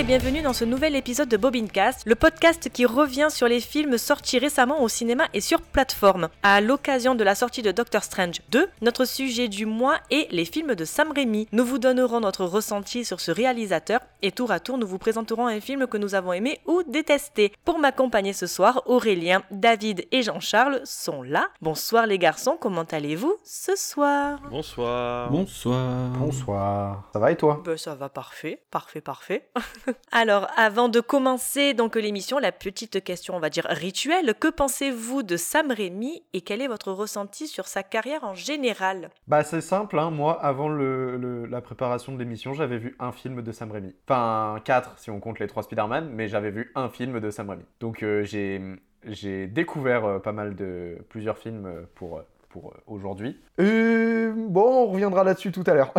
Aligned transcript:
Et 0.00 0.02
bienvenue 0.02 0.40
dans 0.40 0.54
ce 0.54 0.64
nouvel 0.64 0.96
épisode 0.96 1.28
de 1.28 1.36
Bobincast, 1.36 2.06
le 2.06 2.14
podcast 2.14 2.70
qui 2.72 2.86
revient 2.86 3.28
sur 3.28 3.48
les 3.48 3.60
films 3.60 3.98
sortis 3.98 4.38
récemment 4.38 4.82
au 4.82 4.88
cinéma 4.88 5.24
et 5.34 5.42
sur 5.42 5.60
plateforme. 5.60 6.30
À 6.42 6.62
l'occasion 6.62 7.14
de 7.14 7.22
la 7.22 7.34
sortie 7.34 7.60
de 7.60 7.70
Doctor 7.70 8.02
Strange 8.02 8.40
2, 8.50 8.66
notre 8.80 9.04
sujet 9.04 9.48
du 9.48 9.66
mois 9.66 9.98
est 10.10 10.32
les 10.32 10.46
films 10.46 10.74
de 10.74 10.86
Sam 10.86 11.12
Raimi. 11.14 11.48
Nous 11.52 11.66
vous 11.66 11.78
donnerons 11.78 12.20
notre 12.20 12.46
ressenti 12.46 13.04
sur 13.04 13.20
ce 13.20 13.30
réalisateur 13.30 14.00
et 14.22 14.32
tour 14.32 14.50
à 14.52 14.58
tour 14.58 14.78
nous 14.78 14.86
vous 14.86 14.96
présenterons 14.96 15.46
un 15.46 15.60
film 15.60 15.86
que 15.86 15.98
nous 15.98 16.14
avons 16.14 16.32
aimé 16.32 16.60
ou 16.64 16.82
détesté. 16.82 17.52
Pour 17.66 17.78
m'accompagner 17.78 18.32
ce 18.32 18.46
soir, 18.46 18.82
Aurélien, 18.86 19.42
David 19.50 20.06
et 20.12 20.22
Jean-Charles 20.22 20.80
sont 20.84 21.22
là. 21.22 21.48
Bonsoir 21.60 22.06
les 22.06 22.18
garçons, 22.18 22.56
comment 22.58 22.84
allez-vous 22.90 23.36
ce 23.44 23.76
soir? 23.76 24.40
Bonsoir. 24.50 25.30
Bonsoir. 25.30 26.08
Bonsoir. 26.18 27.10
Ça 27.12 27.18
va 27.18 27.32
et 27.32 27.36
toi? 27.36 27.60
Ben, 27.66 27.76
ça 27.76 27.94
va 27.94 28.08
parfait, 28.08 28.62
parfait, 28.70 29.02
parfait. 29.02 29.50
Alors, 30.12 30.48
avant 30.56 30.88
de 30.88 31.00
commencer 31.00 31.74
donc 31.74 31.96
l'émission, 31.96 32.38
la 32.38 32.52
petite 32.52 33.02
question, 33.02 33.36
on 33.36 33.40
va 33.40 33.50
dire 33.50 33.66
rituelle, 33.68 34.34
que 34.38 34.48
pensez-vous 34.48 35.22
de 35.22 35.36
Sam 35.36 35.70
Raimi 35.70 36.22
et 36.32 36.40
quel 36.40 36.60
est 36.62 36.68
votre 36.68 36.92
ressenti 36.92 37.46
sur 37.46 37.66
sa 37.66 37.82
carrière 37.82 38.24
en 38.24 38.34
général? 38.34 39.10
Bah 39.26 39.42
c'est 39.44 39.60
simple, 39.60 39.98
hein. 39.98 40.10
moi 40.10 40.42
avant 40.42 40.68
la 40.68 41.60
préparation 41.60 42.12
de 42.12 42.18
l'émission, 42.18 42.54
j'avais 42.54 42.78
vu 42.78 42.96
un 42.98 43.12
film 43.12 43.42
de 43.42 43.52
Sam 43.52 43.70
Raimi. 43.70 43.94
Enfin 44.06 44.60
quatre 44.64 44.98
si 44.98 45.10
on 45.10 45.20
compte 45.20 45.38
les 45.38 45.46
trois 45.46 45.62
Spider-Man, 45.62 46.10
mais 46.12 46.28
j'avais 46.28 46.50
vu 46.50 46.70
un 46.74 46.88
film 46.88 47.20
de 47.20 47.30
Sam 47.30 47.50
Raimi. 47.50 47.64
Donc 47.80 48.02
euh, 48.02 48.24
j'ai 48.24 49.46
découvert 49.46 50.04
euh, 50.04 50.18
pas 50.18 50.32
mal 50.32 50.54
de 50.54 50.98
plusieurs 51.08 51.38
films 51.38 51.66
euh, 51.66 51.82
pour 51.94 52.22
pour 52.50 52.68
euh, 52.68 52.80
aujourd'hui. 52.86 53.36
Euh, 53.60 54.34
bon, 54.36 54.84
on 54.84 54.86
reviendra 54.88 55.24
là-dessus 55.24 55.52
tout 55.52 55.64
à 55.66 55.74
l'heure. 55.74 55.94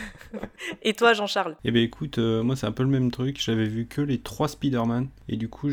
Et 0.82 0.92
toi, 0.92 1.14
Jean-Charles? 1.14 1.56
Eh 1.64 1.70
ben 1.70 1.82
écoute, 1.82 2.18
euh, 2.18 2.42
moi 2.42 2.54
c'est 2.56 2.66
un 2.66 2.72
peu 2.72 2.82
le 2.82 2.88
même 2.88 3.10
truc. 3.10 3.40
J'avais 3.40 3.66
vu 3.66 3.86
que 3.86 4.00
les 4.00 4.18
trois 4.18 4.48
Spider-Man. 4.48 5.08
Et 5.28 5.36
du 5.36 5.48
coup, 5.48 5.70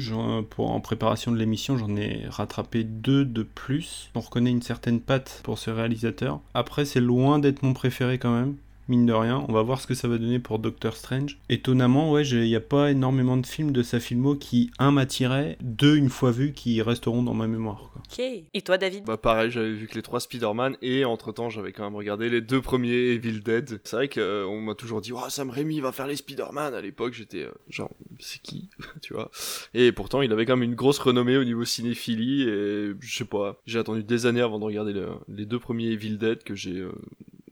pour, 0.50 0.72
en 0.72 0.80
préparation 0.80 1.32
de 1.32 1.38
l'émission, 1.38 1.78
j'en 1.78 1.96
ai 1.96 2.24
rattrapé 2.30 2.84
deux 2.84 3.26
de 3.26 3.44
plus. 3.44 4.10
On 4.16 4.22
reconnaît 4.22 4.52
une 4.52 4.62
certaine 4.62 5.02
patte 5.02 5.42
pour 5.44 5.60
ce 5.60 5.70
réalisateur. 5.70 6.40
Après, 6.54 6.86
c'est 6.86 7.02
loin 7.02 7.40
d'être 7.40 7.62
mon 7.64 7.74
préféré 7.74 8.18
quand 8.18 8.34
même. 8.34 8.56
Mine 8.90 9.06
de 9.06 9.14
rien, 9.14 9.46
on 9.48 9.54
va 9.54 9.62
voir 9.62 9.80
ce 9.80 9.88
que 9.88 9.94
ça 9.94 10.08
va 10.08 10.18
donner 10.18 10.40
pour 10.40 10.60
Doctor 10.60 10.96
Strange. 10.98 11.38
Étonnamment, 11.48 12.12
ouais, 12.12 12.28
il 12.28 12.42
n'y 12.42 12.56
a 12.56 12.60
pas 12.60 12.90
énormément 12.92 13.38
de 13.38 13.46
films 13.46 13.72
de 13.72 13.84
sa 13.84 14.00
filmo 14.00 14.36
qui, 14.36 14.72
un, 14.80 14.92
m'attiraient, 14.92 15.58
deux, 15.62 15.96
une 15.96 16.10
fois 16.10 16.32
vus, 16.32 16.54
qui 16.54 16.82
resteront 16.82 17.22
dans 17.24 17.36
ma 17.36 17.48
mémoire. 17.48 17.92
quoi. 17.94 18.02
Ok. 18.12 18.20
Et 18.20 18.62
toi, 18.64 18.78
David? 18.80 19.06
Bah 19.06 19.18
pareil, 19.18 19.52
j'avais 19.52 19.72
vu 19.72 19.86
que 19.88 19.94
les 19.96 20.02
trois 20.02 20.20
Spider-Man 20.20 20.76
et 20.82 21.06
entre 21.06 21.32
temps 21.32 21.50
j'avais 21.52 21.72
quand 21.72 21.84
même 21.84 21.96
regardé 21.96 22.30
les 22.30 22.42
deux 22.42 22.60
premiers 22.62 22.90
Evil 23.14 23.42
Dead. 23.42 23.80
C'est 23.84 23.96
vrai 23.96 24.10
qu'on 24.10 24.60
m'a 24.62 24.74
toujours 24.74 25.02
dit 25.02 25.12
oh, 25.14 25.20
Sam 25.30 25.52
Raimi 25.52 25.80
va 25.80 25.92
faire 25.92 26.08
les 26.08 26.16
Spider-Man. 26.16 26.74
À 26.74 26.82
l'époque 26.82 27.14
j'étais 27.14 27.44
euh, 27.44 27.52
genre 27.70 27.92
c'est 28.20 28.42
qui 28.42 28.70
tu 29.04 29.14
vois? 29.14 29.30
Et 29.76 29.92
pourtant 29.92 30.24
il 30.24 30.32
avait 30.32 30.46
quand 30.48 30.58
même 30.58 30.68
une 30.68 30.76
grosse 30.76 30.98
renommée 30.98 31.38
au 31.38 31.44
niveau 31.44 31.64
cinéphilie 31.66 32.42
et 32.50 32.92
je 33.00 33.16
sais 33.18 33.26
pas. 33.26 33.62
J'ai 33.68 33.78
attendu 33.78 34.04
des 34.04 34.26
années 34.26 34.42
avant 34.42 34.58
de 34.58 34.66
regarder 34.66 34.94
le- 34.94 35.10
les 35.28 35.46
deux 35.46 35.60
premiers 35.60 35.90
Evil 35.92 36.18
Dead 36.18 36.44
que 36.44 36.56
j'ai 36.56 36.78
euh, 36.80 36.92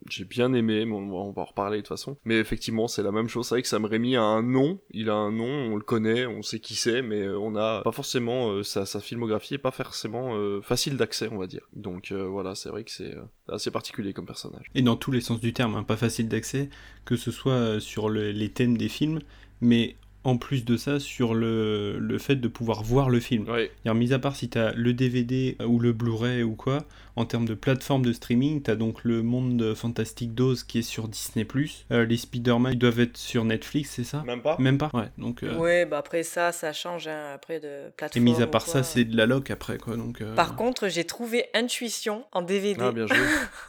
j'ai 0.10 0.26
bien 0.26 0.54
aimé, 0.54 0.86
mais 0.86 0.94
on 0.96 1.32
va, 1.32 1.42
en 1.42 1.46
reparler 1.46 1.78
de 1.78 1.82
toute 1.82 1.90
façon. 1.90 2.18
Mais 2.26 2.38
effectivement, 2.40 2.88
c'est 2.88 3.04
la 3.04 3.12
même 3.12 3.28
chose. 3.28 3.48
C'est 3.48 3.56
vrai 3.56 3.62
que 3.62 3.68
Sam 3.68 3.86
Raimi 3.86 4.16
a 4.16 4.22
un 4.24 4.44
nom, 4.44 4.80
il 4.92 5.10
a 5.10 5.16
un 5.16 5.32
nom, 5.32 5.46
on 5.46 5.76
le 5.76 5.84
connaît, 5.84 6.26
on 6.26 6.42
sait 6.42 6.60
qui 6.60 6.76
c'est, 6.76 7.02
mais 7.02 7.22
euh, 7.22 7.40
on 7.40 7.56
a 7.56 7.82
pas 7.84 7.92
forcément 7.92 8.50
euh, 8.52 8.64
sa, 8.64 8.86
sa 8.86 9.00
filmographie 9.00 9.56
est 9.56 9.60
pas 9.60 9.72
forcément 9.72 10.36
euh, 10.36 10.62
facile 10.62 10.98
d'accès, 10.98 11.30
on 11.32 11.38
va 11.38 11.48
dire. 11.48 11.68
Donc 11.74 12.12
voilà, 12.12 12.56
c'est 12.56 12.70
vrai 12.70 12.84
que 12.84 12.92
c'est 12.92 13.16
assez 13.50 13.72
particulier 13.72 14.14
comme 14.14 14.26
personnage. 14.26 14.66
Et 14.76 14.82
dans 14.82 14.96
tous 14.96 15.12
les 15.12 15.22
sens 15.22 15.40
du 15.40 15.54
terme, 15.54 15.76
hein, 15.76 15.84
pas 15.84 15.98
facile 15.98 16.28
d'accès, 16.28 16.70
que 17.06 17.16
ce 17.16 17.32
soit 17.32 17.80
sur 17.80 18.10
le- 18.10 18.32
les 18.32 18.50
thèmes 18.50 18.78
des 18.78 18.90
films, 18.90 19.20
mais 19.62 19.96
en 20.28 20.38
plus 20.38 20.66
de 20.66 20.76
ça, 20.78 21.00
sur 21.00 21.34
le, 21.34 21.98
le 22.00 22.18
fait 22.18 22.36
de 22.36 22.48
pouvoir 22.48 22.84
voir 22.84 23.10
le 23.10 23.20
film. 23.20 23.48
Ouais, 23.50 23.72
Alors, 23.86 23.96
mis 23.96 24.14
à 24.14 24.20
part 24.20 24.36
si 24.36 24.50
tu 24.50 24.58
as 24.60 24.74
le 24.74 24.94
DVD 24.94 25.56
ou 25.66 25.80
le 25.80 25.94
Blu-ray 25.94 26.44
ou 26.44 26.54
quoi, 26.56 26.84
en 27.16 27.26
termes 27.26 27.46
de 27.46 27.54
plateforme 27.54 28.04
de 28.04 28.12
streaming, 28.14 28.62
tu 28.62 28.70
as 28.70 28.76
donc 28.76 29.04
le 29.04 29.24
monde 29.24 29.74
fantastique 29.74 30.36
d'Oz 30.36 30.64
qui 30.64 30.80
est 30.80 30.82
sur 30.84 31.08
Disney+. 31.08 31.48
Euh, 31.92 32.06
les 32.06 32.18
Spider-Man 32.18 32.74
ils 32.74 32.78
doivent 32.78 33.00
être 33.00 33.18
sur 33.18 33.46
Netflix, 33.46 33.92
c'est 33.96 34.04
ça? 34.04 34.22
Même 34.26 34.42
pas? 34.42 34.58
Même 34.60 34.78
pas? 34.78 34.92
Ouais, 34.94 35.10
donc... 35.18 35.44
euh, 35.44 35.58
Ouais, 35.58 35.86
bah 35.86 35.98
après 36.00 36.24
ça, 36.24 36.52
ça 36.52 36.74
change 36.74 37.08
hein, 37.08 37.32
après 37.34 37.60
de 37.60 37.88
Et 37.88 37.92
plateforme. 37.96 38.26
mis 38.26 38.42
à 38.42 38.48
part 38.48 38.64
quoi. 38.66 38.74
ça, 38.74 38.84
c'est 38.84 39.06
de 39.06 39.16
la 39.18 39.26
loc 39.26 39.50
après, 39.50 39.78
quoi, 39.78 39.96
donc... 39.98 40.22
euh, 40.22 40.36
Par 40.36 40.56
contre, 40.56 40.90
j'ai 40.90 41.06
trouvé 41.06 41.46
Intuition 41.54 42.26
en 42.34 42.42
DVD. 42.42 42.82
Ah 42.84 42.92
bien 42.92 43.08
joué. 43.08 43.18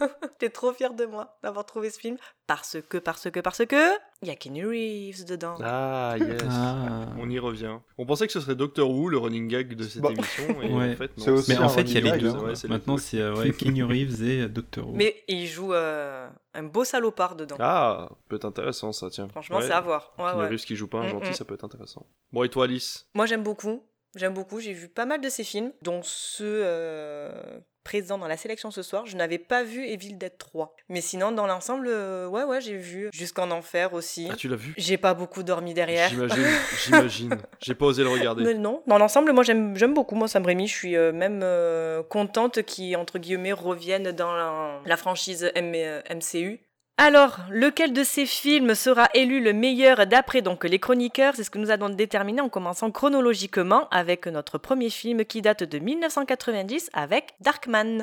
J'étais 0.33 0.51
trop 0.53 0.73
fière 0.73 0.95
de 0.95 1.05
moi 1.07 1.39
d'avoir 1.43 1.65
trouvé 1.65 1.91
ce 1.91 1.99
film 2.01 2.17
parce 2.49 2.79
que, 2.89 2.99
parce 2.99 3.31
que, 3.31 3.39
parce 3.41 3.65
que, 3.67 3.77
il 4.23 4.27
y 4.29 4.31
a 4.33 4.35
Kenny 4.35 4.65
Reeves 4.65 5.25
dedans. 5.25 5.55
Ah 5.63 6.17
yes. 6.19 6.43
Ah. 6.51 7.07
On 7.21 7.29
y 7.31 7.39
revient. 7.39 7.77
On 7.99 8.07
pensait 8.07 8.27
que 8.27 8.33
ce 8.33 8.41
serait 8.41 8.57
Doctor 8.57 8.91
Who, 8.91 9.09
le 9.11 9.19
running 9.19 9.47
gag 9.47 9.75
de 9.75 9.85
cette 9.85 10.03
Bon. 10.03 10.09
émission, 10.11 10.61
et 10.63 10.73
Ouais. 10.73 10.93
en 10.93 10.97
fait 10.97 11.17
non. 11.19 11.25
C'est 11.25 11.31
aussi 11.31 11.51
Mais 11.53 11.59
en 11.59 11.69
fait, 11.69 11.83
il 11.83 11.93
y 11.93 11.99
a 12.09 12.15
les 12.15 12.19
deux. 12.21 12.31
ouais, 12.31 12.55
Maintenant, 12.69 12.97
c'est 12.97 13.21
euh, 13.21 13.35
ouais, 13.37 13.53
Keanu 13.53 13.85
Reeves 13.85 14.23
et 14.27 14.41
euh, 14.41 14.49
Doctor 14.49 14.89
Who. 14.89 14.95
Mais 14.97 15.23
il 15.29 15.47
joue 15.47 15.73
euh, 15.75 16.29
un 16.55 16.63
beau 16.65 16.83
salopard 16.85 17.37
dedans. 17.37 17.57
Ah, 17.61 18.09
peut 18.29 18.37
être 18.37 18.45
intéressant 18.47 18.93
ça, 18.93 19.11
tiens. 19.11 19.29
Franchement, 19.29 19.59
Ouais. 19.59 19.67
c'est 19.67 19.73
à 19.73 19.81
voir. 19.81 20.13
Ouais. 20.19 20.49
Reeves 20.49 20.65
qui 20.65 20.75
joue 20.75 20.89
pas 20.89 20.99
un 20.99 21.07
Mm, 21.07 21.11
gentil, 21.11 21.31
mm. 21.31 21.35
ça 21.35 21.45
peut 21.45 21.55
être 21.55 21.65
intéressant. 21.65 22.07
Bon, 22.33 22.43
et 22.43 22.49
toi, 22.49 22.65
Alice? 22.65 23.07
Moi, 23.15 23.27
j'aime 23.27 23.43
beaucoup. 23.45 23.85
J'aime 24.17 24.33
beaucoup. 24.33 24.59
J'ai 24.59 24.73
vu 24.73 24.89
pas 24.89 25.05
mal 25.05 25.21
de 25.21 25.29
ses 25.29 25.45
films, 25.45 25.71
dont 25.83 26.01
ceux 26.03 26.63
euh, 26.65 27.61
présents 27.89 28.19
dans 28.19 28.29
la 28.29 28.37
sélection 28.37 28.71
ce 28.71 28.83
soir. 28.83 29.07
Je 29.07 29.17
n'avais 29.17 29.39
pas 29.39 29.63
vu 29.65 29.87
Evil 29.87 30.13
Dead 30.19 30.37
3. 30.37 30.77
Mais 30.91 31.01
sinon, 31.01 31.33
dans 31.33 31.47
l'ensemble, 31.47 31.87
euh, 31.89 32.27
ouais, 32.29 32.45
ouais, 32.45 32.61
j'ai 32.61 32.77
vu. 32.77 33.09
Jusqu'en 33.15 33.51
Enfer 33.51 33.95
aussi. 33.95 34.29
Ah, 34.31 34.37
tu 34.37 34.47
l'as 34.47 34.57
vu? 34.57 34.75
J'ai 34.77 34.99
pas 34.99 35.15
beaucoup 35.15 35.43
dormi 35.43 35.73
derrière. 35.73 36.11
J'imagine, 36.11 36.45
j'imagine. 36.85 37.39
J'ai 37.63 37.75
pas 37.75 37.87
osé 37.87 38.03
le 38.03 38.11
regarder. 38.11 38.45
Mais 38.45 38.53
non, 38.53 38.83
dans 38.87 38.99
l'ensemble, 38.99 39.33
moi 39.33 39.43
j'aime 39.43 39.75
j'aime 39.75 39.95
beaucoup. 39.95 40.17
Moi, 40.17 40.29
Sam 40.29 40.45
Raimi, 40.45 40.69
je 40.69 40.75
suis 40.75 40.97
euh, 40.97 41.13
même 41.13 41.41
euh, 41.43 42.03
contente 42.03 42.63
qu'il, 42.63 42.95
entre 42.99 43.19
guillemets, 43.19 43.53
revienne 43.53 44.13
dans 44.13 44.35
la, 44.37 44.81
la 44.85 44.97
franchise 44.99 45.51
M- 45.55 46.03
MCU. 46.15 46.61
Alors, 47.01 47.39
lequel 47.49 47.93
de 47.93 48.03
ces 48.03 48.27
films 48.27 48.75
sera 48.75 49.09
élu 49.15 49.41
le 49.41 49.53
meilleur 49.53 50.05
d'après 50.09 50.43
donc 50.43 50.65
les 50.65 50.81
chroniqueurs? 50.81 51.35
C'est 51.37 51.45
ce 51.45 51.51
que 51.51 51.59
nous 51.59 51.71
allons 51.71 51.91
déterminer 51.91 52.41
en 52.41 52.49
commençant 52.49 52.91
chronologiquement 52.91 53.89
avec 53.93 54.27
notre 54.27 54.59
premier 54.59 54.91
film 54.91 55.25
qui 55.25 55.41
date 55.41 55.63
de 55.63 55.79
1990 55.79 56.91
avec 56.95 57.37
Darkman. 57.41 58.03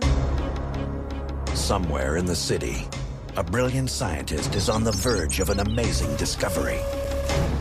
Somewhere 1.53 2.15
in 2.17 2.23
the 2.23 2.33
city, 2.33 2.87
a 3.35 3.43
brilliant 3.43 3.89
scientist 3.89 4.55
is 4.55 4.69
on 4.69 4.85
the 4.85 4.95
verge 4.95 5.41
of 5.41 5.49
an 5.49 5.59
amazing 5.59 6.15
discovery. 6.17 6.79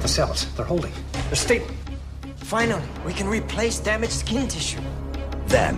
The 0.02 0.08
cells, 0.08 0.46
they're 0.56 0.64
holding. 0.64 0.92
They're 1.30 1.34
stable. 1.34 1.66
Finally, 2.44 2.84
we 3.04 3.12
can 3.12 3.26
replace 3.28 3.80
damaged 3.80 4.12
skin 4.12 4.46
tissue. 4.46 4.78
Then, 5.48 5.76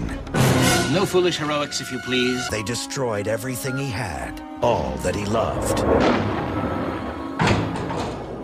No 0.92 1.04
foolish 1.04 1.38
heroics, 1.38 1.80
if 1.80 1.90
you 1.90 1.98
please. 1.98 2.48
they 2.48 2.62
destroyed 2.62 3.26
everything 3.26 3.76
he 3.76 3.90
had, 3.90 4.40
all 4.62 4.96
that 4.98 5.16
he 5.16 5.26
loved, 5.26 5.80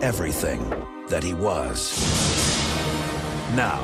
everything 0.03 0.69
that 1.07 1.23
he 1.23 1.33
was. 1.33 1.97
Now, 3.55 3.81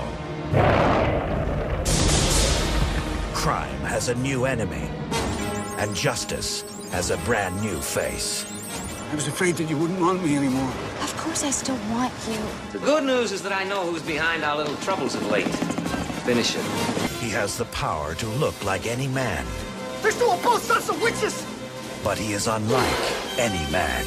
crime 3.33 3.79
has 3.85 4.09
a 4.09 4.15
new 4.15 4.43
enemy, 4.43 4.89
and 5.77 5.95
justice 5.95 6.65
has 6.91 7.11
a 7.11 7.17
brand 7.19 7.61
new 7.61 7.79
face. 7.79 8.45
I 9.09 9.15
was 9.15 9.27
afraid 9.27 9.55
that 9.55 9.69
you 9.69 9.77
wouldn't 9.77 10.01
want 10.01 10.21
me 10.21 10.35
anymore. 10.35 10.73
Of 11.01 11.15
course 11.17 11.43
I 11.43 11.51
still 11.51 11.79
want 11.89 12.13
you. 12.27 12.41
The 12.73 12.85
good 12.85 13.05
news 13.05 13.31
is 13.31 13.41
that 13.43 13.53
I 13.53 13.63
know 13.63 13.89
who's 13.89 14.03
behind 14.03 14.43
our 14.43 14.57
little 14.57 14.75
troubles 14.77 15.15
of 15.15 15.25
late. 15.31 15.47
Finish 16.29 16.57
it. 16.57 16.65
He 17.23 17.31
has 17.31 17.57
the 17.57 17.65
power 17.73 18.13
to 18.13 18.27
look 18.37 18.63
like 18.63 18.85
any 18.85 19.07
man, 19.07 19.43
There's 20.03 20.13
still 20.13 20.37
both 20.43 20.61
sets 20.61 20.87
of 20.87 21.01
witches! 21.01 21.43
but 22.03 22.19
he 22.19 22.33
is 22.33 22.45
unlike 22.45 23.39
any 23.39 23.65
man. 23.71 24.05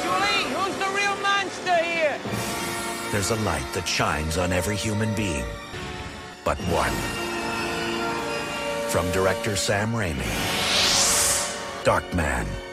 Julie, 0.00 0.44
who's 0.54 0.74
the 0.78 0.88
real 0.96 1.14
monster 1.20 1.76
here? 1.84 2.18
There's 3.12 3.32
a 3.32 3.36
light 3.44 3.70
that 3.74 3.86
shines 3.86 4.38
on 4.38 4.50
every 4.50 4.76
human 4.76 5.14
being, 5.14 5.44
but 6.42 6.56
one. 6.72 6.96
From 8.88 9.12
director 9.12 9.56
Sam 9.56 9.92
Raimi. 9.92 10.24
Darkman. 11.84 12.65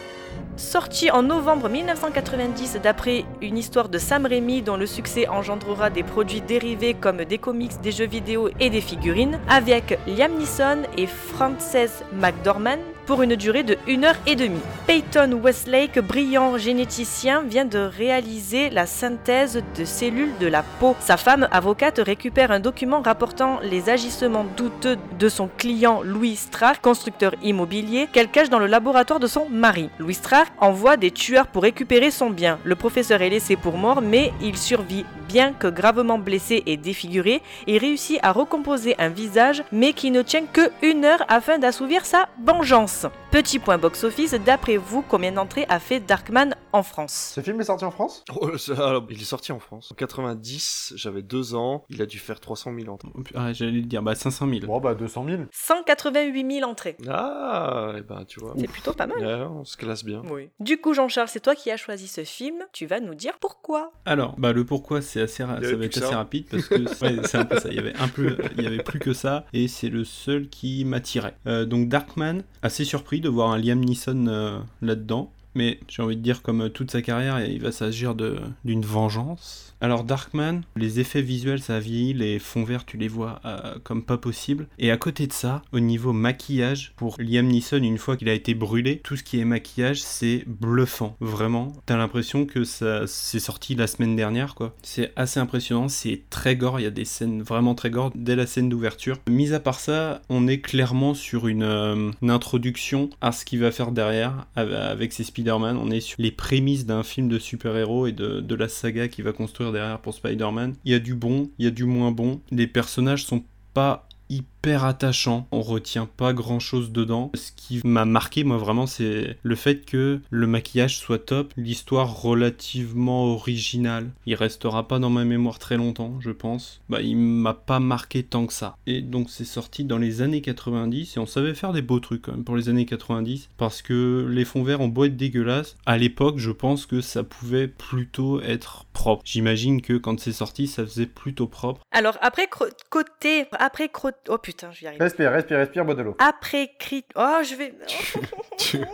Sorti 0.55 1.09
en 1.09 1.23
novembre 1.23 1.67
1990 1.67 2.77
d'après 2.83 3.25
une 3.41 3.57
histoire 3.57 3.89
de 3.89 3.97
Sam 3.97 4.27
Raimi 4.27 4.61
dont 4.61 4.77
le 4.77 4.85
succès 4.85 5.27
engendrera 5.27 5.89
des 5.89 6.03
produits 6.03 6.41
dérivés 6.41 6.93
comme 6.93 7.25
des 7.25 7.39
comics, 7.39 7.81
des 7.81 7.91
jeux 7.91 8.07
vidéo 8.07 8.49
et 8.59 8.69
des 8.69 8.81
figurines, 8.81 9.39
avec 9.49 9.97
Liam 10.05 10.37
Neeson 10.37 10.83
et 10.95 11.07
Frances 11.07 12.03
McDormand, 12.13 12.77
pour 13.05 13.21
une 13.21 13.35
durée 13.35 13.63
de 13.63 13.77
1 13.87 14.03
heure 14.03 14.15
et 14.25 14.35
demie. 14.35 14.59
Peyton 14.87 15.39
Westlake, 15.43 15.99
brillant 15.99 16.57
généticien, 16.57 17.41
vient 17.41 17.65
de 17.65 17.79
réaliser 17.79 18.69
la 18.69 18.85
synthèse 18.85 19.63
de 19.77 19.85
cellules 19.85 20.33
de 20.39 20.47
la 20.47 20.63
peau. 20.63 20.95
Sa 20.99 21.17
femme, 21.17 21.47
avocate, 21.51 21.99
récupère 22.03 22.51
un 22.51 22.59
document 22.59 23.01
rapportant 23.01 23.59
les 23.61 23.89
agissements 23.89 24.45
douteux 24.57 24.97
de 25.19 25.29
son 25.29 25.49
client 25.57 26.01
Louis 26.03 26.35
Strach, 26.35 26.79
constructeur 26.81 27.33
immobilier, 27.43 28.07
qu'elle 28.11 28.29
cache 28.29 28.49
dans 28.49 28.59
le 28.59 28.67
laboratoire 28.67 29.19
de 29.19 29.27
son 29.27 29.47
mari. 29.49 29.89
Louis 29.99 30.15
Strach 30.15 30.47
envoie 30.59 30.97
des 30.97 31.11
tueurs 31.11 31.47
pour 31.47 31.63
récupérer 31.63 32.11
son 32.11 32.29
bien. 32.29 32.59
Le 32.63 32.75
professeur 32.75 33.21
est 33.21 33.29
laissé 33.29 33.55
pour 33.55 33.77
mort, 33.77 34.01
mais 34.01 34.31
il 34.41 34.57
survit 34.57 35.05
bien 35.27 35.53
que 35.53 35.67
gravement 35.67 36.19
blessé 36.19 36.61
et 36.65 36.77
défiguré, 36.77 37.41
et 37.65 37.77
réussit 37.77 38.19
à 38.21 38.31
recomposer 38.31 38.95
un 38.99 39.09
visage, 39.09 39.63
mais 39.71 39.93
qui 39.93 40.11
ne 40.11 40.21
tient 40.21 40.45
que 40.45 40.69
une 40.81 41.05
heure 41.05 41.23
afin 41.27 41.57
d'assouvir 41.57 42.05
sa 42.05 42.27
vengeance. 42.43 42.92
Petit 43.31 43.59
point 43.59 43.77
box-office, 43.77 44.33
d'après 44.45 44.77
vous, 44.77 45.01
combien 45.01 45.31
d'entrées 45.31 45.65
a 45.69 45.79
fait 45.79 45.99
Darkman 45.99 46.55
en 46.71 46.83
France? 46.83 47.31
Ce 47.35 47.41
film 47.41 47.59
est 47.61 47.65
sorti 47.65 47.85
en 47.85 47.91
France? 47.91 48.23
Oh, 48.35 48.57
ça, 48.57 49.01
il 49.09 49.21
est 49.21 49.25
sorti 49.25 49.51
en 49.51 49.59
France. 49.59 49.91
En 49.91 49.95
90, 49.95 50.93
j'avais 50.95 51.21
deux 51.21 51.55
ans, 51.55 51.83
il 51.89 52.01
a 52.01 52.05
dû 52.05 52.19
faire 52.19 52.39
300 52.39 52.71
000 52.77 52.89
entrées. 52.93 53.09
Ah, 53.35 53.53
j'allais 53.53 53.81
dire, 53.81 54.01
bah 54.03 54.15
500 54.15 54.47
000. 54.47 54.59
Bon, 54.67 54.79
bah 54.79 54.93
200 54.95 55.25
000. 55.27 55.41
188 55.51 56.55
000 56.59 56.69
entrées. 56.69 56.95
Ah, 57.09 57.93
et 57.97 58.01
ben 58.01 58.23
tu 58.27 58.39
vois. 58.39 58.53
C'est 58.57 58.67
plutôt 58.67 58.93
pas 58.93 59.07
mal. 59.07 59.17
Ouais, 59.19 59.45
on 59.49 59.65
se 59.65 59.77
classe 59.77 60.03
bien. 60.03 60.21
Oui. 60.29 60.49
Du 60.59 60.79
coup, 60.79 60.93
Jean-Charles, 60.93 61.27
c'est 61.29 61.39
toi 61.39 61.55
qui 61.55 61.71
as 61.71 61.77
choisi 61.77 62.07
ce 62.07 62.23
film. 62.23 62.55
Tu 62.71 62.85
vas 62.85 62.99
nous 62.99 63.15
dire 63.15 63.33
pourquoi. 63.39 63.91
Alors, 64.05 64.35
bah 64.37 64.53
le 64.53 64.65
pourquoi 64.65 65.01
c'est 65.01 65.21
assez, 65.21 65.43
ra- 65.43 65.61
ça 65.61 65.75
va 65.75 65.85
être 65.85 65.97
assez 65.97 66.07
ça. 66.07 66.17
rapide 66.17 66.45
parce 66.49 66.67
que 66.67 66.75
ouais, 67.03 67.21
c'est 67.25 67.37
un 67.37 67.45
peu 67.45 67.59
ça. 67.59 67.69
Il 67.69 67.75
y 67.75 67.79
avait 67.79 67.95
un 67.97 68.07
peu, 68.07 68.37
il 68.57 68.63
y 68.63 68.67
avait 68.67 68.83
plus 68.83 68.99
que 68.99 69.13
ça 69.13 69.45
et 69.53 69.67
c'est 69.67 69.89
le 69.89 70.03
seul 70.03 70.49
qui 70.49 70.85
m'attirait. 70.85 71.35
Euh, 71.47 71.65
donc 71.65 71.87
Darkman, 71.89 72.43
assez 72.61 72.82
surpris 72.83 73.21
de 73.21 73.29
voir 73.29 73.51
un 73.51 73.57
Liam 73.57 73.79
Neeson 73.79 74.27
euh, 74.27 74.59
là-dedans. 74.81 75.31
Mais 75.55 75.79
j'ai 75.87 76.01
envie 76.01 76.15
de 76.15 76.21
dire, 76.21 76.41
comme 76.41 76.69
toute 76.69 76.89
sa 76.89 77.01
carrière, 77.01 77.39
il 77.45 77.61
va 77.61 77.71
s'agir 77.71 78.15
d'une 78.15 78.85
vengeance. 78.85 79.72
Alors 79.83 80.05
Darkman, 80.05 80.61
les 80.77 81.01
effets 81.01 81.21
visuels, 81.21 81.61
ça 81.61 81.77
vieillit, 81.77 82.13
les 82.13 82.39
fonds 82.39 82.63
verts, 82.63 82.85
tu 82.85 82.95
les 82.95 83.09
vois 83.09 83.41
euh, 83.43 83.75
comme 83.83 84.01
pas 84.01 84.17
possible. 84.17 84.67
Et 84.79 84.91
à 84.91 84.95
côté 84.95 85.27
de 85.27 85.33
ça, 85.33 85.61
au 85.73 85.81
niveau 85.81 86.13
maquillage, 86.13 86.93
pour 86.95 87.17
Liam 87.19 87.47
Neeson, 87.47 87.83
une 87.83 87.97
fois 87.97 88.15
qu'il 88.15 88.29
a 88.29 88.33
été 88.33 88.53
brûlé, 88.53 89.01
tout 89.03 89.17
ce 89.17 89.23
qui 89.23 89.41
est 89.41 89.43
maquillage, 89.43 90.01
c'est 90.01 90.45
bluffant. 90.47 91.17
Vraiment, 91.19 91.73
t'as 91.85 91.97
l'impression 91.97 92.45
que 92.45 92.63
ça 92.63 93.01
c'est 93.07 93.41
sorti 93.41 93.75
la 93.75 93.87
semaine 93.87 94.15
dernière, 94.15 94.55
quoi. 94.55 94.73
C'est 94.83 95.11
assez 95.17 95.41
impressionnant, 95.41 95.89
c'est 95.89 96.21
très 96.29 96.55
gore, 96.55 96.79
il 96.79 96.83
y 96.83 96.85
a 96.85 96.89
des 96.89 97.03
scènes 97.03 97.41
vraiment 97.41 97.75
très 97.75 97.89
gore 97.89 98.11
dès 98.15 98.37
la 98.37 98.47
scène 98.47 98.69
d'ouverture. 98.69 99.17
Mis 99.29 99.51
à 99.51 99.59
part 99.59 99.81
ça, 99.81 100.21
on 100.29 100.47
est 100.47 100.61
clairement 100.61 101.13
sur 101.13 101.47
une, 101.49 101.63
euh, 101.63 102.09
introduction 102.21 103.09
à 103.19 103.33
ce 103.33 103.43
qu'il 103.43 103.59
va 103.59 103.71
faire 103.71 103.91
derrière 103.91 104.47
av- 104.55 104.71
avec 104.73 105.11
ses 105.11 105.25
Spider-Man. 105.25 105.75
On 105.75 105.91
est 105.91 105.99
sur 105.99 106.21
les 106.21 106.31
prémices 106.31 106.85
d'un 106.85 107.03
film 107.03 107.27
de 107.27 107.37
super-héros 107.37 108.07
et 108.07 108.13
de, 108.13 108.55
la 108.55 108.69
saga 108.69 109.09
qu'il 109.09 109.25
va 109.25 109.33
construire 109.33 109.72
derrière 109.73 109.99
pour 109.99 110.13
Spider-Man. 110.13 110.75
Il 110.85 110.91
y 110.91 110.95
a 110.95 110.99
du 110.99 111.15
bon, 111.15 111.49
il 111.57 111.65
y 111.65 111.67
a 111.67 111.71
du 111.71 111.85
moins 111.85 112.11
bon. 112.11 112.41
Les 112.51 112.67
personnages 112.67 113.25
sont 113.25 113.43
pas 113.73 114.07
hyper 114.29 114.52
attachants, 114.71 115.47
on 115.51 115.61
retient 115.61 116.05
pas 116.05 116.31
grand 116.33 116.59
chose 116.59 116.91
dedans. 116.91 117.31
Ce 117.35 117.51
qui 117.55 117.81
m'a 117.83 118.05
marqué 118.05 118.43
moi 118.43 118.57
vraiment 118.57 118.87
c'est 118.87 119.37
le 119.43 119.55
fait 119.55 119.85
que 119.85 120.21
le 120.29 120.47
maquillage 120.47 120.97
soit 120.97 121.19
top, 121.19 121.53
l'histoire 121.57 122.21
relativement 122.21 123.25
originale. 123.25 124.11
Il 124.25 124.35
restera 124.35 124.87
pas 124.87 124.99
dans 124.99 125.09
ma 125.09 125.25
mémoire 125.25 125.59
très 125.59 125.75
longtemps, 125.77 126.15
je 126.21 126.31
pense. 126.31 126.81
Bah 126.89 127.01
il 127.01 127.17
m'a 127.17 127.53
pas 127.53 127.79
marqué 127.79 128.23
tant 128.23 128.45
que 128.45 128.53
ça. 128.53 128.77
Et 128.87 129.01
donc 129.01 129.29
c'est 129.29 129.43
sorti 129.45 129.83
dans 129.83 129.97
les 129.97 130.21
années 130.21 130.41
90 130.41 131.17
et 131.17 131.19
on 131.19 131.25
savait 131.25 131.53
faire 131.53 131.73
des 131.73 131.81
beaux 131.81 131.99
trucs 131.99 132.21
quand 132.23 132.31
même 132.31 132.43
pour 132.45 132.55
les 132.55 132.69
années 132.69 132.85
90 132.85 133.49
parce 133.57 133.81
que 133.81 134.27
les 134.29 134.45
fonds 134.45 134.63
verts 134.63 134.81
ont 134.81 134.87
beau 134.87 135.03
être 135.05 135.17
dégueulasses, 135.17 135.75
à 135.85 135.97
l'époque 135.97 136.37
je 136.37 136.51
pense 136.51 136.85
que 136.85 137.01
ça 137.01 137.23
pouvait 137.23 137.67
plutôt 137.67 138.39
être 138.41 138.85
propre. 138.93 139.23
J'imagine 139.25 139.81
que 139.81 139.97
quand 139.97 140.19
c'est 140.19 140.31
sorti 140.31 140.67
ça 140.67 140.85
faisait 140.85 141.05
plutôt 141.05 141.47
propre. 141.47 141.81
Alors, 141.91 142.17
après 142.21 142.47
côté. 142.89 143.45
Après 143.53 143.87
cro- 143.87 144.11
Oh 144.29 144.37
putain, 144.37 144.52
je 144.61 144.79
vais 144.79 144.85
y 144.85 144.87
arriver. 144.87 145.03
Respire, 145.03 145.31
respire, 145.31 145.57
respire, 145.57 145.85
bois 145.85 145.95
de 145.95 146.01
l'eau. 146.03 146.15
Après 146.19 146.71
cri... 146.79 147.05
Oh, 147.15 147.39
je 147.43 147.55
vais. 147.55 147.73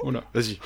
Oh 0.04 0.12
là. 0.12 0.24
Vas-y. 0.34 0.60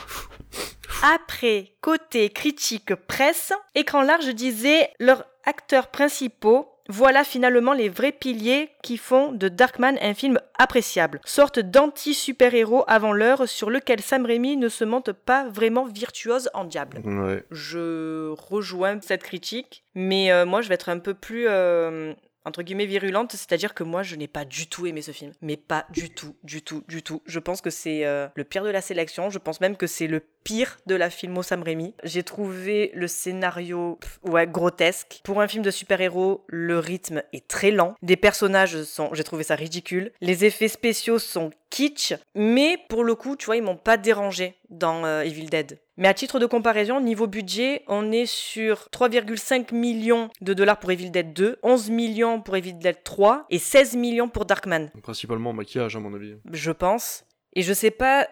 Après, 1.04 1.74
côté 1.82 2.30
critique 2.30 2.96
presse, 2.96 3.52
Écran 3.76 4.04
Large 4.04 4.34
disait 4.34 4.90
leurs 5.00 5.26
acteurs 5.46 5.88
principaux. 5.88 6.70
Voilà 6.90 7.24
finalement 7.24 7.74
les 7.74 7.88
vrais 7.88 8.12
piliers 8.12 8.70
qui 8.82 8.98
font 8.98 9.32
de 9.32 9.48
Darkman 9.48 9.98
un 10.02 10.14
film 10.14 10.40
appréciable. 10.58 11.22
Sorte 11.26 11.60
d'anti-super-héros 11.60 12.84
avant 12.88 13.14
l'heure 13.14 13.48
sur 13.48 13.70
lequel 13.70 14.02
Sam 14.02 14.26
Raimi 14.26 14.58
ne 14.58 14.68
se 14.68 14.84
monte 14.84 15.14
pas 15.14 15.48
vraiment 15.48 15.86
virtuose 15.86 16.50
en 16.54 16.66
diable. 16.66 17.00
Ouais. 17.06 17.46
Je 17.52 18.30
rejoins 18.32 19.00
cette 19.02 19.24
critique, 19.24 19.86
mais 19.96 20.32
euh, 20.32 20.46
moi 20.46 20.62
je 20.62 20.68
vais 20.68 20.76
être 20.76 20.90
un 20.90 21.00
peu 21.00 21.14
plus 21.14 21.46
euh, 21.48 22.14
entre 22.46 22.64
guillemets 22.64 22.86
virulente, 22.86 23.32
c'est-à-dire 23.32 23.74
que 23.74 23.84
moi 23.84 24.04
je 24.04 24.16
n'ai 24.16 24.28
pas 24.28 24.46
du 24.46 24.68
tout 24.68 24.86
aimé 24.86 25.02
ce 25.02 25.12
film, 25.12 25.32
mais 25.42 25.58
pas 25.58 25.86
du 25.90 26.10
tout, 26.10 26.36
du 26.44 26.62
tout, 26.62 26.84
du 26.88 27.04
tout. 27.04 27.22
Je 27.26 27.40
pense 27.40 27.62
que 27.62 27.70
c'est 27.70 28.06
euh, 28.06 28.28
le 28.36 28.44
pire 28.44 28.64
de 28.64 28.70
la 28.70 28.82
sélection, 28.82 29.30
je 29.30 29.40
pense 29.40 29.62
même 29.62 29.78
que 29.78 29.88
c'est 29.88 30.08
le 30.08 30.22
pire 30.44 30.78
de 30.86 30.96
la 30.96 31.10
filmo 31.10 31.42
Sam 31.42 31.64
Raimi. 31.64 31.94
J'ai 32.04 32.24
trouvé 32.24 32.92
le 32.94 33.08
scénario 33.08 34.00
grotesque. 34.24 35.22
Pour 35.24 35.42
un 35.42 35.48
film 35.48 35.64
de 35.64 35.72
super-héros, 35.72 36.44
le 36.48 36.80
rythme 36.80 37.24
est 37.32 37.48
très 37.48 37.72
lent. 37.72 37.96
Des 38.02 38.18
personnages 38.18 38.84
sont, 38.84 39.14
j'ai 39.14 39.24
trouvé 39.24 39.44
ça 39.44 39.56
ridicule. 39.56 40.12
Les 40.22 40.46
effets 40.46 40.68
spéciaux 40.68 41.20
sont 41.20 41.52
kitsch, 41.74 42.14
mais 42.36 42.78
pour 42.88 43.04
le 43.04 43.16
coup, 43.16 43.36
tu 43.36 43.48
vois, 43.48 43.58
ils 43.58 43.64
m'ont 43.64 43.76
pas 43.76 43.98
dérangé 43.98 44.56
dans 44.70 45.06
euh, 45.06 45.24
Evil 45.24 45.48
Dead. 45.48 45.80
Mais 45.98 46.08
à 46.08 46.14
titre 46.14 46.40
de 46.40 46.46
comparaison, 46.46 47.02
niveau 47.02 47.26
budget, 47.26 47.82
on 47.88 48.12
est 48.12 48.28
sur 48.28 48.90
3,5 48.94 49.74
millions 49.74 50.30
de 50.42 50.54
dollars 50.54 50.80
pour 50.80 50.92
Evil 50.92 51.10
Dead 51.10 51.34
2, 51.34 51.58
11 51.64 51.90
millions 51.90 52.42
pour 52.42 52.56
Evil 52.56 52.74
Dead 52.74 52.98
3 53.04 53.48
et 53.50 53.58
16 53.58 53.96
millions 53.96 54.30
pour 54.30 54.46
Darkman, 54.46 54.92
Principalement 55.02 55.52
maquillage, 55.52 55.96
à 55.96 56.00
mon 56.00 56.14
avis. 56.14 56.36
je 56.52 56.72
pense. 56.72 57.26
Et 57.56 57.64
je 57.64 57.74
sais 57.74 57.92
pas 57.92 58.28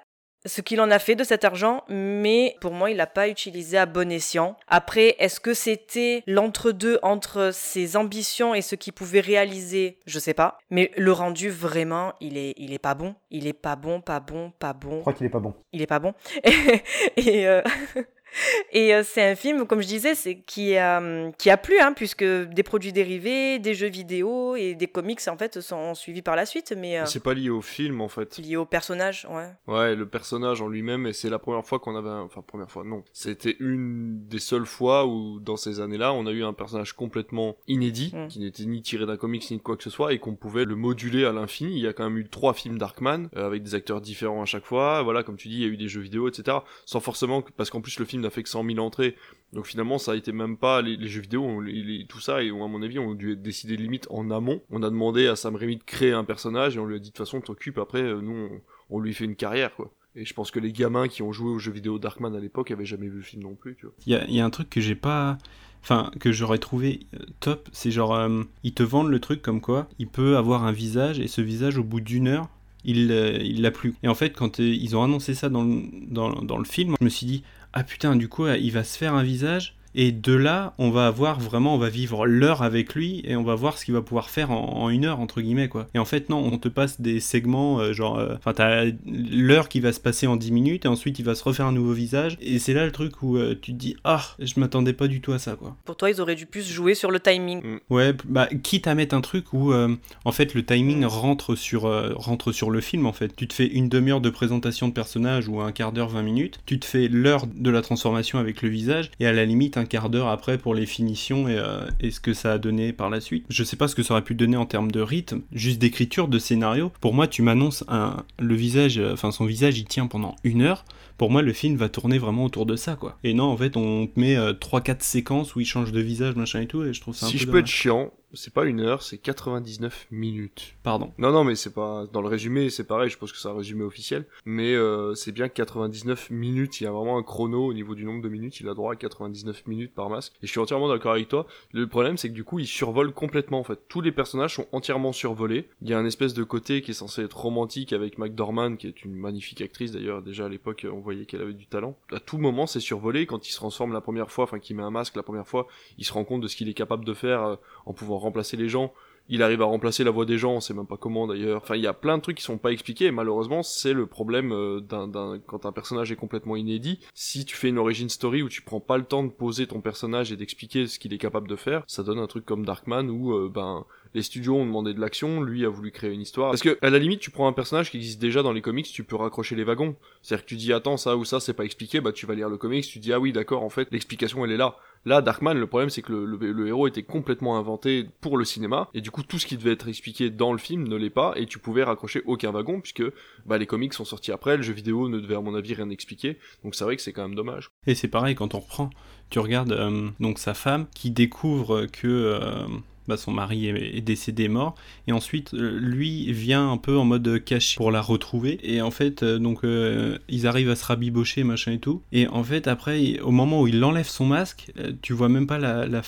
ce 0.46 0.62
qu'il 0.62 0.82
en 0.82 0.90
a 0.92 1.00
fait 1.00 1.16
de 1.16 1.24
cet 1.24 1.44
argent, 1.46 1.84
mais 1.90 2.56
pour 2.62 2.74
moi, 2.74 2.90
il 2.92 2.98
l'a 2.98 3.08
pas 3.08 3.30
utilisé 3.30 3.78
à 3.78 3.86
bon 3.86 4.12
escient. 4.12 4.58
Après, 4.68 5.16
est-ce 5.20 5.40
que 5.40 5.54
c'était 5.54 6.24
l'entre-deux 6.28 7.00
entre 7.04 7.52
ses 7.54 7.96
ambitions 7.96 8.56
et 8.56 8.62
ce 8.62 8.76
qu'il 8.76 8.94
pouvait 8.94 9.20
réaliser? 9.20 10.00
Je 10.06 10.20
sais 10.20 10.34
pas. 10.34 10.58
Mais 10.70 10.92
le 10.98 11.12
rendu, 11.12 11.50
vraiment, 11.50 12.14
il 12.22 12.38
est, 12.38 12.54
il 12.58 12.74
est 12.74 12.80
pas 12.80 12.96
bon. 12.96 13.16
Il 13.30 13.48
est 13.48 13.54
pas 13.54 13.76
bon, 13.76 14.02
pas 14.02 14.20
bon, 14.20 14.52
pas 14.58 14.74
bon 14.74 14.98
Je 14.98 15.02
crois 15.02 15.14
qu'il 15.14 15.26
est 15.26 15.30
pas 15.30 15.40
bon. 15.40 15.54
il 15.74 15.82
est 15.82 15.88
pas 15.88 16.00
bon. 16.00 16.14
et 17.18 17.48
euh, 17.48 17.62
et 18.72 18.94
euh, 18.94 19.04
c'est 19.04 19.24
un 19.32 19.36
film, 19.36 19.66
comme 19.68 19.82
je 19.82 19.88
disais, 19.88 20.16
c'est 20.16 20.38
qui 20.40 20.76
a 20.78 21.02
qui 21.38 21.50
a 21.50 21.58
plu, 21.58 21.80
hein, 21.80 21.94
puisque 21.94 22.24
des 22.24 22.64
produits 22.64 22.94
dérivés, 22.94 23.60
des 23.60 23.74
jeux 23.74 23.90
vidéo 23.90 24.56
et 24.56 24.76
des 24.76 24.88
comics 24.88 25.20
en 25.28 25.38
fait 25.38 25.60
sont 25.62 25.94
suivis 25.96 26.22
par 26.22 26.36
la 26.36 26.46
suite, 26.46 26.74
mais 26.78 27.00
euh, 27.00 27.06
C'est 27.06 27.24
pas 27.24 27.34
lié 27.34 27.50
au 27.50 27.62
film 27.62 28.02
en 28.02 28.08
fait. 28.08 28.38
liés 28.38 28.56
au 28.58 28.66
personnage, 28.66 29.28
ouais. 29.30 29.50
Ouais, 29.68 29.96
le 29.96 30.08
personnage 30.08 30.62
en 30.62 30.68
lui-même, 30.68 31.06
et 31.08 31.14
c'est 31.14 31.30
la 31.30 31.40
première 31.40 31.66
fois 31.66 31.80
qu'on 31.80 31.96
avait, 31.96 32.10
un... 32.10 32.22
enfin 32.22 32.42
première 32.46 32.70
fois, 32.72 32.84
non, 32.84 33.04
c'était 33.14 33.56
une 33.60 34.26
des 34.28 34.40
seules 34.40 34.66
fois 34.66 35.06
où 35.06 35.40
dans 35.40 35.58
ces 35.58 35.80
années-là, 35.80 36.14
on 36.14 36.26
a 36.28 36.32
eu 36.32 36.44
un 36.44 36.54
personnage 36.54 36.94
complètement 36.94 37.56
inédit, 37.68 38.12
Mm. 38.14 38.28
qui 38.28 38.40
n'était 38.40 38.66
ni 38.66 38.82
tiré 38.82 39.06
d'un 39.06 39.16
comics 39.18 39.50
ni 39.52 39.58
de 39.58 39.62
quoi 39.62 39.78
que 39.78 39.84
ce 39.84 39.90
soit, 39.90 40.14
et 40.14 40.20
qu'on 40.20 40.36
pouvait 40.36 40.66
le 40.66 40.76
moduler 40.76 41.26
à 41.26 41.32
l'infini. 41.32 41.72
Il 41.74 41.80
y 41.84 41.88
a 41.88 41.94
quand 41.94 42.04
même 42.04 42.18
eu 42.18 42.28
trois 42.28 42.54
films 42.54 42.78
Darkman 42.78 43.30
euh, 43.36 43.46
avec 43.46 43.64
des 43.64 43.76
acteurs 43.76 44.02
différents 44.02 44.42
à 44.42 44.46
chaque 44.46 44.66
fois. 44.66 45.02
Voilà, 45.04 45.24
comme 45.24 45.38
tu 45.38 45.48
dis, 45.48 45.56
il 45.56 45.62
y 45.62 45.66
a 45.66 45.68
eu 45.68 45.78
des 45.78 45.88
jeux 45.88 46.02
vidéo, 46.02 46.28
etc. 46.28 46.58
Sans 46.86 47.00
forcément, 47.00 47.42
parce 47.58 47.70
qu'en 47.70 47.82
plus 47.82 48.00
le 48.00 48.06
film 48.06 48.21
n'a 48.22 48.30
fait 48.30 48.44
que 48.44 48.50
100 48.50 48.66
000 48.66 48.80
entrées. 48.80 49.16
Donc 49.54 49.66
finalement, 49.68 49.98
ça 49.98 50.14
a 50.14 50.16
été 50.16 50.32
même 50.32 50.56
pas 50.58 50.82
les, 50.82 51.08
jeux 51.08 51.22
vidéo, 51.22 51.44
on- 51.44 51.64
tout 52.08 52.20
ça, 52.22 52.42
et 52.42 52.50
à 52.50 52.54
mon 52.54 52.82
avis, 52.82 53.00
ont 53.00 53.14
dû 53.14 53.34
être 53.34 53.42
décidés 53.42 53.76
limite 53.76 54.08
en 54.10 54.32
amont. 54.32 54.62
On 54.70 54.82
a 54.84 54.90
demandé 54.90 55.28
à 55.28 55.36
Sam 55.36 55.56
Raimi 55.56 55.76
de 55.78 55.84
créer 55.84 56.14
un 56.14 56.24
personnage 56.24 56.78
et 56.78 56.80
on 56.80 56.86
lui 56.86 56.96
a 56.96 57.00
dit 57.00 57.10
de 57.10 57.14
toute 57.14 57.18
façon, 57.26 57.42
t'occupes. 57.42 57.78
Après, 57.78 58.02
euh, 58.02 58.22
nous, 58.22 58.50
on, 58.90 58.96
on 58.96 59.00
lui 59.00 59.14
fait 59.14 59.26
une 59.26 59.36
carrière, 59.36 59.76
quoi. 59.76 59.92
Et 60.16 60.26
je 60.26 60.34
pense 60.34 60.52
que 60.52 60.60
les 60.60 60.72
gamins 60.74 61.08
qui 61.08 61.22
ont 61.22 61.32
joué 61.32 61.50
aux 61.50 61.60
jeux 61.60 61.72
vidéo 61.72 61.98
Darkman 62.00 62.36
à 62.36 62.40
l'époque 62.40 62.72
avaient 62.72 62.86
jamais 62.86 63.08
vu 63.08 63.18
le 63.18 63.24
film 63.24 63.44
non 63.44 63.56
plus. 63.56 63.78
Il 64.06 64.14
y 64.14 64.40
a, 64.40 64.44
a 64.44 64.46
un 64.46 64.50
truc 64.50 64.70
que 64.70 64.82
j'ai 64.82 64.96
pas. 64.96 65.38
Enfin, 65.84 66.12
que 66.20 66.32
j'aurais 66.32 66.60
trouvé 66.60 67.00
euh, 67.16 67.20
top, 67.40 67.68
c'est 67.72 67.92
genre. 67.92 68.14
euh, 68.14 68.44
ils 68.64 68.74
te 68.74 68.84
vendent 68.84 69.10
le 69.10 69.20
truc 69.20 69.42
comme 69.42 69.62
quoi 69.62 69.88
il 70.00 70.08
peut 70.08 70.38
avoir 70.38 70.64
un 70.66 70.72
visage 70.72 71.20
et 71.20 71.28
ce 71.28 71.42
visage, 71.42 71.78
au 71.78 71.84
bout 71.84 72.02
d'une 72.02 72.28
heure, 72.28 72.50
il 72.84 73.10
euh, 73.12 73.40
l'a 73.58 73.72
plus. 73.72 73.96
Et 74.04 74.08
en 74.08 74.14
fait, 74.14 74.32
quand 74.38 74.60
euh, 74.60 74.64
ils 74.64 74.96
ont 74.96 75.04
annoncé 75.04 75.34
ça 75.34 75.50
dans, 75.50 75.64
dans 75.66 76.58
le 76.58 76.66
film, 76.66 76.96
je 77.00 77.06
me 77.06 77.10
suis 77.10 77.26
dit 77.26 77.44
Ah 77.74 77.84
putain, 77.84 78.16
du 78.16 78.28
coup, 78.28 78.48
il 78.48 78.72
va 78.72 78.84
se 78.84 78.98
faire 78.98 79.14
un 79.14 79.24
visage 79.24 79.76
Et 79.96 80.12
de 80.12 80.34
là, 80.34 80.74
on 80.78 80.90
va 80.90 81.08
avoir 81.08 81.40
vraiment, 81.40 81.76
on 81.76 81.78
va 81.78 81.90
vivre 81.90 82.26
l'heure 82.26 82.62
avec 82.62 82.96
lui 82.96 83.22
et 83.26 83.36
on 83.36 83.44
va 83.44 83.56
voir 83.56 83.78
ce 83.78 83.86
qu'il 83.86 83.94
va 83.94 84.02
pouvoir 84.02 84.30
faire 84.30 84.52
en, 84.52 84.84
en 84.84 84.90
une 84.90 85.06
heure, 85.06 85.20
entre 85.20 85.42
guillemets, 85.42 85.68
quoi. 85.68 85.88
Et 85.94 86.00
en 86.00 86.06
fait, 86.06 86.30
non, 86.30 86.38
on 86.38 86.58
te 86.58 86.68
passe 86.68 87.02
des 87.02 87.20
segments, 87.20 87.80
euh, 87.80 87.94
genre, 87.94 88.18
euh, 88.18 88.36
enfin, 88.36 88.54
t'as 88.54 88.86
l'heure 89.06 89.70
qui 89.70 89.80
va 89.80 89.94
se 89.94 90.00
passer 90.00 90.28
en 90.28 90.36
10 90.36 90.52
minutes 90.52 90.86
et 90.86 90.88
ensuite 90.88 91.20
il 91.20 91.26
va 91.26 91.36
se 91.36 91.44
refaire 91.44 91.66
un 91.66 91.72
nouveau 91.72 91.94
visage. 91.94 92.38
Et 92.42 92.60
c'est 92.60 92.74
là 92.74 92.86
le 92.86 92.92
truc 92.92 93.22
où 93.22 93.38
euh, 93.38 93.56
tu 93.60 93.74
te 93.74 93.78
dis, 93.78 93.96
ah, 94.04 94.22
je 94.40 94.60
m'attendais 94.60 94.94
pas 94.94 95.08
du 95.08 95.22
tout 95.22 95.34
à 95.34 95.40
ça, 95.40 95.56
quoi. 95.56 95.76
Pour 95.86 95.96
toi, 95.96 96.10
ils 96.10 96.22
auraient 96.22 96.36
dû 96.36 96.46
plus 96.46 96.70
jouer 96.70 96.96
sur 96.96 97.12
le 97.12 97.20
timing. 97.20 97.80
Ouais, 97.90 98.14
bah, 98.26 98.48
quitte 98.64 98.88
à 98.88 98.96
mettre 98.96 99.16
un 99.16 99.22
truc 99.22 99.54
où, 99.54 99.72
euh, 99.72 99.96
en 100.26 100.32
fait, 100.32 100.54
le 100.54 100.66
timing 100.66 101.06
rentre 101.06 101.56
sur, 101.56 101.86
euh, 101.86 102.14
rentre 102.16 102.52
sur 102.52 102.70
le 102.72 102.82
film, 102.82 103.06
en 103.06 103.14
fait. 103.14 103.36
Tu 103.36 103.48
te 103.48 103.54
fais 103.54 103.68
une 103.68 103.90
demi-heure 103.90 104.22
de 104.22 104.30
présentation 104.30 104.88
de 104.88 104.94
personnage 104.94 105.48
ou 105.48 105.62
un 105.62 105.72
quart 105.72 105.92
d'heure, 105.92 106.10
20 106.10 106.24
minutes. 106.24 106.60
Tu 106.66 106.80
te 106.80 106.86
fais 106.86 107.08
l'heure 107.08 107.48
de 107.48 107.70
la 107.70 107.82
transformation 107.82 108.40
avec 108.40 108.62
le 108.62 108.70
visage 108.70 109.12
et 109.20 109.28
à 109.28 109.34
la 109.34 109.46
limite 109.46 109.78
un 109.82 109.86
quart 109.86 110.10
d'heure 110.10 110.28
après 110.28 110.58
pour 110.58 110.74
les 110.74 110.86
finitions 110.86 111.48
et, 111.48 111.58
euh, 111.58 111.82
et 112.00 112.12
ce 112.12 112.20
que 112.20 112.34
ça 112.34 112.54
a 112.54 112.58
donné 112.58 112.94
par 112.94 113.10
la 113.10 113.20
suite. 113.20 113.46
Je 113.50 113.64
sais 113.64 113.76
pas 113.76 113.88
ce 113.88 113.96
que 113.96 114.04
ça 114.04 114.14
aurait 114.14 114.24
pu 114.24 114.36
donner 114.36 114.58
en 114.58 114.66
termes 114.66 114.92
de 114.92 115.02
rythme, 115.02 115.42
juste 115.52 115.80
d'écriture, 115.80 116.28
de 116.28 116.40
scénario. 116.40 116.92
Pour 117.02 117.14
moi, 117.14 117.28
tu 117.28 117.42
m'annonces 117.42 117.84
un, 117.88 118.24
le 118.40 118.56
visage, 118.56 118.98
euh, 118.98 119.14
enfin, 119.14 119.32
son 119.32 119.46
visage, 119.46 119.78
il 119.78 119.86
tient 119.86 120.08
pendant 120.08 120.36
une 120.44 120.62
heure. 120.62 120.86
Pour 121.18 121.30
moi, 121.30 121.42
le 121.42 121.54
film 121.54 121.76
va 121.76 121.90
tourner 121.90 122.18
vraiment 122.18 122.46
autour 122.46 122.66
de 122.66 122.76
ça, 122.76 122.96
quoi. 122.96 123.18
Et 123.24 123.34
non, 123.34 123.46
en 123.46 123.58
fait, 123.58 123.78
on 123.78 124.10
met 124.16 124.36
3-4 124.36 125.02
séquences 125.02 125.56
où 125.56 125.60
il 125.60 125.66
change 125.66 125.92
de 125.92 126.00
visage, 126.00 126.36
machin 126.36 126.62
et 126.62 126.68
tout, 126.68 126.84
et 126.84 126.94
je 126.94 127.02
trouve 127.02 127.16
ça 127.16 127.28
un 127.28 127.30
Si 127.30 127.38
peu 127.38 127.44
je 127.44 127.48
peux 127.48 127.60
être 127.60 127.68
chiant, 127.68 128.12
c'est 128.34 128.54
pas 128.54 128.66
une 128.66 128.80
heure, 128.80 129.02
c'est 129.02 129.18
99 129.18 130.08
minutes. 130.12 130.76
Pardon. 130.84 131.12
Non, 131.18 131.32
non, 131.32 131.44
mais 131.44 131.56
c'est 131.56 131.74
pas 131.74 132.08
dans 132.12 132.22
le 132.22 132.28
résumé, 132.28 132.70
c'est 132.70 132.86
pareil. 132.86 133.10
Je 133.10 133.18
pense 133.18 133.32
que 133.32 133.38
c'est 133.38 133.48
un 133.48 133.56
résumé 133.56 133.84
officiel, 133.84 134.26
mais 134.46 134.74
euh, 134.74 135.14
c'est 135.16 135.32
bien 135.32 135.50
99 135.50 136.30
minutes. 136.30 136.82
Il 136.82 136.86
y 136.86 136.88
a 136.88 136.92
vraiment 136.92 137.18
un 137.18 137.24
chrono 137.24 137.66
au 137.66 137.74
niveau 137.74 137.96
du 137.96 138.06
nombre 138.06 138.22
de 138.22 138.30
minutes. 138.30 138.60
Il 138.60 138.70
a 138.70 138.74
droit 138.74 138.94
à 138.94 138.96
99 138.96 139.68
minutes 139.68 139.94
par 139.94 140.10
masque. 140.10 140.34
Et 140.42 140.48
je 140.48 140.52
suis 140.52 140.60
entièrement 140.60 140.90
d'accord 140.90 141.14
avec 141.14 141.28
toi. 141.28 141.46
Le 141.72 141.88
problème, 141.88 142.18
c'est 142.18 142.30
que 142.30 142.34
du 142.34 142.44
coup, 142.44 142.60
il 142.60 142.68
survole 142.68 143.14
complètement. 143.14 143.60
En 143.60 143.64
fait, 143.64 143.80
tous 143.88 144.02
les 144.02 144.12
personnages 144.12 144.56
sont 144.56 144.68
entièrement 144.72 145.12
survolés. 145.12 145.68
Il 145.82 145.90
y 145.90 145.94
a 145.94 146.00
un 146.00 146.06
espèce 146.06 146.34
de 146.34 146.44
côté 146.44 146.82
qui 146.82 146.92
est 146.92 146.96
censé 146.96 147.24
être 147.24 147.38
romantique 147.38 147.94
avec 147.94 148.18
McDormand, 148.18 148.76
qui 148.76 148.88
est 148.88 149.04
une 149.04 149.16
magnifique 149.16 149.62
actrice 149.62 149.92
d'ailleurs. 149.92 150.22
Déjà 150.22 150.46
à 150.46 150.50
l'époque, 150.50 150.86
on 150.92 151.00
voyait 151.00 151.26
qu'elle 151.26 151.42
avait 151.42 151.54
du 151.54 151.68
talent. 151.68 151.98
À 152.12 152.20
tout 152.20 152.38
moment, 152.38 152.68
c'est 152.68 152.80
survolé. 152.80 153.26
Quand 153.26 153.48
il 153.48 153.52
se 153.52 153.58
transforme 153.58 153.94
la 153.94 154.02
première 154.02 154.32
fois, 154.32 154.46
enfin, 154.46 154.60
qu'il 154.60 154.76
met 154.76 154.84
un 154.84 154.92
masque 154.92 155.16
la 155.16 155.24
première 155.24 155.48
fois, 155.48 155.68
il 155.98 156.06
se 156.06 156.14
rend 156.14 156.24
compte 156.24 156.42
de 156.42 156.48
ce 156.48 156.56
qu'il 156.56 156.70
est 156.70 156.74
capable 156.74 157.06
de 157.06 157.14
faire 157.14 157.44
euh, 157.44 157.56
en 157.86 157.94
pouvant 157.94 158.21
remplacer 158.22 158.58
les 158.58 158.70
gens 158.70 158.94
il 159.30 159.44
arrive 159.44 159.62
à 159.62 159.66
remplacer 159.66 160.04
la 160.04 160.12
voix 160.12 160.26
des 160.26 160.38
gens, 160.38 160.54
on 160.56 160.60
sait 160.60 160.74
même 160.74 160.88
pas 160.88 160.98
comment 160.98 161.26
d'ailleurs. 161.26 161.62
Enfin, 161.62 161.76
il 161.78 161.82
y 161.84 161.88
a 161.88 161.94
plein 161.94 162.18
de 162.18 162.22
trucs 162.22 162.36
qui 162.38 162.44
sont 162.44 162.58
pas 162.58 162.72
expliqués, 162.74 163.12
malheureusement, 163.12 163.64
c'est 163.64 163.94
le 163.94 164.06
problème 164.06 164.52
euh, 164.52 164.82
d'un, 164.82 165.08
d'un- 165.08 165.40
quand 165.46 165.66
un 165.66 165.72
personnage 165.72 166.12
est 166.12 166.18
complètement 166.18 166.58
inédit. 166.58 167.00
Si 167.14 167.46
tu 167.46 167.56
fais 167.56 167.70
une 167.70 167.78
origin 167.78 168.10
story 168.10 168.42
où 168.42 168.50
tu 168.50 168.62
prends 168.62 168.82
pas 168.82 168.98
le 168.98 169.06
temps 169.06 169.24
de 169.24 169.30
poser 169.32 169.68
ton 169.68 169.80
personnage 169.80 170.34
et 170.34 170.36
d'expliquer 170.36 170.86
ce 170.88 171.00
qu'il 171.00 171.14
est 171.14 171.18
capable 171.20 171.48
de 171.48 171.56
faire, 171.56 171.84
ça 171.88 172.04
donne 172.04 172.20
un 172.20 172.28
truc 172.28 172.46
comme 172.46 172.66
Darkman 172.66 173.10
où, 173.10 173.32
euh, 173.34 173.50
ben, 173.54 173.86
les 174.14 174.22
studios 174.22 174.56
ont 174.56 174.66
demandé 174.66 174.94
de 174.94 175.00
l'action, 175.00 175.42
lui 175.42 175.66
a 175.66 175.70
voulu 175.70 175.92
créer 175.92 176.12
une 176.12 176.22
histoire. 176.22 176.52
Parce 176.52 176.62
que, 176.62 176.78
à 176.82 176.90
la 176.90 177.00
limite, 177.00 177.20
tu 177.20 177.32
prends 177.32 177.48
un 177.48 177.54
personnage 177.54 177.92
qui 177.92 177.98
existe 177.98 178.22
déjà 178.22 178.44
dans 178.44 178.52
les 178.54 178.62
comics, 178.62 178.86
tu 178.86 179.04
peux 179.04 179.16
raccrocher 179.16 179.56
les 179.56 179.64
wagons. 179.64 179.96
C'est-à-dire 180.22 180.46
que 180.46 180.50
tu 180.50 180.56
dis, 180.56 180.74
attends, 180.74 180.98
ça 180.98 181.16
ou 181.18 181.26
ça, 181.26 181.40
c'est 181.40 181.54
pas 181.54 181.66
expliqué, 181.66 182.02
bah 182.02 182.12
tu 182.12 182.26
vas 182.26 182.36
lire 182.36 182.50
le 182.50 182.58
comics, 182.58 182.86
tu 182.86 183.00
dis, 183.00 183.14
ah 183.14 183.20
oui, 183.20 183.32
d'accord, 183.32 183.64
en 183.64 183.70
fait, 183.70 183.88
l'explication, 183.92 184.44
elle 184.46 184.52
est 184.52 184.58
là. 184.58 184.76
Là, 185.04 185.22
Darkman, 185.24 185.56
le 185.58 185.66
problème, 185.66 185.90
c'est 185.90 186.04
que 186.04 186.14
le, 186.14 186.26
le- 186.52 186.68
héros 186.68 186.88
était 186.88 187.02
complètement 187.02 187.58
inventé 187.58 188.06
pour 188.22 188.38
le 188.38 188.46
cinéma, 188.46 188.88
et 188.94 189.02
du 189.02 189.10
coup, 189.10 189.24
tout 189.24 189.40
ce 189.40 189.48
qui 189.48 189.58
devait 189.58 189.72
être 189.72 189.88
expliqué 189.88 190.30
dans 190.30 190.52
le 190.52 190.60
film 190.60 190.88
ne 190.88 190.96
l'est 190.96 191.10
pas, 191.10 191.34
et 191.38 191.48
tu 191.48 191.58
pouvais 191.58 191.84
raccrocher 191.84 192.22
aucun 192.28 192.52
wagon, 192.52 192.82
puisque 192.82 193.04
bah, 193.48 193.58
les 193.58 193.66
comics 193.66 193.94
sont 193.94 194.06
sortis 194.06 194.32
après, 194.32 194.58
le 194.58 194.64
jeu 194.64 194.74
vidéo 194.74 195.10
ne 195.10 195.20
devait, 195.20 195.36
à 195.36 195.42
mon 195.42 195.56
avis, 195.56 195.74
rien 195.74 195.90
expliquer, 195.90 196.38
donc 196.64 196.76
c'est 196.76 196.84
vrai 196.84 196.96
que 196.98 197.02
c'est 197.02 197.14
quand 197.14 197.24
même 197.24 197.34
dommage. 197.36 197.72
Et 197.88 197.96
c'est 197.96 198.10
pareil 198.10 198.36
quand 198.36 198.54
on 198.54 198.60
reprend. 198.60 198.92
Tu 199.32 199.40
regardes 199.40 199.72
euh, 199.72 200.10
donc 200.20 200.38
sa 200.38 200.54
femme 200.54 200.86
qui 200.94 201.10
découvre 201.10 201.86
que 201.88 202.08
euh, 202.08 202.68
bah, 203.08 203.18
son 203.18 203.32
mari 203.32 203.68
est, 203.68 203.98
est 203.98 204.02
décédé 204.02 204.48
mort. 204.48 204.76
Et 205.08 205.12
ensuite 205.12 205.54
euh, 205.54 205.78
lui 205.80 206.32
vient 206.32 206.72
un 206.72 206.78
peu 206.78 206.98
en 206.98 207.06
mode 207.06 207.44
caché 207.44 207.78
pour 207.78 207.92
la 207.92 208.02
retrouver. 208.02 208.60
Et 208.64 208.82
en 208.82 208.92
fait 208.92 209.24
euh, 209.24 209.40
donc 209.40 209.64
euh, 209.64 210.18
ils 210.30 210.48
arrivent 210.48 210.70
à 210.70 210.76
se 210.76 210.86
rabibocher 210.86 211.44
machin 211.44 211.74
et 211.74 211.80
tout. 211.80 212.02
Et 212.12 212.28
en 212.28 212.44
fait 212.44 212.68
après 212.68 213.20
au 213.20 213.32
moment 213.32 213.62
où 213.62 213.68
il 213.68 213.84
enlève 213.84 214.08
son 214.08 214.26
masque 214.26 214.72
euh, 214.78 214.92
tu 215.02 215.14
vois 215.14 215.30
même 215.30 215.48
pas 215.48 215.58
la, 215.58 215.86
la, 215.86 216.02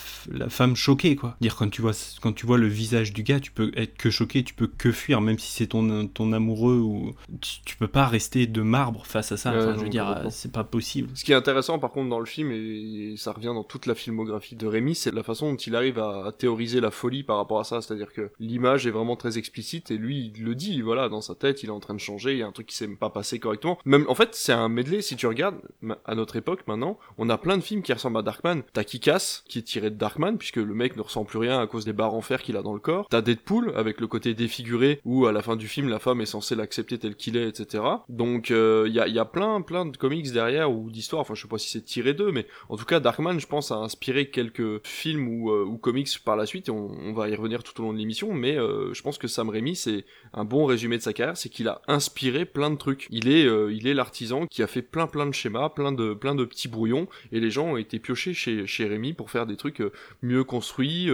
femme 0.49 0.75
choquée 0.75 1.15
quoi. 1.15 1.35
Dire 1.41 1.55
quand 1.55 1.69
tu 1.69 1.81
vois 1.81 1.93
quand 2.21 2.33
tu 2.33 2.45
vois 2.45 2.57
le 2.57 2.67
visage 2.67 3.13
du 3.13 3.23
gars 3.23 3.39
tu 3.39 3.51
peux 3.51 3.71
être 3.75 3.97
que 3.97 4.09
choqué 4.09 4.43
tu 4.43 4.53
peux 4.53 4.67
que 4.67 4.91
fuir 4.91 5.21
même 5.21 5.39
si 5.39 5.51
c'est 5.51 5.67
ton 5.67 6.07
ton 6.07 6.33
amoureux 6.33 6.77
ou 6.77 7.13
tu, 7.41 7.61
tu 7.65 7.77
peux 7.77 7.87
pas 7.87 8.05
rester 8.07 8.47
de 8.47 8.61
marbre 8.61 9.05
face 9.05 9.31
à 9.31 9.37
ça. 9.37 9.51
Ouais, 9.51 9.63
Enfin, 9.63 9.75
je 9.75 9.83
veux 9.83 9.89
dire 9.89 10.09
euh, 10.09 10.29
c'est 10.29 10.51
pas 10.51 10.63
possible. 10.63 11.09
Ce 11.15 11.23
qui 11.23 11.31
est 11.31 11.35
intéressant 11.35 11.79
par 11.79 11.91
contre 11.91 12.09
dans 12.09 12.19
le 12.19 12.25
film, 12.25 12.51
et 12.51 13.15
ça 13.17 13.31
revient 13.31 13.47
dans 13.47 13.63
toute 13.63 13.85
la 13.85 13.95
filmographie 13.95 14.55
de 14.55 14.67
Rémi, 14.67 14.95
c'est 14.95 15.13
la 15.13 15.23
façon 15.23 15.51
dont 15.51 15.57
il 15.57 15.75
arrive 15.75 15.99
à, 15.99 16.27
à 16.27 16.31
théoriser 16.31 16.81
la 16.83 16.91
folie 16.91 17.23
par 17.23 17.37
rapport 17.37 17.59
à 17.59 17.63
ça. 17.63 17.81
C'est-à-dire 17.81 18.13
que 18.13 18.29
l'image 18.39 18.85
est 18.87 18.91
vraiment 18.91 19.15
très 19.15 19.37
explicite 19.37 19.91
et 19.91 19.97
lui 19.97 20.31
il 20.35 20.43
le 20.43 20.55
dit, 20.55 20.81
voilà, 20.81 21.09
dans 21.09 21.21
sa 21.21 21.35
tête, 21.35 21.63
il 21.63 21.69
est 21.69 21.73
en 21.73 21.79
train 21.79 21.93
de 21.93 21.99
changer, 21.99 22.33
il 22.33 22.39
y 22.39 22.43
a 22.43 22.47
un 22.47 22.51
truc 22.51 22.67
qui 22.67 22.75
s'est 22.75 22.87
pas 22.87 23.09
passé 23.09 23.39
correctement. 23.39 23.77
Même, 23.85 24.05
en 24.07 24.15
fait, 24.15 24.29
c'est 24.33 24.53
un 24.53 24.69
medley, 24.69 25.01
si 25.01 25.15
tu 25.15 25.27
regardes, 25.27 25.59
à 26.05 26.15
notre 26.15 26.35
époque 26.35 26.61
maintenant, 26.67 26.99
on 27.17 27.29
a 27.29 27.37
plein 27.37 27.57
de 27.57 27.63
films 27.63 27.81
qui 27.81 27.93
ressemblent 27.93 28.19
à 28.19 28.21
Darkman. 28.21 28.61
T'as 28.73 28.83
Kick-Ass, 28.83 29.43
qui 29.47 29.59
est 29.59 29.63
tiré 29.63 29.89
de 29.89 29.95
Darkman, 29.95 30.37
puisque 30.37 30.57
le 30.57 30.73
mec 30.73 30.95
ne 30.95 31.01
ressent 31.01 31.25
plus 31.25 31.39
rien 31.39 31.59
à 31.59 31.67
cause 31.67 31.85
des 31.85 31.93
barres 31.93 32.13
en 32.13 32.21
fer 32.21 32.41
qu'il 32.41 32.57
a 32.57 32.61
dans 32.61 32.73
le 32.73 32.79
corps. 32.79 33.07
T'as 33.09 33.21
Deadpool, 33.21 33.73
avec 33.75 33.99
le 33.99 34.07
côté 34.07 34.33
défiguré, 34.33 34.99
où 35.05 35.25
à 35.25 35.31
la 35.31 35.41
fin 35.41 35.55
du 35.55 35.67
film, 35.67 35.89
la 35.89 35.99
femme 35.99 36.21
est 36.21 36.25
censée 36.25 36.55
l'accepter 36.55 36.97
tel 36.97 37.15
qu'il 37.15 37.37
est, 37.37 37.47
etc. 37.47 37.83
Donc, 38.09 38.49
il 38.49 38.91
y, 38.93 38.99
a, 38.99 39.07
y 39.07 39.19
a 39.19 39.25
plein, 39.25 39.61
plein 39.61 39.85
de 39.85 39.97
comics 39.97 40.31
derrière, 40.31 40.71
ou 40.71 40.89
d'histoires, 40.91 41.21
enfin, 41.21 41.33
je 41.35 41.41
sais 41.41 41.47
pas 41.47 41.57
si 41.57 41.69
c'est 41.69 41.83
tiré 41.85 42.13
d'eux, 42.13 42.31
mais 42.31 42.47
en 42.69 42.77
tout 42.77 42.85
cas, 42.85 42.99
Darkman, 42.99 43.39
je 43.39 43.47
pense, 43.47 43.71
a 43.71 43.75
inspiré 43.75 44.29
quelques 44.29 44.85
films 44.85 45.27
ou, 45.27 45.51
euh, 45.51 45.77
comics 45.83 46.09
par 46.23 46.35
la 46.35 46.45
suite, 46.45 46.69
on, 46.73 47.09
on 47.09 47.13
va 47.13 47.29
y 47.29 47.35
revenir 47.35 47.63
tout 47.63 47.79
au 47.81 47.83
long 47.85 47.93
de 47.93 47.97
l'émission, 47.97 48.33
mais 48.33 48.57
euh, 48.57 48.93
je 48.93 49.01
pense 49.01 49.17
que 49.17 49.27
Sam 49.27 49.49
Raimi, 49.49 49.75
c'est 49.75 50.05
un 50.33 50.45
bon 50.45 50.65
résumé 50.65 50.97
de 50.97 51.01
sa 51.01 51.13
carrière, 51.13 51.37
c'est 51.37 51.49
qu'il 51.49 51.67
a 51.67 51.81
inspiré 51.87 52.45
plein 52.45 52.69
de 52.71 52.75
trucs. 52.75 53.07
Il 53.09 53.29
est, 53.29 53.45
euh, 53.45 53.71
il 53.71 53.87
est 53.87 53.93
l'artisan 53.93 54.47
qui 54.47 54.63
a 54.63 54.67
fait 54.67 54.81
plein 54.81 55.07
plein 55.07 55.25
de 55.25 55.33
schémas, 55.33 55.69
plein 55.69 55.91
de, 55.91 56.13
plein 56.13 56.35
de 56.35 56.45
petits 56.45 56.67
brouillons, 56.67 57.07
et 57.31 57.39
les 57.39 57.51
gens 57.51 57.67
ont 57.67 57.77
été 57.77 57.99
piochés 57.99 58.33
chez, 58.33 58.65
chez 58.67 58.85
Raimi 58.87 59.13
pour 59.13 59.29
faire 59.31 59.45
des 59.45 59.57
trucs 59.57 59.81
euh, 59.81 59.91
mieux 60.21 60.43
construits, 60.43 61.09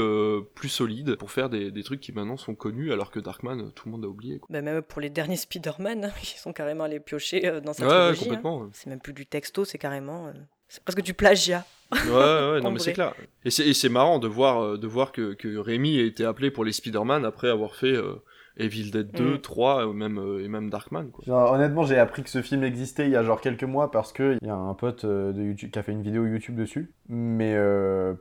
plus 0.55 0.69
solides, 0.69 1.15
pour 1.15 1.31
faire 1.31 1.49
des, 1.49 1.71
des 1.71 1.83
trucs 1.83 1.99
qui 1.99 2.11
maintenant 2.11 2.37
sont 2.37 2.55
connus, 2.55 2.91
alors 2.91 3.11
que 3.11 3.19
Darkman, 3.19 3.71
tout 3.73 3.87
le 3.87 3.91
monde 3.91 4.05
a 4.05 4.07
oublié. 4.07 4.39
Quoi. 4.39 4.47
Bah, 4.49 4.61
même 4.61 4.81
pour 4.81 5.01
les 5.01 5.09
derniers 5.09 5.35
Spider-Man, 5.35 6.05
hein, 6.05 6.11
ils 6.23 6.39
sont 6.39 6.53
carrément 6.53 6.85
allés 6.85 6.99
piocher 6.99 7.59
dans 7.63 7.73
sa 7.73 7.85
Ouais, 7.87 8.09
ouais, 8.09 8.15
trilogie, 8.15 8.39
hein. 8.43 8.49
ouais. 8.49 8.69
C'est 8.73 8.89
même 8.89 9.01
plus 9.01 9.13
du 9.13 9.25
texto, 9.25 9.65
c'est 9.65 9.77
carrément. 9.77 10.31
C'est 10.69 10.83
presque 10.83 11.01
du 11.01 11.13
plagiat. 11.13 11.65
Ouais, 11.91 11.99
ouais, 12.09 12.61
non, 12.63 12.71
mais 12.71 12.79
c'est 12.79 12.93
clair. 12.93 13.13
Et 13.43 13.49
c'est, 13.49 13.67
et 13.67 13.73
c'est 13.73 13.89
marrant 13.89 14.19
de 14.19 14.27
voir, 14.27 14.63
euh, 14.63 14.77
de 14.77 14.87
voir 14.87 15.11
que, 15.11 15.33
que 15.33 15.57
Rémi 15.57 15.99
a 15.99 16.03
été 16.03 16.23
appelé 16.23 16.51
pour 16.51 16.63
les 16.63 16.71
Spider-Man 16.71 17.25
après 17.25 17.49
avoir 17.49 17.73
fait 17.75 17.93
euh, 17.93 18.21
Evil 18.57 18.91
Dead 18.91 19.11
2, 19.11 19.33
Mm. 19.35 19.41
3, 19.41 19.87
euh, 19.87 19.93
même, 19.93 20.19
euh, 20.19 20.43
et 20.43 20.47
même 20.47 20.69
Darkman, 20.69 21.09
quoi. 21.11 21.23
Genre, 21.25 21.51
honnêtement, 21.51 21.83
j'ai 21.83 21.97
appris 21.97 22.21
que 22.23 22.29
ce 22.29 22.41
film 22.43 22.63
existait 22.63 23.05
il 23.05 23.11
y 23.11 23.15
a 23.15 23.23
genre 23.23 23.41
quelques 23.41 23.63
mois 23.63 23.89
parce 23.89 24.13
que 24.13 24.37
il 24.41 24.47
y 24.47 24.51
a 24.51 24.55
un 24.55 24.73
pote 24.75 25.05
de 25.05 25.41
YouTube 25.41 25.71
qui 25.71 25.79
a 25.79 25.83
fait 25.83 25.91
une 25.91 26.03
vidéo 26.03 26.25
YouTube 26.27 26.55
dessus. 26.55 26.91
Mais 27.07 27.55
euh, 27.55 28.13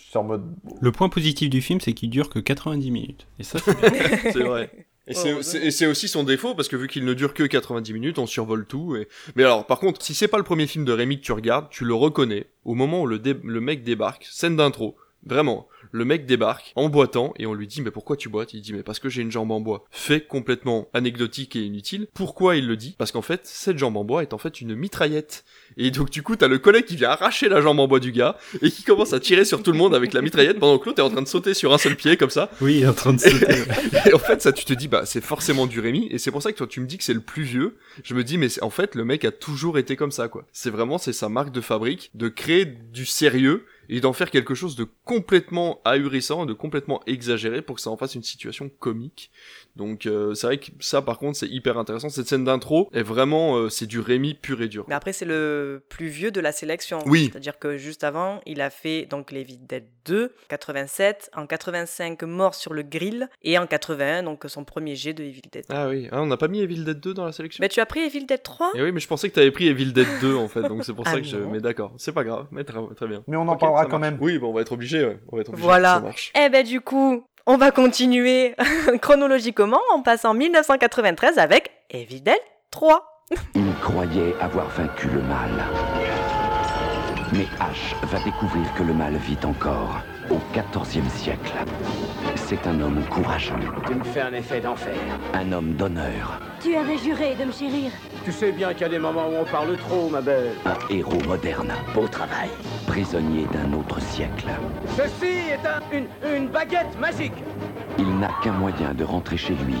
je 0.00 0.04
suis 0.06 0.16
en 0.18 0.24
mode. 0.24 0.46
Le 0.80 0.92
point 0.92 1.08
positif 1.10 1.50
du 1.50 1.60
film, 1.60 1.80
c'est 1.80 1.92
qu'il 1.92 2.08
dure 2.10 2.30
que 2.30 2.38
90 2.38 2.90
minutes. 2.90 3.26
Et 3.38 3.42
ça, 3.42 3.58
c'est 3.58 4.32
vrai. 4.42 4.70
Et 5.08 5.14
c'est, 5.14 5.30
Heureusement. 5.30 5.42
c'est- 5.42 5.66
et 5.66 5.70
c'est 5.70 5.86
aussi 5.86 6.08
son 6.08 6.24
défaut 6.24 6.54
parce 6.54 6.68
que 6.68 6.76
vu 6.76 6.88
qu'il 6.88 7.04
ne 7.04 7.14
dure 7.14 7.32
que 7.34 7.44
90 7.44 7.92
minutes, 7.92 8.18
on 8.18 8.26
survole 8.26 8.66
tout. 8.66 8.96
Et... 8.96 9.06
Mais 9.36 9.44
alors, 9.44 9.66
par 9.66 9.78
contre, 9.78 10.02
si 10.02 10.14
c'est 10.14 10.28
pas 10.28 10.38
le 10.38 10.42
premier 10.44 10.66
film 10.66 10.84
de 10.84 10.92
Rémi 10.92 11.20
que 11.20 11.24
tu 11.24 11.32
regardes, 11.32 11.68
tu 11.70 11.84
le 11.84 11.94
reconnais 11.94 12.46
au 12.64 12.74
moment 12.74 13.02
où 13.02 13.06
le, 13.06 13.18
dé- 13.18 13.36
le 13.44 13.60
mec 13.60 13.84
débarque, 13.84 14.26
scène 14.30 14.56
d'intro, 14.56 14.96
vraiment. 15.24 15.68
Le 15.96 16.04
mec 16.04 16.26
débarque 16.26 16.72
en 16.76 16.90
boitant 16.90 17.32
et 17.38 17.46
on 17.46 17.54
lui 17.54 17.66
dit 17.66 17.80
mais 17.80 17.90
pourquoi 17.90 18.18
tu 18.18 18.28
boites? 18.28 18.52
Il 18.52 18.60
dit 18.60 18.74
mais 18.74 18.82
parce 18.82 18.98
que 18.98 19.08
j'ai 19.08 19.22
une 19.22 19.32
jambe 19.32 19.50
en 19.50 19.60
bois. 19.60 19.86
Fait 19.90 20.20
complètement 20.20 20.88
anecdotique 20.92 21.56
et 21.56 21.60
inutile. 21.60 22.06
Pourquoi 22.12 22.56
il 22.56 22.66
le 22.66 22.76
dit? 22.76 22.94
Parce 22.98 23.12
qu'en 23.12 23.22
fait 23.22 23.40
cette 23.44 23.78
jambe 23.78 23.96
en 23.96 24.04
bois 24.04 24.20
est 24.20 24.34
en 24.34 24.38
fait 24.38 24.60
une 24.60 24.74
mitraillette. 24.74 25.44
Et 25.78 25.90
donc 25.90 26.10
du 26.10 26.22
coup 26.22 26.36
t'as 26.36 26.48
le 26.48 26.58
collègue 26.58 26.84
qui 26.84 26.96
vient 26.96 27.08
arracher 27.08 27.48
la 27.48 27.62
jambe 27.62 27.80
en 27.80 27.88
bois 27.88 27.98
du 27.98 28.12
gars 28.12 28.36
et 28.60 28.70
qui 28.70 28.82
commence 28.82 29.14
à 29.14 29.20
tirer 29.20 29.46
sur 29.46 29.62
tout 29.62 29.72
le 29.72 29.78
monde 29.78 29.94
avec 29.94 30.12
la 30.12 30.20
mitraillette 30.20 30.58
pendant 30.58 30.78
que 30.78 30.84
l'autre 30.84 31.00
est 31.00 31.06
en 31.06 31.08
train 31.08 31.22
de 31.22 31.28
sauter 31.28 31.54
sur 31.54 31.72
un 31.72 31.78
seul 31.78 31.96
pied 31.96 32.18
comme 32.18 32.28
ça. 32.28 32.50
oui, 32.60 32.76
il 32.76 32.82
est 32.82 32.88
en 32.88 32.92
train 32.92 33.14
de 33.14 33.20
sauter. 33.20 33.64
Et 34.06 34.14
en 34.14 34.18
fait, 34.18 34.42
ça, 34.42 34.52
tu 34.52 34.64
te 34.64 34.72
dis, 34.72 34.88
bah, 34.88 35.06
c'est 35.06 35.22
forcément 35.22 35.66
du 35.66 35.80
Rémi. 35.80 36.08
Et 36.10 36.18
c'est 36.18 36.30
pour 36.30 36.42
ça 36.42 36.52
que 36.52 36.58
toi, 36.58 36.66
tu 36.66 36.80
me 36.80 36.86
dis 36.86 36.98
que 36.98 37.04
c'est 37.04 37.14
le 37.14 37.20
plus 37.20 37.42
vieux. 37.42 37.76
Je 38.02 38.14
me 38.14 38.24
dis, 38.24 38.38
mais 38.38 38.48
en 38.62 38.70
fait, 38.70 38.94
le 38.94 39.04
mec 39.04 39.24
a 39.24 39.30
toujours 39.30 39.78
été 39.78 39.96
comme 39.96 40.12
ça, 40.12 40.28
quoi. 40.28 40.44
C'est 40.52 40.70
vraiment, 40.70 40.98
c'est 40.98 41.12
sa 41.12 41.28
marque 41.28 41.52
de 41.52 41.60
fabrique 41.60 42.10
de 42.14 42.28
créer 42.28 42.64
du 42.64 43.06
sérieux 43.06 43.64
et 43.88 44.00
d'en 44.00 44.12
faire 44.12 44.30
quelque 44.30 44.54
chose 44.54 44.76
de 44.76 44.86
complètement 45.04 45.80
ahurissant, 45.84 46.46
de 46.46 46.52
complètement 46.52 47.00
exagéré 47.06 47.62
pour 47.62 47.76
que 47.76 47.82
ça 47.82 47.90
en 47.90 47.96
fasse 47.96 48.14
une 48.14 48.22
situation 48.22 48.68
comique. 48.78 49.30
Donc 49.76 50.06
euh, 50.06 50.34
c'est 50.34 50.46
vrai 50.46 50.58
que 50.58 50.66
ça 50.80 51.02
par 51.02 51.18
contre 51.18 51.36
c'est 51.38 51.48
hyper 51.48 51.78
intéressant. 51.78 52.08
Cette 52.08 52.26
scène 52.26 52.44
d'intro 52.44 52.88
est 52.92 53.02
vraiment 53.02 53.56
euh, 53.56 53.68
c'est 53.68 53.86
du 53.86 54.00
Rémi 54.00 54.34
pur 54.34 54.62
et 54.62 54.68
dur. 54.68 54.84
Mais 54.88 54.94
après, 54.94 55.12
c'est 55.12 55.24
le 55.24 55.82
plus 55.88 56.08
vieux 56.08 56.30
de 56.30 56.40
la 56.40 56.52
sélection. 56.52 56.98
Oui. 57.06 57.28
C'est-à-dire 57.30 57.58
que 57.58 57.76
juste 57.76 58.04
avant, 58.04 58.40
il 58.46 58.60
a 58.60 58.70
fait 58.70 59.06
donc 59.06 59.32
les 59.32 59.40
Evil 59.40 59.58
Dead 59.68 59.84
2, 60.06 60.32
87, 60.48 61.30
en 61.34 61.46
85, 61.46 62.22
Mort 62.22 62.54
sur 62.54 62.72
le 62.72 62.82
grill, 62.82 63.28
et 63.42 63.58
en 63.58 63.66
81, 63.66 64.22
donc 64.22 64.44
son 64.48 64.64
premier 64.64 64.94
jet 64.96 65.12
de 65.12 65.22
Evil 65.24 65.42
Dead. 65.52 65.64
Ah 65.68 65.88
oui, 65.88 66.08
ah, 66.10 66.22
on 66.22 66.26
n'a 66.26 66.36
pas 66.36 66.48
mis 66.48 66.60
Evil 66.60 66.84
Dead 66.84 66.98
2 67.00 67.14
dans 67.14 67.24
la 67.24 67.32
sélection? 67.32 67.60
Mais 67.60 67.68
tu 67.68 67.80
as 67.80 67.86
pris 67.86 68.00
Evil 68.00 68.24
Dead 68.26 68.42
3 68.42 68.72
Et 68.74 68.82
oui, 68.82 68.92
mais 68.92 69.00
je 69.00 69.08
pensais 69.08 69.28
que 69.28 69.34
tu 69.34 69.40
avais 69.40 69.50
pris 69.50 69.68
Evil 69.68 69.92
Dead 69.92 70.06
2 70.20 70.34
en 70.36 70.48
fait, 70.48 70.62
donc 70.62 70.84
c'est 70.84 70.94
pour 70.94 71.04
Ah 71.06 71.12
ça 71.12 71.20
que 71.20 71.26
je. 71.26 71.36
Mais 71.36 71.60
d'accord, 71.60 71.92
c'est 71.98 72.12
pas 72.12 72.24
grave, 72.24 72.46
mais 72.50 72.64
très, 72.64 72.78
très 72.94 73.06
bien. 73.08 73.22
Mais 73.26 73.36
on 73.36 73.42
en 73.42 73.52
Ok, 73.54 73.60
parlera 73.60 73.75
quand 73.84 73.98
même. 73.98 74.16
Oui, 74.20 74.38
bon, 74.38 74.48
on 74.48 74.52
va 74.54 74.62
être 74.62 74.72
obligé, 74.72 75.04
ouais. 75.04 75.18
On 75.30 75.36
va 75.36 75.42
être 75.42 75.50
obligé. 75.50 75.66
Voilà. 75.66 75.94
Ça 75.94 76.00
marche. 76.00 76.32
Eh 76.40 76.48
ben 76.48 76.64
du 76.64 76.80
coup, 76.80 77.26
on 77.46 77.56
va 77.56 77.70
continuer 77.70 78.54
chronologiquement 79.02 79.80
en 79.92 80.02
passant 80.02 80.34
1993 80.34 81.38
avec 81.38 81.70
Evil 81.90 82.22
Dead 82.22 82.34
3. 82.70 83.24
Il 83.54 83.74
croyait 83.82 84.34
avoir 84.40 84.68
vaincu 84.70 85.08
le 85.08 85.20
mal. 85.22 85.50
Mais 87.32 87.46
Ash 87.60 87.94
va 88.04 88.18
découvrir 88.20 88.72
que 88.78 88.84
le 88.84 88.94
mal 88.94 89.14
vit 89.16 89.38
encore 89.44 90.00
au 90.30 90.38
XIVe 90.52 91.08
siècle. 91.10 91.52
C'est 92.48 92.64
un 92.68 92.80
homme 92.80 93.02
courageux, 93.10 93.54
Tu 93.88 93.94
me 93.94 94.04
fais 94.04 94.20
un 94.20 94.32
effet 94.32 94.60
d'enfer. 94.60 94.94
un 95.34 95.50
homme 95.52 95.72
d'honneur, 95.74 96.38
Tu 96.60 96.76
avais 96.76 96.96
juré 96.96 97.34
de 97.34 97.44
me 97.44 97.50
chérir. 97.50 97.90
Tu 98.24 98.30
sais 98.30 98.52
bien 98.52 98.72
qu'il 98.72 98.82
y 98.82 98.84
a 98.84 98.88
des 98.88 99.00
moments 99.00 99.26
où 99.28 99.34
on 99.40 99.44
parle 99.44 99.76
trop, 99.76 100.08
ma 100.08 100.20
belle. 100.20 100.52
un 100.64 100.76
héros 100.94 101.18
moderne, 101.26 101.72
Beau 101.92 102.06
travail. 102.06 102.48
prisonnier 102.86 103.46
d'un 103.52 103.72
autre 103.76 104.00
siècle. 104.00 104.46
Ceci 104.96 105.32
est 105.50 105.66
un, 105.66 105.80
une, 105.96 106.06
une 106.36 106.46
baguette 106.48 106.96
magique. 107.00 107.34
Il 107.98 108.16
n'a 108.18 108.30
qu'un 108.44 108.52
moyen 108.52 108.94
de 108.94 109.02
rentrer 109.02 109.36
chez 109.36 109.54
lui, 109.54 109.78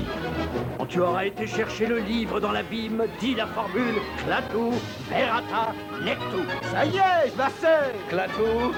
Quand 0.78 0.86
tu 0.86 1.00
auras 1.00 1.24
été 1.26 1.46
chercher 1.46 1.86
le 1.86 1.98
livre 1.98 2.40
dans 2.40 2.50
l'abîme, 2.52 3.04
dis 3.20 3.34
la 3.36 3.46
formule 3.46 3.94
Clatou, 4.24 4.72
Verata, 5.08 5.72
Nectou. 6.04 6.42
Ça 6.72 6.84
y 6.84 6.96
est, 6.96 7.30
je 7.32 7.38
la 7.38 7.48
sais. 7.50 7.92
Clatou, 8.08 8.72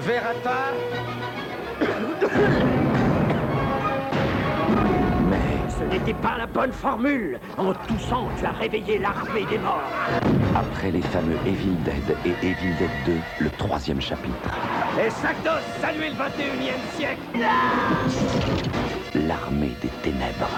Verata. 0.00 0.72
Ce 5.78 5.84
n'était 5.84 6.14
pas 6.14 6.36
la 6.38 6.46
bonne 6.46 6.72
formule. 6.72 7.38
En 7.58 7.72
toussant, 7.86 8.28
tu 8.38 8.46
as 8.46 8.52
réveillé 8.52 8.98
l'armée 8.98 9.44
des 9.50 9.58
morts. 9.58 9.82
après 10.54 10.90
les 10.90 11.02
fameux 11.02 11.36
Evil 11.46 11.76
Dead 11.84 12.16
et 12.24 12.46
Evil 12.46 12.74
Dead 12.78 12.90
2, 13.06 13.12
le 13.40 13.50
troisième 13.50 14.00
chapitre, 14.00 14.34
Et 14.98 15.10
Sagdos, 15.10 15.60
saluez 15.80 16.08
le 16.10 16.14
21e 16.14 16.96
siècle. 16.96 17.20
l'armée 19.14 19.72
des 19.82 19.88
ténèbres. 20.02 20.48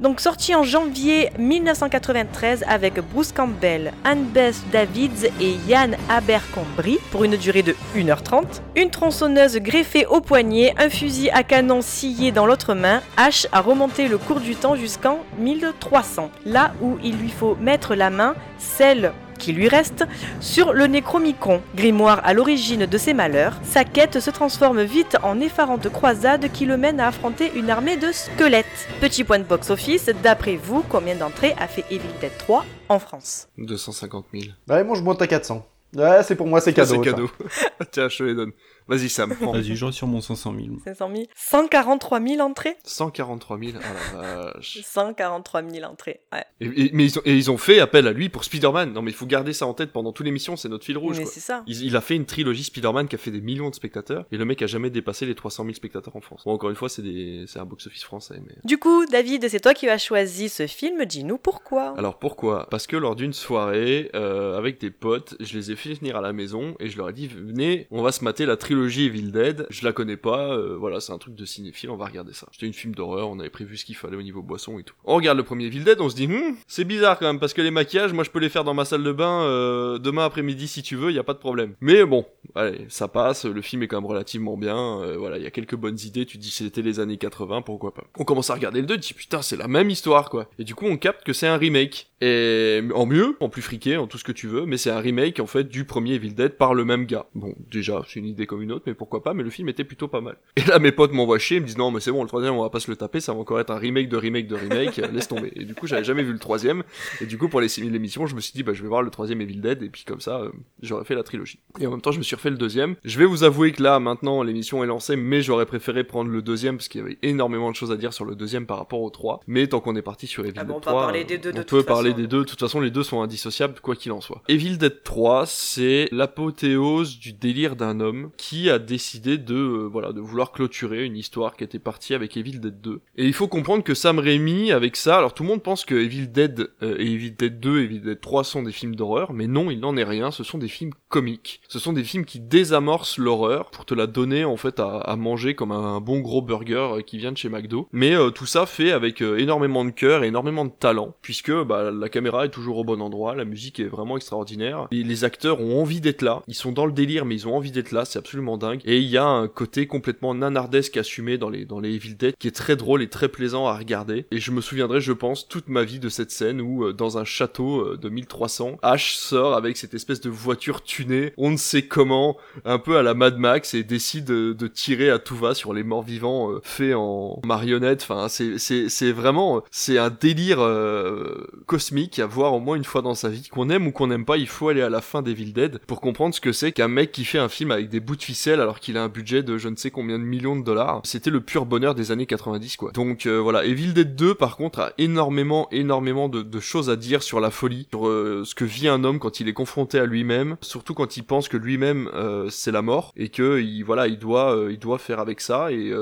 Donc 0.00 0.20
sorti 0.20 0.54
en 0.54 0.62
janvier 0.62 1.30
1993 1.40 2.64
avec 2.68 3.00
Bruce 3.00 3.32
Campbell, 3.32 3.92
Anne-Beth 4.04 4.54
Davids 4.70 5.26
et 5.40 5.56
Yann 5.66 5.96
Abercrombie 6.08 6.98
pour 7.10 7.24
une 7.24 7.36
durée 7.36 7.64
de 7.64 7.74
1h30. 7.96 8.44
Une 8.76 8.90
tronçonneuse 8.90 9.56
greffée 9.56 10.06
au 10.06 10.20
poignet, 10.20 10.72
un 10.78 10.88
fusil 10.88 11.30
à 11.30 11.42
canon 11.42 11.82
scié 11.82 12.30
dans 12.30 12.46
l'autre 12.46 12.74
main, 12.74 13.02
H 13.16 13.48
a 13.50 13.60
remonté 13.60 14.06
le 14.06 14.18
cours 14.18 14.38
du 14.38 14.54
temps 14.54 14.76
jusqu'en 14.76 15.18
1300, 15.38 16.30
là 16.46 16.72
où 16.80 16.96
il 17.02 17.16
lui 17.16 17.30
faut 17.30 17.56
mettre 17.56 17.96
la 17.96 18.10
main, 18.10 18.36
celle 18.58 19.12
qui 19.38 19.52
lui 19.52 19.68
reste, 19.68 20.04
sur 20.40 20.72
le 20.72 20.86
Necromicon, 20.86 21.62
grimoire 21.74 22.20
à 22.24 22.34
l'origine 22.34 22.86
de 22.86 22.98
ses 22.98 23.14
malheurs. 23.14 23.58
Sa 23.62 23.84
quête 23.84 24.20
se 24.20 24.30
transforme 24.30 24.82
vite 24.82 25.16
en 25.22 25.40
effarante 25.40 25.88
croisade 25.88 26.50
qui 26.52 26.66
le 26.66 26.76
mène 26.76 27.00
à 27.00 27.08
affronter 27.08 27.52
une 27.54 27.70
armée 27.70 27.96
de 27.96 28.12
squelettes. 28.12 28.66
Petit 29.00 29.24
point 29.24 29.38
de 29.38 29.44
box-office, 29.44 30.10
d'après 30.22 30.56
vous, 30.56 30.84
combien 30.88 31.14
d'entrées 31.14 31.54
a 31.58 31.66
fait 31.66 31.84
Evil 31.90 32.10
Dead 32.20 32.36
3 32.38 32.64
en 32.88 32.98
France? 32.98 33.48
250 33.58 34.26
000. 34.32 34.44
Ouais, 34.68 34.84
moi 34.84 34.96
je 34.96 35.02
monte 35.02 35.22
à 35.22 35.26
400. 35.26 35.64
Ouais, 35.96 36.22
c'est 36.22 36.34
pour 36.34 36.46
moi, 36.46 36.60
c'est 36.60 36.74
cadeau. 36.74 37.02
C'est 37.02 37.10
cadeau. 37.10 37.30
Tiens, 37.90 38.08
je 38.08 38.18
te 38.18 38.22
les 38.22 38.34
donne. 38.34 38.52
Vas-y, 38.88 39.08
Sam, 39.08 39.34
prends. 39.38 39.52
Vas-y, 39.52 39.76
je 39.76 39.90
sur 39.90 40.06
mon 40.06 40.20
500 40.20 40.54
000. 40.54 40.66
500 40.84 41.10
000 41.14 41.22
143 41.36 42.20
000 42.20 42.40
entrées? 42.40 42.76
143 42.84 43.58
000. 43.58 43.72
Ah 43.80 44.16
la 44.16 44.52
vache. 44.54 44.78
143 44.82 45.62
000 45.62 45.84
entrées, 45.90 46.20
ouais. 46.32 46.44
Et, 46.60 46.66
et- 46.86 46.90
mais 46.92 47.04
ils 47.04 47.18
ont, 47.18 47.22
et 47.24 47.34
ils 47.36 47.50
ont 47.50 47.58
fait 47.58 47.80
appel 47.80 48.06
à 48.06 48.12
lui 48.12 48.28
pour 48.28 48.44
Spider-Man. 48.44 48.92
Non, 48.92 49.02
mais 49.02 49.10
il 49.10 49.14
faut 49.14 49.26
garder 49.26 49.52
ça 49.52 49.66
en 49.66 49.74
tête 49.74 49.92
pendant 49.92 50.12
toute 50.12 50.24
l'émission, 50.26 50.56
c'est 50.56 50.68
notre 50.68 50.84
fil 50.84 50.96
rouge. 50.98 51.18
Mais 51.18 51.26
c'est 51.26 51.40
ça. 51.40 51.62
Il, 51.66 51.84
il 51.84 51.96
a 51.96 52.00
fait 52.00 52.16
une 52.16 52.26
trilogie 52.26 52.64
Spider-Man 52.64 53.08
qui 53.08 53.14
a 53.14 53.18
fait 53.18 53.30
des 53.30 53.40
millions 53.40 53.70
de 53.70 53.74
spectateurs 53.74 54.24
et 54.32 54.36
le 54.36 54.44
mec 54.44 54.62
a 54.62 54.66
jamais 54.66 54.90
dépassé 54.90 55.26
les 55.26 55.34
300 55.34 55.64
000 55.64 55.74
spectateurs 55.74 56.16
en 56.16 56.20
France. 56.20 56.42
Bon, 56.44 56.52
encore 56.52 56.70
une 56.70 56.76
fois, 56.76 56.88
c'est 56.88 57.02
des, 57.02 57.44
c'est 57.46 57.58
un 57.58 57.64
box-office 57.66 58.04
français, 58.04 58.40
mais. 58.46 58.54
Du 58.64 58.78
coup, 58.78 59.04
David, 59.06 59.48
c'est 59.48 59.60
toi 59.60 59.74
qui 59.74 59.88
as 59.88 59.98
choisi 59.98 60.48
ce 60.48 60.66
film, 60.66 61.04
dis-nous 61.04 61.38
pourquoi. 61.38 61.94
Alors 61.98 62.18
pourquoi? 62.18 62.66
Parce 62.70 62.86
que 62.86 62.96
lors 62.96 63.16
d'une 63.16 63.32
soirée 63.32 64.10
euh, 64.14 64.56
avec 64.56 64.80
des 64.80 64.90
potes, 64.90 65.36
je 65.40 65.56
les 65.58 65.70
ai 65.72 65.76
fait 65.76 65.92
venir 65.94 66.16
à 66.16 66.20
la 66.20 66.32
maison 66.32 66.74
et 66.80 66.88
je 66.88 66.96
leur 66.96 67.10
ai 67.10 67.12
dit 67.12 67.26
venez, 67.28 67.86
on 67.90 68.02
va 68.02 68.12
se 68.12 68.24
mater 68.24 68.46
la 68.46 68.56
trilogie 68.56 68.77
Evil 68.86 69.30
Dead. 69.30 69.66
Je 69.70 69.84
la 69.84 69.92
connais 69.92 70.16
pas, 70.16 70.52
euh, 70.52 70.76
voilà, 70.78 71.00
c'est 71.00 71.12
un 71.12 71.18
truc 71.18 71.34
de 71.34 71.44
cinéphile, 71.44 71.90
on 71.90 71.96
va 71.96 72.06
regarder 72.06 72.32
ça. 72.32 72.46
C'était 72.52 72.66
une 72.66 72.72
film 72.72 72.94
d'horreur, 72.94 73.28
on 73.28 73.38
avait 73.40 73.50
prévu 73.50 73.76
ce 73.76 73.84
qu'il 73.84 73.96
fallait 73.96 74.16
au 74.16 74.22
niveau 74.22 74.42
boisson 74.42 74.78
et 74.78 74.82
tout. 74.82 74.94
On 75.04 75.16
regarde 75.16 75.36
le 75.36 75.44
premier 75.44 75.66
Evil 75.66 75.80
Dead, 75.80 76.00
on 76.00 76.08
se 76.08 76.16
dit 76.16 76.26
Hum, 76.26 76.56
c'est 76.66 76.84
bizarre 76.84 77.18
quand 77.18 77.26
même 77.26 77.40
parce 77.40 77.54
que 77.54 77.62
les 77.62 77.70
maquillages, 77.70 78.12
moi 78.12 78.24
je 78.24 78.30
peux 78.30 78.38
les 78.38 78.48
faire 78.48 78.64
dans 78.64 78.74
ma 78.74 78.84
salle 78.84 79.02
de 79.02 79.12
bain 79.12 79.42
euh, 79.42 79.98
demain 79.98 80.24
après-midi 80.24 80.68
si 80.68 80.82
tu 80.82 80.96
veux, 80.96 81.12
y 81.12 81.18
a 81.18 81.24
pas 81.24 81.34
de 81.34 81.38
problème. 81.38 81.74
Mais 81.80 82.04
bon, 82.04 82.26
allez, 82.54 82.86
ça 82.88 83.08
passe, 83.08 83.44
le 83.44 83.62
film 83.62 83.82
est 83.82 83.88
quand 83.88 84.00
même 84.00 84.10
relativement 84.10 84.56
bien, 84.56 85.00
euh, 85.00 85.16
voilà, 85.16 85.38
il 85.38 85.42
y 85.42 85.46
a 85.46 85.50
quelques 85.50 85.76
bonnes 85.76 85.98
idées, 86.04 86.26
tu 86.26 86.38
te 86.38 86.42
dis 86.42 86.50
c'était 86.50 86.82
les 86.82 87.00
années 87.00 87.18
80, 87.18 87.62
pourquoi 87.62 87.94
pas. 87.94 88.04
On 88.18 88.24
commence 88.24 88.50
à 88.50 88.54
regarder 88.54 88.80
le 88.80 88.86
2, 88.86 88.94
tu 88.96 89.00
dis 89.00 89.14
putain, 89.14 89.42
c'est 89.42 89.56
la 89.56 89.68
même 89.68 89.90
histoire 89.90 90.30
quoi. 90.30 90.48
Et 90.58 90.64
du 90.64 90.74
coup, 90.74 90.86
on 90.86 90.96
capte 90.96 91.24
que 91.24 91.32
c'est 91.32 91.46
un 91.46 91.56
remake. 91.56 92.08
Et 92.20 92.82
en 92.94 93.06
mieux, 93.06 93.36
en 93.40 93.48
plus 93.48 93.62
friqué, 93.62 93.96
en 93.96 94.06
tout 94.06 94.18
ce 94.18 94.24
que 94.24 94.32
tu 94.32 94.48
veux, 94.48 94.66
mais 94.66 94.76
c'est 94.76 94.90
un 94.90 94.98
remake 94.98 95.38
en 95.38 95.46
fait 95.46 95.64
du 95.64 95.84
premier 95.84 96.14
Evil 96.14 96.32
Dead 96.32 96.52
par 96.52 96.74
le 96.74 96.84
même 96.84 97.06
gars. 97.06 97.26
Bon, 97.34 97.54
déjà, 97.70 98.02
c'est 98.08 98.18
une 98.18 98.26
idée 98.26 98.46
comme 98.46 98.62
une 98.62 98.72
autre, 98.72 98.84
mais 98.86 98.94
pourquoi 98.94 99.22
pas, 99.22 99.34
mais 99.34 99.42
le 99.42 99.50
film 99.50 99.68
était 99.68 99.84
plutôt 99.84 100.08
pas 100.08 100.20
mal. 100.20 100.36
Et 100.56 100.62
là, 100.62 100.78
mes 100.78 100.90
potes 100.90 101.12
m'envoient 101.12 101.38
chier, 101.38 101.58
ils 101.58 101.60
me 101.60 101.66
disent 101.66 101.78
non, 101.78 101.90
mais 101.90 102.00
c'est 102.00 102.10
bon, 102.10 102.22
le 102.22 102.28
troisième, 102.28 102.54
on 102.54 102.62
va 102.62 102.70
pas 102.70 102.80
se 102.80 102.90
le 102.90 102.96
taper, 102.96 103.20
ça 103.20 103.32
va 103.32 103.38
encore 103.38 103.60
être 103.60 103.70
un 103.70 103.78
remake 103.78 104.08
de 104.08 104.16
remake 104.16 104.48
de 104.48 104.56
remake, 104.56 104.96
laisse 105.12 105.28
tomber. 105.28 105.52
Et 105.54 105.64
du 105.64 105.74
coup, 105.74 105.86
j'avais 105.86 106.04
jamais 106.04 106.22
vu 106.24 106.32
le 106.32 106.38
troisième, 106.38 106.82
et 107.20 107.26
du 107.26 107.38
coup, 107.38 107.48
pour 107.48 107.60
les 107.60 107.68
6000 107.68 107.94
émissions, 107.94 108.26
je 108.26 108.34
me 108.34 108.40
suis 108.40 108.52
dit, 108.52 108.62
bah, 108.62 108.72
je 108.72 108.82
vais 108.82 108.88
voir 108.88 109.02
le 109.02 109.10
troisième 109.10 109.40
Evil 109.40 109.60
Dead, 109.60 109.82
et 109.82 109.88
puis 109.88 110.04
comme 110.04 110.20
ça, 110.20 110.40
euh, 110.40 110.50
j'aurais 110.82 111.04
fait 111.04 111.14
la 111.14 111.22
trilogie. 111.22 111.60
Et 111.80 111.86
en 111.86 111.92
même 111.92 112.00
temps, 112.00 112.12
je 112.12 112.18
me 112.18 112.24
suis 112.24 112.34
refait 112.34 112.50
le 112.50 112.56
deuxième. 112.56 112.96
Je 113.04 113.18
vais 113.18 113.26
vous 113.26 113.44
avouer 113.44 113.72
que 113.72 113.82
là, 113.82 114.00
maintenant, 114.00 114.42
l'émission 114.42 114.82
est 114.82 114.88
lancée, 114.88 115.16
mais 115.16 115.42
j'aurais 115.42 115.66
préféré 115.66 116.02
prendre 116.02 116.30
le 116.30 116.42
deuxième, 116.42 116.76
parce 116.76 116.88
qu'il 116.88 117.00
y 117.00 117.04
avait 117.04 117.18
énormément 117.22 117.70
de 117.70 117.76
choses 117.76 117.92
à 117.92 117.96
dire 117.96 118.12
sur 118.12 118.24
le 118.24 118.34
deuxième 118.34 118.66
par 118.66 118.78
rapport 118.78 119.02
au 119.02 119.10
3. 119.10 119.40
Mais 119.46 119.68
tant 119.68 119.80
qu'on 119.80 119.94
est 119.94 120.02
parti 120.02 120.26
sur 120.26 120.44
Evil 120.44 120.54
Ah 120.56 120.64
Dead 120.64 120.68
bon, 120.68 120.74
on 120.74 120.78
va 120.78 120.90
3, 120.90 121.02
parler 121.02 121.24
des 121.24 121.38
deux 121.38 121.52
de 121.52 121.58
on 121.58 121.62
toute 121.62 121.70
peut 121.70 121.82
parler 121.84 122.07
des 122.14 122.26
deux. 122.26 122.40
De 122.40 122.44
toute 122.44 122.60
façon, 122.60 122.80
les 122.80 122.90
deux 122.90 123.02
sont 123.02 123.22
indissociables, 123.22 123.74
quoi 123.80 123.96
qu'il 123.96 124.12
en 124.12 124.20
soit. 124.20 124.42
Evil 124.48 124.78
Dead 124.78 125.02
3, 125.02 125.46
c'est 125.46 126.08
l'apothéose 126.12 127.18
du 127.18 127.32
délire 127.32 127.76
d'un 127.76 128.00
homme 128.00 128.30
qui 128.36 128.70
a 128.70 128.78
décidé 128.78 129.38
de, 129.38 129.54
euh, 129.54 129.88
voilà, 129.90 130.12
de 130.12 130.20
vouloir 130.20 130.52
clôturer 130.52 131.04
une 131.04 131.16
histoire 131.16 131.56
qui 131.56 131.64
était 131.64 131.78
partie 131.78 132.14
avec 132.14 132.36
Evil 132.36 132.58
Dead 132.58 132.80
2. 132.80 133.00
Et 133.16 133.26
il 133.26 133.32
faut 133.32 133.48
comprendre 133.48 133.82
que 133.82 133.94
Sam 133.94 134.18
Raimi, 134.18 134.72
avec 134.72 134.96
ça, 134.96 135.18
alors 135.18 135.34
tout 135.34 135.42
le 135.42 135.48
monde 135.48 135.62
pense 135.62 135.84
que 135.84 135.94
Evil 135.94 136.28
Dead 136.28 136.70
euh, 136.82 136.96
et 136.98 137.12
Evil 137.12 137.32
Dead 137.32 137.60
2 137.60 137.80
et 137.80 137.84
Evil 137.84 138.00
Dead 138.00 138.20
3 138.20 138.44
sont 138.44 138.62
des 138.62 138.72
films 138.72 138.96
d'horreur, 138.96 139.32
mais 139.32 139.46
non, 139.46 139.70
il 139.70 139.80
n'en 139.80 139.96
est 139.96 140.04
rien. 140.04 140.30
Ce 140.30 140.44
sont 140.44 140.58
des 140.58 140.68
films 140.68 140.92
comiques. 141.08 141.60
Ce 141.68 141.78
sont 141.78 141.92
des 141.92 142.04
films 142.04 142.24
qui 142.24 142.40
désamorcent 142.40 143.18
l'horreur 143.18 143.70
pour 143.70 143.84
te 143.84 143.94
la 143.94 144.06
donner 144.06 144.44
en 144.44 144.56
fait 144.56 144.80
à, 144.80 145.16
manger 145.16 145.54
comme 145.54 145.72
un 145.72 146.00
bon 146.00 146.20
gros 146.20 146.42
burger 146.42 146.88
euh, 146.92 147.00
qui 147.02 147.18
vient 147.18 147.32
de 147.32 147.36
chez 147.36 147.48
McDo. 147.48 147.88
Mais 147.92 148.14
euh, 148.14 148.30
tout 148.30 148.46
ça 148.46 148.66
fait 148.66 148.92
avec 148.92 149.20
énormément 149.20 149.84
de 149.84 149.90
cœur 149.90 150.24
et 150.24 150.28
énormément 150.28 150.64
de 150.64 150.70
talent, 150.70 151.14
puisque 151.22 151.52
bah, 151.52 151.90
la 151.98 152.08
caméra 152.08 152.44
est 152.44 152.50
toujours 152.50 152.78
au 152.78 152.84
bon 152.84 153.00
endroit, 153.00 153.34
la 153.34 153.44
musique 153.44 153.80
est 153.80 153.86
vraiment 153.86 154.16
extraordinaire. 154.16 154.88
Les 154.90 155.24
acteurs 155.24 155.60
ont 155.60 155.80
envie 155.80 156.00
d'être 156.00 156.22
là. 156.22 156.42
Ils 156.48 156.54
sont 156.54 156.72
dans 156.72 156.86
le 156.86 156.92
délire, 156.92 157.24
mais 157.24 157.34
ils 157.34 157.48
ont 157.48 157.56
envie 157.56 157.72
d'être 157.72 157.92
là. 157.92 158.04
C'est 158.04 158.18
absolument 158.18 158.56
dingue. 158.56 158.80
Et 158.84 158.98
il 158.98 159.08
y 159.08 159.16
a 159.16 159.24
un 159.24 159.48
côté 159.48 159.86
complètement 159.86 160.34
nanardesque 160.34 160.96
assumé 160.96 161.38
dans 161.38 161.50
les 161.50 161.64
dans 161.64 161.80
les 161.80 161.94
Evil 161.94 162.14
Dead 162.14 162.36
qui 162.38 162.48
est 162.48 162.52
très 162.52 162.76
drôle 162.76 163.02
et 163.02 163.08
très 163.08 163.28
plaisant 163.28 163.66
à 163.66 163.76
regarder. 163.76 164.26
Et 164.30 164.38
je 164.38 164.50
me 164.50 164.60
souviendrai, 164.60 165.00
je 165.00 165.12
pense, 165.12 165.48
toute 165.48 165.68
ma 165.68 165.84
vie 165.84 165.98
de 165.98 166.08
cette 166.08 166.30
scène 166.30 166.60
où 166.60 166.84
euh, 166.84 166.92
dans 166.92 167.18
un 167.18 167.24
château 167.24 167.80
euh, 167.80 167.96
de 167.96 168.08
1300, 168.08 168.78
Ash 168.82 169.14
sort 169.16 169.54
avec 169.54 169.76
cette 169.76 169.94
espèce 169.94 170.20
de 170.20 170.30
voiture 170.30 170.82
tunée, 170.82 171.32
on 171.36 171.50
ne 171.50 171.56
sait 171.56 171.82
comment, 171.82 172.36
un 172.64 172.78
peu 172.78 172.96
à 172.96 173.02
la 173.02 173.14
Mad 173.14 173.38
Max 173.38 173.74
et 173.74 173.82
décide 173.82 174.24
de, 174.24 174.52
de 174.52 174.66
tirer 174.66 175.10
à 175.10 175.18
tout 175.18 175.36
va 175.36 175.54
sur 175.54 175.72
les 175.72 175.82
morts 175.82 176.02
vivants 176.02 176.52
faits 176.62 176.94
en 176.94 177.40
marionnette. 177.44 178.02
Enfin, 178.02 178.28
c'est 178.28 179.12
vraiment 179.12 179.62
c'est 179.70 179.98
un 179.98 180.10
délire 180.10 180.60
euh, 180.60 181.46
cosmique 181.88 182.18
à 182.18 182.26
voir 182.26 182.52
au 182.52 182.60
moins 182.60 182.76
une 182.76 182.84
fois 182.84 183.00
dans 183.00 183.14
sa 183.14 183.30
vie. 183.30 183.48
Qu'on 183.50 183.70
aime 183.70 183.86
ou 183.86 183.92
qu'on 183.92 184.08
n'aime 184.08 184.24
pas, 184.24 184.36
il 184.36 184.46
faut 184.46 184.68
aller 184.68 184.82
à 184.82 184.90
la 184.90 185.00
fin 185.00 185.22
d'Evil 185.22 185.52
Dead 185.52 185.78
pour 185.86 186.00
comprendre 186.00 186.34
ce 186.34 186.40
que 186.40 186.52
c'est 186.52 186.72
qu'un 186.72 186.88
mec 186.88 187.12
qui 187.12 187.24
fait 187.24 187.38
un 187.38 187.48
film 187.48 187.70
avec 187.70 187.88
des 187.88 188.00
bouts 188.00 188.16
de 188.16 188.22
ficelle 188.22 188.60
alors 188.60 188.78
qu'il 188.78 188.98
a 188.98 189.02
un 189.02 189.08
budget 189.08 189.42
de 189.42 189.56
je 189.56 189.68
ne 189.68 189.76
sais 189.76 189.90
combien 189.90 190.18
de 190.18 190.24
millions 190.24 190.56
de 190.56 190.62
dollars. 190.62 191.00
C'était 191.04 191.30
le 191.30 191.40
pur 191.40 191.64
bonheur 191.64 191.94
des 191.94 192.12
années 192.12 192.26
90 192.26 192.76
quoi. 192.76 192.90
Donc 192.92 193.24
euh, 193.24 193.38
voilà, 193.38 193.64
Evil 193.64 193.94
Dead 193.94 194.16
2 194.16 194.34
par 194.34 194.56
contre 194.56 194.80
a 194.80 194.92
énormément 194.98 195.68
énormément 195.70 196.28
de, 196.28 196.42
de 196.42 196.60
choses 196.60 196.90
à 196.90 196.96
dire 196.96 197.22
sur 197.22 197.40
la 197.40 197.50
folie, 197.50 197.86
sur 197.90 198.06
euh, 198.06 198.42
ce 198.44 198.54
que 198.54 198.64
vit 198.64 198.88
un 198.88 199.02
homme 199.04 199.18
quand 199.18 199.40
il 199.40 199.48
est 199.48 199.54
confronté 199.54 199.98
à 199.98 200.04
lui-même, 200.04 200.56
surtout 200.60 200.92
quand 200.92 201.16
il 201.16 201.22
pense 201.22 201.48
que 201.48 201.56
lui-même 201.56 202.10
euh, 202.14 202.50
c'est 202.50 202.72
la 202.72 202.82
mort 202.82 203.12
et 203.16 203.30
que 203.30 203.60
il 203.60 203.82
voilà, 203.82 204.08
il 204.08 204.18
doit 204.18 204.54
euh, 204.54 204.72
il 204.72 204.78
doit 204.78 204.98
faire 204.98 205.20
avec 205.20 205.40
ça 205.40 205.72
et 205.72 205.92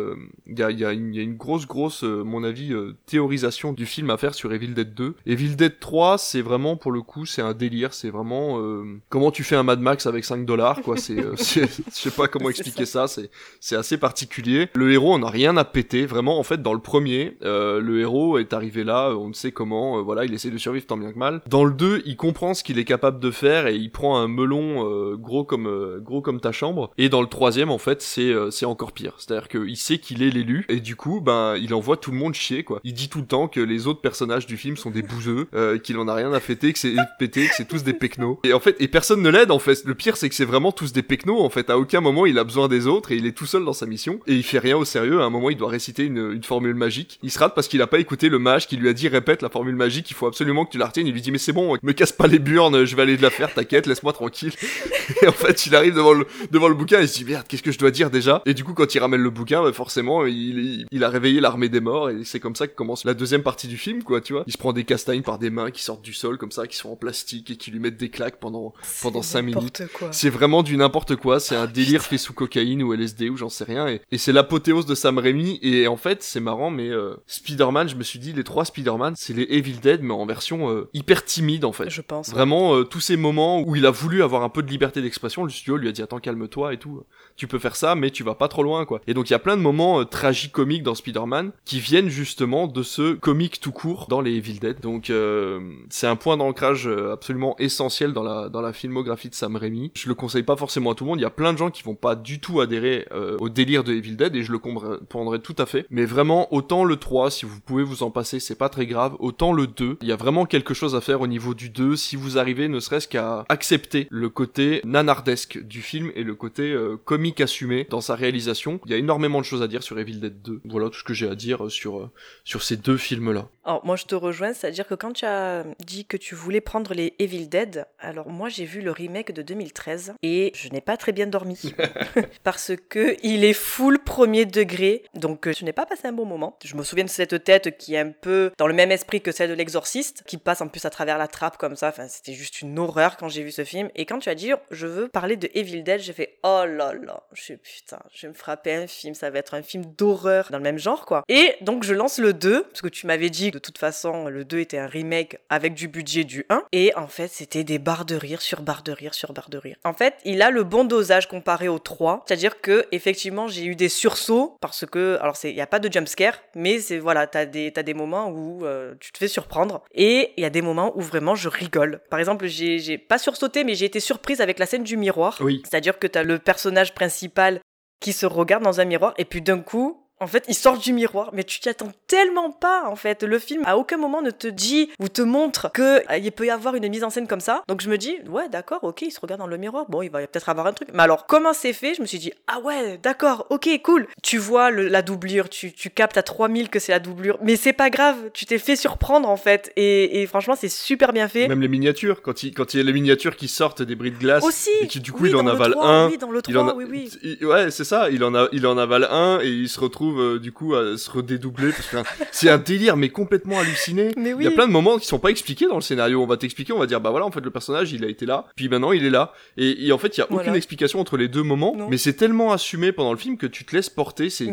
il 0.46 0.58
y 0.58 0.62
a, 0.62 0.70
y, 0.70 0.84
a 0.84 0.92
y, 0.92 1.18
a, 1.18 1.22
une 1.22 1.36
grosse 1.36 1.66
grosse 1.66 2.02
mon 2.02 2.42
avis 2.42 2.74
théorisation 3.06 3.72
du 3.72 3.86
film 3.86 4.10
à 4.10 4.16
faire 4.16 4.34
sur 4.34 4.52
Evil 4.52 4.74
Dead 4.74 4.94
2. 4.94 5.14
Evil 5.26 5.54
Dead 5.54 5.75
3, 5.80 6.18
c'est 6.18 6.42
vraiment 6.42 6.76
pour 6.76 6.92
le 6.92 7.02
coup, 7.02 7.26
c'est 7.26 7.42
un 7.42 7.54
délire, 7.54 7.94
c'est 7.94 8.10
vraiment 8.10 8.60
comment 9.08 9.30
tu 9.30 9.44
fais 9.44 9.56
un 9.56 9.62
Mad 9.62 9.80
Max 9.80 10.06
avec 10.06 10.24
5 10.24 10.44
dollars 10.44 10.82
quoi, 10.82 10.96
c'est 10.96 11.16
je 11.16 11.66
sais 11.90 12.10
pas 12.10 12.28
comment 12.28 12.50
expliquer 12.50 12.86
ça, 12.86 13.08
c'est 13.08 13.30
c'est 13.60 13.76
assez 13.76 13.98
particulier. 13.98 14.68
Le 14.74 14.92
héros 14.92 15.14
on 15.14 15.22
a 15.22 15.30
rien 15.30 15.56
à 15.56 15.64
péter, 15.64 16.06
vraiment 16.06 16.38
en 16.38 16.42
fait 16.42 16.62
dans 16.62 16.74
le 16.74 16.80
premier, 16.80 17.36
le 17.42 18.00
héros 18.00 18.38
est 18.38 18.52
arrivé 18.52 18.84
là, 18.84 19.10
on 19.10 19.28
ne 19.28 19.34
sait 19.34 19.52
comment, 19.52 20.02
voilà, 20.02 20.24
il 20.24 20.34
essaie 20.34 20.50
de 20.50 20.58
survivre 20.58 20.86
tant 20.86 20.96
bien 20.96 21.12
que 21.12 21.18
mal. 21.18 21.40
Dans 21.46 21.64
le 21.64 21.72
2, 21.72 22.02
il 22.06 22.16
comprend 22.16 22.54
ce 22.54 22.64
qu'il 22.64 22.78
est 22.78 22.84
capable 22.84 23.20
de 23.20 23.30
faire 23.30 23.66
et 23.66 23.76
il 23.76 23.90
prend 23.90 24.18
un 24.18 24.28
melon 24.28 24.86
euh, 24.88 25.16
gros 25.16 25.44
comme 25.44 25.66
euh, 25.66 26.00
gros 26.00 26.20
comme 26.20 26.40
ta 26.40 26.52
chambre. 26.52 26.90
Et 26.98 27.08
dans 27.08 27.20
le 27.20 27.28
troisième, 27.28 27.70
en 27.70 27.78
fait, 27.78 28.02
c'est 28.02 28.32
euh, 28.32 28.50
c'est 28.50 28.66
encore 28.66 28.92
pire. 28.92 29.14
C'est-à-dire 29.18 29.48
qu'il 29.48 29.76
sait 29.76 29.98
qu'il 29.98 30.22
est 30.22 30.30
l'élu 30.30 30.64
et 30.68 30.80
du 30.80 30.96
coup, 30.96 31.20
ben, 31.20 31.56
il 31.56 31.74
envoie 31.74 31.96
tout 31.96 32.10
le 32.10 32.18
monde 32.18 32.34
chier 32.34 32.64
quoi. 32.64 32.80
Il 32.84 32.94
dit 32.94 33.08
tout 33.08 33.20
le 33.20 33.26
temps 33.26 33.48
que 33.48 33.60
les 33.60 33.86
autres 33.86 34.00
personnages 34.00 34.46
du 34.46 34.56
film 34.56 34.76
sont 34.76 34.90
des 34.90 35.02
bouseux, 35.02 35.48
qu'il 35.82 35.98
en 35.98 36.08
a 36.08 36.14
rien 36.14 36.32
à 36.32 36.40
fêter, 36.40 36.72
que 36.72 36.78
c'est 36.78 36.94
pété, 37.18 37.46
que 37.48 37.54
c'est 37.54 37.68
tous 37.68 37.84
des 37.84 37.92
pecnos. 37.92 38.38
Et 38.44 38.52
en 38.52 38.60
fait, 38.60 38.76
et 38.80 38.88
personne 38.88 39.22
ne 39.22 39.28
l'aide 39.28 39.50
en 39.50 39.58
fait. 39.58 39.84
Le 39.84 39.94
pire, 39.94 40.16
c'est 40.16 40.28
que 40.28 40.34
c'est 40.34 40.44
vraiment 40.44 40.72
tous 40.72 40.92
des 40.92 41.02
pecnos 41.02 41.40
en 41.40 41.50
fait. 41.50 41.70
À 41.70 41.78
aucun 41.78 42.00
moment 42.00 42.26
il 42.26 42.38
a 42.38 42.44
besoin 42.44 42.68
des 42.68 42.86
autres 42.86 43.12
et 43.12 43.16
il 43.16 43.26
est 43.26 43.32
tout 43.32 43.46
seul 43.46 43.64
dans 43.64 43.72
sa 43.72 43.86
mission 43.86 44.20
et 44.26 44.34
il 44.34 44.42
fait 44.42 44.58
rien 44.58 44.76
au 44.76 44.84
sérieux. 44.84 45.20
À 45.20 45.24
un 45.24 45.30
moment, 45.30 45.50
il 45.50 45.56
doit 45.56 45.68
réciter 45.68 46.04
une, 46.04 46.42
formule 46.42 46.74
magique. 46.74 47.18
Il 47.24 47.30
se 47.30 47.38
rate 47.40 47.54
parce 47.54 47.66
qu'il 47.66 47.82
a 47.82 47.88
pas 47.88 47.98
écouté 47.98 48.28
le 48.28 48.38
mage 48.38 48.68
qui 48.68 48.76
lui 48.76 48.88
a 48.88 48.92
dit 48.92 49.08
répète 49.08 49.42
la 49.42 49.48
formule 49.48 49.74
magique. 49.74 50.10
Il 50.10 50.14
faut 50.14 50.26
absolument 50.26 50.64
que 50.64 50.70
tu 50.70 50.78
la 50.78 50.86
retiennes. 50.86 51.08
Il 51.08 51.12
lui 51.12 51.20
dit 51.20 51.32
mais 51.32 51.38
c'est 51.38 51.52
bon, 51.52 51.76
me 51.82 51.92
casse 51.92 52.12
pas 52.12 52.26
les 52.26 52.38
burnes, 52.38 52.84
je 52.84 52.96
vais 52.96 53.02
aller 53.02 53.16
de 53.16 53.22
la 53.22 53.30
faire, 53.30 53.52
t'inquiète, 53.52 53.86
laisse-moi 53.86 54.12
tranquille. 54.12 54.52
et 55.22 55.26
en 55.26 55.32
fait, 55.32 55.66
il 55.66 55.74
arrive 55.74 55.94
devant 55.94 56.12
le, 56.12 56.26
devant 56.50 56.68
le 56.68 56.74
bouquin 56.74 57.00
et 57.00 57.04
il 57.04 57.08
se 57.08 57.18
dit 57.18 57.24
merde, 57.24 57.46
qu'est-ce 57.48 57.62
que 57.62 57.72
je 57.72 57.78
dois 57.78 57.90
dire 57.90 58.10
déjà? 58.10 58.42
Et 58.46 58.54
du 58.54 58.64
coup, 58.64 58.74
quand 58.74 58.94
il 58.94 58.98
ramène 58.98 59.20
le 59.20 59.30
bouquin, 59.30 59.62
bah, 59.62 59.72
forcément, 59.72 60.24
il, 60.26 60.86
il, 60.90 61.04
a 61.04 61.08
réveillé 61.08 61.40
l'armée 61.40 61.68
des 61.68 61.80
morts 61.80 62.10
et 62.10 62.24
c'est 62.24 62.40
comme 62.40 62.54
ça 62.54 62.66
que 62.66 62.74
commence 62.74 63.04
la 63.04 63.14
deuxième 63.14 63.42
partie 63.42 63.68
du 63.68 63.76
film, 63.76 64.02
quoi, 64.02 64.20
tu 64.20 64.32
vois. 64.32 64.44
Il 64.46 64.52
se 64.52 64.58
prend 64.58 64.72
des 64.72 64.84
castagnes 64.84 65.22
par 65.22 65.38
des 65.38 65.50
mains 65.56 65.70
qui 65.70 65.82
sortent 65.82 66.02
du 66.02 66.12
sol 66.12 66.38
comme 66.38 66.52
ça, 66.52 66.66
qui 66.66 66.76
sont 66.76 66.90
en 66.90 66.96
plastique 66.96 67.50
et 67.50 67.56
qui 67.56 67.70
lui 67.70 67.80
mettent 67.80 67.96
des 67.96 68.10
claques 68.10 68.38
pendant 68.38 68.74
pendant 69.02 69.22
5 69.22 69.42
minutes. 69.42 69.82
C'est 70.12 70.30
vraiment 70.30 70.62
du 70.62 70.76
n'importe 70.76 71.16
quoi, 71.16 71.40
c'est 71.40 71.56
un 71.56 71.66
délire 71.66 72.02
fait 72.02 72.18
sous 72.18 72.32
cocaïne 72.32 72.82
ou 72.82 72.92
LSD 72.92 73.30
ou 73.30 73.36
j'en 73.36 73.48
sais 73.48 73.64
rien 73.64 73.88
et, 73.88 74.00
et 74.12 74.18
c'est 74.18 74.32
l'apothéose 74.32 74.86
de 74.86 74.94
Sam 74.94 75.18
Raimi 75.18 75.58
et 75.62 75.88
en 75.88 75.96
fait, 75.96 76.22
c'est 76.22 76.40
marrant 76.40 76.70
mais 76.70 76.88
euh, 76.88 77.14
Spider-Man, 77.26 77.88
je 77.88 77.96
me 77.96 78.02
suis 78.02 78.18
dit 78.18 78.32
les 78.32 78.44
trois 78.44 78.64
Spider-Man, 78.64 79.14
c'est 79.16 79.32
les 79.32 79.46
Evil 79.50 79.78
Dead 79.80 80.02
mais 80.02 80.14
en 80.14 80.26
version 80.26 80.70
euh, 80.70 80.88
hyper 80.92 81.24
timide 81.24 81.64
en 81.64 81.72
fait. 81.72 81.90
Je 81.90 82.02
pense. 82.02 82.30
Vraiment 82.30 82.74
euh, 82.74 82.84
tous 82.84 83.00
ces 83.00 83.16
moments 83.16 83.60
où 83.62 83.74
il 83.76 83.86
a 83.86 83.90
voulu 83.90 84.22
avoir 84.22 84.42
un 84.42 84.48
peu 84.48 84.62
de 84.62 84.68
liberté 84.68 85.02
d'expression, 85.02 85.44
le 85.44 85.50
studio 85.50 85.76
lui 85.76 85.88
a 85.88 85.92
dit 85.92 86.02
attends 86.02 86.20
calme-toi 86.20 86.74
et 86.74 86.78
tout. 86.78 87.02
Tu 87.36 87.46
peux 87.46 87.58
faire 87.58 87.76
ça 87.76 87.94
mais 87.94 88.10
tu 88.10 88.22
vas 88.22 88.34
pas 88.34 88.48
trop 88.48 88.62
loin 88.62 88.84
quoi. 88.84 89.00
Et 89.06 89.14
donc 89.14 89.30
il 89.30 89.32
y 89.32 89.36
a 89.36 89.38
plein 89.38 89.56
de 89.56 89.62
moments 89.62 90.00
euh, 90.00 90.04
tragicomiques 90.04 90.82
dans 90.82 90.94
Spider-Man 90.94 91.52
qui 91.64 91.80
viennent 91.80 92.08
justement 92.08 92.66
de 92.66 92.82
ce 92.82 93.14
comique 93.14 93.60
tout 93.60 93.72
court 93.72 94.06
dans 94.08 94.20
les 94.20 94.36
Evil 94.36 94.58
Dead. 94.58 94.80
Donc 94.80 95.10
euh, 95.10 95.45
c'est 95.90 96.06
un 96.06 96.16
point 96.16 96.36
d'ancrage 96.36 96.86
euh, 96.86 97.12
absolument 97.12 97.56
essentiel 97.58 98.12
dans 98.12 98.22
la 98.22 98.48
dans 98.48 98.60
la 98.60 98.72
filmographie 98.72 99.28
de 99.28 99.34
Sam 99.34 99.56
Raimi. 99.56 99.92
Je 99.94 100.08
le 100.08 100.14
conseille 100.14 100.42
pas 100.42 100.56
forcément 100.56 100.92
à 100.92 100.94
tout 100.94 101.04
le 101.04 101.10
monde, 101.10 101.18
il 101.18 101.22
y 101.22 101.26
a 101.26 101.30
plein 101.30 101.52
de 101.52 101.58
gens 101.58 101.70
qui 101.70 101.82
vont 101.82 101.94
pas 101.94 102.14
du 102.14 102.40
tout 102.40 102.60
adhérer 102.60 103.06
euh, 103.12 103.36
au 103.38 103.48
délire 103.48 103.84
de 103.84 103.92
Evil 103.92 104.16
Dead 104.16 104.34
et 104.34 104.42
je 104.42 104.52
le 104.52 104.58
comprendrai 104.58 105.40
tout 105.40 105.56
à 105.58 105.66
fait. 105.66 105.86
Mais 105.90 106.04
vraiment 106.04 106.52
autant 106.52 106.84
le 106.84 106.96
3 106.96 107.30
si 107.30 107.46
vous 107.46 107.60
pouvez 107.60 107.82
vous 107.82 108.02
en 108.02 108.10
passer, 108.10 108.40
c'est 108.40 108.56
pas 108.56 108.68
très 108.68 108.86
grave, 108.86 109.16
autant 109.18 109.52
le 109.52 109.66
2, 109.66 109.98
il 110.00 110.08
y 110.08 110.12
a 110.12 110.16
vraiment 110.16 110.46
quelque 110.46 110.74
chose 110.74 110.94
à 110.94 111.00
faire 111.00 111.20
au 111.20 111.26
niveau 111.26 111.54
du 111.54 111.70
2 111.70 111.96
si 111.96 112.16
vous 112.16 112.38
arrivez 112.38 112.68
ne 112.68 112.80
serait-ce 112.80 113.08
qu'à 113.08 113.44
accepter 113.48 114.06
le 114.10 114.28
côté 114.28 114.80
nanardesque 114.84 115.62
du 115.62 115.82
film 115.82 116.10
et 116.14 116.22
le 116.22 116.34
côté 116.34 116.72
euh, 116.72 116.96
comique 117.04 117.40
assumé 117.40 117.86
dans 117.90 118.00
sa 118.00 118.14
réalisation. 118.14 118.80
Il 118.84 118.90
y 118.90 118.94
a 118.94 118.98
énormément 118.98 119.40
de 119.40 119.44
choses 119.44 119.62
à 119.62 119.68
dire 119.68 119.82
sur 119.82 119.98
Evil 119.98 120.20
Dead 120.20 120.42
2. 120.42 120.60
Voilà 120.64 120.88
tout 120.90 120.98
ce 120.98 121.04
que 121.04 121.14
j'ai 121.14 121.28
à 121.28 121.34
dire 121.34 121.70
sur, 121.70 121.98
euh, 121.98 122.10
sur 122.44 122.62
ces 122.62 122.76
deux 122.76 122.96
films-là. 122.96 123.48
Alors 123.66 123.84
moi 123.84 123.96
je 123.96 124.04
te 124.04 124.14
rejoins, 124.14 124.54
c'est-à-dire 124.54 124.86
que 124.86 124.94
quand 124.94 125.12
tu 125.12 125.24
as 125.24 125.64
dit 125.84 126.04
que 126.04 126.16
tu 126.16 126.36
voulais 126.36 126.60
prendre 126.60 126.94
les 126.94 127.14
Evil 127.18 127.48
Dead, 127.48 127.84
alors 127.98 128.28
moi 128.28 128.48
j'ai 128.48 128.64
vu 128.64 128.80
le 128.80 128.92
remake 128.92 129.32
de 129.32 129.42
2013 129.42 130.14
et 130.22 130.52
je 130.54 130.68
n'ai 130.68 130.80
pas 130.80 130.96
très 130.96 131.10
bien 131.10 131.26
dormi 131.26 131.74
parce 132.44 132.70
que 132.88 133.16
il 133.24 133.44
est 133.44 133.54
full 133.54 133.98
premier 133.98 134.46
degré, 134.46 135.02
donc 135.14 135.48
euh, 135.48 135.52
je 135.52 135.64
n'ai 135.64 135.72
pas 135.72 135.84
passé 135.84 136.06
un 136.06 136.12
bon 136.12 136.24
moment. 136.24 136.56
Je 136.64 136.76
me 136.76 136.84
souviens 136.84 137.04
de 137.04 137.10
cette 137.10 137.42
tête 137.42 137.76
qui 137.76 137.96
est 137.96 137.98
un 137.98 138.12
peu 138.12 138.52
dans 138.56 138.68
le 138.68 138.72
même 138.72 138.92
esprit 138.92 139.20
que 139.20 139.32
celle 139.32 139.50
de 139.50 139.54
l'exorciste, 139.54 140.22
qui 140.28 140.36
passe 140.36 140.60
en 140.60 140.68
plus 140.68 140.84
à 140.84 140.90
travers 140.90 141.18
la 141.18 141.26
trappe 141.26 141.56
comme 141.56 141.74
ça, 141.74 141.88
enfin 141.88 142.06
c'était 142.06 142.34
juste 142.34 142.62
une 142.62 142.78
horreur 142.78 143.16
quand 143.16 143.28
j'ai 143.28 143.42
vu 143.42 143.50
ce 143.50 143.64
film. 143.64 143.90
Et 143.96 144.06
quand 144.06 144.20
tu 144.20 144.28
as 144.28 144.36
dit 144.36 144.52
je 144.70 144.86
veux 144.86 145.08
parler 145.08 145.36
de 145.36 145.50
Evil 145.54 145.82
Dead, 145.82 146.00
j'ai 146.00 146.12
fait 146.12 146.38
oh 146.44 146.62
là 146.68 146.92
là, 146.94 147.24
je 147.32 147.42
suis 147.42 147.56
putain, 147.56 147.98
je 148.14 148.28
vais 148.28 148.28
me 148.28 148.38
frapper 148.38 148.74
un 148.74 148.86
film, 148.86 149.14
ça 149.14 149.28
va 149.30 149.40
être 149.40 149.54
un 149.54 149.62
film 149.62 149.84
d'horreur 149.98 150.50
dans 150.52 150.58
le 150.58 150.62
même 150.62 150.78
genre 150.78 151.04
quoi. 151.04 151.24
Et 151.28 151.56
donc 151.62 151.82
je 151.82 151.94
lance 151.94 152.18
le 152.18 152.32
2, 152.32 152.62
parce 152.62 152.80
que 152.80 152.88
tu 152.88 153.08
m'avais 153.08 153.28
dit 153.28 153.50
de 153.56 153.60
toute 153.60 153.78
façon 153.78 154.28
le 154.28 154.44
2 154.44 154.58
était 154.58 154.76
un 154.76 154.86
remake 154.86 155.38
avec 155.48 155.72
du 155.72 155.88
budget 155.88 156.24
du 156.24 156.44
1, 156.50 156.64
et 156.72 156.94
en 156.94 157.08
fait 157.08 157.28
c'était 157.28 157.64
des 157.64 157.78
barres 157.78 158.04
de 158.04 158.14
rire 158.14 158.42
sur 158.42 158.60
barres 158.60 158.82
de 158.82 158.92
rire 158.92 159.14
sur 159.14 159.32
barres 159.32 159.48
de 159.48 159.56
rire. 159.56 159.76
En 159.82 159.94
fait 159.94 160.14
il 160.26 160.42
a 160.42 160.50
le 160.50 160.62
bon 160.62 160.84
dosage 160.84 161.26
comparé 161.26 161.68
au 161.68 161.78
3, 161.78 162.24
c'est-à-dire 162.26 162.60
que 162.60 162.84
effectivement 162.92 163.48
j'ai 163.48 163.64
eu 163.64 163.74
des 163.74 163.88
sursauts, 163.88 164.58
parce 164.60 164.84
que, 164.84 165.16
alors 165.22 165.36
il 165.42 165.54
n'y 165.54 165.60
a 165.62 165.66
pas 165.66 165.78
de 165.78 165.90
jumpscare, 165.90 166.38
mais 166.54 166.80
c'est 166.80 166.98
voilà, 166.98 167.26
t'as 167.26 167.46
des, 167.46 167.72
as 167.74 167.82
des 167.82 167.94
moments 167.94 168.28
où 168.28 168.66
euh, 168.66 168.94
tu 169.00 169.10
te 169.10 169.18
fais 169.18 169.28
surprendre, 169.28 169.82
et 169.94 170.32
il 170.36 170.42
y 170.42 170.46
a 170.46 170.50
des 170.50 170.62
moments 170.62 170.92
où 170.96 171.00
vraiment 171.00 171.34
je 171.34 171.48
rigole. 171.48 172.00
Par 172.10 172.18
exemple, 172.18 172.46
j'ai 172.46 172.98
pas 172.98 173.18
sursauté, 173.18 173.64
mais 173.64 173.74
j'ai 173.74 173.86
été 173.86 174.00
surprise 174.00 174.40
avec 174.40 174.58
la 174.58 174.66
scène 174.66 174.82
du 174.82 174.96
miroir. 174.96 175.38
Oui. 175.40 175.62
C'est-à-dire 175.64 175.98
que 175.98 176.06
tu 176.06 176.18
as 176.18 176.22
le 176.22 176.38
personnage 176.38 176.94
principal 176.94 177.60
qui 178.00 178.12
se 178.12 178.26
regarde 178.26 178.62
dans 178.62 178.80
un 178.80 178.84
miroir 178.84 179.14
et 179.16 179.24
puis 179.24 179.40
d'un 179.40 179.60
coup, 179.60 180.05
en 180.20 180.26
fait, 180.26 180.44
il 180.48 180.54
sort 180.54 180.78
du 180.78 180.92
miroir, 180.92 181.30
mais 181.32 181.44
tu 181.44 181.60
t'y 181.60 181.68
attends 181.68 181.92
tellement 182.06 182.50
pas, 182.50 182.84
en 182.88 182.96
fait. 182.96 183.22
Le 183.22 183.38
film, 183.38 183.62
à 183.66 183.76
aucun 183.76 183.96
moment, 183.98 184.22
ne 184.22 184.30
te 184.30 184.46
dit 184.48 184.90
ou 184.98 185.08
te 185.08 185.20
montre 185.22 185.70
qu'il 185.72 185.84
euh, 185.84 186.30
peut 186.34 186.46
y 186.46 186.50
avoir 186.50 186.74
une 186.74 186.88
mise 186.88 187.04
en 187.04 187.10
scène 187.10 187.26
comme 187.26 187.40
ça. 187.40 187.62
Donc 187.68 187.80
je 187.82 187.90
me 187.90 187.98
dis, 187.98 188.16
ouais, 188.28 188.48
d'accord, 188.48 188.82
ok, 188.84 189.02
il 189.02 189.10
se 189.10 189.20
regarde 189.20 189.40
dans 189.40 189.46
le 189.46 189.56
miroir. 189.58 189.84
Bon, 189.88 190.00
il 190.02 190.10
va 190.10 190.20
peut-être 190.26 190.48
avoir 190.48 190.66
un 190.66 190.72
truc. 190.72 190.88
Mais 190.94 191.02
alors, 191.02 191.26
comment 191.26 191.52
c'est 191.52 191.72
fait? 191.74 191.94
Je 191.94 192.00
me 192.00 192.06
suis 192.06 192.18
dit, 192.18 192.32
ah 192.46 192.60
ouais, 192.60 192.98
d'accord, 193.02 193.46
ok, 193.50 193.68
cool. 193.82 194.06
Tu 194.22 194.38
vois 194.38 194.70
le, 194.70 194.88
la 194.88 195.02
doublure, 195.02 195.48
tu, 195.50 195.72
tu 195.72 195.90
captes 195.90 196.16
à 196.16 196.22
3000 196.22 196.70
que 196.70 196.78
c'est 196.78 196.92
la 196.92 196.98
doublure. 196.98 197.38
Mais 197.42 197.56
c'est 197.56 197.72
pas 197.74 197.90
grave, 197.90 198.16
tu 198.32 198.46
t'es 198.46 198.58
fait 198.58 198.76
surprendre, 198.76 199.28
en 199.28 199.36
fait. 199.36 199.70
Et, 199.76 200.22
et 200.22 200.26
franchement, 200.26 200.54
c'est 200.56 200.70
super 200.70 201.12
bien 201.12 201.28
fait. 201.28 201.46
Même 201.48 201.60
les 201.60 201.68
miniatures, 201.68 202.22
quand 202.22 202.42
il, 202.42 202.54
quand 202.54 202.72
il 202.72 202.78
y 202.78 202.80
a 202.80 202.84
les 202.84 202.92
miniatures 202.94 203.36
qui 203.36 203.48
sortent 203.48 203.82
des 203.82 203.94
bris 203.94 204.12
de 204.12 204.16
glace. 204.18 204.44
Aussi 204.44 204.70
Et 204.80 204.86
qui, 204.86 205.00
du 205.00 205.12
coup, 205.12 205.24
oui, 205.24 205.30
il 205.30 205.36
en 205.36 205.46
avale 205.46 205.72
3, 205.72 205.86
un. 205.86 206.08
Oui, 206.08 206.16
dans 206.18 206.30
le 206.30 206.40
3, 206.40 206.52
il 206.52 206.58
en 206.58 206.68
a- 206.68 206.74
oui, 206.74 206.84
oui. 206.88 207.10
il- 207.22 207.44
ouais, 207.46 207.70
c'est 207.70 207.84
ça. 207.84 208.08
Il 208.10 208.24
en 208.24 208.34
a, 208.34 208.48
il 208.52 208.66
en 208.66 208.78
avale 208.78 209.06
un 209.10 209.40
et 209.42 209.48
il 209.48 209.68
se 209.68 209.78
retrouve 209.78 210.05
euh, 210.12 210.38
du 210.38 210.52
coup 210.52 210.74
à 210.74 210.96
se 210.96 211.10
redédoubler. 211.10 211.70
parce 211.72 211.86
que, 211.88 211.96
c'est 212.32 212.48
un 212.50 212.58
délire, 212.58 212.96
mais 212.96 213.08
complètement 213.08 213.58
halluciné. 213.58 214.10
Mais 214.16 214.30
Il 214.38 214.42
y 214.42 214.46
a 214.46 214.50
oui. 214.50 214.54
plein 214.54 214.66
de 214.66 214.72
moments 214.72 214.98
qui 214.98 215.06
sont 215.06 215.18
pas 215.18 215.30
expliqués 215.30 215.66
dans 215.66 215.74
le 215.76 215.80
scénario. 215.80 216.22
On 216.22 216.26
va 216.26 216.36
t'expliquer, 216.36 216.72
on 216.72 216.78
va 216.78 216.86
dire 216.86 217.00
bah 217.00 217.10
voilà, 217.10 217.26
en 217.26 217.30
fait 217.30 217.40
le 217.40 217.50
personnage 217.50 217.92
il 217.92 218.04
a 218.04 218.08
été 218.08 218.26
là, 218.26 218.46
puis 218.56 218.68
maintenant 218.68 218.92
il 218.92 219.04
est 219.04 219.10
là. 219.10 219.32
Et, 219.56 219.86
et 219.86 219.92
en 219.92 219.98
fait 219.98 220.16
il 220.16 220.20
y 220.20 220.22
a 220.22 220.26
aucune 220.26 220.36
Voilà. 220.38 220.56
explication 220.56 221.00
entre 221.00 221.16
les 221.16 221.28
deux 221.28 221.42
moments, 221.42 221.74
Non. 221.76 221.88
mais 221.88 221.96
c'est 221.96 222.14
tellement 222.14 222.52
assumé 222.52 222.92
pendant 222.92 223.12
le 223.12 223.18
film 223.18 223.36
que 223.36 223.46
tu 223.46 223.64
te 223.64 223.74
laisses 223.74 223.90
porter. 223.90 224.30
C'est, 224.30 224.46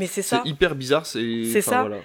hyper 0.45 0.75
bizarre. 0.75 1.05
C'est, 1.05 1.61
ça. 1.61 1.81
voilà. 1.81 1.97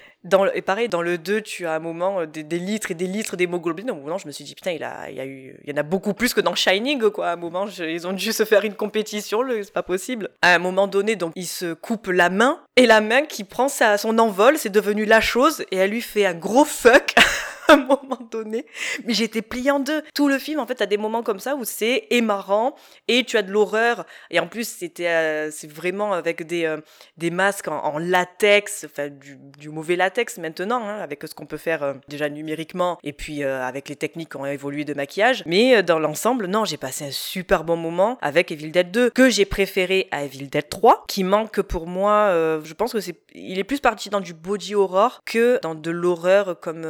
Et 0.55 0.63
pareil, 0.63 0.89
dans 0.89 1.01
le 1.01 1.17
2, 1.17 1.43
tu 1.43 1.67
as 1.67 1.75
un 1.75 1.79
moment 1.79 2.21
euh, 2.21 2.27
des, 2.27 2.59
litres 2.59 2.91
et 2.91 2.95
des 2.95 3.07
litres 3.07 3.37
d'hémoglobine. 3.37 3.91
Au 3.91 3.95
moment, 3.95 4.19
je 4.19 4.27
me 4.27 4.33
suis 4.33 4.45
dit, 4.45 4.55
putain, 4.55 4.73
il, 4.73 4.83
a, 4.83 5.11
il, 5.11 5.17
y 5.17 5.21
a 5.21 5.27
eu, 5.27 5.59
il 5.65 5.71
y 5.71 5.73
en 5.73 5.77
a 5.77 5.85
beaucoup 5.85 6.13
plus 6.13 6.35
que 6.35 6.41
dans 6.41 6.55
Shining, 6.55 7.11
quoi. 7.11 7.29
À 7.29 7.33
un 7.35 7.37
moment, 7.37 7.67
ils 7.67 8.07
ont 8.07 8.13
dû 8.13 8.33
se 8.33 8.45
faire 8.45 8.65
une 8.65 8.75
compétition, 8.75 9.43
c'est 9.63 9.73
pas 9.73 9.85
possible. 9.85 10.31
À 10.43 10.55
un 10.55 10.59
moment 10.59 10.89
donné, 10.89 11.15
donc, 11.15 11.33
il 11.37 11.47
se 11.47 11.73
coupe 11.73 12.09
la 12.09 12.31
main, 12.31 12.61
et 12.77 12.87
la 12.87 13.01
main 13.01 13.23
qui 13.23 13.45
prend 13.45 13.69
sa, 13.69 13.97
son 13.97 14.19
envol, 14.19 14.59
c'est 14.59 14.71
devenu 14.71 15.05
la 15.05 15.21
chose, 15.21 15.65
et 15.71 15.77
elle 15.77 15.91
lui 15.91 16.03
fait 16.03 16.27
un 16.27 16.35
gros 16.35 16.65
fuck. 16.65 17.15
un 17.73 17.77
moment 17.77 18.19
donné, 18.31 18.67
mais 19.05 19.13
j'étais 19.13 19.43
pliée 19.43 19.71
en 19.71 19.81
deux. 19.81 20.03
Tout 20.15 20.29
le 20.29 20.39
film, 20.39 20.59
en 20.59 20.67
fait, 20.67 20.77
t'as 20.77 20.87
des 20.87 20.97
moments 20.97 21.23
comme 21.23 21.39
ça 21.39 21.55
où 21.55 21.65
c'est 21.65 22.07
et 22.11 22.21
marrant 22.23 22.75
et 23.09 23.25
tu 23.25 23.37
as 23.37 23.43
de 23.43 23.51
l'horreur. 23.51 24.07
Et 24.31 24.41
en 24.41 24.47
plus, 24.47 24.67
c'était, 24.67 25.09
euh, 25.09 25.51
c'est 25.51 25.71
vraiment 25.71 26.13
avec 26.15 26.47
des, 26.47 26.65
euh, 26.65 26.79
des 27.19 27.31
masques 27.31 27.69
en, 27.69 27.99
latex, 27.99 28.87
enfin 28.87 29.09
du, 29.09 29.69
mauvais 29.69 29.97
latex 29.97 30.39
maintenant, 30.39 30.83
hein, 30.83 31.01
avec 31.01 31.23
ce 31.27 31.35
qu'on 31.35 31.47
peut 31.47 31.59
faire 31.59 31.83
euh, 31.83 31.95
déjà 32.09 32.29
numériquement 32.29 32.99
et 33.03 33.13
puis 33.13 33.43
avec 33.45 33.89
les 33.89 33.97
techniques 33.97 34.31
qui 34.31 34.37
ont 34.37 34.47
évolué 34.47 34.85
de 34.85 34.95
maquillage. 34.95 35.43
Mais 35.47 35.83
dans 35.83 35.99
l'ensemble, 35.99 36.47
non, 36.47 36.65
j'ai 36.65 36.77
passé 36.77 37.07
un 37.07 37.11
super 37.11 37.65
bon 37.65 37.77
moment 37.77 38.19
avec 38.23 38.51
Evil 38.51 38.71
Dead 38.71 38.91
2 38.91 39.11
que 39.11 39.29
j'ai 39.29 39.45
préféré 39.45 40.09
à 40.11 40.25
Evil 40.25 40.49
Dead 40.49 40.69
3, 40.69 41.05
qui 41.09 41.25
manque 41.25 41.61
pour 41.63 41.87
moi. 41.87 42.31
je 42.65 42.73
pense 42.75 42.93
que 42.93 43.01
c'est, 43.01 43.17
il 43.35 43.59
est 43.59 43.65
plus 43.65 43.81
parti 43.81 44.11
dans 44.11 44.21
du 44.21 44.33
body 44.33 44.75
horror 44.75 45.21
que 45.25 45.59
dans 45.63 45.75
de 45.75 45.91
l'horreur 45.91 46.59
comme 46.61 46.85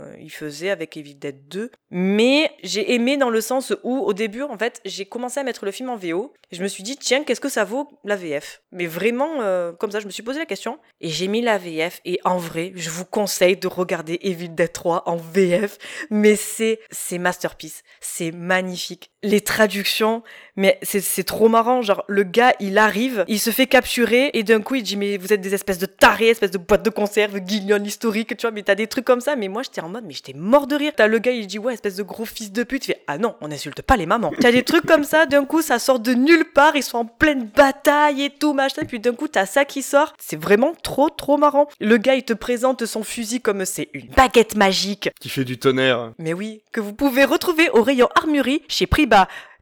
euh, 0.00 0.16
il 0.18 0.30
faisait 0.30 0.70
avec 0.70 0.96
Evil 0.96 1.14
Dead 1.14 1.48
2. 1.48 1.70
Mais 1.90 2.50
j'ai 2.62 2.94
aimé 2.94 3.16
dans 3.16 3.30
le 3.30 3.40
sens 3.40 3.72
où, 3.82 3.98
au 3.98 4.12
début, 4.12 4.42
en 4.42 4.56
fait, 4.58 4.80
j'ai 4.84 5.06
commencé 5.06 5.40
à 5.40 5.44
mettre 5.44 5.64
le 5.64 5.70
film 5.70 5.90
en 5.90 5.96
VO. 5.96 6.32
Je 6.52 6.62
me 6.62 6.68
suis 6.68 6.82
dit, 6.82 6.96
tiens, 6.96 7.24
qu'est-ce 7.24 7.40
que 7.40 7.48
ça 7.48 7.64
vaut 7.64 7.88
la 8.04 8.16
VF 8.16 8.62
Mais 8.72 8.86
vraiment, 8.86 9.40
euh, 9.40 9.72
comme 9.72 9.90
ça, 9.90 10.00
je 10.00 10.06
me 10.06 10.10
suis 10.10 10.22
posé 10.22 10.38
la 10.38 10.46
question. 10.46 10.78
Et 11.00 11.08
j'ai 11.08 11.28
mis 11.28 11.42
la 11.42 11.58
VF. 11.58 12.00
Et 12.04 12.18
en 12.24 12.38
vrai, 12.38 12.72
je 12.74 12.90
vous 12.90 13.04
conseille 13.04 13.56
de 13.56 13.68
regarder 13.68 14.18
Evil 14.22 14.50
Dead 14.50 14.72
3 14.72 15.08
en 15.08 15.16
VF. 15.16 15.78
Mais 16.10 16.36
c'est, 16.36 16.80
c'est 16.90 17.18
masterpiece. 17.18 17.82
C'est 18.00 18.32
magnifique. 18.32 19.10
Les 19.22 19.42
traductions, 19.42 20.22
mais 20.56 20.78
c'est, 20.82 21.24
trop 21.24 21.48
marrant. 21.48 21.82
Genre, 21.82 22.04
le 22.08 22.22
gars, 22.22 22.54
il 22.60 22.78
arrive, 22.78 23.24
il 23.28 23.38
se 23.38 23.50
fait 23.50 23.66
capturer. 23.66 24.30
Et 24.34 24.42
d'un 24.42 24.60
coup, 24.60 24.74
il 24.74 24.82
dit, 24.82 24.96
mais 24.96 25.16
vous 25.16 25.32
êtes 25.32 25.40
des 25.40 25.54
espèces 25.54 25.78
de 25.78 25.86
tarés, 25.86 26.28
espèces 26.28 26.50
de 26.50 26.58
boîtes 26.58 26.82
de 26.82 26.90
conserve, 26.90 27.38
guignol 27.38 27.86
historique, 27.86 28.36
tu 28.36 28.42
vois. 28.42 28.50
Mais 28.50 28.62
t'as 28.62 28.74
des 28.74 28.86
trucs 28.86 29.04
comme 29.04 29.20
ça. 29.20 29.36
Mais 29.36 29.48
moi, 29.48 29.62
j'étais 29.62 29.80
en 29.80 29.88
mode, 29.88 30.04
mais 30.06 30.12
j'étais 30.12 30.32
mort 30.34 30.66
de 30.66 30.74
rire. 30.74 30.92
T'as 30.96 31.06
le 31.06 31.18
gars, 31.18 31.32
il 31.32 31.46
dit, 31.46 31.58
ouais, 31.58 31.74
espèce 31.74 31.96
de 31.96 32.02
gros 32.02 32.24
fils 32.24 32.52
de 32.52 32.62
pute. 32.62 32.84
Fais, 32.84 33.02
ah 33.06 33.18
non, 33.18 33.34
on 33.40 33.50
insulte 33.50 33.82
pas 33.82 33.96
les 33.96 34.06
mamans. 34.06 34.32
T'as 34.40 34.52
des 34.52 34.62
trucs 34.62 34.86
comme 34.86 35.04
ça. 35.04 35.26
D'un 35.26 35.44
coup, 35.44 35.62
ça 35.62 35.78
sort 35.78 36.00
de 36.00 36.12
nulle 36.12 36.46
part. 36.52 36.76
Ils 36.76 36.82
sont 36.82 36.98
en 36.98 37.04
pleine 37.04 37.46
bataille 37.54 38.22
et 38.22 38.30
tout, 38.30 38.52
machin. 38.52 38.82
Puis 38.86 39.00
d'un 39.00 39.14
coup, 39.14 39.28
t'as 39.28 39.46
ça 39.46 39.64
qui 39.64 39.82
sort. 39.82 40.14
C'est 40.18 40.40
vraiment 40.40 40.74
trop, 40.82 41.10
trop 41.10 41.36
marrant. 41.36 41.68
Le 41.80 41.96
gars, 41.96 42.14
il 42.14 42.24
te 42.24 42.32
présente 42.32 42.86
son 42.86 43.02
fusil 43.02 43.40
comme 43.40 43.64
c'est 43.64 43.88
une 43.92 44.08
baguette 44.08 44.56
magique. 44.56 45.10
Qui 45.20 45.28
fait 45.28 45.44
du 45.44 45.58
tonnerre. 45.58 46.12
Mais 46.18 46.32
oui, 46.32 46.60
que 46.72 46.80
vous 46.80 46.92
pouvez 46.92 47.24
retrouver 47.24 47.70
au 47.70 47.82
rayon 47.82 48.08
armurerie 48.14 48.62
chez 48.68 48.86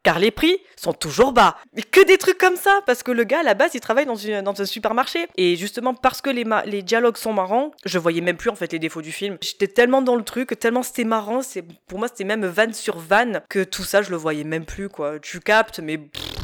Car 0.02 0.18
les 0.18 0.30
prix 0.30 0.56
sont 0.76 0.92
toujours 0.92 1.32
bas. 1.32 1.56
Que 1.90 2.04
des 2.06 2.18
trucs 2.18 2.38
comme 2.38 2.56
ça, 2.56 2.80
parce 2.86 3.02
que 3.02 3.10
le 3.10 3.24
gars 3.24 3.40
à 3.40 3.42
la 3.42 3.54
base 3.54 3.72
il 3.74 3.80
travaille 3.80 4.06
dans, 4.06 4.60
un 4.60 4.64
supermarché. 4.64 5.26
Et 5.36 5.56
justement 5.56 5.94
parce 5.94 6.20
que 6.20 6.30
les, 6.30 6.82
dialogues 6.82 7.16
sont 7.16 7.32
marrants, 7.32 7.72
je 7.84 7.98
voyais 7.98 8.20
même 8.20 8.36
plus 8.36 8.50
en 8.50 8.54
fait 8.54 8.72
les 8.72 8.78
défauts 8.78 9.02
du 9.02 9.12
film. 9.12 9.38
J'étais 9.40 9.66
tellement 9.66 10.02
dans 10.02 10.16
le 10.16 10.22
truc, 10.22 10.58
tellement 10.58 10.82
c'était 10.82 11.04
marrant, 11.04 11.40
pour 11.86 11.98
moi 11.98 12.08
c'était 12.08 12.24
même 12.24 12.46
van 12.46 12.72
sur 12.72 12.98
van 12.98 13.40
que 13.48 13.64
tout 13.64 13.84
ça 13.84 14.02
je 14.02 14.10
le 14.10 14.16
voyais 14.16 14.44
même 14.44 14.64
plus 14.64 14.88
quoi. 14.88 15.18
Tu 15.18 15.40
captes, 15.40 15.80
mais 15.80 16.00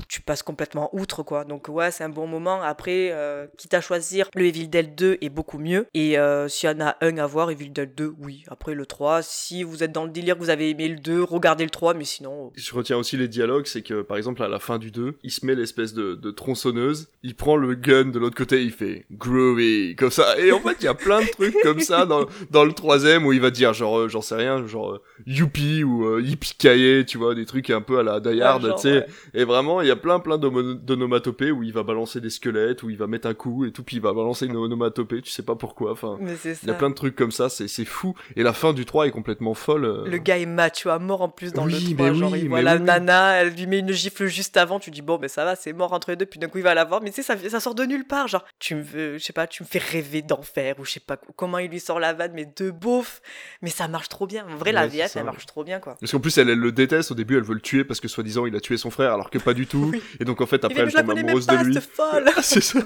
tu 0.08 0.20
passes 0.20 0.42
complètement 0.42 0.90
outre 0.92 1.22
quoi. 1.22 1.44
Donc 1.44 1.68
ouais 1.68 1.90
c'est 1.90 2.04
un 2.04 2.08
bon 2.08 2.26
moment. 2.26 2.62
Après, 2.62 3.10
euh, 3.12 3.46
quitte 3.56 3.74
à 3.74 3.80
choisir, 3.80 4.28
le 4.34 4.46
Evil 4.46 4.68
Dead 4.68 4.94
2 4.94 5.18
est 5.20 5.28
beaucoup 5.28 5.58
mieux. 5.58 5.86
Et 5.94 6.18
euh, 6.18 6.48
s'il 6.48 6.68
y 6.68 6.72
en 6.72 6.80
a 6.80 6.96
un 7.00 7.18
à 7.18 7.26
voir, 7.26 7.50
Evil 7.50 7.70
Dead 7.70 7.94
2, 7.94 8.14
oui. 8.20 8.44
Après 8.48 8.74
le 8.74 8.86
3, 8.86 9.22
si 9.22 9.62
vous 9.62 9.82
êtes 9.82 9.92
dans 9.92 10.04
le 10.04 10.10
délire 10.10 10.34
que 10.34 10.40
vous 10.40 10.50
avez 10.50 10.70
aimé 10.70 10.88
le 10.88 10.98
2, 10.98 11.22
regardez 11.22 11.64
le 11.64 11.70
3, 11.70 11.94
mais 11.94 12.04
sinon... 12.04 12.52
Je 12.54 12.74
retiens 12.74 12.96
aussi 12.96 13.16
les 13.16 13.28
dialogues, 13.28 13.66
c'est 13.66 13.82
que 13.82 14.02
par 14.02 14.16
exemple 14.16 14.42
à 14.42 14.48
la 14.48 14.58
fin 14.58 14.78
du 14.78 14.90
2, 14.90 15.18
il 15.22 15.30
se 15.30 15.44
met 15.46 15.54
l'espèce 15.54 15.94
de, 15.94 16.14
de 16.14 16.30
tronçonneuse, 16.30 17.08
il 17.22 17.34
prend 17.34 17.56
le 17.56 17.74
gun 17.74 18.06
de 18.06 18.18
l'autre 18.18 18.36
côté, 18.36 18.62
il 18.62 18.72
fait 18.72 19.06
groovy 19.12 19.96
comme 19.96 20.10
ça. 20.10 20.38
Et 20.38 20.52
en 20.52 20.60
fait 20.60 20.76
il 20.80 20.84
y 20.84 20.88
a 20.88 20.94
plein 20.94 21.22
de 21.22 21.28
trucs 21.30 21.56
comme 21.62 21.80
ça 21.80 22.06
dans, 22.06 22.26
dans 22.50 22.64
le 22.64 22.72
troisième 22.72 23.26
où 23.26 23.32
il 23.32 23.40
va 23.40 23.50
dire 23.50 23.72
genre 23.72 23.98
euh, 24.00 24.08
j'en 24.08 24.20
sais 24.20 24.34
rien, 24.34 24.66
genre 24.66 24.92
euh, 24.92 25.02
youpi 25.26 25.84
ou 25.84 26.04
euh, 26.06 26.20
yippee 26.22 27.04
tu 27.06 27.18
vois 27.18 27.34
des 27.34 27.46
trucs 27.46 27.70
un 27.70 27.80
peu 27.80 27.98
à 27.98 28.02
la 28.02 28.20
Die 28.20 28.28
Ouais, 28.28 28.58
tu 28.76 28.82
sais. 28.82 28.92
ouais. 28.92 29.06
Et 29.34 29.44
vraiment 29.44 29.80
il 29.80 29.88
y 29.88 29.90
a 29.90 29.93
plein 29.96 30.18
plein 30.20 30.38
d'omo- 30.38 30.74
d'onomatopées 30.74 31.50
où 31.50 31.62
il 31.62 31.72
va 31.72 31.82
balancer 31.82 32.20
des 32.20 32.30
squelettes, 32.30 32.82
où 32.82 32.90
il 32.90 32.96
va 32.96 33.06
mettre 33.06 33.26
un 33.28 33.34
coup 33.34 33.64
et 33.64 33.72
tout, 33.72 33.82
puis 33.82 33.96
il 33.96 34.02
va 34.02 34.12
balancer 34.12 34.46
une 34.46 34.56
onomatopée, 34.56 35.22
tu 35.22 35.30
sais 35.30 35.42
pas 35.42 35.54
pourquoi. 35.56 35.92
Enfin, 35.92 36.16
Mais 36.20 36.32
il 36.44 36.68
y 36.68 36.70
a 36.70 36.74
plein 36.74 36.90
de 36.90 36.94
trucs 36.94 37.16
comme 37.16 37.32
ça, 37.32 37.48
c'est 37.48 37.84
fou. 37.84 38.14
Et 38.36 38.42
la 38.42 38.52
fin 38.52 38.72
du 38.72 38.84
3 38.84 39.06
est 39.06 39.10
complètement 39.10 39.54
folle. 39.54 39.84
euh. 39.84 40.04
Le 40.06 40.18
gars 40.18 40.38
est 40.38 40.46
macho 40.46 40.90
à 40.90 40.98
mort 40.98 41.22
en 41.22 41.28
plus 41.28 41.52
dans 41.52 41.64
Oui, 41.66 41.72
le 41.72 41.94
3. 41.94 42.06
mais 42.10 42.14
genre, 42.14 42.32
oui, 42.32 42.40
il 42.42 42.48
voit 42.48 42.58
mais 42.58 42.62
la 42.64 42.76
oui, 42.76 42.82
nana, 42.82 43.32
elle 43.40 43.50
lui 43.54 43.66
met 43.66 43.78
une 43.80 43.92
gifle 43.92 44.26
juste 44.26 44.56
avant. 44.56 44.78
Tu 44.78 44.90
dis, 44.90 45.02
bon, 45.02 45.16
ben 45.18 45.28
ça 45.28 45.44
va, 45.44 45.56
c'est 45.56 45.72
mort 45.72 45.92
entre 45.92 46.10
les 46.10 46.16
deux. 46.16 46.26
Puis 46.26 46.38
d'un 46.38 46.48
coup, 46.48 46.58
il 46.58 46.64
va 46.64 46.74
la 46.74 46.84
voir. 46.84 47.02
Mais 47.02 47.10
tu 47.10 47.16
sais, 47.16 47.22
ça, 47.22 47.36
ça 47.48 47.60
sort 47.60 47.74
de 47.74 47.84
nulle 47.84 48.06
part. 48.06 48.28
Genre, 48.28 48.44
tu 48.58 48.74
me 48.74 48.82
veux, 48.82 49.18
je 49.18 49.24
sais 49.24 49.32
pas, 49.32 49.46
tu 49.46 49.62
me 49.62 49.68
fais 49.68 49.78
rêver 49.78 50.22
d'enfer 50.22 50.76
ou 50.78 50.84
je 50.84 50.92
sais 50.92 51.00
pas 51.00 51.16
comment 51.36 51.58
il 51.58 51.70
lui 51.70 51.80
sort 51.80 52.00
la 52.00 52.12
vanne, 52.12 52.32
mais 52.34 52.46
de 52.56 52.70
beauf. 52.70 53.20
Mais 53.62 53.70
ça 53.70 53.88
marche 53.88 54.08
trop 54.08 54.26
bien. 54.26 54.46
En 54.50 54.56
vrai, 54.56 54.72
la 54.72 54.82
Ouais, 54.82 54.88
VF, 54.88 55.12
ça. 55.12 55.20
elle 55.20 55.26
marche 55.26 55.46
trop 55.46 55.64
bien, 55.64 55.80
quoi. 55.80 55.96
Parce 56.00 56.12
qu'en 56.12 56.20
plus, 56.20 56.36
elle, 56.38 56.48
elle 56.50 56.58
le 56.58 56.72
déteste. 56.72 57.10
Au 57.10 57.14
début, 57.14 57.36
elle 57.36 57.42
veut 57.42 57.54
le 57.54 57.60
tuer 57.60 57.84
parce 57.84 58.00
que 58.00 58.08
soi-disant, 58.08 58.46
il 58.46 58.54
a 58.56 58.60
tué 58.60 58.76
son 58.76 58.90
frère, 58.90 59.12
alors 59.12 59.30
que 59.30 59.38
pas 59.38 59.54
du 59.54 59.66
tout. 59.66 59.83
Oui. 59.92 60.02
Et 60.20 60.24
donc, 60.24 60.40
en 60.40 60.46
fait, 60.46 60.56
Il 60.62 60.66
après, 60.66 60.80
elle 60.80 60.92
tombe 60.92 61.10
amoureuse 61.10 61.46
pas, 61.46 61.56
de 61.56 61.64
lui. 61.68 61.74
folle. 61.80 62.30
c'est 62.42 62.62
ça. 62.62 62.80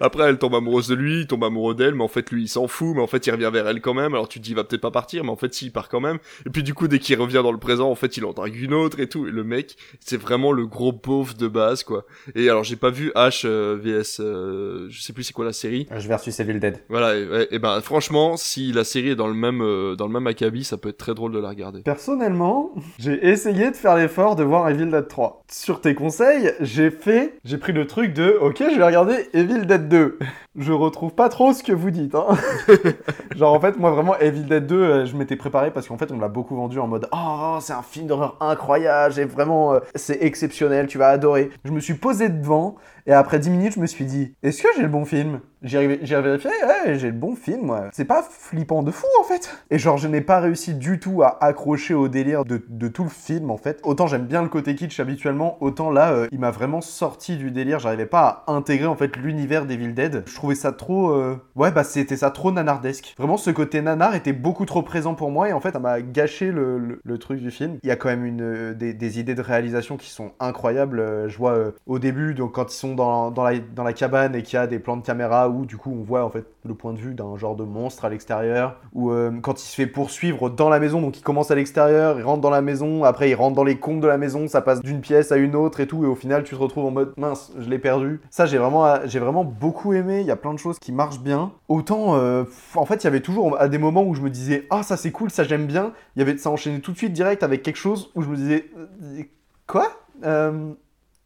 Après, 0.00 0.24
elle 0.24 0.38
tombe 0.38 0.54
amoureuse 0.54 0.88
de 0.88 0.94
lui, 0.94 1.20
il 1.20 1.26
tombe 1.26 1.44
amoureux 1.44 1.74
d'elle, 1.74 1.94
mais 1.94 2.04
en 2.04 2.08
fait, 2.08 2.30
lui, 2.30 2.42
il 2.42 2.48
s'en 2.48 2.66
fout, 2.68 2.94
mais 2.94 3.02
en 3.02 3.06
fait, 3.06 3.26
il 3.26 3.30
revient 3.30 3.50
vers 3.52 3.68
elle 3.68 3.80
quand 3.80 3.94
même. 3.94 4.14
Alors, 4.14 4.28
tu 4.28 4.38
te 4.38 4.44
dis, 4.44 4.50
il 4.50 4.56
va 4.56 4.64
peut-être 4.64 4.80
pas 4.82 4.90
partir, 4.90 5.24
mais 5.24 5.30
en 5.30 5.36
fait, 5.36 5.52
si, 5.54 5.66
il 5.66 5.70
part 5.72 5.88
quand 5.88 6.00
même. 6.00 6.18
Et 6.46 6.50
puis, 6.50 6.62
du 6.62 6.74
coup, 6.74 6.88
dès 6.88 6.98
qu'il 6.98 7.18
revient 7.20 7.40
dans 7.42 7.52
le 7.52 7.58
présent, 7.58 7.90
en 7.90 7.94
fait, 7.94 8.16
il 8.16 8.24
en 8.24 8.32
drague 8.32 8.56
une 8.56 8.74
autre 8.74 9.00
et 9.00 9.08
tout. 9.08 9.26
Et 9.26 9.30
le 9.30 9.44
mec, 9.44 9.76
c'est 10.00 10.20
vraiment 10.20 10.52
le 10.52 10.66
gros 10.66 10.92
beauf 10.92 11.36
de 11.36 11.48
base, 11.48 11.82
quoi. 11.84 12.04
Et 12.34 12.48
alors, 12.48 12.64
j'ai 12.64 12.76
pas 12.76 12.90
vu 12.90 13.10
H 13.14 13.42
euh, 13.44 13.78
VS, 13.80 14.20
euh, 14.20 14.86
je 14.90 15.00
sais 15.00 15.12
plus 15.12 15.22
c'est 15.24 15.32
quoi 15.32 15.44
la 15.44 15.52
série. 15.52 15.86
H 15.90 16.06
versus 16.06 16.38
Evil 16.40 16.58
Dead. 16.58 16.78
Voilà, 16.88 17.16
et, 17.16 17.48
et 17.50 17.58
ben, 17.58 17.80
franchement, 17.80 18.36
si 18.36 18.72
la 18.72 18.84
série 18.84 19.10
est 19.10 19.16
dans 19.16 19.28
le 19.28 19.34
même, 19.34 19.60
euh, 19.62 19.96
dans 19.96 20.06
le 20.06 20.12
même 20.12 20.26
acabit, 20.26 20.64
ça 20.64 20.76
peut 20.76 20.88
être 20.90 20.98
très 20.98 21.14
drôle 21.14 21.32
de 21.32 21.38
la 21.38 21.48
regarder. 21.48 21.80
Personnellement, 21.82 22.72
j'ai 22.98 23.26
essayé 23.26 23.70
de 23.70 23.76
faire 23.76 23.96
l'effort 23.96 24.36
de 24.36 24.42
voir 24.44 24.68
Evil 24.68 24.86
Dead 24.86 25.08
3. 25.08 25.44
Sur 25.50 25.80
tes 25.80 25.94
conseils, 25.94 26.37
j'ai 26.60 26.90
fait, 26.90 27.38
j'ai 27.44 27.58
pris 27.58 27.72
le 27.72 27.86
truc 27.86 28.12
de, 28.12 28.38
ok, 28.40 28.56
je 28.58 28.76
vais 28.76 28.84
regarder 28.84 29.28
Evil 29.32 29.66
Dead 29.66 29.88
2. 29.88 30.18
Je 30.56 30.72
retrouve 30.72 31.12
pas 31.12 31.28
trop 31.28 31.52
ce 31.52 31.62
que 31.62 31.72
vous 31.72 31.90
dites, 31.90 32.14
hein. 32.14 32.26
Genre 33.36 33.52
en 33.52 33.60
fait, 33.60 33.78
moi 33.78 33.90
vraiment, 33.90 34.18
Evil 34.18 34.44
Dead 34.44 34.66
2, 34.66 34.76
euh, 34.76 35.06
je 35.06 35.16
m'étais 35.16 35.36
préparé 35.36 35.70
parce 35.70 35.86
qu'en 35.86 35.96
fait, 35.96 36.10
on 36.10 36.16
me 36.16 36.20
l'a 36.20 36.28
beaucoup 36.28 36.56
vendu 36.56 36.78
en 36.78 36.88
mode, 36.88 37.08
oh, 37.12 37.58
c'est 37.60 37.72
un 37.72 37.82
film 37.82 38.06
d'horreur 38.06 38.36
incroyable, 38.40 39.14
j'ai 39.14 39.24
vraiment, 39.24 39.74
euh, 39.74 39.80
c'est 39.94 40.22
exceptionnel, 40.22 40.86
tu 40.86 40.98
vas 40.98 41.08
adorer. 41.08 41.50
Je 41.64 41.70
me 41.70 41.80
suis 41.80 41.94
posé 41.94 42.28
devant 42.28 42.76
et 43.08 43.12
après 43.12 43.38
10 43.40 43.50
minutes, 43.50 43.72
je 43.74 43.80
me 43.80 43.86
suis 43.86 44.04
dit, 44.04 44.34
est-ce 44.44 44.62
que 44.62 44.68
j'ai 44.76 44.82
le 44.82 44.88
bon 44.88 45.04
film? 45.04 45.40
J'ai 45.62 45.84
vérifié, 45.88 46.50
ouais, 46.84 46.98
j'ai 47.00 47.08
le 47.08 47.16
bon 47.18 47.34
film, 47.34 47.62
moi. 47.66 47.86
C'est 47.92 48.04
pas 48.04 48.22
flippant 48.22 48.84
de 48.84 48.92
fou, 48.92 49.06
en 49.18 49.24
fait. 49.24 49.50
Et 49.70 49.78
genre, 49.78 49.96
je 49.98 50.06
n'ai 50.06 50.20
pas 50.20 50.38
réussi 50.38 50.74
du 50.74 51.00
tout 51.00 51.22
à 51.24 51.42
accrocher 51.44 51.94
au 51.94 52.06
délire 52.06 52.44
de, 52.44 52.62
de 52.68 52.86
tout 52.86 53.02
le 53.02 53.08
film, 53.08 53.50
en 53.50 53.56
fait. 53.56 53.80
Autant 53.82 54.06
j'aime 54.06 54.26
bien 54.26 54.42
le 54.42 54.48
côté 54.48 54.76
kitsch 54.76 55.00
habituellement, 55.00 55.56
autant 55.60 55.90
là, 55.90 56.12
euh, 56.12 56.28
il 56.30 56.38
m'a 56.38 56.52
vraiment 56.52 56.80
sorti 56.80 57.36
du 57.36 57.50
délire. 57.50 57.80
J'arrivais 57.80 58.06
pas 58.06 58.44
à 58.46 58.52
intégrer, 58.52 58.86
en 58.86 58.94
fait, 58.94 59.16
l'univers 59.16 59.66
d'Evil 59.66 59.94
Dead. 59.94 60.22
Je 60.26 60.34
trouvais 60.36 60.54
ça 60.54 60.70
trop... 60.70 61.10
euh, 61.10 61.36
Ouais, 61.56 61.72
bah 61.72 61.82
c'était 61.82 62.16
ça 62.16 62.30
trop 62.30 62.52
nanardesque. 62.52 63.14
Vraiment, 63.18 63.36
ce 63.36 63.50
côté 63.50 63.80
nanar 63.82 64.14
était 64.14 64.32
beaucoup 64.32 64.64
trop 64.64 64.82
présent 64.82 65.14
pour 65.16 65.32
moi 65.32 65.48
et 65.48 65.52
en 65.52 65.60
fait, 65.60 65.72
ça 65.72 65.80
m'a 65.80 66.00
gâché 66.02 66.52
le, 66.52 66.78
le- 66.78 67.00
le 67.02 67.18
truc 67.18 67.40
du 67.40 67.50
film. 67.50 67.78
Il 67.82 67.88
y 67.88 67.92
a 67.92 67.96
quand 67.96 68.08
même 68.10 68.24
une, 68.24 68.42
euh, 68.42 68.74
des, 68.74 68.94
des 68.94 69.18
idées 69.18 69.34
de 69.34 69.42
réalisation 69.42 69.96
qui 69.96 70.10
sont 70.10 70.32
incroyables. 70.38 71.00
Euh, 71.00 71.28
Je 71.28 71.36
vois 71.38 71.52
euh, 71.54 71.72
au 71.86 71.98
début, 71.98 72.34
donc 72.34 72.52
quand 72.54 72.72
ils 72.72 72.76
sont 72.76 72.94
dans, 72.98 73.44
la, 73.84 73.92
cabane 73.92 74.34
et 74.34 74.42
qu'il 74.42 74.56
y 74.56 74.60
a 74.60 74.66
des 74.66 74.78
plans 74.78 74.96
de 74.96 75.02
caméra 75.02 75.48
où 75.48 75.64
du 75.64 75.76
coup 75.76 75.94
on 75.96 76.02
voit 76.02 76.24
en 76.24 76.30
fait 76.30 76.44
le 76.64 76.74
point 76.74 76.92
de 76.92 76.98
vue 76.98 77.14
d'un 77.14 77.36
genre 77.36 77.56
de 77.56 77.64
monstre 77.64 78.04
à 78.04 78.08
l'extérieur, 78.08 78.76
ou 78.92 79.10
euh, 79.10 79.30
quand 79.40 79.62
il 79.62 79.66
se 79.66 79.74
fait 79.74 79.86
poursuivre 79.86 80.50
dans 80.50 80.68
la 80.68 80.78
maison, 80.78 81.00
donc 81.00 81.16
il 81.16 81.22
commence 81.22 81.50
à 81.50 81.54
l'extérieur, 81.54 82.18
il 82.18 82.24
rentre 82.24 82.42
dans 82.42 82.50
la 82.50 82.60
maison, 82.60 83.04
après 83.04 83.30
il 83.30 83.34
rentre 83.34 83.56
dans 83.56 83.64
les 83.64 83.78
comptes 83.78 84.00
de 84.00 84.06
la 84.06 84.18
maison, 84.18 84.48
ça 84.48 84.60
passe 84.60 84.82
d'une 84.82 85.00
pièce 85.00 85.32
à 85.32 85.36
une 85.36 85.56
autre 85.56 85.80
et 85.80 85.86
tout, 85.86 86.04
et 86.04 86.06
au 86.06 86.14
final 86.14 86.42
tu 86.42 86.54
te 86.54 86.60
retrouves 86.60 86.84
en 86.84 86.90
mode 86.90 87.14
mince, 87.16 87.52
je 87.58 87.70
l'ai 87.70 87.78
perdu. 87.78 88.20
Ça 88.30 88.44
j'ai 88.46 88.58
vraiment, 88.58 89.06
j'ai 89.06 89.18
vraiment 89.18 89.44
beaucoup 89.44 89.94
aimé, 89.94 90.20
il 90.20 90.26
y 90.26 90.30
a 90.30 90.36
plein 90.36 90.52
de 90.52 90.58
choses 90.58 90.78
qui 90.78 90.92
marchent 90.92 91.20
bien. 91.20 91.52
Autant, 91.68 92.16
euh, 92.16 92.44
en 92.74 92.84
fait 92.84 93.02
il 93.02 93.04
y 93.04 93.08
avait 93.08 93.20
toujours 93.20 93.58
à 93.58 93.68
des 93.68 93.78
moments 93.78 94.02
où 94.02 94.14
je 94.14 94.20
me 94.20 94.30
disais 94.30 94.66
ah 94.70 94.82
ça 94.82 94.96
c'est 94.96 95.12
cool, 95.12 95.30
ça 95.30 95.44
j'aime 95.44 95.66
bien, 95.66 95.92
il 96.16 96.20
y 96.20 96.22
avait 96.22 96.36
ça 96.36 96.50
enchaînait 96.50 96.80
tout 96.80 96.92
de 96.92 96.98
suite 96.98 97.12
direct 97.12 97.42
avec 97.42 97.62
quelque 97.62 97.76
chose 97.76 98.10
où 98.14 98.22
je 98.22 98.28
me 98.28 98.36
disais 98.36 98.66
euh, 98.76 99.22
quoi? 99.66 99.88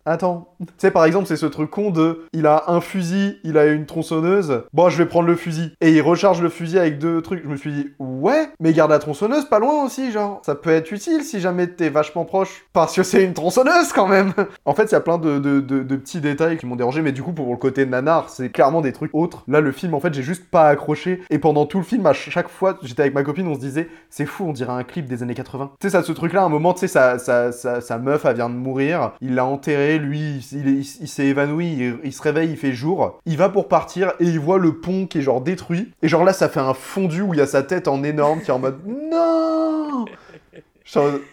Attends, 0.05 0.57
tu 0.61 0.67
sais 0.79 0.91
par 0.91 1.05
exemple 1.05 1.27
c'est 1.27 1.37
ce 1.37 1.47
truc 1.47 1.71
con 1.71 1.91
de 1.91 2.25
il 2.33 2.47
a 2.47 2.65
un 2.67 2.81
fusil, 2.81 3.39
il 3.45 3.57
a 3.57 3.67
une 3.67 3.87
tronçonneuse, 3.87 4.65
bon 4.73 4.89
je 4.89 4.99
vais 4.99 5.07
prendre 5.07 5.29
le 5.29 5.37
fusil 5.37 5.75
et 5.81 5.93
il 5.93 6.01
recharge 6.01 6.43
le 6.43 6.49
fusil 6.49 6.77
avec 6.81 6.99
deux 6.99 7.23
trucs. 7.23 7.45
Je 7.45 7.49
me 7.49 7.55
suis 7.57 7.71
dit 7.73 7.87
ouais, 8.01 8.49
mais 8.59 8.73
garde 8.73 8.91
la 8.91 8.99
tronçonneuse 8.99 9.45
pas 9.45 9.61
loin 9.61 9.85
aussi 9.85 10.11
genre, 10.11 10.41
ça 10.45 10.57
peut 10.57 10.71
être 10.71 10.91
utile 10.91 11.23
si 11.23 11.39
jamais 11.39 11.69
t'es 11.69 11.89
vachement 11.89 12.25
proche 12.25 12.65
parce 12.73 12.97
que 12.97 13.05
c'est 13.05 13.23
une 13.23 13.33
tronçonneuse 13.33 13.93
quand 13.93 14.09
même. 14.09 14.33
en 14.65 14.75
fait 14.75 14.87
il 14.87 14.93
y 14.93 14.97
a 14.97 15.01
plein 15.01 15.19
de, 15.19 15.39
de- 15.39 15.61
de- 15.61 15.97
petits 15.97 16.21
détails 16.21 16.57
qui 16.59 16.67
m'ont 16.67 16.75
dérangé 16.75 17.01
mais 17.01 17.13
du 17.13 17.23
coup 17.23 17.33
pour 17.33 17.49
le 17.49 17.57
côté 17.57 17.87
nanar 17.87 18.29
c'est 18.29 18.51
clairement 18.51 18.81
des 18.81 18.93
trucs 18.93 19.15
autres. 19.15 19.45
Là 19.47 19.61
le 19.61 19.71
film 19.71 19.95
en 19.95 20.01
fait 20.01 20.13
j'ai 20.13 20.23
juste 20.25 20.51
pas 20.51 20.67
accroché 20.69 21.23
et 21.31 21.39
pendant 21.39 21.65
tout 21.65 21.79
le 21.79 21.85
film 21.85 22.05
à 22.07 22.13
chaque 22.13 22.49
fois 22.49 22.77
j'étais 22.83 23.03
avec 23.03 23.15
ma 23.15 23.23
copine 23.23 23.47
on 23.47 23.55
se 23.55 23.61
disait 23.61 23.89
c'est 24.11 24.27
fou 24.27 24.47
on 24.49 24.53
dirait 24.53 24.73
un 24.73 24.83
clip 24.83 25.07
des 25.07 25.23
années 25.23 25.35
80. 25.35 25.71
Tu 25.81 25.87
sais 25.87 25.93
ça 25.93 26.03
ce 26.03 26.11
truc 26.11 26.33
là 26.33 26.43
à 26.43 26.47
un 26.47 26.49
moment 26.49 26.75
tu 26.75 26.81
sais 26.81 26.89
sa, 26.89 27.21
sa, 27.21 27.53
sa, 27.53 27.81
sa 27.81 27.99
meuf 27.99 28.25
elle 28.25 28.35
vient 28.35 28.51
de 28.51 28.55
mourir, 28.57 29.13
il 29.21 29.37
l'a 29.37 29.45
lui 29.99 30.43
il, 30.53 30.59
il, 30.59 30.69
est- 30.69 31.01
il 31.01 31.09
s'est 31.09 31.27
évanoui, 31.27 31.95
il, 32.03 32.13
se 32.13 32.23
réveille, 32.23 32.51
il 32.51 32.57
fait 32.57 32.73
jour, 32.73 33.21
il 33.27 33.37
va 33.37 33.49
pour 33.49 33.69
partir 33.69 34.13
et 34.21 34.25
il 34.25 34.41
voit 34.41 34.59
le 34.59 34.75
pont 34.81 35.07
qui 35.07 35.19
est 35.19 35.23
genre 35.23 35.41
détruit 35.41 35.93
et 36.03 36.09
genre 36.09 36.25
là 36.25 36.33
ça 36.33 36.49
fait 36.49 36.61
un 36.61 36.75
fondu 36.75 37.23
où 37.23 37.35
il 37.35 37.39
y 37.39 37.43
a 37.43 37.47
sa 37.47 37.63
tête 37.63 37.89
en 37.89 38.03
énorme 38.03 38.41
qui 38.41 38.51
est 38.51 38.55
en 38.55 38.59
mode 38.59 38.79
non 38.87 40.05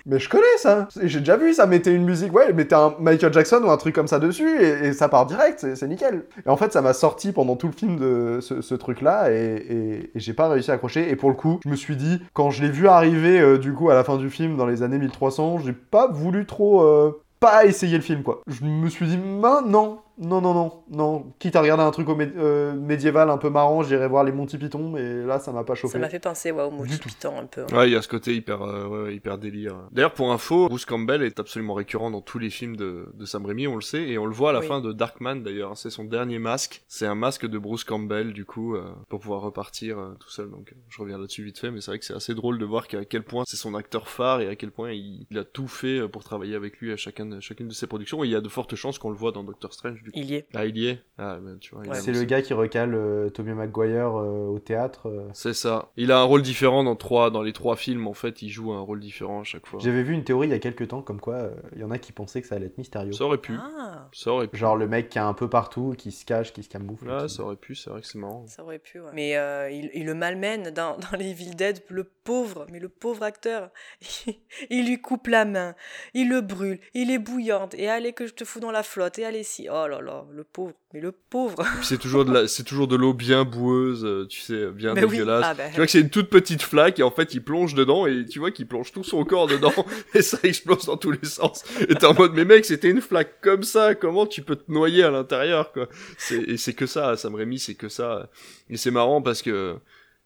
mais 0.06 0.19
je 0.19 0.30
connais 0.30 0.58
ça, 0.58 0.88
j'ai 1.04 1.19
déjà 1.19 1.38
vu 1.38 1.54
ça, 1.54 1.65
mettez 1.65 1.91
une 1.91 2.06
musique, 2.06 2.34
ouais, 2.34 2.54
mettez 2.54 2.76
un 2.76 2.95
Michael 3.00 3.34
Jackson 3.34 3.62
ou 3.63 3.69
un 3.69 3.78
truc 3.78 3.95
comme 3.95 4.08
ça 4.08 4.19
dessus 4.19 4.62
et, 4.62 4.93
ça 4.93 5.10
part 5.10 5.26
direct, 5.26 5.65
c'est 5.76 5.88
nickel. 5.88 6.26
Et 6.45 6.50
en 6.50 6.58
fait, 6.58 6.72
ça 6.74 6.82
m'a 6.82 6.93
sorti 6.93 7.32
pendant 7.32 7.56
tout 7.56 7.67
le 7.67 7.74
film 7.74 7.98
de 7.98 8.39
ce, 8.41 8.76
truc-là 8.76 9.32
et 9.32 10.12
j'ai 10.15 10.34
pas 10.34 10.48
réussi 10.48 10.72
à 10.72 10.76
accrocher. 10.76 11.10
Et 11.10 11.15
pour 11.15 11.30
le 11.30 11.36
coup, 11.36 11.60
je 11.63 11.69
me 11.69 11.76
suis 11.76 11.95
dit, 11.95 12.22
quand 12.34 12.50
je 12.50 12.62
l'ai 12.62 12.69
vu 12.69 12.88
arriver 12.88 13.39
euh, 13.39 13.58
du 13.58 13.74
coup 13.74 13.89
à 13.89 13.93
la 13.93 14.04
fin 14.04 14.17
du 14.17 14.30
film 14.30 14.56
dans 14.56 14.65
les 14.65 14.84
années 14.84 14.98
1300, 14.98 15.60
j'ai 15.60 15.74
pas 15.74 16.08
voulu 16.08 16.45
trop. 16.45 16.82
euh, 16.84 17.22
pas 17.39 17.65
essayer 17.65 17.97
le 17.97 18.04
film 18.04 18.23
quoi. 18.23 18.41
Je 18.47 18.63
me 18.65 18.89
suis 18.89 19.08
dit, 19.08 19.17
ben 19.17 19.62
non, 19.65 20.02
non, 20.20 20.42
non, 20.42 20.54
non, 20.54 20.84
non. 20.90 21.34
Quitte 21.40 21.56
à 21.56 21.62
regarder 21.62 21.84
un 21.84 21.92
truc 21.92 22.10
au 22.10 22.16
mé- 22.16 22.32
euh, 22.38 22.74
médiéval 22.74 23.30
un 23.30 23.38
peu 23.38 23.50
marrant, 23.50 23.84
j'irai 23.84 24.08
voir 24.08 24.24
les 24.24 24.32
Monty 24.32 24.58
Python, 24.58 24.90
mais 24.92 25.24
là, 25.26 25.40
ça 25.40 25.52
m'a 25.52 25.64
pas 25.64 25.76
chauffé. 25.76 25.94
Ça 25.94 26.00
m'a 26.00 26.10
fait 26.10 26.20
penser 26.20 26.52
ouais, 26.52 26.64
au 26.64 26.72
Monty 26.72 26.98
Python 26.98 27.40
un 27.40 27.46
peu. 27.46 27.66
Ouais, 27.74 27.90
il 27.90 27.94
y 27.94 27.96
a 27.96 28.02
ce 28.02 28.08
côté 28.08 28.36
hyper, 28.36 28.62
euh, 28.62 28.88
ouais, 29.06 29.16
hyper 29.16 29.38
délire. 29.38 29.76
D'ailleurs, 29.92 30.14
pour 30.14 30.32
info, 30.32 30.68
Bruce 30.68 30.86
Campbell 30.86 31.24
est 31.24 31.40
absolument 31.40 31.74
récurrent 31.74 32.12
dans 32.12 32.22
tous 32.22 32.38
les 32.40 32.50
films 32.50 32.76
de, 32.76 33.08
de 33.14 33.26
Sam 33.26 33.46
Raimi, 33.46 33.68
on 33.68 33.76
le 33.76 33.82
sait, 33.82 34.04
et 34.10 34.18
on 34.18 34.26
le 34.26 34.34
voit 34.34 34.50
à 34.50 34.54
la 34.54 34.60
Oui. 34.60 34.68
fin 34.68 34.82
de 34.82 34.92
Darkman 34.92 35.36
d'ailleurs. 35.44 35.78
C'est 35.78 35.90
son 35.90 36.04
dernier 36.04 36.40
masque. 36.40 36.84
C'est 36.88 37.06
un 37.06 37.16
masque 37.16 37.46
de 37.48 37.58
Bruce 37.58 37.84
Campbell, 37.84 38.34
du 38.34 38.46
coup, 38.46 38.76
euh, 38.76 38.84
pour 39.08 39.20
pouvoir 39.22 39.42
repartir 39.42 39.98
euh, 40.00 40.16
tout 40.20 40.30
seul. 40.30 40.50
Donc, 40.50 40.74
euh, 40.74 40.76
je 40.90 41.02
reviens 41.02 41.18
là-dessus 41.18 41.44
vite 41.44 41.60
fait, 41.60 41.72
mais 41.72 41.82
c'est 41.82 41.92
vrai 41.92 42.00
que 42.00 42.06
c'est 42.06 42.14
assez 42.16 42.34
drôle 42.36 42.58
de 42.60 42.66
voir 42.66 42.88
qu'à 42.88 43.06
quel 43.06 43.24
point 43.24 43.44
c'est 43.48 43.58
son 43.58 43.74
acteur 43.76 44.10
phare 44.10 44.42
et 44.42 44.48
à 44.50 44.56
quel 44.56 44.72
point 44.72 44.92
il, 44.92 45.26
il 45.32 45.38
a 45.38 45.44
tout 45.44 45.68
fait 45.68 46.00
euh, 46.00 46.08
pour 46.08 46.24
travailler 46.24 46.56
avec 46.56 46.78
lui 46.80 46.92
à 46.92 46.98
chacun 46.98 47.26
de- 47.26 47.40
chacune 47.40 47.68
de 47.70 47.74
ses 47.74 47.88
productions. 47.88 48.24
Et 48.24 48.28
il 48.28 48.32
y 48.32 48.36
a 48.36 48.42
de 48.42 48.50
fortes 48.50 48.76
chances 48.76 49.00
qu'on 49.00 49.10
le 49.12 49.16
voit 49.16 49.32
dans 49.32 49.44
Doctor 49.44 49.74
Strange, 49.74 50.02
Il 50.13 50.26
y 50.32 50.36
est. 50.36 50.48
Ah, 50.54 50.65
il 50.65 50.78
y 50.78 50.88
est. 50.88 51.00
Ah, 51.17 51.38
ben, 51.41 51.58
tu 51.60 51.76
vois. 51.76 51.84
il 51.86 51.91
a 51.91 51.95
C'est 51.95 52.12
le 52.13 52.24
gars 52.24 52.41
qui 52.41 52.54
recale 52.54 52.93
euh, 52.95 53.30
Tobey 53.30 53.54
Maguire 53.54 54.17
euh, 54.17 54.48
au 54.48 54.60
théâtre. 54.60 55.08
euh. 55.10 55.28
C'est 55.34 55.54
ça. 55.54 55.89
Il 55.98 56.12
a 56.13 56.19
un 56.19 56.24
rôle 56.24 56.41
différent 56.41 56.84
dans 56.84 56.95
trois, 56.95 57.30
dans 57.30 57.41
les 57.41 57.52
trois 57.54 57.76
films. 57.76 58.08
En 58.08 58.13
fait, 58.13 58.41
il 58.41 58.50
joue 58.50 58.72
un 58.72 58.80
rôle 58.80 59.00
différent 59.02 59.41
à 59.41 59.43
chaque 59.43 59.67
fois. 59.67 59.80
J'avais 59.84 60.02
vu 60.04 60.13
une 60.13 60.24
théorie 60.24 60.48
il 60.48 60.52
y 60.52 60.54
a 60.54 60.60
quelques 60.60 60.88
temps 60.88 61.02
comme 61.02 61.19
quoi 61.19 61.36
euh, 61.36 61.52
il 61.76 61.82
y 61.82 61.84
en 61.84 61.91
a 61.91 61.98
qui 61.98 62.12
pensaient 62.13 62.41
que 62.41 62.48
ça 62.48 62.56
allait 62.56 62.67
être 62.67 62.78
Mysterio. 62.78 63.12
Ça 63.12 63.26
aurait 63.26 63.38
pu. 63.38 63.56
Ah, 63.60 64.08
Ça 64.13 64.32
aurait 64.32 64.48
pu. 64.48 64.58
Genre 64.58 64.78
le 64.78 64.88
mec 64.88 65.10
qui 65.10 65.17
est 65.17 65.22
un 65.22 65.34
peu 65.34 65.50
partout, 65.50 65.93
qui 65.98 66.12
se 66.12 66.24
cache, 66.26 66.54
qui 66.54 66.63
se 66.63 66.69
camoufle. 66.69 67.06
Qui- 67.28 67.30
ça 67.30 67.43
aurait 67.43 67.58
pu. 67.58 67.76
C'est 67.76 67.89
vrai 67.89 68.00
que 68.02 68.08
c'est 68.08 68.17
marrant. 68.19 68.45
ça 68.48 68.63
aurait 68.63 68.80
pu. 68.80 69.00
ouais. 69.02 69.10
Mais 69.13 69.36
euh, 69.36 69.69
il, 69.69 69.89
il 69.93 70.06
le 70.06 70.13
malmène 70.13 70.69
dans, 70.72 70.95
dans 70.98 71.17
les 71.17 71.32
Evil 71.32 71.56
Dead, 71.56 71.82
le 71.89 72.06
pauvre, 72.06 72.65
mais 72.72 72.80
le 72.80 72.88
pauvre 72.89 73.24
acteur. 73.24 73.69
il 74.69 74.88
lui 74.88 75.02
coupe 75.02 75.28
la 75.28 75.43
main, 75.45 75.76
il 76.13 76.30
le 76.30 76.41
brûle, 76.41 76.80
il 76.93 77.12
est 77.12 77.19
bouillante, 77.19 77.74
et 77.76 77.89
allez 77.89 78.13
que 78.13 78.26
je 78.28 78.34
te 78.34 78.45
fous 78.45 78.60
dans 78.60 78.72
la 78.72 78.84
flotte, 78.84 79.19
et 79.19 79.26
allez 79.26 79.43
si. 79.43 79.67
Oh 79.69 79.88
là 79.88 79.99
là, 80.02 80.26
le 80.34 80.44
pauvre, 80.44 80.74
mais 80.94 81.02
le 81.02 81.12
pauvre. 81.12 81.64
C'est 81.82 81.98
toujours 81.98 82.26
de 82.26 82.34
la, 82.34 82.48
c'est 82.48 82.64
toujours 82.64 82.88
de 82.88 82.96
l'eau 82.96 83.14
bien 83.14 83.46
boueuse, 83.46 84.06
euh, 84.06 84.26
tu 84.28 84.40
sais, 84.42 84.72
bien 84.72 84.94
Mais 84.94 85.04
oui, 85.04 85.12
dégueulasse. 85.12 85.46
ah 85.46 85.54
ben. 85.54 85.70
Tu 85.70 85.76
vois 85.78 85.86
que 85.86 85.92
c'est 85.92 86.02
une 86.02 86.10
toute 86.10 86.30
petite 86.30 86.62
flaque 86.62 87.00
et 87.00 87.04
en 87.04 87.12
fait 87.12 87.34
il 87.34 87.44
plonge 87.44 87.74
dedans 87.76 88.06
et 88.06 88.26
tu 88.26 88.40
vois 88.40 88.52
qu'il 88.52 88.68
plonge 88.68 88.92
tout 88.92 89.04
son 89.04 89.24
corps 89.26 89.48
dedans 89.48 89.74
et 90.14 90.22
ça 90.22 90.38
explose 90.44 90.86
dans 90.86 90.98
tous 90.98 91.12
les 91.12 91.26
sens. 91.28 91.64
Et 91.82 91.96
t'es 91.96 92.06
en 92.06 92.14
mode 92.14 92.34
mais 92.34 92.46
mec 92.46 92.66
c'était 92.66 92.90
une 92.90 93.02
flaque 93.02 93.42
comme 93.42 93.64
ça, 93.64 93.96
comment 93.96 94.26
tu 94.26 94.42
peux 94.42 94.56
te 94.56 94.72
noyer 94.72 95.04
à 95.04 95.12
l'intérieur 95.12 95.72
quoi? 95.72 95.88
C'est 96.18 96.40
et 96.42 96.58
c'est 96.58 96.74
que 96.74 96.86
ça, 96.86 97.16
Sam 97.18 97.36
Raimi 97.36 97.60
c'est 97.60 97.76
que 97.76 97.90
ça. 97.90 98.30
Et 98.70 98.78
c'est 98.78 98.92
marrant 98.92 99.22
parce 99.22 99.42
que 99.42 99.78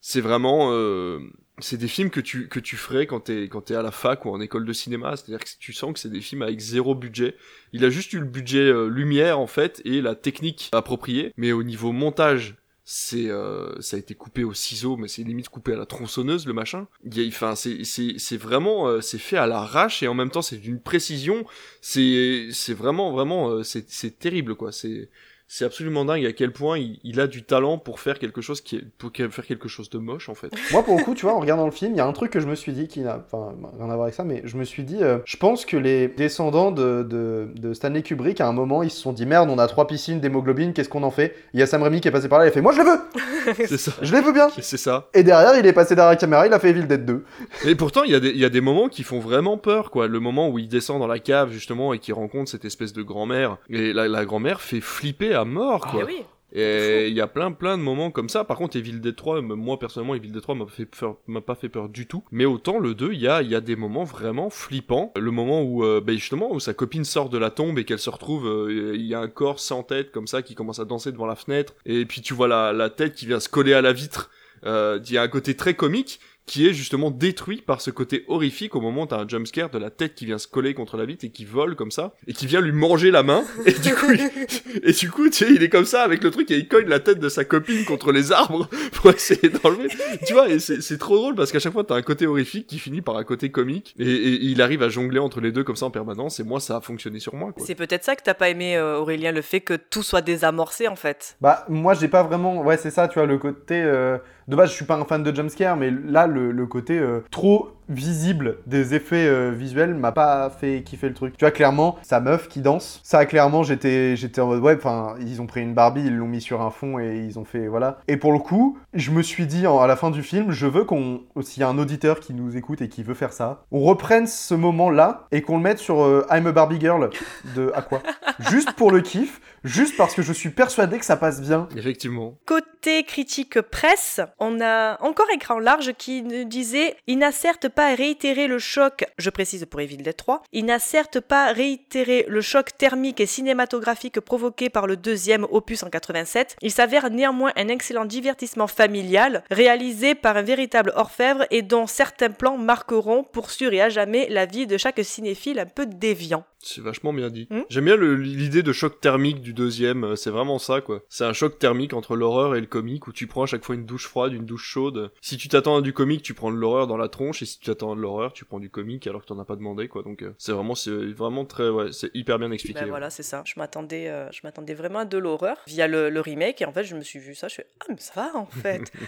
c'est 0.02 0.22
vraiment 0.22 0.70
euh, 0.72 1.20
c'est 1.60 1.78
des 1.78 1.88
films 1.88 2.10
que 2.10 2.20
tu 2.20 2.48
que 2.48 2.60
tu 2.60 2.78
ferais 2.78 3.06
quand 3.06 3.22
t'es 3.22 3.44
quand 3.44 3.62
t'es 3.62 3.76
à 3.76 3.82
la 3.82 3.92
fac 3.92 4.26
ou 4.26 4.30
en 4.30 4.42
école 4.42 4.66
de 4.66 4.74
cinéma, 4.74 5.16
c'est-à-dire 5.16 5.40
que 5.40 5.50
tu 5.60 5.74
sens 5.74 5.94
que 5.94 6.00
c'est 6.00 6.10
des 6.10 6.22
films 6.22 6.42
avec 6.42 6.60
zéro 6.60 6.96
budget. 6.96 7.36
Il 7.74 7.86
a 7.86 7.90
juste 7.90 8.14
eu 8.14 8.20
le 8.20 8.26
budget 8.26 8.60
euh, 8.60 8.88
lumière 8.88 9.40
en 9.40 9.48
fait 9.48 9.82
et 9.86 10.02
la 10.02 10.16
technique 10.16 10.70
appropriée, 10.74 11.34
mais 11.38 11.52
au 11.52 11.64
niveau 11.64 11.92
montage 11.92 12.56
c'est 12.86 13.30
euh, 13.30 13.80
ça 13.82 13.96
a 13.96 14.00
été 14.00 14.14
coupé 14.14 14.44
au 14.44 14.54
ciseau 14.54 14.98
mais 14.98 15.08
c'est 15.08 15.24
limite 15.24 15.48
coupé 15.48 15.74
à 15.74 15.78
la 15.78 15.86
tronçonneuse 15.86 16.46
le 16.46 16.54
machin. 16.54 16.88
Il 17.04 17.28
enfin 17.28 17.56
c'est 17.56 17.84
c'est 17.86 18.16
c'est 18.18 18.38
vraiment 18.38 18.88
euh, 18.88 19.00
c'est 19.00 19.20
fait 19.20 19.38
à 19.38 19.48
l'arrache 19.48 20.04
et 20.04 20.08
en 20.08 20.14
même 20.14 20.30
temps 20.30 20.42
c'est 20.42 20.58
d'une 20.58 20.82
précision. 20.82 21.46
C'est 21.82 22.50
c'est 22.52 22.74
vraiment 22.74 23.12
vraiment 23.12 23.50
euh, 23.50 23.64
c'est 23.64 23.90
c'est 23.90 24.20
terrible 24.20 24.56
quoi. 24.56 24.72
C'est 24.72 25.10
c'est 25.56 25.66
absolument 25.66 26.04
dingue 26.04 26.26
à 26.26 26.32
quel 26.32 26.52
point 26.52 26.80
il, 26.80 27.00
il 27.04 27.20
a 27.20 27.28
du 27.28 27.44
talent 27.44 27.78
pour 27.78 28.00
faire 28.00 28.18
quelque 28.18 28.42
chose 28.42 28.60
qui 28.60 28.78
est 28.78 28.82
pour 28.98 29.12
faire 29.14 29.46
quelque 29.46 29.68
chose 29.68 29.88
de 29.92 30.00
moche 30.00 30.28
en 30.28 30.34
fait 30.34 30.52
Moi, 30.72 30.82
pour 30.82 30.98
le 30.98 31.04
coup, 31.04 31.14
tu 31.14 31.28
vois, 31.28 31.36
en 31.36 31.40
regardant 31.40 31.66
le 31.66 31.72
film, 31.72 31.94
il 31.94 31.98
y 31.98 32.02
a 32.02 32.08
un 32.08 32.12
truc 32.12 32.32
que 32.32 32.40
je 32.40 32.48
me 32.48 32.56
suis 32.56 32.72
dit 32.72 32.88
qui 32.88 33.02
n'a 33.02 33.24
enfin, 33.24 33.54
rien 33.78 33.88
à 33.88 33.94
voir 33.94 34.04
avec 34.06 34.16
ça, 34.16 34.24
mais 34.24 34.42
je 34.46 34.58
me 34.58 34.64
suis 34.64 34.82
dit, 34.82 34.98
euh, 35.04 35.20
je 35.26 35.38
pense 35.38 35.66
que 35.66 35.78
les 35.78 36.08
descendants 36.08 36.72
de, 36.72 37.04
de, 37.04 37.50
de 37.56 37.74
Stanley 37.76 38.02
Kubrick, 38.02 38.42
à 38.42 38.48
un 38.48 38.52
moment, 38.52 38.82
ils 38.82 38.90
se 38.90 39.00
sont 39.00 39.14
dit 39.14 39.28
merde, 39.28 39.52
on 39.52 39.60
a 39.60 39.68
trois 39.68 39.86
piscines 39.86 40.20
d'hémoglobine, 40.20 40.74
qu'est-ce 40.74 40.90
qu'on 40.90 41.04
en 41.04 41.12
fait? 41.12 41.36
Il 41.54 41.60
y 41.60 41.64
a 41.64 41.68
Sam 41.68 41.84
Raimi 41.84 42.02
qui 42.02 42.08
est 42.08 42.12
passé 42.12 42.30
par 42.30 42.40
là, 42.40 42.46
il 42.46 42.48
a 42.48 42.52
fait 42.52 42.62
moi 42.62 42.72
je 42.72 42.80
le 42.80 42.86
veux 42.86 43.56
c'est 43.68 43.78
ça 43.78 43.92
Je 44.02 44.12
les 44.12 44.22
veux 44.22 44.34
bien 44.34 44.50
c'est 44.60 44.78
ça 44.78 45.08
Et 45.14 45.22
derrière, 45.22 45.56
il 45.56 45.68
est 45.68 45.74
passé 45.74 45.94
derrière 45.94 46.14
la 46.14 46.16
caméra, 46.16 46.48
il 46.48 46.54
a 46.54 46.58
fait 46.58 46.72
Evil 46.72 46.88
Dead 46.88 47.06
2. 47.06 47.24
Et 47.68 47.76
pourtant, 47.76 48.02
il 48.02 48.12
y, 48.12 48.16
a 48.16 48.20
des, 48.20 48.30
il 48.30 48.40
y 48.40 48.46
a 48.46 48.50
des 48.50 48.62
moments 48.62 48.90
qui 48.90 49.04
font 49.04 49.20
vraiment 49.20 49.60
peur, 49.60 49.92
quoi. 49.92 50.08
Le 50.08 50.20
moment 50.20 50.50
où 50.50 50.58
il 50.58 50.68
descend 50.68 51.00
dans 51.00 51.06
la 51.06 51.20
cave, 51.20 51.52
justement, 51.52 51.94
et 51.94 52.00
qu'il 52.00 52.16
rencontre 52.16 52.50
cette 52.50 52.66
espèce 52.66 52.92
de 52.92 53.04
grand-mère. 53.04 53.58
Et 53.70 53.94
la, 53.94 54.08
la 54.08 54.26
grand-mère 54.26 54.60
fait 54.60 54.82
flipper 54.82 55.36
à 55.36 55.43
mort, 55.46 55.86
quoi. 55.88 56.02
Eh 56.02 56.06
oui. 56.06 56.22
Et 56.56 57.08
il 57.08 57.16
y 57.16 57.22
a 57.22 57.26
plein 57.26 57.52
plein 57.52 57.80
de 57.80 57.82
moments 57.84 58.12
comme 58.12 58.30
ça. 58.30 58.44
Par 58.44 58.58
contre, 58.58 58.78
Evil 58.78 59.00
Dead 59.00 59.16
3, 59.16 59.40
m- 59.40 59.48
moi 59.56 59.80
personnellement, 59.80 60.14
Evil 60.14 60.30
Dead 60.32 60.40
3 60.44 60.54
m'a 60.54 60.68
fait 60.68 60.86
peur, 60.86 61.18
m'a 61.26 61.42
pas 61.42 61.56
fait 61.56 61.68
peur 61.68 61.90
du 61.90 62.06
tout. 62.06 62.24
Mais 62.32 62.46
autant 62.46 62.78
le 62.78 62.94
2, 62.94 63.14
il 63.14 63.20
y 63.20 63.28
a, 63.28 63.42
y 63.42 63.56
a 63.56 63.60
des 63.62 63.76
moments 63.76 64.04
vraiment 64.04 64.52
flippants. 64.52 65.12
Le 65.16 65.32
moment 65.32 65.64
où, 65.64 65.84
euh, 65.84 66.00
ben 66.00 66.14
justement, 66.16 66.52
où 66.54 66.60
sa 66.60 66.76
copine 66.76 67.06
sort 67.06 67.30
de 67.30 67.40
la 67.40 67.50
tombe 67.50 67.80
et 67.80 67.86
qu'elle 67.86 67.98
se 67.98 68.12
retrouve, 68.12 68.48
euh, 68.48 68.92
il 68.94 69.02
y 69.02 69.16
a 69.16 69.20
un 69.20 69.30
corps 69.30 69.60
sans 69.60 69.82
tête 69.82 70.12
comme 70.12 70.28
ça 70.28 70.44
qui 70.44 70.54
commence 70.54 70.78
à 70.80 70.86
danser 70.86 71.12
devant 71.12 71.26
la 71.26 71.36
fenêtre. 71.36 71.74
Et 71.88 72.06
puis 72.06 72.22
tu 72.22 72.36
vois 72.36 72.48
la, 72.48 72.72
la 72.72 72.92
tête 72.92 73.16
qui 73.16 73.26
vient 73.26 73.40
se 73.40 73.50
coller 73.50 73.74
à 73.74 73.82
la 73.82 73.92
vitre. 73.92 74.30
Euh, 74.66 75.00
il 75.06 75.12
y 75.12 75.18
a 75.18 75.24
un 75.24 75.28
côté 75.28 75.56
très 75.58 75.74
comique 75.74 76.20
qui 76.46 76.68
est 76.68 76.74
justement 76.74 77.10
détruit 77.10 77.62
par 77.62 77.80
ce 77.80 77.90
côté 77.90 78.26
horrifique 78.28 78.76
au 78.76 78.82
moment 78.82 79.04
où 79.04 79.06
t'as 79.06 79.18
un 79.20 79.28
jumpscare 79.28 79.70
de 79.70 79.78
la 79.78 79.90
tête 79.90 80.14
qui 80.14 80.26
vient 80.26 80.38
se 80.38 80.48
coller 80.48 80.74
contre 80.74 80.98
la 80.98 81.06
vitre 81.06 81.24
et 81.26 81.30
qui 81.30 81.46
vole 81.46 81.76
comme 81.76 81.92
ça 81.92 82.14
et 82.28 82.34
qui 82.34 82.48
vient 82.48 82.60
lui 82.60 82.74
manger 82.74 83.12
la 83.12 83.24
main 83.24 83.44
et 83.66 83.72
du 83.72 83.94
coup 83.96 84.12
il- 84.12 84.80
et 84.84 84.92
du 84.92 85.10
coup 85.10 85.30
tu 85.30 85.38
sais 85.46 85.54
il 85.54 85.64
est 85.64 85.70
comme 85.70 85.86
ça 85.86 86.04
avec 86.04 86.22
le 86.24 86.32
truc 86.32 86.52
et 86.52 86.58
il 86.58 86.68
cogne 86.68 86.88
la 86.88 87.00
tête 87.00 87.20
de 87.20 87.30
sa 87.30 87.46
copine 87.46 87.86
contre 87.86 88.12
les 88.12 88.32
arbres 88.34 88.68
pour 88.94 89.12
essayer 89.12 89.50
d'enlever 89.50 89.88
tu 90.28 90.34
vois 90.34 90.50
et 90.50 90.60
c'est 90.60 90.82
c'est 90.82 90.98
trop 90.98 91.16
drôle 91.18 91.36
parce 91.36 91.52
qu'à 91.52 91.60
chaque 91.60 91.74
fois 91.74 91.84
t'as 91.86 91.96
un 91.96 92.02
côté 92.02 92.28
horrifique 92.28 92.68
qui 92.68 92.78
finit 92.80 93.02
par 93.02 93.16
un 93.16 93.24
côté 93.24 93.50
comique 93.50 93.96
et, 93.98 94.04
et 94.12 94.44
il 94.44 94.62
arrive 94.62 94.84
à 94.84 94.90
jongler 94.90 95.20
entre 95.20 95.40
les 95.40 95.52
deux 95.54 95.64
comme 95.64 95.76
ça 95.78 95.86
en 95.86 95.92
permanence 95.92 96.40
et 96.40 96.44
moi 96.44 96.60
ça 96.60 96.78
a 96.78 96.82
fonctionné 96.82 97.20
sur 97.20 97.36
moi 97.36 97.52
quoi. 97.54 97.66
C'est 97.66 97.76
peut-être 97.76 98.04
ça 98.04 98.16
que 98.16 98.22
t'as 98.24 98.34
pas 98.34 98.50
aimé, 98.50 98.76
euh, 98.76 98.98
Aurélien, 99.00 99.32
le 99.32 99.42
fait 99.42 99.62
que 99.62 99.74
tout 99.76 100.04
soit 100.04 100.22
désamorcé 100.22 100.88
en 100.88 100.96
fait. 100.96 101.38
Bah, 101.42 101.66
moi, 101.70 101.94
j'ai 101.94 102.08
pas 102.08 102.24
vraiment. 102.24 102.62
Ouais, 102.62 102.78
c'est 102.78 102.90
ça, 102.92 103.08
tu 103.08 103.16
vois, 103.20 103.26
le 103.28 103.38
côté. 103.38 103.82
euh, 103.82 104.18
De 104.48 104.56
base, 104.56 104.72
je 104.72 104.76
suis 104.76 104.86
pas 104.86 104.96
un 104.96 105.06
fan 105.06 105.24
de 105.24 105.34
jumpscare, 105.34 105.78
mais 105.78 105.92
là, 105.92 106.28
le, 106.28 106.66
côté 106.66 107.00
euh, 107.00 107.24
trop 107.32 107.70
visible 107.90 108.58
des 108.66 108.94
effets 108.96 109.26
euh, 109.28 109.52
visuels 109.52 109.94
m'a 109.94 110.12
pas 110.12 110.50
fait 110.50 110.84
kiffer 110.84 111.08
le 111.10 111.14
truc. 111.14 111.38
Tu 111.38 111.46
vois, 111.46 111.52
clairement, 111.52 111.98
sa 112.02 112.20
meuf 112.20 112.48
qui 112.48 112.62
danse, 112.62 113.00
ça, 113.04 113.26
clairement, 113.26 113.64
j'étais 113.64 114.16
j'étais 114.16 114.42
en 114.42 114.48
mode, 114.48 114.62
ouais, 114.62 114.76
enfin, 114.76 115.16
ils 115.20 115.42
ont 115.42 115.46
pris 115.46 115.62
une 115.62 115.74
Barbie, 115.74 116.04
ils 116.06 116.16
l'ont 116.16 116.28
mis 116.28 116.42
sur 116.42 116.62
un 116.62 116.70
fond 116.72 117.00
et 117.00 117.18
ils 117.18 117.40
ont 117.40 117.46
fait. 117.46 117.68
Voilà. 117.68 118.00
Et 118.08 118.18
pour 118.18 118.32
le 118.34 118.40
coup, 118.40 118.78
je 118.94 119.12
me 119.12 119.22
suis 119.22 119.46
dit, 119.48 119.68
en- 119.68 119.80
à 119.80 119.88
la 119.88 119.96
fin 119.96 120.12
du 120.12 120.24
film, 120.24 120.52
je 120.52 120.68
veux 120.68 120.84
qu'on. 120.86 121.22
S'il 121.42 121.62
y 121.62 121.64
a 121.64 121.70
un 121.70 121.78
auditeur 121.78 122.20
qui 122.20 122.34
nous 122.34 122.56
écoute 122.58 122.82
et 122.82 122.90
qui 122.90 123.04
veut 123.04 123.14
faire 123.14 123.34
ça, 123.34 123.64
on 123.72 123.82
reprenne 123.82 124.28
ce 124.28 124.54
moment-là 124.54 125.28
et 125.32 125.42
qu'on 125.42 125.58
le 125.58 125.64
mette 125.64 125.80
sur 125.80 126.04
euh, 126.04 126.26
I'm 126.32 126.48
a 126.48 126.52
Barbie 126.52 126.80
Girl 126.80 127.10
de 127.56 127.72
Aqua. 127.76 128.02
juste 128.50 128.72
pour 128.74 128.92
le 128.92 129.02
kiff, 129.02 129.42
juste 129.64 129.98
parce 129.98 130.14
que 130.16 130.22
je 130.22 130.32
suis 130.34 130.50
persuadé 130.50 130.98
que 131.00 131.06
ça 131.06 131.18
passe 131.18 131.42
bien. 131.42 131.68
effectivement 131.76 132.36
Côté 132.46 133.04
critique 133.04 133.60
presse, 133.62 134.20
on 134.40 134.60
a 134.62 135.02
encore 135.02 135.28
écran 135.34 135.60
large 135.60 135.94
qui 135.98 136.22
nous 136.24 136.44
disait 136.46 136.96
Il 137.08 137.20
n'a 137.20 137.32
certes 137.32 137.70
pas 137.70 137.83
réitéré 137.88 138.48
le 138.48 138.60
choc, 138.60 139.06
je 139.18 139.30
précise 139.30 139.66
pour 139.66 139.82
Evil 139.82 139.98
Dead 139.98 140.16
3, 140.16 140.44
il 140.52 140.66
n'a 140.66 140.80
certes 140.80 141.20
pas 141.20 141.52
réitéré 141.52 142.26
le 142.28 142.42
choc 142.42 142.78
thermique 142.78 143.20
et 143.20 143.26
cinématographique 143.26 144.20
provoqué 144.20 144.70
par 144.70 144.88
le 144.88 144.98
deuxième 144.98 145.46
opus 145.52 145.84
en 145.84 145.90
87. 145.90 146.56
Il 146.62 146.72
s'avère 146.72 147.10
néanmoins 147.10 147.52
un 147.56 147.68
excellent 147.68 148.06
divertissement 148.06 148.68
familial, 148.68 149.44
réalisé 149.52 150.16
par 150.16 150.38
un 150.38 150.42
véritable 150.42 150.94
orfèvre 150.96 151.46
et 151.52 151.62
dont 151.62 151.88
certains 151.88 152.32
plans 152.32 152.58
marqueront 152.58 153.24
pour 153.24 153.52
sûr 153.52 153.74
et 153.74 153.82
à 153.82 153.90
jamais 153.90 154.28
la 154.30 154.46
vie 154.46 154.68
de 154.68 154.78
chaque 154.78 155.04
cinéphile 155.04 155.60
un 155.60 155.66
peu 155.66 155.86
déviant. 155.86 156.46
C'est 156.66 156.82
vachement 156.82 157.12
bien 157.14 157.30
dit. 157.30 157.48
Hmm. 157.50 157.62
J'aime 157.70 157.86
bien 157.86 157.96
le- 157.98 158.16
l'idée 158.16 158.64
de 158.64 158.72
choc 158.72 159.02
thermique 159.02 159.42
du 159.42 159.54
deuxième, 159.54 160.04
euh, 160.06 160.16
c'est 160.16 160.30
vraiment 160.30 160.60
ça 160.60 160.80
quoi. 160.82 161.02
C'est 161.10 161.26
un 161.26 161.34
choc 161.34 161.60
thermique 161.60 161.94
entre 161.94 162.16
l'horreur 162.16 162.56
et 162.56 162.62
le 162.62 162.68
comique 162.68 163.08
où 163.08 163.12
tu 163.12 163.28
prends 163.28 163.44
à 163.44 163.46
chaque 163.46 163.64
fois 163.66 163.76
une 163.76 163.86
douche 163.86 164.08
froide, 164.08 164.32
une 164.34 164.46
douche 164.46 164.64
chaude. 164.66 165.12
Si 165.22 165.36
tu 165.38 165.50
t'attends 165.50 165.76
à 165.78 165.82
du 165.82 165.92
comique, 165.94 166.22
tu 166.24 166.34
prends 166.34 166.52
de 166.52 166.56
l'horreur 166.58 166.88
dans 166.88 166.98
la 166.98 167.10
tronche 167.10 167.42
et 167.42 167.46
si 167.46 167.60
tu 167.60 167.66
t'attends 167.66 167.92
à 167.92 167.96
de 167.96 168.02
l'horreur, 168.02 168.32
tu 168.34 168.46
prends 168.46 168.60
du 168.60 168.70
comique 168.70 169.06
alors 169.08 169.22
que 169.22 169.28
t'en 169.28 169.40
as 169.40 169.46
pas 169.46 169.56
demandé 169.58 169.88
quoi. 169.90 170.04
Donc 170.04 170.22
euh, 170.24 170.34
c'est 170.38 170.54
vraiment 170.54 170.76
c'est 170.76 170.92
vraiment 171.12 171.44
très 171.46 171.68
ouais, 171.70 171.92
c'est 171.92 172.12
hyper 172.14 172.40
bien 172.40 172.52
expliqué. 172.52 172.80
Ben 172.80 172.86
ouais. 172.86 172.90
voilà, 172.92 173.10
c'est 173.10 173.24
ça. 173.24 173.44
Je 173.46 173.54
m'attendais, 173.58 174.08
euh, 174.08 174.32
je 174.32 174.40
m'attendais 174.44 174.74
vraiment 174.74 175.00
à 175.00 175.06
de 175.06 175.18
l'horreur 175.18 175.58
via 175.68 175.88
le, 175.88 176.10
le 176.10 176.20
remake 176.22 176.62
et 176.62 176.66
en 176.66 176.72
fait 176.72 176.86
je 176.86 176.96
me 176.96 177.02
suis 177.02 177.20
vu 177.20 177.36
ça, 177.36 177.50
je 177.50 177.56
fais 177.56 177.68
ah 177.82 177.86
mais 177.90 177.98
ça 178.00 178.14
va 178.16 178.38
en 178.40 178.46
fait. 178.46 178.92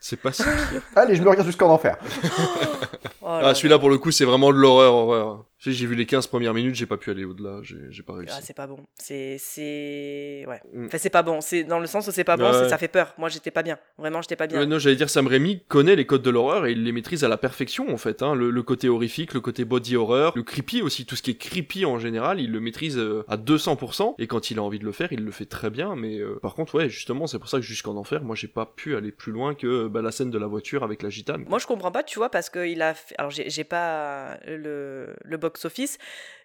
C'est 0.00 0.20
pas 0.20 0.32
si 0.32 0.42
pire. 0.70 0.82
Allez, 0.96 1.14
je 1.16 1.22
me 1.22 1.30
regarde 1.30 1.46
jusqu'en 1.46 1.70
enfer. 1.70 1.96
Oh 3.26 3.28
là 3.40 3.40
Ah 3.48 3.54
celui-là 3.54 3.78
pour 3.78 3.88
le 3.88 3.96
coup 3.96 4.10
c'est 4.10 4.26
vraiment 4.26 4.52
de 4.52 4.58
l'horreur 4.58 4.92
horreur. 4.94 5.44
Tu 5.64 5.70
sais, 5.70 5.78
j'ai 5.78 5.86
vu 5.86 5.94
les 5.94 6.04
15 6.04 6.26
premières 6.26 6.52
minutes, 6.52 6.74
j'ai 6.74 6.84
pas 6.84 6.98
pu 6.98 7.10
aller 7.10 7.24
au-delà, 7.24 7.60
j'ai 7.62 8.02
pas 8.02 8.12
réussi. 8.12 8.34
Ah, 8.36 8.42
c'est 8.42 8.52
pas 8.52 8.66
bon. 8.66 8.80
C'est, 8.98 9.36
c'est, 9.38 10.44
ouais. 10.46 10.60
Mm. 10.74 10.84
Enfin, 10.84 10.98
c'est 10.98 11.08
pas 11.08 11.22
bon. 11.22 11.40
C'est 11.40 11.64
dans 11.64 11.78
le 11.78 11.86
sens 11.86 12.06
où 12.06 12.10
c'est 12.10 12.22
pas 12.22 12.36
bon, 12.36 12.44
Ouais. 12.52 12.68
ça 12.68 12.76
fait 12.76 12.88
peur. 12.88 13.14
Moi, 13.16 13.30
j'étais 13.30 13.50
pas 13.50 13.62
bien. 13.62 13.78
Vraiment, 13.96 14.20
j'étais 14.20 14.36
pas 14.36 14.46
bien. 14.46 14.58
Ouais, 14.58 14.66
non, 14.66 14.78
j'allais 14.78 14.96
dire 14.96 15.08
Sam 15.08 15.26
Raimi 15.26 15.62
connaît 15.66 15.96
les 15.96 16.04
codes 16.04 16.20
de 16.20 16.28
l'horreur 16.28 16.66
et 16.66 16.72
il 16.72 16.84
les 16.84 16.92
maîtrise 16.92 17.24
à 17.24 17.28
la 17.28 17.38
perfection 17.38 17.88
en 17.88 17.96
fait. 17.96 18.22
Hein. 18.22 18.34
Le, 18.34 18.50
le 18.50 18.62
côté 18.62 18.90
horrifique, 18.90 19.32
le 19.32 19.40
côté 19.40 19.64
body 19.64 19.96
horror, 19.96 20.34
le 20.36 20.42
creepy 20.42 20.82
aussi, 20.82 21.06
tout 21.06 21.16
ce 21.16 21.22
qui 21.22 21.30
est 21.30 21.38
creepy 21.38 21.86
en 21.86 21.98
général, 21.98 22.40
il 22.42 22.52
le 22.52 22.60
maîtrise 22.60 22.98
euh, 22.98 23.24
à 23.28 23.38
200%. 23.38 24.16
Et 24.18 24.26
quand 24.26 24.50
il 24.50 24.58
a 24.58 24.62
envie 24.62 24.78
de 24.80 24.84
le 24.84 24.92
faire, 24.92 25.14
il 25.14 25.24
le 25.24 25.30
fait 25.30 25.46
très 25.46 25.70
bien. 25.70 25.96
Mais 25.96 26.18
euh, 26.18 26.38
par 26.42 26.54
contre, 26.56 26.74
ouais, 26.74 26.90
justement, 26.90 27.26
c'est 27.26 27.38
pour 27.38 27.48
ça 27.48 27.56
que 27.56 27.64
jusqu'en 27.64 27.96
enfer, 27.96 28.22
moi, 28.22 28.36
j'ai 28.36 28.48
pas 28.48 28.66
pu 28.66 28.96
aller 28.96 29.12
plus 29.12 29.32
loin 29.32 29.54
que 29.54 29.88
bah, 29.88 30.02
la 30.02 30.12
scène 30.12 30.30
de 30.30 30.38
la 30.38 30.46
voiture 30.46 30.84
avec 30.84 31.02
la 31.02 31.08
gitane. 31.08 31.46
Moi, 31.48 31.58
je 31.58 31.66
comprends 31.66 31.90
pas, 31.90 32.02
tu 32.02 32.18
vois, 32.18 32.28
parce 32.28 32.50
qu'il 32.50 32.82
a 32.82 32.92
fait. 32.92 33.14
Alors, 33.16 33.30
j'ai 33.30 33.64
pas 33.64 34.38
le, 34.46 35.14
le 35.24 35.38
box-office, 35.54 35.98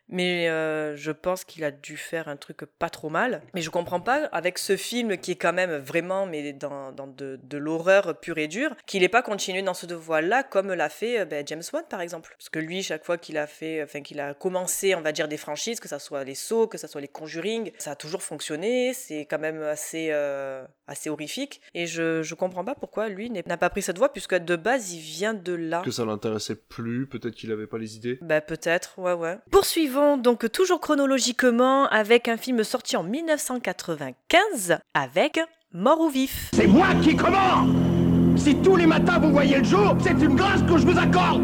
mais 0.10 0.50
euh, 0.50 0.96
je 0.96 1.12
pense 1.12 1.44
qu'il 1.44 1.64
a 1.64 1.72
dû 1.72 1.98
faire 1.98 2.28
un 2.28 2.36
truc 2.36 2.66
pas 2.78 2.90
trop 2.90 3.10
mal. 3.10 3.42
Mais 3.54 3.62
je 3.62 3.70
comprends 3.70 4.02
pas, 4.02 4.26
avec 4.32 4.58
ce 4.58 4.76
film 4.76 5.18
qui 5.18 5.32
est 5.32 5.36
quand 5.36 5.54
même 5.54 5.76
vraiment 5.76 6.26
mais 6.26 6.54
dans, 6.54 6.92
dans 6.92 7.08
de, 7.08 7.40
de 7.42 7.58
l'horreur 7.58 8.20
pure 8.20 8.38
et 8.38 8.48
dure, 8.48 8.76
qu'il 8.86 9.02
n'ait 9.02 9.10
pas 9.10 9.22
continué 9.22 9.62
dans 9.62 9.74
ce 9.74 9.86
voie-là 9.94 10.44
comme 10.44 10.74
l'a 10.74 10.90
fait 10.90 11.20
euh, 11.20 11.26
ben, 11.26 11.46
James 11.46 11.62
Wan 11.72 11.84
par 11.90 12.02
exemple. 12.02 12.36
Parce 12.38 12.50
que 12.50 12.60
lui, 12.60 12.84
chaque 12.84 13.06
fois 13.06 13.18
qu'il 13.18 13.38
a 13.38 13.48
fait, 13.48 13.84
enfin 13.84 14.02
qu'il 14.02 14.20
a 14.20 14.34
commencé, 14.34 14.96
on 14.96 15.02
va 15.02 15.12
dire 15.12 15.28
des 15.28 15.38
franchises, 15.38 15.80
que 15.80 15.88
ça 15.88 16.00
soit 16.00 16.24
les 16.24 16.36
sauts, 16.36 16.68
que 16.68 16.78
ça 16.78 16.88
soit 16.88 17.02
les 17.02 17.08
Conjuring, 17.08 17.72
ça 17.78 17.92
a 17.92 17.96
toujours 17.96 18.24
fonctionné. 18.24 18.94
C'est 18.94 19.22
quand 19.22 19.40
même 19.40 19.62
assez 19.62 20.10
euh, 20.12 20.64
assez 20.88 21.10
horrifique. 21.10 21.62
Et 21.74 21.86
je 21.86 22.24
je 22.24 22.36
comprends 22.36 22.64
pas 22.64 22.76
pourquoi 22.76 23.10
lui 23.10 23.30
n'a 23.30 23.58
pas 23.58 23.70
pris 23.70 23.82
cette 23.82 23.98
voie 23.98 24.12
puisque 24.12 24.36
de 24.36 24.56
base 24.56 24.94
il 24.94 25.00
vient 25.00 25.34
de 25.34 25.54
là. 25.54 25.82
Que 25.84 25.92
ça 25.92 26.06
l'intéressait 26.06 26.56
plus, 26.56 27.08
peut-être 27.08 27.36
qu'il 27.36 27.52
avait 27.52 27.68
pas 27.68 27.78
les 27.78 27.96
idées. 27.96 28.18
Bah 28.22 28.42
peut-être, 28.42 28.98
ouais 29.00 29.14
ouais. 29.14 29.38
Poursuivons 29.52 29.99
donc 30.18 30.52
toujours 30.52 30.80
chronologiquement 30.80 31.88
avec 31.88 32.28
un 32.28 32.38
film 32.38 32.64
sorti 32.64 32.98
en 32.98 33.04
1995 33.04 34.80
avec 34.94 35.40
Mort 35.74 36.02
ou 36.02 36.10
vif. 36.10 36.50
C'est 36.54 36.68
moi 36.68 36.88
qui 37.04 37.16
commande 37.16 37.76
Si 38.38 38.56
tous 38.56 38.76
les 38.76 38.88
matins 38.88 39.20
vous 39.20 39.32
voyez 39.32 39.58
le 39.58 39.64
jour, 39.64 39.96
c'est 40.02 40.12
une 40.12 40.36
grâce 40.36 40.62
que 40.64 40.78
je 40.78 40.88
vous 40.88 40.98
accorde 40.98 41.42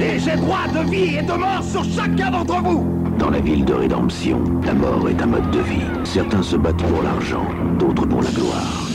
Et 0.00 0.18
j'ai 0.18 0.36
droit 0.36 0.68
de 0.72 0.88
vie 0.90 1.16
et 1.16 1.22
de 1.22 1.32
mort 1.32 1.64
sur 1.64 1.84
chacun 1.84 2.30
d'entre 2.30 2.62
vous 2.62 2.86
Dans 3.18 3.30
la 3.30 3.40
ville 3.40 3.64
de 3.64 3.74
Rédemption, 3.74 4.42
la 4.64 4.74
mort 4.74 5.08
est 5.08 5.20
un 5.20 5.26
mode 5.26 5.50
de 5.50 5.60
vie. 5.60 5.86
Certains 6.04 6.42
se 6.42 6.56
battent 6.56 6.82
pour 6.84 7.02
l'argent, 7.02 7.48
d'autres 7.78 8.06
pour 8.06 8.22
la 8.22 8.30
gloire. 8.30 8.88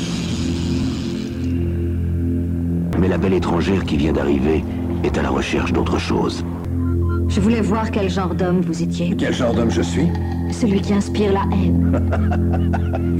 Mais 2.98 3.08
la 3.08 3.18
belle 3.18 3.34
étrangère 3.34 3.84
qui 3.86 3.98
vient 3.98 4.14
d'arriver 4.14 4.64
est 5.04 5.18
à 5.18 5.22
la 5.22 5.30
recherche 5.30 5.74
d'autre 5.74 6.00
chose. 6.00 6.44
Je 7.28 7.40
voulais 7.40 7.62
voir 7.62 7.92
quel 7.92 8.10
genre 8.10 8.34
d'homme 8.34 8.62
vous 8.62 8.82
étiez. 8.82 9.16
Quel 9.18 9.34
genre 9.34 9.54
d'homme 9.54 9.72
je 9.72 9.82
suis 9.82 10.08
Celui 10.52 10.82
qui 10.82 10.94
inspire 10.94 11.34
la 11.34 11.44
haine. 11.52 12.02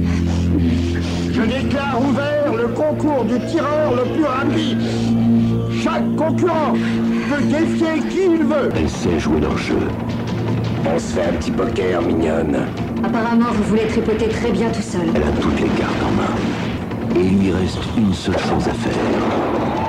Je 1.32 1.42
déclare 1.42 2.00
ouvert 2.02 2.54
le 2.54 2.68
concours 2.68 3.24
du 3.24 3.38
tireur 3.46 3.94
le 3.94 4.12
plus 4.14 4.24
rapide. 4.24 4.78
Chaque 5.82 6.16
concurrent 6.16 6.74
peut 6.74 7.42
défier 7.44 8.00
qui 8.10 8.24
il 8.34 8.44
veut. 8.44 8.68
Elle 8.76 8.88
sait 8.88 9.18
jouer 9.18 9.40
leur 9.40 9.56
jeu. 9.56 9.78
On 10.84 10.98
se 10.98 11.14
fait 11.14 11.28
un 11.28 11.32
petit 11.34 11.50
poker, 11.50 12.02
mignonne. 12.02 12.66
Apparemment, 13.04 13.52
vous 13.52 13.62
voulez 13.64 13.86
tripoter 13.86 14.28
très 14.28 14.50
bien 14.50 14.68
tout 14.70 14.82
seul. 14.82 15.02
Elle 15.14 15.22
a 15.22 15.32
toutes 15.40 15.60
les 15.60 15.68
cartes 15.68 16.02
en 16.02 16.10
main. 16.12 17.20
Et 17.20 17.26
il 17.26 17.38
lui 17.38 17.52
reste 17.52 17.78
une 17.96 18.12
seule 18.12 18.38
chose 18.38 18.68
à 18.68 18.74
faire. 18.74 19.79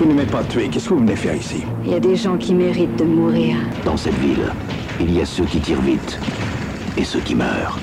Vous 0.00 0.06
ne 0.06 0.14
m'avez 0.14 0.30
pas 0.30 0.42
tué, 0.44 0.68
qu'est-ce 0.68 0.88
que 0.88 0.94
vous 0.94 1.00
venez 1.00 1.14
faire 1.14 1.34
ici 1.34 1.62
Il 1.84 1.90
y 1.90 1.94
a 1.94 2.00
des 2.00 2.16
gens 2.16 2.38
qui 2.38 2.54
méritent 2.54 2.96
de 2.96 3.04
mourir. 3.04 3.58
Dans 3.84 3.98
cette 3.98 4.14
ville, 4.14 4.50
il 4.98 5.14
y 5.14 5.20
a 5.20 5.26
ceux 5.26 5.44
qui 5.44 5.60
tirent 5.60 5.82
vite 5.82 6.18
et 6.96 7.04
ceux 7.04 7.20
qui 7.20 7.34
meurent. 7.34 7.78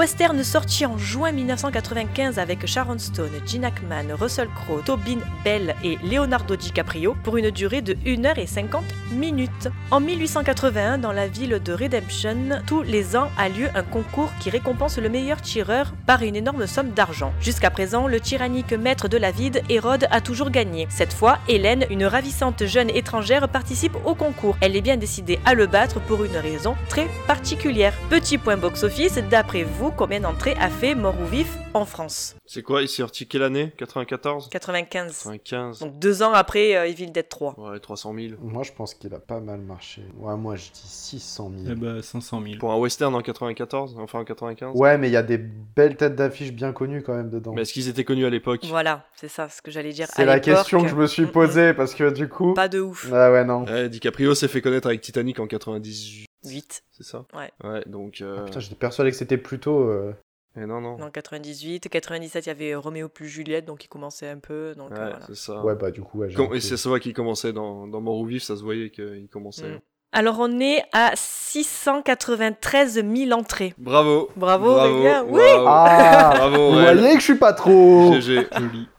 Western 0.00 0.42
sorti 0.42 0.86
en 0.86 0.96
juin 0.96 1.30
1995 1.30 2.38
avec 2.38 2.64
Sharon 2.66 2.98
Stone, 2.98 3.32
Gene 3.46 3.66
Hackman, 3.66 4.14
Russell 4.18 4.48
Crowe, 4.48 4.80
Tobin 4.82 5.18
Bell 5.44 5.74
et 5.84 5.98
Leonardo 6.02 6.56
DiCaprio 6.56 7.14
pour 7.22 7.36
une 7.36 7.50
durée 7.50 7.82
de 7.82 7.92
1h50 7.92 8.80
minutes. 9.12 9.68
En 9.90 10.00
1881, 10.00 10.96
dans 10.96 11.12
la 11.12 11.28
ville 11.28 11.60
de 11.62 11.72
Redemption, 11.74 12.62
tous 12.66 12.80
les 12.80 13.14
ans 13.14 13.28
a 13.36 13.50
lieu 13.50 13.68
un 13.74 13.82
concours 13.82 14.32
qui 14.40 14.48
récompense 14.48 14.96
le 14.96 15.10
meilleur 15.10 15.42
tireur 15.42 15.92
par 16.06 16.22
une 16.22 16.34
énorme 16.34 16.66
somme 16.66 16.92
d'argent. 16.92 17.34
Jusqu'à 17.42 17.68
présent, 17.68 18.06
le 18.06 18.20
tyrannique 18.20 18.72
maître 18.72 19.06
de 19.06 19.18
la 19.18 19.32
ville, 19.32 19.60
Hérode, 19.68 20.06
a 20.10 20.22
toujours 20.22 20.48
gagné. 20.48 20.86
Cette 20.88 21.12
fois, 21.12 21.40
Hélène, 21.46 21.84
une 21.90 22.06
ravissante 22.06 22.64
jeune 22.64 22.88
étrangère, 22.88 23.50
participe 23.50 23.96
au 24.06 24.14
concours. 24.14 24.56
Elle 24.62 24.76
est 24.76 24.80
bien 24.80 24.96
décidée 24.96 25.40
à 25.44 25.52
le 25.52 25.66
battre 25.66 26.00
pour 26.00 26.24
une 26.24 26.38
raison 26.38 26.74
très 26.88 27.08
particulière. 27.26 27.92
Petit 28.08 28.38
point 28.38 28.56
box-office, 28.56 29.18
d'après 29.30 29.64
vous, 29.64 29.89
combien 29.96 30.20
d'entrées 30.20 30.54
a 30.60 30.68
fait 30.68 30.94
Mort 30.94 31.14
ou 31.20 31.26
Vif 31.26 31.48
en 31.74 31.84
France 31.84 32.36
C'est 32.46 32.62
quoi 32.62 32.82
Il 32.82 32.88
s'est 32.88 32.96
sorti 33.02 33.26
quelle 33.26 33.42
année? 33.42 33.72
94 33.76 34.48
95. 34.50 35.22
95. 35.24 35.78
Donc 35.80 35.98
deux 35.98 36.22
ans 36.22 36.32
après 36.32 36.76
euh, 36.76 36.86
Evil 36.86 37.10
Dead 37.12 37.28
3. 37.28 37.54
Ouais, 37.58 37.78
300 37.78 38.14
000. 38.14 38.34
Moi, 38.42 38.62
je 38.62 38.72
pense 38.72 38.94
qu'il 38.94 39.12
a 39.14 39.18
pas 39.18 39.40
mal 39.40 39.60
marché. 39.60 40.02
Ouais, 40.18 40.36
moi, 40.36 40.56
je 40.56 40.70
dis 40.70 40.80
600 40.84 41.52
000. 41.64 41.72
Eh 41.72 41.74
bah, 41.74 42.02
500 42.02 42.42
000. 42.42 42.58
Pour 42.58 42.72
un 42.72 42.78
western 42.78 43.14
en 43.14 43.20
94 43.22 43.96
Enfin 43.98 44.20
en 44.20 44.24
95 44.24 44.72
Ouais, 44.74 44.98
mais 44.98 45.08
il 45.08 45.12
y 45.12 45.16
a 45.16 45.22
des 45.22 45.38
belles 45.38 45.96
têtes 45.96 46.16
d'affiche 46.16 46.52
bien 46.52 46.72
connues 46.72 47.02
quand 47.02 47.14
même 47.14 47.30
dedans. 47.30 47.52
Mais 47.54 47.62
est-ce 47.62 47.72
qu'ils 47.72 47.88
étaient 47.88 48.04
connus 48.04 48.26
à 48.26 48.30
l'époque? 48.30 48.60
Voilà, 48.68 49.04
c'est 49.14 49.28
ça 49.28 49.48
ce 49.48 49.62
que 49.62 49.70
j'allais 49.70 49.92
dire. 49.92 50.08
C'est 50.14 50.24
la 50.24 50.40
question 50.40 50.82
que 50.82 50.88
je 50.88 50.96
me 50.96 51.06
suis 51.06 51.26
posée 51.32 51.74
parce 51.74 51.94
que 51.94 52.10
du 52.10 52.28
coup. 52.28 52.54
Pas 52.54 52.68
de 52.68 52.80
ouf. 52.80 53.08
Ah 53.12 53.30
ouais, 53.30 53.44
non. 53.44 53.64
Ouais, 53.64 53.88
DiCaprio 53.88 54.34
s'est 54.34 54.48
fait 54.48 54.60
connaître 54.60 54.86
avec 54.86 55.00
Titanic 55.00 55.40
en 55.40 55.46
98. 55.46 56.29
8. 56.60 56.82
C'est 56.90 57.04
ça 57.04 57.24
Ouais. 57.34 57.50
Ouais, 57.64 57.82
donc. 57.86 58.20
euh, 58.20 58.36
Ah, 58.40 58.42
putain, 58.44 58.60
j'étais 58.60 58.74
persuadé 58.74 59.10
que 59.10 59.16
c'était 59.16 59.38
plutôt. 59.38 59.80
euh, 59.88 60.12
eh 60.56 60.66
non, 60.66 60.80
non. 60.80 61.00
En 61.00 61.10
98, 61.10 61.88
97, 61.88 62.46
il 62.46 62.48
y 62.48 62.52
avait 62.52 62.74
Roméo 62.74 63.08
plus 63.08 63.28
Juliette, 63.28 63.64
donc 63.66 63.84
il 63.84 63.88
commençait 63.88 64.28
un 64.28 64.38
peu. 64.38 64.74
Donc, 64.76 64.90
Ouais, 64.90 64.98
euh, 64.98 65.10
voilà. 65.10 65.20
c'est 65.26 65.36
ça. 65.36 65.62
Ouais, 65.64 65.74
bah 65.76 65.90
du 65.90 66.02
coup, 66.02 66.18
ouais. 66.18 66.32
Com- 66.34 66.54
Et 66.54 66.60
c'est 66.60 66.76
ça 66.76 66.98
qu'il 66.98 67.12
commençait 67.14 67.52
dans, 67.52 67.86
dans 67.86 68.00
Mort 68.00 68.18
ou 68.18 68.26
Vif, 68.26 68.42
ça 68.42 68.56
se 68.56 68.62
voyait 68.62 68.90
qu'il 68.90 69.28
commençait. 69.32 69.68
Mm. 69.68 69.80
Alors 70.12 70.38
on 70.40 70.58
est 70.58 70.82
à 70.92 71.12
693 71.14 72.94
000 72.94 73.30
entrées. 73.38 73.74
Bravo 73.78 74.28
Bravo, 74.34 74.74
Bravo 74.74 74.92
Aurélien. 74.94 75.22
Oui 75.28 75.40
bravo. 75.40 75.64
Ah 75.68 76.32
Bravo 76.34 76.70
Vous 76.72 76.80
voyez 76.80 77.12
que 77.14 77.20
je 77.20 77.24
suis 77.24 77.38
pas 77.38 77.52
trop. 77.52 78.12
GG. 78.20 78.48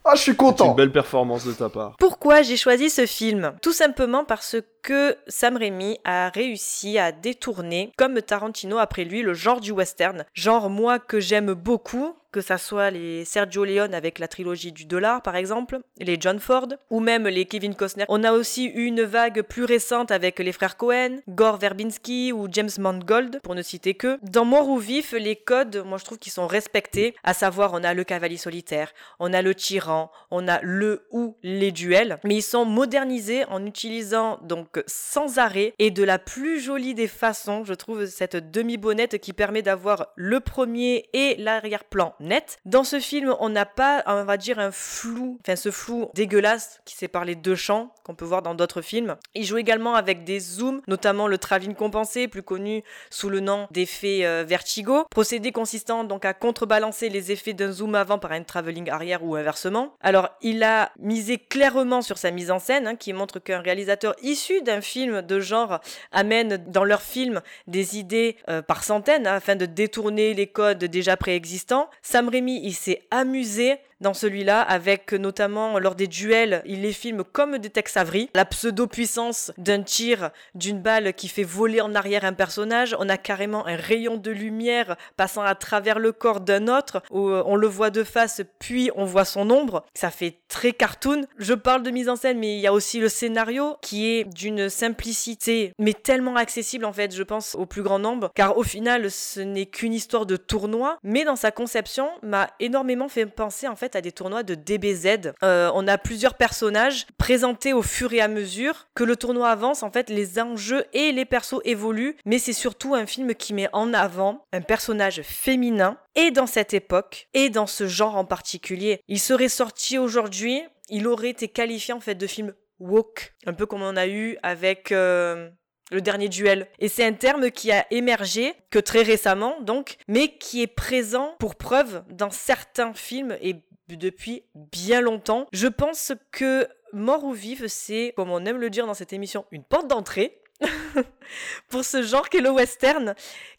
Ah, 0.04 0.14
je 0.16 0.20
suis 0.22 0.32
C'est 0.32 0.36
content. 0.36 0.70
une 0.70 0.74
belle 0.76 0.92
performance 0.92 1.44
de 1.46 1.52
ta 1.52 1.68
part. 1.68 1.94
Pourquoi 1.98 2.42
j'ai 2.42 2.56
choisi 2.56 2.90
ce 2.90 3.06
film? 3.06 3.52
Tout 3.62 3.72
simplement 3.72 4.24
parce 4.24 4.56
que 4.82 5.16
Sam 5.28 5.56
Raimi 5.56 5.98
a 6.04 6.28
réussi 6.30 6.98
à 6.98 7.12
détourner, 7.12 7.92
comme 7.96 8.20
Tarantino 8.20 8.78
après 8.78 9.04
lui, 9.04 9.22
le 9.22 9.32
genre 9.34 9.60
du 9.60 9.70
western. 9.70 10.24
Genre 10.34 10.68
moi 10.70 10.98
que 10.98 11.20
j'aime 11.20 11.52
beaucoup, 11.54 12.16
que 12.32 12.40
ça 12.40 12.56
soit 12.58 12.90
les 12.90 13.24
Sergio 13.24 13.64
Leone 13.64 13.94
avec 13.94 14.18
la 14.18 14.26
trilogie 14.26 14.72
du 14.72 14.86
dollar 14.86 15.20
par 15.22 15.36
exemple, 15.36 15.78
les 15.98 16.16
John 16.18 16.40
Ford, 16.40 16.66
ou 16.90 16.98
même 16.98 17.28
les 17.28 17.44
Kevin 17.44 17.76
Costner. 17.76 18.06
On 18.08 18.24
a 18.24 18.32
aussi 18.32 18.64
eu 18.66 18.86
une 18.86 19.02
vague 19.02 19.42
plus 19.42 19.64
récente 19.64 20.10
avec 20.10 20.38
les 20.40 20.50
frères 20.50 20.76
Cohen, 20.78 21.18
Gore 21.28 21.58
Verbinski 21.58 22.32
ou 22.32 22.48
James 22.50 22.70
Mangold, 22.78 23.38
pour 23.44 23.54
ne 23.54 23.62
citer 23.62 23.94
que. 23.94 24.18
Dans 24.22 24.46
Mort 24.46 24.68
ou 24.68 24.78
Vif, 24.78 25.12
les 25.12 25.36
codes, 25.36 25.84
moi 25.86 25.98
je 25.98 26.04
trouve 26.04 26.18
qu'ils 26.18 26.32
sont 26.32 26.46
respectés, 26.48 27.14
à 27.22 27.34
savoir 27.34 27.72
on 27.74 27.84
a 27.84 27.94
le 27.94 28.02
cavalier 28.02 28.38
solitaire, 28.38 28.90
on 29.20 29.32
a 29.32 29.42
le 29.42 29.54
tyran, 29.54 29.91
on 30.30 30.48
a 30.48 30.60
le 30.62 31.06
ou 31.10 31.36
les 31.42 31.72
duels, 31.72 32.18
mais 32.24 32.36
ils 32.36 32.42
sont 32.42 32.64
modernisés 32.64 33.44
en 33.46 33.64
utilisant 33.64 34.38
donc 34.42 34.82
sans 34.86 35.38
arrêt 35.38 35.74
et 35.78 35.90
de 35.90 36.04
la 36.04 36.18
plus 36.18 36.60
jolie 36.60 36.94
des 36.94 37.08
façons, 37.08 37.64
je 37.64 37.74
trouve, 37.74 38.06
cette 38.06 38.50
demi-bonnette 38.50 39.18
qui 39.18 39.32
permet 39.32 39.62
d'avoir 39.62 40.08
le 40.16 40.40
premier 40.40 41.08
et 41.12 41.36
l'arrière-plan 41.36 42.14
net. 42.20 42.58
Dans 42.64 42.84
ce 42.84 43.00
film, 43.00 43.34
on 43.40 43.48
n'a 43.48 43.66
pas, 43.66 44.02
on 44.06 44.24
va 44.24 44.36
dire, 44.36 44.58
un 44.58 44.70
flou, 44.70 45.38
enfin 45.42 45.56
ce 45.56 45.70
flou 45.70 46.10
dégueulasse 46.14 46.80
qui 46.84 46.94
sépare 46.96 47.24
les 47.24 47.34
deux 47.34 47.54
champs 47.54 47.92
qu'on 48.04 48.14
peut 48.14 48.24
voir 48.24 48.42
dans 48.42 48.54
d'autres 48.54 48.82
films. 48.82 49.16
Il 49.34 49.44
joue 49.44 49.58
également 49.58 49.94
avec 49.94 50.24
des 50.24 50.40
zooms, 50.40 50.80
notamment 50.88 51.28
le 51.28 51.38
travelling 51.38 51.74
compensé, 51.74 52.28
plus 52.28 52.42
connu 52.42 52.82
sous 53.10 53.28
le 53.28 53.40
nom 53.40 53.66
d'effet 53.70 54.24
euh, 54.24 54.44
vertigo, 54.46 55.04
procédé 55.10 55.52
consistant 55.52 56.04
donc 56.04 56.24
à 56.24 56.34
contrebalancer 56.34 57.08
les 57.08 57.32
effets 57.32 57.52
d'un 57.52 57.72
zoom 57.72 57.94
avant 57.94 58.18
par 58.18 58.32
un 58.32 58.42
travelling 58.42 58.90
arrière 58.90 59.24
ou 59.24 59.36
inversement. 59.36 59.81
Alors, 60.00 60.28
il 60.42 60.62
a 60.62 60.92
misé 60.98 61.38
clairement 61.38 62.02
sur 62.02 62.18
sa 62.18 62.30
mise 62.30 62.50
en 62.50 62.58
scène, 62.58 62.86
hein, 62.86 62.96
qui 62.96 63.12
montre 63.12 63.38
qu'un 63.38 63.60
réalisateur 63.60 64.14
issu 64.22 64.62
d'un 64.62 64.80
film 64.80 65.22
de 65.22 65.40
genre 65.40 65.80
amène 66.10 66.56
dans 66.66 66.84
leur 66.84 67.02
film 67.02 67.40
des 67.66 67.98
idées 67.98 68.36
euh, 68.48 68.62
par 68.62 68.84
centaines 68.84 69.26
hein, 69.26 69.34
afin 69.34 69.56
de 69.56 69.66
détourner 69.66 70.34
les 70.34 70.46
codes 70.46 70.84
déjà 70.84 71.16
préexistants. 71.16 71.88
Sam 72.02 72.28
Raimi, 72.28 72.60
il 72.64 72.74
s'est 72.74 73.02
amusé 73.10 73.78
dans 74.02 74.14
celui-là, 74.14 74.60
avec 74.60 75.12
notamment 75.12 75.78
lors 75.78 75.94
des 75.94 76.06
duels, 76.06 76.62
il 76.66 76.82
les 76.82 76.92
filme 76.92 77.24
comme 77.24 77.58
des 77.58 77.70
Tex 77.70 77.96
Avery. 77.96 78.28
La 78.34 78.44
pseudo-puissance 78.44 79.52
d'un 79.56 79.82
tir 79.82 80.30
d'une 80.54 80.80
balle 80.80 81.14
qui 81.14 81.28
fait 81.28 81.44
voler 81.44 81.80
en 81.80 81.94
arrière 81.94 82.24
un 82.24 82.32
personnage. 82.32 82.94
On 82.98 83.08
a 83.08 83.16
carrément 83.16 83.66
un 83.66 83.76
rayon 83.76 84.16
de 84.16 84.30
lumière 84.30 84.96
passant 85.16 85.42
à 85.42 85.54
travers 85.54 85.98
le 85.98 86.12
corps 86.12 86.40
d'un 86.40 86.68
autre, 86.68 87.02
où 87.10 87.28
euh, 87.28 87.42
on 87.46 87.56
le 87.56 87.66
voit 87.66 87.90
de 87.90 88.04
face, 88.04 88.42
puis 88.58 88.90
on 88.96 89.04
voit 89.04 89.24
son 89.24 89.48
ombre. 89.50 89.84
Ça 89.94 90.10
fait 90.10 90.38
très 90.48 90.72
cartoon. 90.72 91.22
Je 91.38 91.54
parle 91.54 91.82
de 91.82 91.90
mise 91.90 92.08
en 92.08 92.16
scène, 92.16 92.38
mais 92.38 92.56
il 92.56 92.60
y 92.60 92.66
a 92.66 92.72
aussi 92.72 92.98
le 92.98 93.08
scénario 93.08 93.76
qui 93.80 94.08
est 94.08 94.24
d'une 94.24 94.68
simplicité, 94.68 95.72
mais 95.78 95.94
tellement 95.94 96.36
accessible 96.36 96.84
en 96.84 96.92
fait, 96.92 97.14
je 97.14 97.22
pense, 97.22 97.54
au 97.54 97.66
plus 97.66 97.82
grand 97.82 97.98
nombre, 97.98 98.30
car 98.34 98.58
au 98.58 98.62
final, 98.64 99.10
ce 99.10 99.40
n'est 99.40 99.66
qu'une 99.66 99.94
histoire 99.94 100.26
de 100.26 100.36
tournoi, 100.36 100.98
mais 101.04 101.24
dans 101.24 101.36
sa 101.36 101.52
conception, 101.52 102.08
m'a 102.22 102.50
énormément 102.58 103.08
fait 103.08 103.26
penser 103.26 103.68
en 103.68 103.76
fait 103.76 103.91
à 103.96 104.00
des 104.00 104.12
tournois 104.12 104.42
de 104.42 104.54
DBZ. 104.54 105.32
Euh, 105.42 105.70
on 105.74 105.86
a 105.88 105.98
plusieurs 105.98 106.34
personnages 106.34 107.06
présentés 107.18 107.72
au 107.72 107.82
fur 107.82 108.12
et 108.12 108.20
à 108.20 108.28
mesure 108.28 108.88
que 108.94 109.04
le 109.04 109.16
tournoi 109.16 109.50
avance. 109.50 109.82
En 109.82 109.90
fait, 109.90 110.10
les 110.10 110.38
enjeux 110.38 110.84
et 110.92 111.12
les 111.12 111.24
persos 111.24 111.60
évoluent, 111.64 112.16
mais 112.24 112.38
c'est 112.38 112.52
surtout 112.52 112.94
un 112.94 113.06
film 113.06 113.34
qui 113.34 113.54
met 113.54 113.68
en 113.72 113.92
avant 113.94 114.46
un 114.52 114.60
personnage 114.60 115.22
féminin 115.22 115.96
et 116.14 116.30
dans 116.30 116.46
cette 116.46 116.74
époque 116.74 117.28
et 117.34 117.50
dans 117.50 117.66
ce 117.66 117.86
genre 117.86 118.16
en 118.16 118.24
particulier. 118.24 119.00
Il 119.08 119.20
serait 119.20 119.48
sorti 119.48 119.98
aujourd'hui, 119.98 120.62
il 120.88 121.06
aurait 121.06 121.30
été 121.30 121.48
qualifié 121.48 121.94
en 121.94 122.00
fait 122.00 122.14
de 122.14 122.26
film 122.26 122.52
woke, 122.78 123.34
un 123.46 123.52
peu 123.52 123.66
comme 123.66 123.82
on 123.82 123.96
a 123.96 124.06
eu 124.06 124.36
avec 124.42 124.92
euh, 124.92 125.48
le 125.92 126.00
dernier 126.00 126.28
duel. 126.28 126.66
Et 126.78 126.88
c'est 126.88 127.04
un 127.04 127.12
terme 127.12 127.50
qui 127.50 127.70
a 127.70 127.86
émergé 127.90 128.54
que 128.70 128.78
très 128.78 129.02
récemment, 129.02 129.60
donc, 129.60 129.96
mais 130.08 130.36
qui 130.36 130.62
est 130.62 130.66
présent 130.66 131.36
pour 131.38 131.54
preuve 131.54 132.02
dans 132.10 132.30
certains 132.30 132.94
films 132.94 133.36
et 133.40 133.56
depuis 133.88 134.44
bien 134.54 135.00
longtemps. 135.00 135.46
Je 135.52 135.68
pense 135.68 136.12
que 136.30 136.66
Mort 136.92 137.24
ou 137.24 137.32
Vive, 137.32 137.68
c'est, 137.68 138.12
comme 138.16 138.30
on 138.30 138.44
aime 138.44 138.58
le 138.58 138.70
dire 138.70 138.86
dans 138.86 138.94
cette 138.94 139.12
émission, 139.12 139.44
une 139.50 139.64
porte 139.64 139.88
d'entrée 139.88 140.38
pour 141.68 141.84
ce 141.84 142.02
genre 142.02 142.28
qu'est 142.28 142.40
le 142.40 142.50
western, 142.50 143.14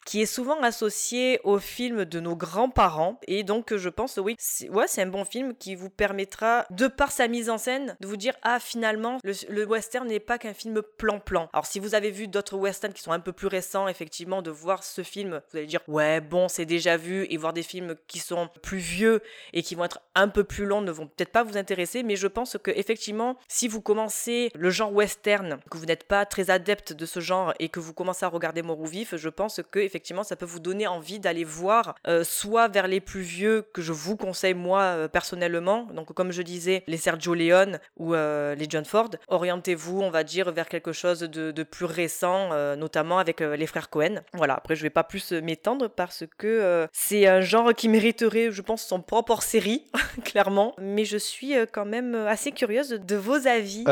qui 0.06 0.22
est 0.22 0.26
souvent 0.26 0.62
associé 0.62 1.40
aux 1.44 1.60
films 1.60 2.06
de 2.06 2.20
nos 2.20 2.36
grands-parents. 2.36 3.20
Et 3.28 3.44
donc, 3.44 3.76
je 3.76 3.90
pense, 3.90 4.18
oui, 4.18 4.36
c'est 4.38 5.02
un 5.02 5.08
bon 5.08 5.26
film 5.26 5.56
qui 5.56 5.76
vous 5.76 5.90
permettra, 5.90 6.66
de 6.70 6.88
par 6.88 7.12
sa 7.12 7.28
mise 7.28 7.50
en 7.50 7.58
scène, 7.58 7.96
de 8.00 8.08
vous 8.08 8.18
dire, 8.18 8.34
ah, 8.42 8.60
finalement, 8.60 9.20
le, 9.24 9.66
western 9.66 10.08
n'est 10.08 10.20
pas 10.20 10.38
qu'un 10.38 10.54
film 10.54 10.82
plan-plan. 10.98 11.50
Alors, 11.54 11.66
si 11.66 11.80
vous 11.80 11.96
avez 11.96 12.12
vu 12.12 12.28
d'autres 12.28 12.58
westerns 12.58 12.94
qui 12.94 13.02
sont 13.02 13.12
un 13.12 13.20
peu 13.20 13.32
plus 13.32 13.48
récents, 13.48 13.88
effectivement, 13.88 14.42
de 14.42 14.52
voir 14.52 14.84
ce 14.84 15.04
film, 15.04 15.42
vous 15.52 15.58
allez 15.58 15.68
dire, 15.68 15.82
ouais, 15.88 16.22
bon, 16.22 16.48
c'est 16.48 16.66
déjà 16.66 16.98
vu, 16.98 17.26
et 17.30 17.38
voir 17.38 17.54
des 17.54 17.64
films 17.64 17.96
qui 18.08 18.20
sont 18.20 18.50
plus 18.62 18.78
vieux 18.78 19.22
et 19.54 19.64
qui 19.64 19.76
vont 19.76 19.86
être 19.86 20.02
un 20.16 20.28
peu 20.28 20.44
plus 20.44 20.66
longs 20.66 20.82
ne 20.82 20.92
vont 20.92 21.08
peut-être 21.08 21.32
pas 21.32 21.44
vous 21.44 21.58
intéresser, 21.58 22.04
mais 22.04 22.16
je 22.16 22.28
pense 22.28 22.58
que, 22.62 22.72
effectivement, 22.72 23.38
si 23.48 23.68
vous 23.68 23.82
commencez 23.82 24.52
le 24.56 24.70
genre 24.70 24.94
western, 24.94 25.60
que 25.70 25.78
vous 25.78 25.86
n'êtes 25.86 26.06
pas 26.06 26.26
très 26.26 26.50
adepte 26.50 26.94
de 26.94 27.06
ce 27.06 27.20
genre 27.20 27.54
et 27.60 27.70
que 27.70 27.80
vous 27.80 27.94
commencez 27.94 28.26
à 28.26 28.30
regarder 28.30 28.62
Mort 28.62 28.80
ou 28.80 28.86
Vif, 28.86 29.16
je 29.16 29.30
pense 29.30 29.62
que 29.72 29.80
effectivement 29.94 30.24
ça 30.24 30.36
peut 30.36 30.46
vous 30.46 30.60
donner 30.60 30.88
envie 30.88 31.20
d'aller 31.20 31.44
voir 31.44 31.94
euh, 32.08 32.24
soit 32.24 32.68
vers 32.68 32.88
les 32.88 33.00
plus 33.00 33.22
vieux 33.22 33.64
que 33.74 33.84
je 33.84 33.92
vous 33.92 34.16
conseille 34.18 34.56
moi 34.56 34.82
euh, 34.82 35.08
personnellement, 35.08 35.88
donc 35.94 36.14
comme 36.14 36.32
je 36.32 36.42
disais 36.42 36.84
les 36.88 36.98
Sergio 36.98 37.36
Leone 37.36 37.80
ou 37.98 38.16
euh, 38.16 38.56
les 38.56 38.66
John 38.68 38.86
Ford, 38.86 39.12
orientez-vous 39.28 40.02
on 40.02 40.10
va 40.10 40.24
dire 40.24 40.52
vers 40.52 40.68
quelque 40.68 40.94
chose 40.94 41.20
de, 41.20 41.64
plus 41.64 41.86
récent, 41.86 42.50
notamment 42.76 43.20
avec 43.20 43.40
les 43.40 43.68
frères 43.68 43.90
Cohen. 43.90 44.16
Voilà, 44.34 44.56
après 44.56 44.76
je 44.76 44.82
vais 44.82 44.90
pas 44.90 45.04
plus 45.04 45.32
m'étendre 45.32 45.90
parce 45.90 46.24
que 46.38 46.88
c'est 46.92 47.28
un 47.28 47.42
genre 47.42 47.74
qui 47.74 47.88
mériterait 47.88 48.52
je 48.52 48.62
pense 48.62 48.84
son 48.84 49.02
propre 49.02 49.42
série, 49.42 49.86
clairement, 50.26 50.74
mais 50.82 51.06
je 51.06 51.18
suis 51.18 51.54
quand 51.72 51.86
même 51.86 52.16
assez 52.16 52.52
curieuse 52.52 52.90
de 52.90 53.16
vos 53.16 53.48
avis. 53.48 53.86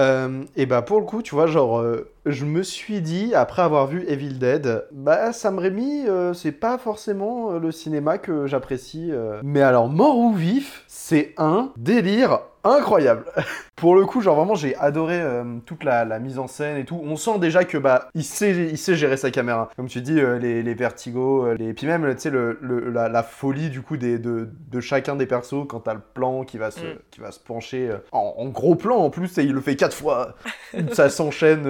et 0.55 0.65
bah 0.65 0.81
pour 0.81 0.99
le 0.99 1.05
coup 1.05 1.21
tu 1.21 1.35
vois 1.35 1.47
genre 1.47 1.83
je 2.25 2.45
me 2.45 2.61
suis 2.61 3.01
dit, 3.01 3.33
après 3.33 3.63
avoir 3.63 3.87
vu 3.87 4.05
Evil 4.07 4.37
Dead, 4.37 4.85
bah 4.91 5.33
Sam 5.33 5.57
Euh, 6.07 6.33
c'est 6.33 6.51
pas 6.51 6.77
forcément 6.77 7.51
euh, 7.51 7.59
le 7.59 7.71
cinéma 7.71 8.17
que 8.17 8.47
j'apprécie. 8.47 9.09
Euh. 9.11 9.41
Mais 9.43 9.61
alors, 9.61 9.89
mort 9.89 10.17
ou 10.17 10.33
vif, 10.33 10.83
c'est 10.87 11.33
un 11.37 11.71
délire 11.77 12.39
incroyable. 12.63 13.25
Pour 13.75 13.95
le 13.95 14.05
coup, 14.05 14.21
genre 14.21 14.35
vraiment, 14.35 14.53
j'ai 14.53 14.75
adoré 14.75 15.19
euh, 15.19 15.43
toute 15.65 15.83
la, 15.83 16.05
mise 16.19 16.37
en 16.37 16.47
scène 16.47 16.77
et 16.77 16.85
tout. 16.85 17.01
On 17.03 17.15
sent 17.15 17.39
déjà 17.39 17.63
que 17.63 17.79
bah, 17.79 18.09
il 18.13 18.23
sait, 18.23 18.51
il 18.51 18.77
sait 18.77 18.95
gérer 18.95 19.17
sa 19.17 19.31
caméra. 19.31 19.71
Comme 19.75 19.87
tu 19.87 20.01
dis, 20.01 20.19
euh, 20.19 20.37
les, 20.37 20.61
les, 20.61 20.73
vertigos, 20.75 21.47
euh, 21.47 21.55
les... 21.55 21.73
puis 21.73 21.87
même, 21.87 22.13
tu 22.13 22.21
sais, 22.21 22.29
le, 22.29 22.59
la, 22.61 23.09
la, 23.09 23.23
folie 23.23 23.69
du 23.71 23.81
coup 23.81 23.97
des, 23.97 24.19
de, 24.19 24.49
de, 24.69 24.79
chacun 24.81 25.15
des 25.15 25.25
persos 25.25 25.65
quand 25.67 25.79
t'as 25.79 25.95
le 25.95 26.01
plan 26.13 26.43
qui 26.43 26.59
va 26.59 26.69
se, 26.69 26.81
mm. 26.81 26.99
qui 27.09 27.21
va 27.21 27.31
se 27.31 27.39
pencher 27.39 27.89
en, 28.11 28.47
gros 28.49 28.75
plan 28.75 28.97
en 28.97 29.09
plus, 29.09 29.35
et 29.39 29.43
il 29.43 29.53
le 29.53 29.61
fait 29.61 29.75
quatre 29.75 29.95
fois. 29.95 30.35
Ça 30.93 31.09
s'enchaîne 31.09 31.65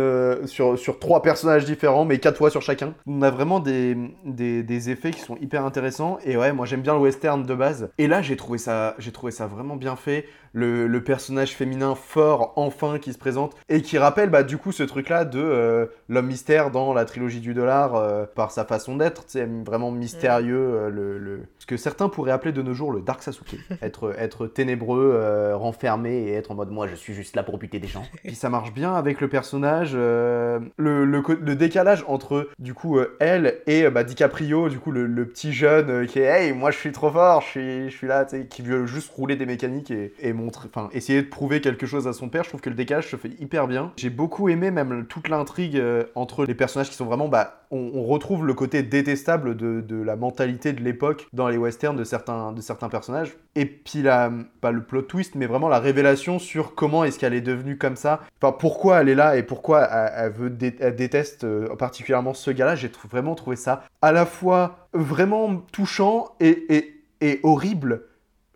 sur, 0.47 0.77
sur 0.77 0.99
trois 0.99 1.21
personnages 1.21 1.63
différents, 1.63 2.03
mais 2.03 2.19
quatre 2.19 2.37
fois 2.37 2.49
sur 2.49 2.61
chacun. 2.61 2.93
On 3.07 3.21
a 3.21 3.29
vraiment 3.29 3.59
des, 3.59 3.95
des, 4.25 4.63
des 4.63 4.89
effets 4.89 5.11
qui 5.11 5.21
sont 5.21 5.37
hyper 5.37 5.63
intéressants. 5.63 6.19
Et 6.25 6.35
ouais, 6.35 6.51
moi 6.51 6.65
j'aime 6.65 6.81
bien 6.81 6.93
le 6.93 6.99
western 6.99 7.43
de 7.43 7.55
base. 7.55 7.89
Et 7.97 8.07
là, 8.07 8.21
j'ai 8.21 8.35
trouvé 8.35 8.57
ça, 8.57 8.95
j'ai 8.99 9.11
trouvé 9.11 9.31
ça 9.31 9.47
vraiment 9.47 9.77
bien 9.77 9.95
fait 9.95 10.25
le, 10.53 11.01
personnage 11.01 11.55
féminin 11.55 11.95
fort 11.95 12.53
enfin 12.55 12.99
qui 12.99 13.11
se 13.11 13.17
présente 13.17 13.55
et 13.69 13.81
qui 13.81 13.97
rappelle 13.97 14.29
bah, 14.29 14.43
du 14.43 14.57
coup 14.57 14.71
ce 14.71 14.83
truc-là 14.83 15.25
de 15.25 15.39
euh, 15.39 15.87
l'homme 16.09 16.27
mystère 16.27 16.69
dans 16.69 16.93
la 16.93 17.05
trilogie 17.05 17.39
du 17.39 17.53
dollar 17.53 17.95
euh, 17.95 18.25
par 18.25 18.51
sa 18.51 18.65
façon 18.65 18.97
d'être, 18.97 19.23
c'est 19.27 19.47
vraiment 19.65 19.91
mystérieux, 19.91 20.73
euh, 20.73 20.89
le, 20.89 21.43
ce 21.57 21.65
que 21.65 21.77
certains 21.77 22.07
pourraient 22.07 22.31
appeler 22.31 22.51
de 22.51 22.61
nos 22.61 22.73
jours 22.73 22.91
le 22.91 23.01
Dark 23.01 23.23
Sasuke, 23.23 23.57
être, 23.81 24.13
être 24.17 24.47
ténébreux, 24.47 25.51
renfermé 25.55 26.27
et 26.27 26.33
être 26.33 26.51
en 26.51 26.55
mode 26.55 26.69
moi 26.69 26.87
je 26.87 26.95
suis 26.95 27.13
juste 27.13 27.35
là 27.35 27.43
pour 27.43 27.57
buter 27.57 27.79
des 27.79 27.87
gens. 27.87 28.03
Puis 28.23 28.35
ça 28.35 28.49
marche 28.49 28.73
bien 28.73 28.93
avec 28.93 29.21
le 29.21 29.27
personnage, 29.27 29.95
le, 29.95 30.61
le, 30.77 31.55
décalage 31.55 32.03
entre 32.07 32.49
du 32.59 32.73
coup 32.73 32.99
elle 33.19 33.61
et 33.67 33.89
bah, 33.89 34.03
DiCaprio, 34.03 34.69
du 34.69 34.79
coup 34.79 34.91
le, 34.91 35.21
petit 35.25 35.53
jeune 35.53 36.07
qui 36.07 36.19
est 36.19 36.23
hey 36.23 36.53
moi 36.53 36.71
je 36.71 36.77
suis 36.77 36.91
trop 36.91 37.09
fort, 37.09 37.41
je 37.41 37.47
suis, 37.47 37.89
je 37.89 37.95
suis 37.95 38.07
là, 38.07 38.25
qui 38.25 38.61
veut 38.61 38.85
juste 38.85 39.11
rouler 39.13 39.35
des 39.35 39.45
mécaniques 39.45 39.91
et, 39.91 40.13
et 40.19 40.33
enfin, 40.47 40.89
essayer 40.93 41.21
de 41.21 41.27
prouver 41.27 41.61
quelque 41.61 41.85
chose 41.85 42.07
à 42.07 42.13
son 42.13 42.29
père. 42.29 42.43
Je 42.43 42.49
trouve 42.49 42.61
que 42.61 42.69
le 42.69 42.75
décalage 42.75 43.09
se 43.09 43.15
fait 43.15 43.31
hyper 43.39 43.67
bien. 43.67 43.91
J'ai 43.97 44.09
beaucoup 44.09 44.49
aimé 44.49 44.71
même 44.71 45.05
toute 45.07 45.27
l'intrigue 45.29 45.77
euh, 45.77 46.03
entre 46.15 46.45
les 46.45 46.55
personnages 46.55 46.89
qui 46.89 46.95
sont 46.95 47.05
vraiment, 47.05 47.27
bah, 47.27 47.65
on, 47.71 48.03
retrouve 48.03 48.45
le 48.45 48.53
côté 48.53 48.83
détestable 48.83 49.55
de, 49.55 50.03
la 50.03 50.15
mentalité 50.15 50.73
de 50.73 50.81
l'époque 50.81 51.27
dans 51.31 51.47
les 51.47 51.57
westerns 51.57 51.95
de 51.95 52.03
certains, 52.03 52.51
de 52.51 52.61
certains 52.61 52.89
personnages. 52.89 53.37
Et 53.55 53.65
puis 53.65 54.01
la, 54.01 54.31
pas 54.59 54.71
le 54.71 54.83
plot 54.83 55.03
twist, 55.03 55.35
mais 55.35 55.45
vraiment 55.45 55.69
la 55.69 55.79
révélation 55.79 56.39
sur 56.39 56.75
comment 56.75 57.03
est-ce 57.03 57.19
qu'elle 57.19 57.33
est 57.33 57.41
devenue 57.41 57.77
comme 57.77 57.95
ça. 57.95 58.21
Enfin, 58.41 58.55
pourquoi 58.57 59.01
elle 59.01 59.09
est 59.09 59.15
là 59.15 59.37
et 59.37 59.43
pourquoi 59.43 59.83
elle, 59.83 60.31
veut 60.31 60.49
déteste 60.49 61.43
euh, 61.43 61.73
particulièrement 61.75 62.33
ce 62.33 62.51
gars-là. 62.51 62.75
J'ai 62.75 62.91
vraiment 63.09 63.35
trouvé 63.35 63.55
ça 63.55 63.83
à 64.01 64.11
la 64.11 64.25
fois 64.25 64.87
vraiment 64.93 65.57
touchant 65.71 66.35
et, 66.39 66.75
et, 66.75 67.03
et 67.21 67.39
horrible 67.43 68.03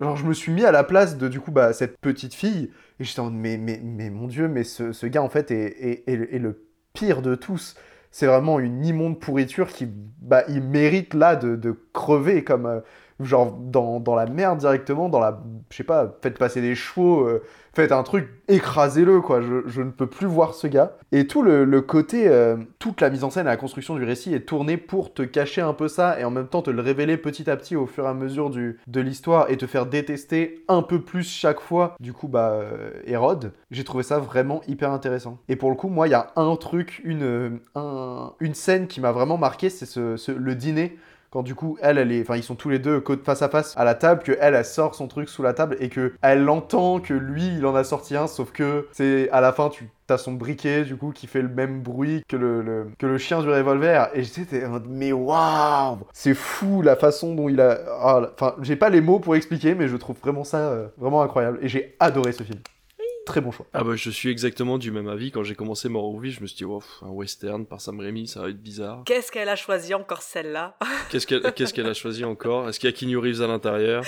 alors 0.02 0.18
je 0.18 0.26
me 0.26 0.34
suis 0.34 0.52
mis 0.52 0.66
à 0.66 0.72
la 0.72 0.84
place 0.84 1.18
de 1.18 1.28
du 1.28 1.39
coup 1.39 1.52
bah, 1.52 1.72
cette 1.74 1.98
petite 2.00 2.34
fille 2.34 2.72
et 3.00 3.04
j'étais 3.04 3.22
en 3.22 3.32
mais, 3.32 3.58
mais, 3.58 3.80
mais 3.82 4.10
mon 4.10 4.28
dieu 4.28 4.48
mais 4.48 4.64
ce, 4.64 4.91
ce 4.91 5.06
gars 5.08 5.22
en 5.22 5.30
fait 5.30 5.52
est, 5.52 6.04
est, 6.08 6.10
est, 6.10 6.39
le 6.39 6.66
pire 6.93 7.22
de 7.22 7.36
tous. 7.36 7.76
C'est 8.12 8.28
vraiment 8.28 8.60
une 8.60 8.86
immonde 8.86 9.20
pourriture 9.20 9.68
qui 9.68 9.88
bah 9.88 10.43
il 10.48 10.62
mérite 10.62 11.14
là 11.14 11.36
de, 11.36 11.56
de 11.56 11.78
crever 11.93 12.43
comme 12.43 12.66
euh, 12.66 12.80
genre 13.20 13.52
dans, 13.52 14.00
dans, 14.00 14.16
la 14.16 14.26
merde 14.26 14.60
directement 14.60 15.10
dans 15.10 15.20
la 15.20 15.41
je 15.70 15.78
sais 15.78 15.84
pas 15.84 16.18
faites 16.22 16.38
passer 16.38 16.62
des 16.62 16.76
chevaux 16.76 17.28
euh, 17.28 17.43
faites 17.76 17.91
un 17.91 18.03
truc, 18.03 18.30
écrasez-le, 18.47 19.21
quoi. 19.21 19.41
Je, 19.41 19.82
ne 19.82 19.91
peux 19.91 20.07
plus 20.07 20.28
voir 20.28 20.53
ce 20.53 20.67
gars. 20.67 20.93
Et 21.11 21.28
tout 21.28 21.41
le, 21.41 21.82
côté, 21.82 22.28
euh, 22.28 22.55
toute 22.80 23.01
la 23.01 23.09
mise 23.09 23.23
en 23.23 23.30
scène 23.30 23.45
et 23.45 23.49
la 23.49 23.57
construction 23.57 23.95
du 23.95 24.03
récit 24.03 24.34
est 24.34 24.41
tournée 24.41 24.78
pour 24.78 25.13
te 25.13 25.21
cacher 25.21 25.61
un 25.61 25.73
peu 25.73 25.88
ça 25.88 26.19
et 26.19 26.23
en 26.23 26.32
même 26.32 26.47
temps 26.47 26.61
te 26.61 26.69
le 26.69 26.82
révéler 26.82 27.17
petit 27.17 27.49
à 27.49 27.57
petit 27.57 27.76
au 27.76 27.86
fur 27.86 28.05
et 28.05 28.07
à 28.07 28.13
mesure 28.13 28.49
du, 28.49 28.80
de 28.88 29.01
l'histoire 29.01 29.49
et 29.51 29.57
te 29.57 29.67
faire 29.67 29.86
détester 29.86 30.63
un 30.67 30.82
peu 30.82 31.01
plus 31.01 31.30
chaque 31.30 31.59
fois, 31.59 31.95
du 31.99 32.13
coup, 32.13 32.28
bah, 32.28 32.51
euh, 32.51 32.91
Hérode. 33.05 33.51
J'ai 33.71 33.84
trouvé 33.84 34.03
ça 34.03 34.19
vraiment 34.19 34.61
hyper 34.67 34.91
intéressant. 34.91 35.39
Et 35.49 35.55
pour 35.55 35.69
le 35.69 35.76
coup, 35.76 35.89
moi, 35.89 36.07
il 36.07 36.11
y 36.11 36.15
a 36.15 36.32
un 36.38 36.55
truc, 36.55 37.01
une, 37.03 37.59
une 38.39 38.53
scène 38.53 38.88
qui 38.88 39.01
m'a 39.01 39.11
vraiment 39.11 39.38
marqué, 39.38 39.69
c'est 39.69 39.86
ce, 39.86 40.32
le 40.32 40.55
dîner 40.55 40.97
quand 41.36 41.43
du 41.43 41.53
coup 41.53 41.77
elle, 41.81 41.97
elle 41.97 42.13
est, 42.13 42.21
enfin 42.21 42.38
ils 42.38 42.43
sont 42.43 42.55
tous 42.55 42.69
les 42.69 42.79
deux 42.79 43.03
face 43.25 43.41
à 43.41 43.49
face 43.49 43.75
à 43.75 43.83
la 43.83 43.93
table, 43.93 44.23
que 44.23 44.38
elle, 44.39 44.55
elle 44.55 44.63
sort 44.63 44.95
son 44.95 45.09
truc 45.09 45.27
sous 45.27 45.43
la 45.43 45.53
table 45.53 45.75
et 45.81 45.89
que 45.89 46.13
elle 46.21 46.49
entend 46.49 47.01
que 47.01 47.13
lui 47.13 47.57
il 47.57 47.65
en 47.65 47.75
a 47.75 47.83
sorti 47.83 48.15
un, 48.15 48.27
sauf 48.27 48.53
que 48.53 48.88
c'est 48.93 49.29
à 49.31 49.41
la 49.41 49.51
fin 49.51 49.67
tu 49.67 49.89
T'as 50.07 50.19
son 50.19 50.33
briquet, 50.33 50.83
du 50.83 50.97
coup, 50.97 51.11
qui 51.11 51.25
fait 51.25 51.41
le 51.41 51.47
même 51.47 51.81
bruit 51.81 52.23
que 52.27 52.38
le, 52.38 52.91
que 52.99 53.07
le 53.07 53.17
chien 53.17 53.41
du 53.41 53.49
revolver. 53.49 54.11
Et 54.13 54.21
j'étais, 54.21 54.63
mais 54.88 55.11
waouh 55.11 55.97
C'est 56.13 56.36
fou 56.36 56.83
la 56.83 56.95
façon 56.95 57.33
dont 57.33 57.49
il 57.49 57.59
a. 57.59 57.79
Ah, 57.99 58.21
enfin, 58.36 58.53
j'ai 58.61 58.75
pas 58.75 58.91
les 58.91 59.01
mots 59.01 59.17
pour 59.17 59.36
expliquer, 59.36 59.73
mais 59.73 59.88
je 59.88 59.97
trouve 59.97 60.15
vraiment 60.21 60.43
ça 60.43 60.59
euh, 60.59 60.88
vraiment 60.99 61.23
incroyable. 61.23 61.57
Et 61.63 61.69
j'ai 61.69 61.95
adoré 61.99 62.33
ce 62.33 62.43
film 62.43 62.59
très 63.26 63.41
bon 63.41 63.51
choix. 63.51 63.65
Ah 63.73 63.84
bah 63.84 63.95
je 63.95 64.09
suis 64.09 64.30
exactement 64.30 64.78
du 64.78 64.91
même 64.91 65.07
avis. 65.07 65.32
Quand 65.32 65.43
j'ai 65.43 65.55
commencé 65.55 65.89
Vie, 65.89 66.32
je 66.32 66.41
me 66.41 66.47
suis 66.47 66.57
dit, 66.57 66.65
oh, 66.65 66.82
un 67.01 67.09
western 67.09 67.65
par 67.65 67.82
Sam 67.82 67.99
Raimi, 67.99 68.28
ça 68.28 68.41
va 68.41 68.49
être 68.49 68.61
bizarre. 68.61 69.03
Qu'est-ce 69.05 69.32
qu'elle 69.32 69.49
a 69.49 69.55
choisi 69.55 69.93
encore 69.93 70.21
celle-là? 70.21 70.78
Qu'est-ce 71.09 71.28
qu'elle 71.28 71.41
qu'est-ce 71.53 71.73
qu'elle 71.73 71.88
a 71.88 71.93
choisi 71.93 72.23
encore? 72.23 72.69
Est-ce 72.69 72.80
qu'il 72.80 72.89
y 72.89 72.93
a 72.93 72.95
Keanu 72.95 73.17
Reeves 73.17 73.41
à 73.41 73.47
l'intérieur? 73.47 74.03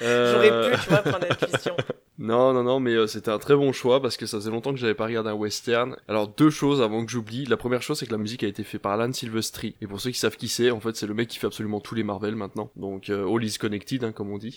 J'aurais 0.00 0.70
pu, 0.70 0.82
tu 0.82 0.88
vois, 0.88 0.98
prendre 0.98 1.26
la 1.28 1.34
question. 1.34 1.76
Non, 2.20 2.52
non, 2.52 2.62
non, 2.62 2.80
mais 2.80 2.92
euh, 2.92 3.06
c'était 3.06 3.30
un 3.30 3.38
très 3.38 3.56
bon 3.56 3.72
choix 3.72 4.02
parce 4.02 4.18
que 4.18 4.26
ça 4.26 4.36
faisait 4.36 4.50
longtemps 4.50 4.74
que 4.74 4.78
j'avais 4.78 4.94
pas 4.94 5.06
regardé 5.06 5.30
un 5.30 5.34
western. 5.34 5.96
Alors 6.06 6.28
deux 6.28 6.50
choses 6.50 6.82
avant 6.82 7.02
que 7.02 7.10
j'oublie. 7.10 7.46
La 7.46 7.56
première 7.56 7.80
chose, 7.80 7.98
c'est 7.98 8.06
que 8.06 8.12
la 8.12 8.18
musique 8.18 8.44
a 8.44 8.46
été 8.46 8.62
faite 8.62 8.82
par 8.82 8.92
Alan 8.92 9.10
Silvestri. 9.10 9.74
Et 9.80 9.86
pour 9.86 10.02
ceux 10.02 10.10
qui 10.10 10.18
savent 10.18 10.36
qui 10.36 10.48
c'est, 10.48 10.70
en 10.70 10.80
fait, 10.80 10.94
c'est 10.96 11.06
le 11.06 11.14
mec 11.14 11.28
qui 11.28 11.38
fait 11.38 11.46
absolument 11.46 11.80
tous 11.80 11.94
les 11.94 12.02
Marvel 12.02 12.36
maintenant. 12.36 12.70
Donc 12.76 13.08
euh, 13.08 13.26
all 13.26 13.42
is 13.42 13.56
connected, 13.58 14.04
hein, 14.04 14.12
comme 14.12 14.30
on 14.30 14.36
dit. 14.36 14.54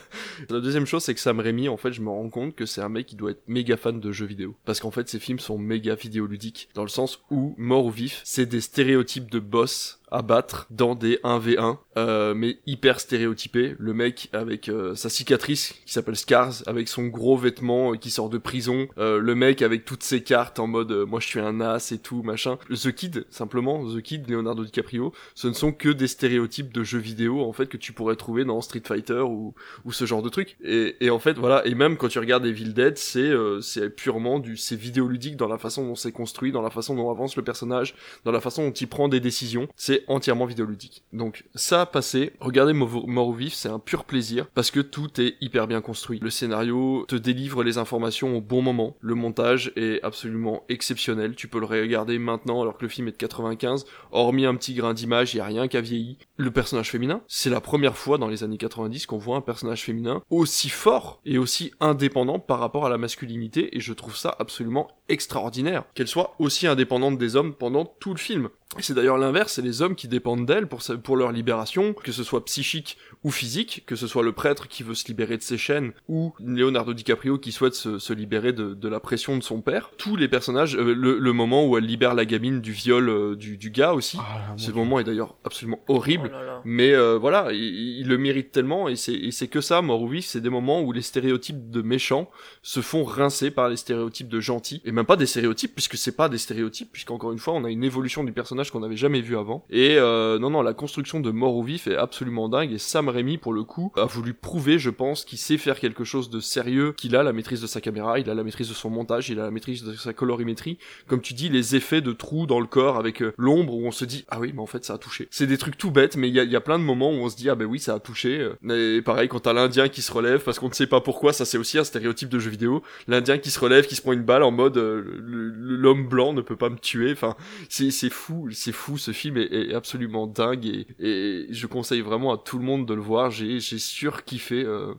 la 0.50 0.60
deuxième 0.60 0.86
chose, 0.86 1.04
c'est 1.04 1.14
que 1.14 1.20
Sam 1.20 1.38
Raimi, 1.38 1.68
en 1.68 1.76
fait, 1.76 1.92
je 1.92 2.00
me 2.02 2.10
rends 2.10 2.28
compte 2.30 2.56
que 2.56 2.66
c'est 2.66 2.80
un 2.80 2.88
mec 2.88 3.06
qui 3.06 3.14
doit 3.14 3.30
être 3.30 3.42
méga 3.46 3.76
fan 3.76 4.00
de 4.00 4.10
jeux 4.10 4.26
vidéo. 4.26 4.56
Parce 4.64 4.80
qu'en 4.80 4.90
fait, 4.90 5.08
ses 5.08 5.20
films 5.20 5.38
sont 5.38 5.56
méga 5.56 5.94
vidéoludiques. 5.94 6.68
Dans 6.74 6.82
le 6.82 6.88
sens 6.88 7.22
où, 7.30 7.54
mort 7.58 7.84
ou 7.84 7.90
vif, 7.90 8.22
c'est 8.24 8.46
des 8.46 8.60
stéréotypes 8.60 9.30
de 9.30 9.38
boss 9.38 10.00
à 10.14 10.22
battre 10.22 10.68
dans 10.70 10.94
des 10.94 11.16
1v1, 11.24 11.76
euh, 11.96 12.34
mais 12.34 12.58
hyper 12.66 13.00
stéréotypé. 13.00 13.74
Le 13.80 13.92
mec 13.94 14.28
avec 14.32 14.68
euh, 14.68 14.94
sa 14.94 15.08
cicatrice 15.08 15.74
qui 15.84 15.92
s'appelle 15.92 16.14
Scars, 16.14 16.62
avec 16.66 16.86
son 16.86 17.06
gros 17.06 17.36
vêtement 17.36 17.92
euh, 17.92 17.96
qui 17.96 18.10
sort 18.10 18.30
de 18.30 18.38
prison, 18.38 18.86
euh, 18.96 19.18
le 19.18 19.34
mec 19.34 19.60
avec 19.60 19.84
toutes 19.84 20.04
ses 20.04 20.22
cartes 20.22 20.60
en 20.60 20.68
mode 20.68 20.92
euh, 20.92 21.04
moi 21.04 21.18
je 21.18 21.26
suis 21.26 21.40
un 21.40 21.60
as 21.60 21.90
et 21.90 21.98
tout 21.98 22.22
machin. 22.22 22.58
The 22.70 22.92
Kid 22.92 23.26
simplement, 23.28 23.84
The 23.84 24.00
Kid, 24.02 24.30
Leonardo 24.30 24.64
DiCaprio, 24.64 25.12
ce 25.34 25.48
ne 25.48 25.52
sont 25.52 25.72
que 25.72 25.88
des 25.88 26.06
stéréotypes 26.06 26.72
de 26.72 26.84
jeux 26.84 27.00
vidéo 27.00 27.42
en 27.42 27.52
fait 27.52 27.66
que 27.66 27.76
tu 27.76 27.92
pourrais 27.92 28.14
trouver 28.14 28.44
dans 28.44 28.60
Street 28.60 28.82
Fighter 28.86 29.20
ou, 29.20 29.54
ou 29.84 29.90
ce 29.90 30.06
genre 30.06 30.22
de 30.22 30.28
truc. 30.28 30.56
Et, 30.62 30.94
et 31.00 31.10
en 31.10 31.18
fait 31.18 31.36
voilà, 31.38 31.66
et 31.66 31.74
même 31.74 31.96
quand 31.96 32.08
tu 32.08 32.20
regardes 32.20 32.46
Evil 32.46 32.72
Dead, 32.72 32.98
c'est 32.98 33.18
euh, 33.18 33.60
c'est 33.60 33.90
purement 33.90 34.38
du 34.38 34.56
c'est 34.56 34.76
vidéoludique 34.76 35.36
dans 35.36 35.48
la 35.48 35.58
façon 35.58 35.84
dont 35.84 35.96
c'est 35.96 36.12
construit, 36.12 36.52
dans 36.52 36.62
la 36.62 36.70
façon 36.70 36.94
dont 36.94 37.10
avance 37.10 37.34
le 37.34 37.42
personnage, 37.42 37.96
dans 38.24 38.32
la 38.32 38.40
façon 38.40 38.68
dont 38.68 38.72
il 38.72 38.86
prend 38.86 39.08
des 39.08 39.18
décisions, 39.18 39.66
c'est 39.74 40.03
entièrement 40.08 40.46
vidéoludique. 40.46 41.04
Donc 41.12 41.44
ça 41.54 41.86
passé, 41.86 42.32
regardez 42.40 42.72
Mort 42.72 43.28
ou 43.28 43.32
Vif, 43.32 43.54
c'est 43.54 43.68
un 43.68 43.78
pur 43.78 44.04
plaisir 44.04 44.46
parce 44.54 44.70
que 44.70 44.80
tout 44.80 45.20
est 45.20 45.36
hyper 45.40 45.66
bien 45.66 45.80
construit. 45.80 46.18
Le 46.20 46.30
scénario 46.30 47.04
te 47.08 47.16
délivre 47.16 47.62
les 47.62 47.78
informations 47.78 48.36
au 48.36 48.40
bon 48.40 48.62
moment, 48.62 48.96
le 49.00 49.14
montage 49.14 49.72
est 49.76 50.02
absolument 50.02 50.64
exceptionnel, 50.68 51.34
tu 51.34 51.48
peux 51.48 51.60
le 51.60 51.66
regarder 51.66 52.18
maintenant 52.18 52.62
alors 52.62 52.76
que 52.76 52.82
le 52.82 52.88
film 52.88 53.08
est 53.08 53.12
de 53.12 53.16
95, 53.16 53.84
hormis 54.12 54.46
un 54.46 54.54
petit 54.54 54.74
grain 54.74 54.94
d'image, 54.94 55.34
il 55.34 55.38
y 55.38 55.40
a 55.40 55.44
rien 55.44 55.68
qui 55.68 55.76
a 55.76 55.80
vieilli. 55.80 56.18
Le 56.36 56.50
personnage 56.50 56.90
féminin, 56.90 57.22
c'est 57.28 57.50
la 57.50 57.60
première 57.60 57.96
fois 57.96 58.18
dans 58.18 58.28
les 58.28 58.44
années 58.44 58.58
90 58.58 59.06
qu'on 59.06 59.18
voit 59.18 59.36
un 59.36 59.40
personnage 59.40 59.82
féminin 59.82 60.22
aussi 60.30 60.68
fort 60.68 61.20
et 61.24 61.38
aussi 61.38 61.72
indépendant 61.80 62.38
par 62.38 62.58
rapport 62.58 62.86
à 62.86 62.88
la 62.88 62.98
masculinité 62.98 63.76
et 63.76 63.80
je 63.80 63.92
trouve 63.92 64.16
ça 64.16 64.34
absolument 64.38 64.88
extraordinaire 65.08 65.84
qu'elle 65.94 66.08
soit 66.08 66.34
aussi 66.38 66.66
indépendante 66.66 67.18
des 67.18 67.36
hommes 67.36 67.54
pendant 67.54 67.84
tout 67.84 68.12
le 68.12 68.18
film. 68.18 68.48
Et 68.78 68.82
c'est 68.82 68.94
d'ailleurs 68.94 69.18
l'inverse, 69.18 69.52
c'est 69.54 69.62
les 69.62 69.82
hommes 69.82 69.94
qui 69.94 70.08
dépendent 70.08 70.46
d'elle 70.46 70.66
pour, 70.66 70.82
sa- 70.82 70.96
pour 70.96 71.16
leur 71.16 71.32
libération, 71.32 71.92
que 71.92 72.12
ce 72.12 72.24
soit 72.24 72.44
psychique 72.44 72.96
ou 73.22 73.30
physique, 73.30 73.84
que 73.86 73.96
ce 73.96 74.06
soit 74.06 74.22
le 74.22 74.32
prêtre 74.32 74.68
qui 74.68 74.82
veut 74.82 74.94
se 74.94 75.06
libérer 75.08 75.36
de 75.36 75.42
ses 75.42 75.56
chaînes, 75.58 75.92
ou 76.08 76.34
Leonardo 76.44 76.92
DiCaprio 76.92 77.38
qui 77.38 77.52
souhaite 77.52 77.74
se, 77.74 77.98
se 77.98 78.12
libérer 78.12 78.52
de, 78.52 78.74
de 78.74 78.88
la 78.88 79.00
pression 79.00 79.36
de 79.36 79.42
son 79.42 79.60
père. 79.60 79.90
Tous 79.96 80.16
les 80.16 80.28
personnages, 80.28 80.76
euh, 80.76 80.94
le, 80.94 81.18
le 81.18 81.32
moment 81.32 81.66
où 81.66 81.76
elle 81.78 81.84
libère 81.84 82.14
la 82.14 82.24
gamine 82.24 82.60
du 82.60 82.72
viol 82.72 83.08
euh, 83.08 83.34
du, 83.36 83.56
du 83.56 83.70
gars 83.70 83.94
aussi, 83.94 84.18
ce 84.56 84.70
moment 84.70 84.98
est 85.00 85.04
d'ailleurs 85.04 85.36
absolument 85.44 85.80
horrible, 85.88 86.30
mais 86.64 86.92
euh, 86.94 87.16
voilà, 87.18 87.48
il, 87.52 88.00
il 88.00 88.08
le 88.08 88.18
mérite 88.18 88.52
tellement, 88.52 88.88
et 88.88 88.96
c'est 88.96 89.14
et 89.14 89.30
c'est 89.30 89.48
que 89.48 89.60
ça, 89.60 89.80
Mort 89.82 90.02
ou 90.02 90.08
Vif, 90.08 90.26
c'est 90.26 90.40
des 90.40 90.50
moments 90.50 90.82
où 90.82 90.92
les 90.92 91.02
stéréotypes 91.02 91.70
de 91.70 91.82
méchants 91.82 92.30
se 92.62 92.80
font 92.80 93.04
rincer 93.04 93.50
par 93.50 93.68
les 93.68 93.76
stéréotypes 93.76 94.28
de 94.28 94.40
gentils, 94.40 94.82
et 94.84 94.92
même 94.92 95.06
pas 95.06 95.16
des 95.16 95.26
stéréotypes, 95.26 95.74
puisque 95.74 95.96
c'est 95.96 96.16
pas 96.16 96.28
des 96.28 96.38
stéréotypes, 96.38 96.90
puisqu'encore 96.92 97.32
une 97.32 97.38
fois, 97.38 97.54
on 97.54 97.64
a 97.64 97.70
une 97.70 97.84
évolution 97.84 98.24
du 98.24 98.32
personnage 98.32 98.63
qu'on 98.70 98.80
n'avait 98.80 98.96
jamais 98.96 99.20
vu 99.20 99.36
avant. 99.36 99.64
Et 99.70 99.96
euh, 99.98 100.38
non, 100.38 100.50
non, 100.50 100.62
la 100.62 100.74
construction 100.74 101.20
de 101.20 101.30
Mort 101.30 101.56
ou 101.56 101.62
Vif 101.62 101.86
est 101.86 101.96
absolument 101.96 102.48
dingue, 102.48 102.72
et 102.72 102.78
Sam 102.78 103.08
Raimi, 103.08 103.38
pour 103.38 103.52
le 103.52 103.64
coup, 103.64 103.92
a 103.96 104.04
voulu 104.04 104.34
prouver, 104.34 104.78
je 104.78 104.90
pense, 104.90 105.24
qu'il 105.24 105.38
sait 105.38 105.58
faire 105.58 105.78
quelque 105.78 106.04
chose 106.04 106.30
de 106.30 106.40
sérieux, 106.40 106.92
qu'il 106.92 107.16
a 107.16 107.22
la 107.22 107.32
maîtrise 107.32 107.60
de 107.60 107.66
sa 107.66 107.80
caméra, 107.80 108.18
il 108.18 108.28
a 108.30 108.34
la 108.34 108.44
maîtrise 108.44 108.68
de 108.68 108.74
son 108.74 108.90
montage, 108.90 109.28
il 109.30 109.40
a 109.40 109.44
la 109.44 109.50
maîtrise 109.50 109.84
de 109.84 109.94
sa 109.94 110.12
colorimétrie, 110.12 110.78
comme 111.06 111.20
tu 111.20 111.34
dis, 111.34 111.48
les 111.48 111.76
effets 111.76 112.00
de 112.00 112.12
trous 112.12 112.46
dans 112.46 112.60
le 112.60 112.66
corps 112.66 112.96
avec 112.96 113.22
euh, 113.22 113.32
l'ombre 113.38 113.74
où 113.74 113.86
on 113.86 113.90
se 113.90 114.04
dit, 114.04 114.24
ah 114.28 114.40
oui, 114.40 114.52
mais 114.54 114.60
en 114.62 114.66
fait, 114.66 114.84
ça 114.84 114.94
a 114.94 114.98
touché. 114.98 115.28
C'est 115.30 115.46
des 115.46 115.58
trucs 115.58 115.78
tout 115.78 115.90
bêtes, 115.90 116.16
mais 116.16 116.28
il 116.28 116.34
y 116.34 116.40
a, 116.40 116.44
y 116.44 116.56
a 116.56 116.60
plein 116.60 116.78
de 116.78 116.84
moments 116.84 117.10
où 117.10 117.16
on 117.16 117.28
se 117.28 117.36
dit, 117.36 117.48
ah 117.50 117.54
ben 117.54 117.66
oui, 117.66 117.78
ça 117.78 117.94
a 117.94 118.00
touché. 118.00 118.40
euh. 118.40 118.96
Et 118.98 119.02
pareil, 119.02 119.28
quand 119.28 119.40
t'as 119.40 119.52
l'Indien 119.52 119.88
qui 119.88 120.02
se 120.02 120.12
relève, 120.12 120.42
parce 120.42 120.58
qu'on 120.58 120.68
ne 120.68 120.74
sait 120.74 120.86
pas 120.86 121.00
pourquoi, 121.00 121.32
ça 121.32 121.44
c'est 121.44 121.58
aussi 121.58 121.78
un 121.78 121.84
stéréotype 121.84 122.28
de 122.28 122.38
jeu 122.38 122.50
vidéo, 122.50 122.82
l'Indien 123.08 123.38
qui 123.38 123.50
se 123.50 123.58
relève, 123.58 123.86
qui 123.86 123.94
se 123.94 124.02
prend 124.02 124.12
une 124.12 124.22
balle 124.22 124.42
en 124.42 124.50
mode, 124.50 124.76
euh, 124.76 125.02
l'homme 125.18 126.06
blanc 126.08 126.32
ne 126.32 126.40
peut 126.40 126.56
pas 126.56 126.70
me 126.70 126.78
tuer, 126.78 127.12
enfin, 127.12 127.36
c'est 127.68 128.10
fou, 128.10 128.48
c'est 128.54 128.72
fou, 128.72 128.98
ce 128.98 129.12
film 129.12 129.36
est, 129.36 129.74
absolument 129.74 130.26
dingue, 130.26 130.86
et, 130.98 131.46
je 131.50 131.66
conseille 131.66 132.00
vraiment 132.00 132.32
à 132.32 132.38
tout 132.38 132.58
le 132.58 132.64
monde 132.64 132.86
de 132.86 132.94
le 132.94 133.02
voir, 133.02 133.30
j'ai 133.30 133.60
j'ai 133.60 133.78
surkiffé... 133.78 134.62
Euh, 134.64 134.94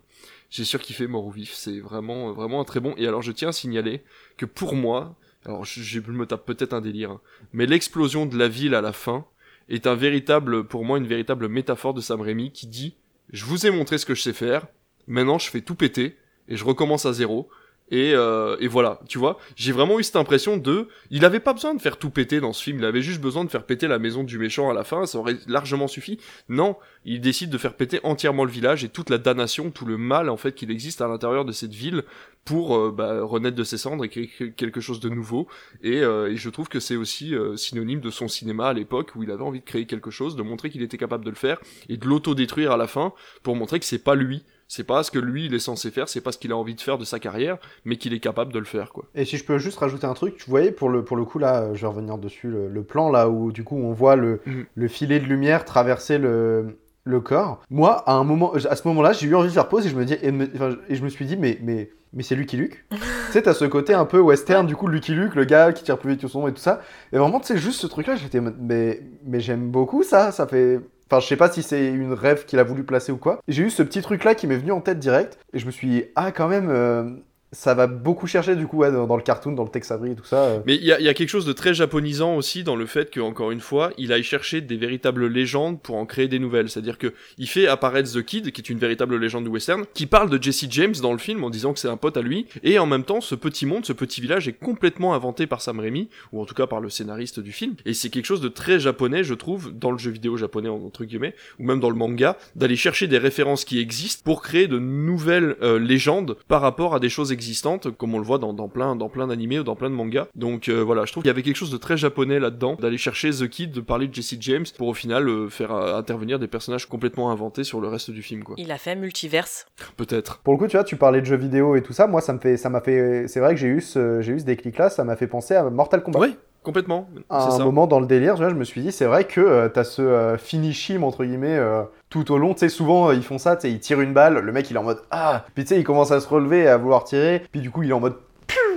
j'ai 0.52 0.64
surkiffé 0.64 1.08
Mort 1.08 1.26
ou 1.26 1.32
Vif, 1.32 1.54
c'est 1.54 1.80
vraiment, 1.80 2.32
vraiment 2.32 2.62
un 2.62 2.64
très 2.64 2.80
bon. 2.80 2.94
Et 2.98 3.08
alors 3.08 3.22
je 3.22 3.34
tiens 3.34 3.50
à 3.50 3.52
signaler 3.52 4.04
que 4.38 4.46
pour 4.46 4.76
moi, 4.76 5.18
alors 5.44 5.66
je, 5.66 5.82
je 5.82 6.00
me 6.00 6.26
tape 6.26 6.46
peut-être 6.46 6.74
un 6.74 6.80
délire, 6.80 7.12
hein, 7.12 7.22
mais 7.52 7.66
l'explosion 7.66 8.26
de 8.26 8.38
la 8.38 8.48
ville 8.48 8.74
à 8.74 8.80
la 8.80 8.94
fin 8.94 9.26
est 9.68 9.88
un 9.88 9.96
véritable, 9.96 10.66
pour 10.66 10.86
moi, 10.86 10.98
une 10.98 11.08
véritable 11.08 11.50
métaphore 11.50 11.94
de 11.94 12.00
Sam 12.00 12.22
Raimi 12.22 12.52
qui 12.52 12.68
dit 12.68 12.96
je 13.32 13.44
vous 13.46 13.66
ai 13.66 13.72
montré 13.72 13.98
ce 13.98 14.06
que 14.06 14.16
je 14.16 14.22
sais 14.22 14.34
faire, 14.34 14.68
maintenant 15.08 15.40
je 15.40 15.50
fais 15.50 15.62
tout 15.62 15.76
péter 15.76 16.18
et 16.48 16.56
je 16.56 16.64
recommence 16.64 17.06
à 17.06 17.14
zéro. 17.14 17.50
Et, 17.92 18.14
euh, 18.16 18.58
et 18.60 18.68
voilà, 18.68 19.00
tu 19.08 19.20
vois, 19.20 19.38
j'ai 19.56 19.72
vraiment 19.72 20.00
eu 20.00 20.04
cette 20.04 20.16
impression 20.16 20.58
de, 20.58 20.88
il 21.12 21.24
avait 21.24 21.40
pas 21.40 21.54
besoin 21.54 21.76
de 21.76 21.82
faire 21.82 21.98
tout 21.98 22.10
péter 22.10 22.40
dans 22.40 22.52
ce 22.52 22.64
film, 22.64 22.80
il 22.80 22.86
avait 22.86 23.04
juste 23.04 23.22
besoin 23.22 23.46
de 23.46 23.50
faire 23.50 23.64
péter 23.64 23.88
la 23.88 24.00
maison 24.00 24.24
du 24.24 24.40
méchant 24.40 24.72
à 24.72 24.74
la 24.74 24.84
fin, 24.84 25.06
ça 25.06 25.20
aurait 25.20 25.38
largement 25.48 25.88
suffi. 25.88 26.20
Non, 26.50 26.78
il 27.06 27.22
décide 27.22 27.52
de 27.52 27.58
faire 27.60 27.76
péter 27.76 28.00
entièrement 28.04 28.44
le 28.44 28.52
village 28.52 28.84
et 28.84 28.90
toute 28.90 29.12
la 29.12 29.20
damnation, 29.20 29.70
tout 29.70 29.86
le 29.86 29.98
mal 29.98 30.30
en 30.30 30.38
fait 30.38 30.54
qu'il 30.54 30.72
existe 30.72 31.02
à 31.02 31.08
l'intérieur 31.08 31.46
de 31.46 31.52
cette 31.52 31.74
ville 31.74 32.04
pour 32.46 32.78
euh, 32.78 32.92
bah, 32.92 33.24
renaître 33.24 33.58
de 33.58 33.64
ses 33.64 33.78
cendres 33.78 34.06
et 34.06 34.10
créer 34.10 34.52
quelque 34.52 34.80
chose 34.80 35.00
de 35.00 35.10
nouveau. 35.10 35.48
Et, 35.84 36.02
euh, 36.02 36.32
et 36.32 36.38
je 36.38 36.50
trouve 36.50 36.70
que 36.70 36.80
c'est 36.80 36.96
aussi 36.96 37.36
euh, 37.36 37.58
synonyme 37.58 38.00
de 38.00 38.12
son 38.12 38.28
cinéma 38.28 38.68
à 38.68 38.74
l'époque 38.74 39.12
où 39.16 39.24
il 39.24 39.32
avait 39.32 39.44
envie 39.44 39.60
de 39.60 39.66
créer 39.66 39.86
quelque 39.86 40.12
chose, 40.12 40.36
de 40.36 40.44
montrer 40.44 40.70
qu'il 40.70 40.84
était 40.84 40.98
capable 40.98 41.26
de 41.26 41.32
le 41.32 41.36
faire 41.36 41.60
et 41.90 41.98
de 41.98 42.06
l'auto-détruire 42.06 42.72
à 42.72 42.78
la 42.78 42.88
fin 42.88 43.14
pour 43.44 43.56
montrer 43.56 43.80
que 43.80 43.86
c'est 43.86 44.04
pas 44.04 44.16
lui. 44.16 44.44
C'est 44.68 44.84
pas 44.84 45.04
ce 45.04 45.12
que 45.12 45.20
lui 45.20 45.46
il 45.46 45.54
est 45.54 45.60
censé 45.60 45.92
faire, 45.92 46.10
c'est 46.10 46.22
pas 46.22 46.32
ce 46.32 46.38
qu'il 46.38 46.52
a 46.52 46.58
envie 46.58 46.76
de 46.76 46.82
faire 46.82 46.98
de 46.98 47.06
sa 47.06 47.20
carrière, 47.20 47.58
mais 47.86 47.98
qu'il 47.98 48.14
est 48.14 48.20
capable 48.20 48.52
de 48.52 48.60
le 48.60 48.66
faire 48.66 48.92
quoi. 48.92 49.06
Et 49.14 49.24
si 49.26 49.38
je 49.38 49.46
peux 49.46 49.58
juste 49.60 49.78
rajouter 49.78 50.08
un 50.08 50.14
truc, 50.16 50.38
tu 50.38 50.50
voyais 50.50 50.72
pour 50.72 50.90
le, 50.90 51.04
pour 51.04 51.18
le 51.18 51.24
coup 51.26 51.38
là, 51.40 51.74
je 51.74 51.82
vais 51.82 51.88
revenir 51.88 52.18
dessus, 52.18 52.48
le, 52.48 52.68
le 52.68 52.84
plan 52.84 53.12
là 53.12 53.30
où 53.30 53.52
du 53.52 53.64
coup 53.64 53.78
on 53.78 53.94
voit 53.94 54.16
le, 54.16 54.42
Mhm. 54.46 54.66
le 54.74 54.88
filet 54.88 55.20
de 55.20 55.26
lumière 55.26 55.66
traverser 55.66 56.18
le, 56.18 56.78
le 57.04 57.20
corps. 57.20 57.62
Moi, 57.70 57.98
à 58.10 58.14
un 58.14 58.24
moment, 58.24 58.54
à 58.54 58.76
ce 58.76 58.88
moment-là, 58.88 59.14
j'ai 59.14 59.28
eu 59.28 59.36
envie 59.36 59.50
de 59.50 59.54
faire 59.54 59.68
pause 59.70 59.86
et 59.86 59.90
je 59.90 59.96
me 59.96 60.06
dis, 60.06 60.18
et, 60.24 60.32
me- 60.32 60.50
enfin, 60.56 60.76
et 60.90 60.96
je 60.96 61.04
me 61.04 61.10
suis 61.10 61.26
dit, 61.26 61.38
mais, 61.38 61.60
mais, 61.62 61.92
mais 62.14 62.24
c'est 62.24 62.34
Lucky 62.36 62.58
Luke. 62.58 62.84
tu 62.90 62.98
sais, 63.32 63.44
t'as 63.44 63.54
ce 63.54 63.66
côté 63.66 63.94
un 63.94 64.06
peu 64.06 64.20
western, 64.20 64.66
du 64.66 64.76
coup, 64.76 64.88
Lucky 64.88 65.14
Luke, 65.14 65.36
le 65.36 65.46
gars 65.46 65.72
qui 65.72 65.84
tire 65.84 66.00
plus 66.00 66.14
vite 66.14 66.22
que 66.22 66.28
son 66.28 66.42
nom 66.42 66.48
et 66.48 66.54
tout 66.54 66.60
ça. 66.62 66.82
Et 67.14 67.20
vraiment, 67.20 67.40
tu 67.40 67.46
sais, 67.46 67.58
juste 67.60 67.80
ce 67.80 67.86
truc-là, 67.86 68.16
j'étais, 68.16 68.42
mais, 68.42 69.02
mais 69.24 69.40
j'aime 69.40 69.70
beaucoup 69.70 70.02
ça, 70.02 70.32
ça 70.32 70.48
fait. 70.48 70.80
Enfin, 71.10 71.20
je 71.20 71.28
sais 71.28 71.38
pas 71.38 71.52
si 71.52 71.62
c'est 71.62 71.88
une 71.88 72.14
rêve 72.14 72.46
qu'il 72.46 72.58
a 72.60 72.64
voulu 72.64 72.84
placer 72.84 73.12
ou 73.12 73.18
quoi. 73.18 73.40
J'ai 73.48 73.64
eu 73.64 73.70
ce 73.70 73.84
petit 73.84 74.02
truc-là 74.02 74.34
qui 74.34 74.48
m'est 74.48 74.58
venu 74.58 74.72
en 74.72 74.82
tête 74.82 75.00
direct, 75.00 75.38
et 75.54 75.60
je 75.60 75.66
me 75.66 75.72
suis 75.72 75.88
dit, 75.88 76.04
ah, 76.16 76.32
quand 76.32 76.48
même, 76.48 76.70
euh, 76.70 77.10
ça 77.52 77.74
va 77.74 77.88
beaucoup 77.88 78.28
chercher 78.28 78.56
du 78.56 78.68
coup 78.68 78.78
ouais, 78.78 78.92
dans, 78.92 79.16
le 79.16 79.24
cartoon, 79.24 79.54
dans 79.54 79.64
le 79.64 79.70
Tex 79.70 79.92
Avery 79.92 80.12
et 80.12 80.16
tout 80.16 80.26
ça. 80.26 80.44
euh. 80.44 80.60
Mais 80.66 80.76
il 80.76 80.84
y 80.84 80.88
y 80.88 81.10
a 81.10 81.14
quelque 81.14 81.30
chose 81.30 81.46
de 81.46 81.54
très 81.54 81.74
japonisant 81.74 82.36
aussi 82.36 82.64
dans 82.64 82.76
le 82.76 82.86
fait 82.86 83.10
que, 83.10 83.20
encore 83.20 83.52
une 83.52 83.60
fois, 83.60 83.92
il 83.98 84.12
aille 84.12 84.24
chercher 84.24 84.62
des 84.62 84.78
véritables 84.78 85.28
légendes 85.28 85.82
pour 85.82 85.96
en 85.96 86.06
créer 86.06 86.28
des 86.28 86.40
nouvelles. 86.40 86.70
C'est-à-dire 86.70 86.98
que 86.98 87.14
il 87.38 87.48
fait 87.48 87.68
apparaître 87.68 88.12
The 88.12 88.24
Kid, 88.24 88.52
qui 88.52 88.62
est 88.62 88.70
une 88.70 88.80
véritable 88.80 89.18
légende 89.18 89.46
du 89.46 89.50
western, 89.50 89.86
qui 89.94 90.06
parle 90.06 90.30
de 90.30 90.42
Jesse 90.42 90.66
James 90.70 90.96
dans 91.02 91.12
le 91.12 91.18
film 91.18 91.44
en 91.44 91.50
disant 91.50 91.74
que 91.74 91.80
c'est 91.80 91.88
un 91.88 91.98
pote 91.98 92.18
à 92.18 92.22
lui, 92.22 92.48
et 92.64 92.80
en 92.80 92.86
même 92.86 93.04
temps, 93.04 93.22
ce 93.22 93.36
petit 93.36 93.66
monde, 93.66 93.86
ce 93.86 93.94
petit 93.94 94.22
village 94.22 94.48
est 94.48 94.54
complètement 94.54 95.14
inventé 95.14 95.48
par 95.48 95.62
Sam 95.62 95.80
Raimi, 95.80 96.10
ou 96.34 96.42
en 96.42 96.46
tout 96.46 96.56
cas 96.56 96.68
par 96.68 96.82
le 96.82 96.90
scénariste 96.90 97.40
du 97.40 97.52
film. 97.52 97.76
Et 97.86 97.94
c'est 97.94 98.10
quelque 98.10 98.26
chose 98.26 98.42
de 98.42 98.50
très 98.50 98.80
japonais, 98.80 99.24
je 99.24 99.34
trouve, 99.34 99.72
dans 99.72 99.92
le 99.92 99.98
jeu 99.98 100.12
vidéo 100.12 100.36
japonais 100.38 100.70
entre 100.70 101.06
guillemets, 101.06 101.36
ou 101.60 101.66
même 101.66 101.80
dans 101.80 101.90
le 101.90 101.96
manga, 101.96 102.38
d'aller 102.56 102.76
chercher 102.76 103.08
des 103.08 103.18
références 103.18 103.66
qui 103.66 103.80
existent 103.80 104.24
pour 104.26 104.42
créer 104.42 104.68
de 104.68 104.80
nouvelles 104.80 105.56
euh, 105.62 105.80
légendes 105.80 106.38
par 106.48 106.62
rapport 106.62 106.96
à 106.96 107.00
des 107.00 107.10
choses 107.10 107.32
existantes, 107.36 107.92
comme 107.92 108.16
on 108.16 108.18
le 108.18 108.26
voit 108.26 108.40
dans, 108.40 108.54
dans 108.54 108.68
plein, 108.68 108.96
dans 108.96 109.10
plein 109.10 109.28
d'animés 109.28 109.60
ou 109.60 109.64
dans 109.64 109.76
plein 109.76 109.92
de 109.92 109.96
mangas. 109.96 110.28
Donc 110.34 110.68
euh, 110.68 110.84
voilà, 110.84 111.06
je 111.06 111.12
trouve 111.12 111.22
qu'il 111.22 111.30
y 111.30 111.32
avait 111.32 111.44
quelque 111.44 111.56
chose 111.56 111.72
de 111.72 111.78
très 111.78 111.98
japonais 111.98 112.40
là-dedans, 112.40 112.76
d'aller 112.80 112.98
chercher 112.98 113.30
The 113.30 113.48
Kid, 113.48 113.72
de 113.72 113.82
parler 113.82 114.08
de 114.08 114.14
Jesse 114.14 114.38
James, 114.40 114.66
pour 114.78 114.88
au 114.88 114.94
final 114.94 115.30
euh, 115.30 115.50
faire 115.50 115.72
euh, 115.72 115.98
intervenir 115.98 116.40
des 116.40 116.48
personnages 116.48 116.88
complètement 116.88 117.30
inventés 117.30 117.64
sur 117.64 117.80
le 117.80 117.88
reste 117.88 118.10
du 118.10 118.24
film, 118.24 118.44
quoi. 118.44 118.56
Il 118.58 118.72
a 118.72 118.78
fait 118.78 118.92
un 118.92 118.96
multiverse. 118.96 119.68
Peut-être. 119.98 120.40
Pour 120.40 120.54
le 120.54 120.60
coup, 120.60 120.68
tu 120.68 120.78
vois, 120.78 120.84
tu 120.84 120.96
parlais 120.96 121.22
de 121.22 121.26
jeux 121.26 121.38
vidéo 121.38 121.76
et 121.76 121.84
tout 121.84 121.94
ça. 121.94 122.08
Moi, 122.08 122.22
ça 122.22 122.34
me 122.34 122.40
fait, 122.40 122.58
ça 122.58 122.70
m'a 122.70 122.82
fait. 122.82 123.28
C'est 123.28 123.40
vrai 123.40 123.54
que 123.54 123.60
j'ai 123.60 123.68
eu 123.68 123.82
ce, 123.82 124.22
j'ai 124.22 124.34
eu 124.34 124.40
ce 124.40 124.46
déclic-là. 124.46 124.90
Ça 124.90 125.04
m'a 125.04 125.16
fait 125.16 125.28
penser 125.28 125.54
à 125.54 125.70
Mortal 125.70 126.02
Kombat. 126.02 126.20
Oui, 126.20 126.36
complètement. 126.66 127.08
À 127.30 127.48
un 127.48 127.52
ça. 127.52 127.64
moment 127.64 127.88
dans 127.88 128.02
le 128.02 128.08
délire, 128.08 128.36
je 128.36 128.44
me 128.54 128.64
suis 128.66 128.82
dit, 128.82 128.92
c'est 128.92 129.06
vrai 129.06 129.24
que 129.24 129.40
euh, 129.40 129.70
t'as 129.70 129.86
ce 129.86 130.02
euh, 130.02 130.38
finish 130.38 130.90
him 130.90 131.04
entre 131.06 131.24
guillemets 131.24 131.56
euh, 131.58 131.84
tout 132.10 132.30
au 132.34 132.38
long. 132.38 132.54
Tu 132.54 132.60
sais, 132.62 132.70
souvent 132.70 133.10
euh, 133.10 133.14
ils 133.14 133.24
font 133.24 133.38
ça. 133.38 133.56
Tu 133.56 133.62
sais, 133.62 133.72
ils 133.72 133.80
tirent 133.80 134.02
une 134.02 134.14
balle. 134.14 134.40
Le 134.40 134.52
mec, 134.52 134.70
il 134.70 134.76
est 134.76 134.80
en 134.80 134.84
mode 134.84 135.00
ah. 135.12 135.46
Puis 135.56 135.64
tu 135.64 135.70
sais, 135.70 135.80
il 135.80 135.84
commence 135.86 136.12
à 136.12 136.20
se 136.20 136.28
relever 136.28 136.60
et 136.64 136.68
à 136.68 136.76
vouloir 136.78 137.06
tirer. 137.06 137.44
Puis 137.52 137.62
du 137.62 137.72
coup, 137.72 137.84
il 137.84 137.90
est 137.92 137.94
en 137.94 138.00
mode 138.02 138.16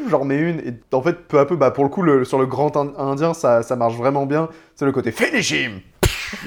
j'en 0.09 0.21
remets 0.21 0.39
une. 0.39 0.61
Et 0.61 0.75
en 0.93 1.03
fait, 1.03 1.15
peu 1.27 1.39
à 1.39 1.45
peu, 1.47 1.57
bah 1.57 1.71
pour 1.71 1.85
le 1.85 1.91
coup, 1.91 2.03
le- 2.03 2.25
sur 2.25 2.39
le 2.39 2.47
grand 2.47 2.75
Ind- 2.77 2.95
indien, 2.99 3.35
ça, 3.35 3.63
ça 3.63 3.75
marche 3.77 3.97
vraiment 3.97 4.27
bien. 4.27 4.49
C'est 4.77 4.85
le 4.85 4.93
côté 4.93 5.11
finish 5.13 5.51
him. 5.51 5.81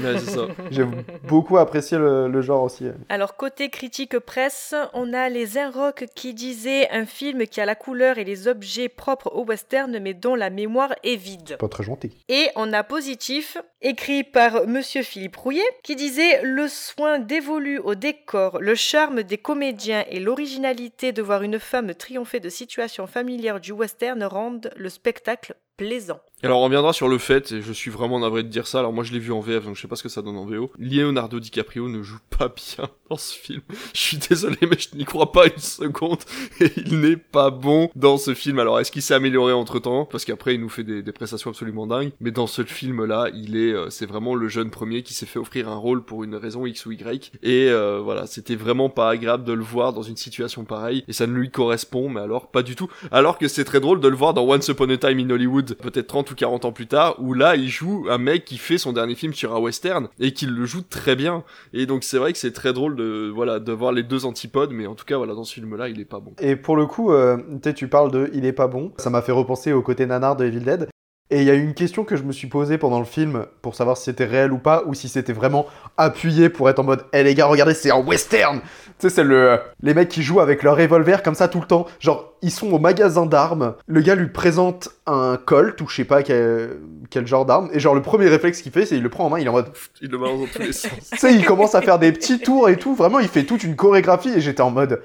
Ouais, 0.01 0.17
c'est 0.19 0.31
ça. 0.31 0.47
J'ai 0.69 0.85
beaucoup 1.27 1.57
apprécié 1.57 1.97
le, 1.97 2.27
le 2.27 2.41
genre 2.41 2.63
aussi. 2.63 2.87
Alors 3.09 3.35
côté 3.35 3.69
critique 3.69 4.17
presse, 4.19 4.75
on 4.93 5.13
a 5.13 5.29
les 5.29 5.57
Inrock 5.57 6.05
qui 6.15 6.33
disaient 6.33 6.89
un 6.91 7.05
film 7.05 7.45
qui 7.47 7.61
a 7.61 7.65
la 7.65 7.75
couleur 7.75 8.17
et 8.17 8.23
les 8.23 8.47
objets 8.47 8.89
propres 8.89 9.31
au 9.33 9.43
western 9.45 9.97
mais 9.99 10.13
dont 10.13 10.35
la 10.35 10.49
mémoire 10.49 10.93
est 11.03 11.15
vide. 11.15 11.57
Pas 11.57 11.67
très 11.67 11.83
gentil. 11.83 12.11
Et 12.29 12.47
on 12.55 12.73
a 12.73 12.83
positif, 12.83 13.57
écrit 13.81 14.23
par 14.23 14.67
Monsieur 14.67 15.03
Philippe 15.03 15.35
Rouillet, 15.37 15.61
qui 15.83 15.95
disait 15.95 16.41
le 16.43 16.67
soin 16.67 17.19
dévolu 17.19 17.79
au 17.79 17.95
décor, 17.95 18.59
le 18.59 18.75
charme 18.75 19.23
des 19.23 19.37
comédiens 19.37 20.05
et 20.09 20.19
l'originalité 20.19 21.11
de 21.11 21.21
voir 21.21 21.43
une 21.43 21.59
femme 21.59 21.93
triompher 21.93 22.39
de 22.39 22.49
situations 22.49 23.07
familières 23.07 23.59
du 23.59 23.71
western 23.71 24.23
rendent 24.23 24.71
le 24.75 24.89
spectacle 24.89 25.55
plaisant. 25.77 26.19
Alors 26.43 26.61
on 26.61 26.63
reviendra 26.63 26.91
sur 26.91 27.07
le 27.07 27.19
fait, 27.19 27.51
et 27.51 27.61
je 27.61 27.71
suis 27.71 27.91
vraiment 27.91 28.19
navré 28.19 28.41
de 28.41 28.47
dire 28.47 28.65
ça, 28.65 28.79
alors 28.79 28.93
moi 28.93 29.03
je 29.03 29.13
l'ai 29.13 29.19
vu 29.19 29.31
en 29.31 29.41
VF 29.41 29.65
donc 29.65 29.75
je 29.75 29.81
sais 29.81 29.87
pas 29.87 29.95
ce 29.95 30.01
que 30.01 30.09
ça 30.09 30.23
donne 30.23 30.37
en 30.37 30.45
VO, 30.45 30.71
Leonardo 30.79 31.39
DiCaprio 31.39 31.87
ne 31.87 32.01
joue 32.01 32.17
pas 32.35 32.47
bien 32.77 32.89
dans 33.11 33.17
ce 33.17 33.37
film. 33.37 33.61
Je 33.93 33.99
suis 33.99 34.17
désolé 34.17 34.57
mais 34.63 34.77
je 34.79 34.97
n'y 34.97 35.05
crois 35.05 35.31
pas 35.31 35.45
une 35.45 35.59
seconde, 35.59 36.17
et 36.59 36.71
il 36.77 36.99
n'est 36.99 37.15
pas 37.15 37.51
bon 37.51 37.91
dans 37.95 38.17
ce 38.17 38.33
film. 38.33 38.57
Alors 38.57 38.79
est-ce 38.79 38.91
qu'il 38.91 39.03
s'est 39.03 39.13
amélioré 39.13 39.53
entre 39.53 39.77
temps 39.77 40.05
Parce 40.05 40.25
qu'après 40.25 40.55
il 40.55 40.61
nous 40.61 40.69
fait 40.69 40.83
des, 40.83 41.03
prestations 41.11 41.51
absolument 41.51 41.85
dingues, 41.85 42.11
mais 42.19 42.31
dans 42.31 42.47
ce 42.47 42.63
film 42.63 43.05
là, 43.05 43.27
il 43.35 43.55
est, 43.55 43.73
euh, 43.73 43.91
c'est 43.91 44.07
vraiment 44.07 44.33
le 44.33 44.47
jeune 44.47 44.71
premier 44.71 45.03
qui 45.03 45.13
s'est 45.13 45.27
fait 45.27 45.37
offrir 45.37 45.69
un 45.69 45.75
rôle 45.75 46.03
pour 46.03 46.23
une 46.23 46.35
raison 46.35 46.65
X 46.65 46.87
ou 46.87 46.91
Y, 46.91 47.33
et 47.43 47.69
euh, 47.69 47.99
voilà, 48.03 48.25
c'était 48.25 48.55
vraiment 48.55 48.89
pas 48.89 49.11
agréable 49.11 49.43
de 49.43 49.53
le 49.53 49.63
voir 49.63 49.93
dans 49.93 50.01
une 50.01 50.17
situation 50.17 50.63
pareille, 50.63 51.03
et 51.07 51.13
ça 51.13 51.27
ne 51.27 51.33
lui 51.33 51.51
correspond, 51.51 52.09
mais 52.09 52.21
alors 52.21 52.49
pas 52.49 52.63
du 52.63 52.75
tout. 52.75 52.89
Alors 53.11 53.37
que 53.37 53.47
c'est 53.47 53.65
très 53.65 53.79
drôle 53.79 53.99
de 53.99 54.07
le 54.07 54.15
voir 54.15 54.33
dans 54.33 54.43
Once 54.43 54.67
Upon 54.67 54.89
a 54.89 54.97
Time 54.97 55.19
in 55.19 55.29
Hollywood, 55.29 55.60
peut-être 55.63 56.07
30 56.07 56.31
ou 56.31 56.35
40 56.35 56.65
ans 56.65 56.71
plus 56.71 56.87
tard, 56.87 57.15
où 57.19 57.33
là, 57.33 57.55
il 57.55 57.69
joue 57.69 58.07
un 58.09 58.17
mec 58.17 58.45
qui 58.45 58.57
fait 58.57 58.77
son 58.77 58.93
dernier 58.93 59.15
film 59.15 59.33
sur 59.33 59.55
un 59.55 59.59
western 59.59 60.09
et 60.19 60.33
qui 60.33 60.45
le 60.45 60.65
joue 60.65 60.81
très 60.81 61.15
bien. 61.15 61.43
Et 61.73 61.85
donc 61.85 62.03
c'est 62.03 62.17
vrai 62.17 62.33
que 62.33 62.37
c'est 62.37 62.53
très 62.53 62.73
drôle 62.73 62.95
de 62.95 63.31
voilà 63.33 63.59
de 63.59 63.71
voir 63.71 63.91
les 63.91 64.03
deux 64.03 64.25
antipodes, 64.25 64.71
mais 64.71 64.87
en 64.87 64.95
tout 64.95 65.05
cas 65.05 65.17
voilà 65.17 65.33
dans 65.33 65.43
ce 65.43 65.53
film-là, 65.53 65.89
il 65.89 65.99
est 65.99 66.05
pas 66.05 66.19
bon. 66.19 66.33
Et 66.39 66.55
pour 66.55 66.75
le 66.75 66.85
coup, 66.85 67.11
euh, 67.11 67.37
tu 67.75 67.87
parles 67.87 68.11
de 68.11 68.29
il 68.33 68.45
est 68.45 68.53
pas 68.53 68.67
bon. 68.67 68.91
Ça 68.97 69.09
m'a 69.09 69.21
fait 69.21 69.31
repenser 69.31 69.73
au 69.73 69.81
côté 69.81 70.05
nanar 70.05 70.35
de 70.35 70.45
Evil 70.45 70.61
Dead. 70.61 70.87
Et 71.33 71.39
il 71.39 71.43
y 71.45 71.49
a 71.49 71.53
une 71.53 71.73
question 71.73 72.03
que 72.03 72.17
je 72.17 72.23
me 72.23 72.33
suis 72.33 72.47
posée 72.47 72.77
pendant 72.77 72.99
le 72.99 73.05
film 73.05 73.45
pour 73.61 73.73
savoir 73.73 73.95
si 73.95 74.03
c'était 74.03 74.25
réel 74.25 74.51
ou 74.51 74.57
pas, 74.57 74.83
ou 74.85 74.93
si 74.93 75.07
c'était 75.07 75.31
vraiment 75.31 75.65
appuyé 75.95 76.49
pour 76.49 76.69
être 76.69 76.79
en 76.79 76.83
mode 76.83 77.05
Eh 77.13 77.23
les 77.23 77.33
gars, 77.35 77.45
regardez, 77.45 77.73
c'est 77.73 77.89
un 77.89 78.03
western 78.03 78.59
Tu 78.59 78.67
sais, 78.99 79.09
c'est 79.09 79.23
le, 79.23 79.57
les 79.81 79.93
mecs 79.93 80.09
qui 80.09 80.23
jouent 80.23 80.41
avec 80.41 80.61
leur 80.61 80.75
revolver 80.75 81.23
comme 81.23 81.33
ça 81.33 81.47
tout 81.47 81.61
le 81.61 81.65
temps. 81.65 81.87
Genre, 82.01 82.33
ils 82.41 82.51
sont 82.51 82.69
au 82.73 82.79
magasin 82.79 83.25
d'armes, 83.25 83.75
le 83.87 84.01
gars 84.01 84.15
lui 84.15 84.27
présente 84.27 84.89
un 85.07 85.37
Colt 85.37 85.79
ou 85.79 85.87
je 85.87 85.95
sais 85.95 86.03
pas 86.03 86.21
quel, 86.21 86.79
quel 87.09 87.25
genre 87.25 87.45
d'arme, 87.45 87.69
et 87.71 87.79
genre 87.79 87.95
le 87.95 88.01
premier 88.01 88.27
réflexe 88.27 88.61
qu'il 88.61 88.73
fait, 88.73 88.85
c'est 88.85 88.97
il 88.97 89.03
le 89.03 89.09
prend 89.09 89.27
en 89.27 89.29
main, 89.29 89.39
il 89.39 89.45
est 89.45 89.49
en 89.49 89.53
mode. 89.53 89.71
Il 90.01 90.11
le 90.11 90.17
balance 90.17 90.41
dans 90.41 90.47
tous 90.47 90.61
les 90.61 90.73
sens. 90.73 90.91
tu 91.13 91.17
sais, 91.17 91.33
il 91.33 91.45
commence 91.45 91.75
à 91.75 91.81
faire 91.81 91.97
des 91.97 92.11
petits 92.11 92.39
tours 92.39 92.67
et 92.67 92.75
tout, 92.75 92.93
vraiment, 92.93 93.19
il 93.19 93.29
fait 93.29 93.45
toute 93.45 93.63
une 93.63 93.77
chorégraphie, 93.77 94.33
et 94.35 94.41
j'étais 94.41 94.61
en 94.61 94.71
mode. 94.71 95.01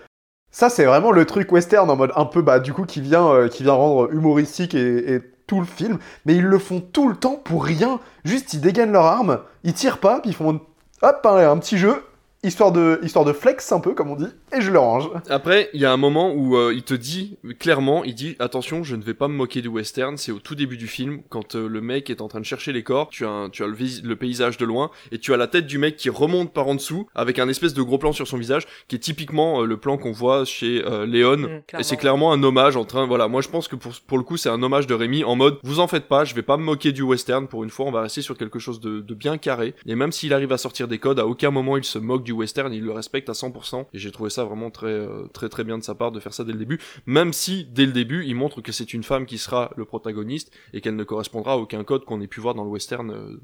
Ça, 0.50 0.70
c'est 0.70 0.86
vraiment 0.86 1.12
le 1.12 1.24
truc 1.24 1.52
western 1.52 1.88
en 1.88 1.94
mode 1.94 2.12
un 2.16 2.24
peu, 2.24 2.42
bah, 2.42 2.58
du 2.58 2.72
coup, 2.72 2.84
qui 2.84 3.00
vient, 3.00 3.28
euh, 3.28 3.48
qui 3.48 3.62
vient 3.62 3.74
rendre 3.74 4.10
humoristique 4.12 4.74
et, 4.74 5.14
et 5.14 5.20
tout 5.46 5.60
le 5.60 5.66
film, 5.66 5.98
mais 6.24 6.34
ils 6.34 6.44
le 6.44 6.58
font 6.58 6.80
tout 6.80 7.08
le 7.08 7.16
temps 7.16 7.36
pour 7.36 7.64
rien. 7.64 8.00
Juste, 8.24 8.54
ils 8.54 8.60
dégainent 8.60 8.92
leur 8.92 9.06
arme, 9.06 9.40
ils 9.64 9.74
tirent 9.74 9.98
pas, 9.98 10.20
puis 10.20 10.30
ils 10.30 10.36
font 10.36 10.60
hop, 11.02 11.26
un, 11.26 11.50
un 11.50 11.58
petit 11.58 11.78
jeu, 11.78 12.04
histoire 12.42 12.72
de, 12.72 13.00
histoire 13.02 13.24
de 13.24 13.32
flex 13.32 13.70
un 13.72 13.80
peu, 13.80 13.94
comme 13.94 14.10
on 14.10 14.16
dit, 14.16 14.28
et 14.56 14.60
je 14.62 14.70
le 14.70 14.78
range. 14.78 15.10
Après, 15.28 15.68
il 15.74 15.80
y 15.80 15.84
a 15.84 15.92
un 15.92 15.96
moment 15.96 16.32
où 16.32 16.56
euh, 16.56 16.72
il 16.74 16.82
te 16.82 16.94
dit, 16.94 17.38
clairement, 17.58 18.04
il 18.04 18.14
dit, 18.14 18.36
attention, 18.38 18.82
je 18.82 18.96
ne 18.96 19.02
vais 19.02 19.14
pas 19.14 19.28
me 19.28 19.34
moquer 19.34 19.60
du 19.60 19.68
western, 19.68 20.16
c'est 20.16 20.32
au 20.32 20.38
tout 20.38 20.54
début 20.54 20.76
du 20.76 20.86
film, 20.86 21.20
quand 21.28 21.54
euh, 21.54 21.68
le 21.68 21.80
mec 21.80 22.10
est 22.10 22.20
en 22.20 22.28
train 22.28 22.40
de 22.40 22.44
chercher 22.44 22.72
les 22.72 22.82
corps, 22.82 23.08
tu 23.10 23.26
as, 23.26 23.30
un, 23.30 23.50
tu 23.50 23.62
as 23.62 23.66
le, 23.66 23.76
le, 24.02 24.16
paysage 24.16 24.56
de 24.56 24.64
loin, 24.64 24.90
et 25.12 25.18
tu 25.18 25.34
as 25.34 25.36
la 25.36 25.46
tête 25.46 25.66
du 25.66 25.78
mec 25.78 25.96
qui 25.96 26.08
remonte 26.08 26.52
par 26.52 26.68
en 26.68 26.74
dessous, 26.74 27.06
avec 27.14 27.38
un 27.38 27.48
espèce 27.48 27.74
de 27.74 27.82
gros 27.82 27.98
plan 27.98 28.12
sur 28.12 28.26
son 28.26 28.38
visage, 28.38 28.66
qui 28.88 28.96
est 28.96 29.00
typiquement 29.00 29.62
euh, 29.62 29.66
le 29.66 29.76
plan 29.76 29.98
qu'on 29.98 30.12
voit 30.12 30.44
chez 30.44 30.82
Léon, 31.06 31.36
mmh, 31.36 31.78
et 31.78 31.82
c'est 31.82 31.96
clairement. 31.96 32.32
un 32.32 32.42
hommage 32.42 32.76
en 32.76 32.84
train, 32.84 33.06
voilà, 33.06 33.28
moi 33.28 33.42
je 33.42 33.48
pense 33.48 33.68
que 33.68 33.76
pour, 33.76 33.92
pour 34.06 34.18
le 34.18 34.24
coup 34.24 34.36
c'est 34.36 34.48
un 34.48 34.62
hommage 34.62 34.86
de 34.86 34.94
Rémi, 34.94 35.24
en 35.24 35.36
mode, 35.36 35.58
vous 35.62 35.80
en 35.80 35.86
faites 35.86 36.08
pas, 36.08 36.24
je 36.24 36.34
vais 36.34 36.42
pas 36.42 36.56
me 36.56 36.62
moquer 36.62 36.92
du 36.92 37.02
western, 37.02 37.46
pour 37.46 37.64
une 37.64 37.70
fois 37.70 37.86
on 37.86 37.90
va 37.90 38.02
rester 38.02 38.22
sur 38.22 38.36
quelque 38.36 38.58
chose 38.58 38.80
de, 38.80 39.00
de 39.00 39.14
bien 39.14 39.38
carré, 39.38 39.74
et 39.86 39.94
même 39.94 40.12
s'il 40.12 40.32
arrive 40.32 40.52
à 40.52 40.58
sortir 40.58 40.88
des 40.88 40.98
codes, 40.98 41.20
à 41.20 41.26
aucun 41.26 41.50
moment 41.50 41.76
il 41.76 41.84
se 41.84 41.98
moque 41.98 42.24
du 42.24 42.32
western, 42.32 42.72
il 42.72 42.82
le 42.82 42.92
respecte 42.92 43.28
à 43.28 43.32
100%, 43.32 43.86
et 43.92 43.98
j'ai 43.98 44.10
trouvé 44.10 44.30
ça 44.30 44.45
vraiment 44.46 44.70
très, 44.70 44.86
euh, 44.86 45.26
très 45.32 45.48
très 45.48 45.64
bien 45.64 45.78
de 45.78 45.82
sa 45.82 45.94
part 45.94 46.12
de 46.12 46.20
faire 46.20 46.34
ça 46.34 46.44
dès 46.44 46.52
le 46.52 46.58
début, 46.58 46.80
même 47.06 47.32
si 47.32 47.64
dès 47.64 47.86
le 47.86 47.92
début 47.92 48.24
il 48.24 48.34
montre 48.34 48.60
que 48.60 48.72
c'est 48.72 48.94
une 48.94 49.02
femme 49.02 49.26
qui 49.26 49.38
sera 49.38 49.70
le 49.76 49.84
protagoniste 49.84 50.52
et 50.72 50.80
qu'elle 50.80 50.96
ne 50.96 51.04
correspondra 51.04 51.52
à 51.52 51.56
aucun 51.56 51.84
code 51.84 52.04
qu'on 52.04 52.20
ait 52.20 52.26
pu 52.26 52.40
voir 52.40 52.54
dans 52.54 52.64
le 52.64 52.70
western 52.70 53.10
euh, 53.10 53.40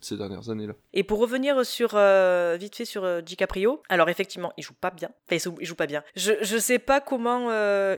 ces 0.00 0.16
dernières 0.16 0.50
années-là. 0.50 0.74
Et 0.92 1.02
pour 1.02 1.18
revenir 1.18 1.64
sur 1.64 1.92
euh, 1.94 2.56
vite 2.58 2.76
fait 2.76 2.84
sur 2.84 3.22
DiCaprio, 3.22 3.82
alors 3.88 4.08
effectivement 4.08 4.52
il 4.56 4.64
joue 4.64 4.74
pas 4.74 4.90
bien, 4.90 5.08
enfin 5.30 5.52
il 5.60 5.66
joue, 5.66 5.74
pas 5.74 5.86
bien. 5.86 6.02
Je 6.16 6.32
je 6.42 6.58
sais 6.58 6.78
pas 6.78 7.00
comment 7.00 7.50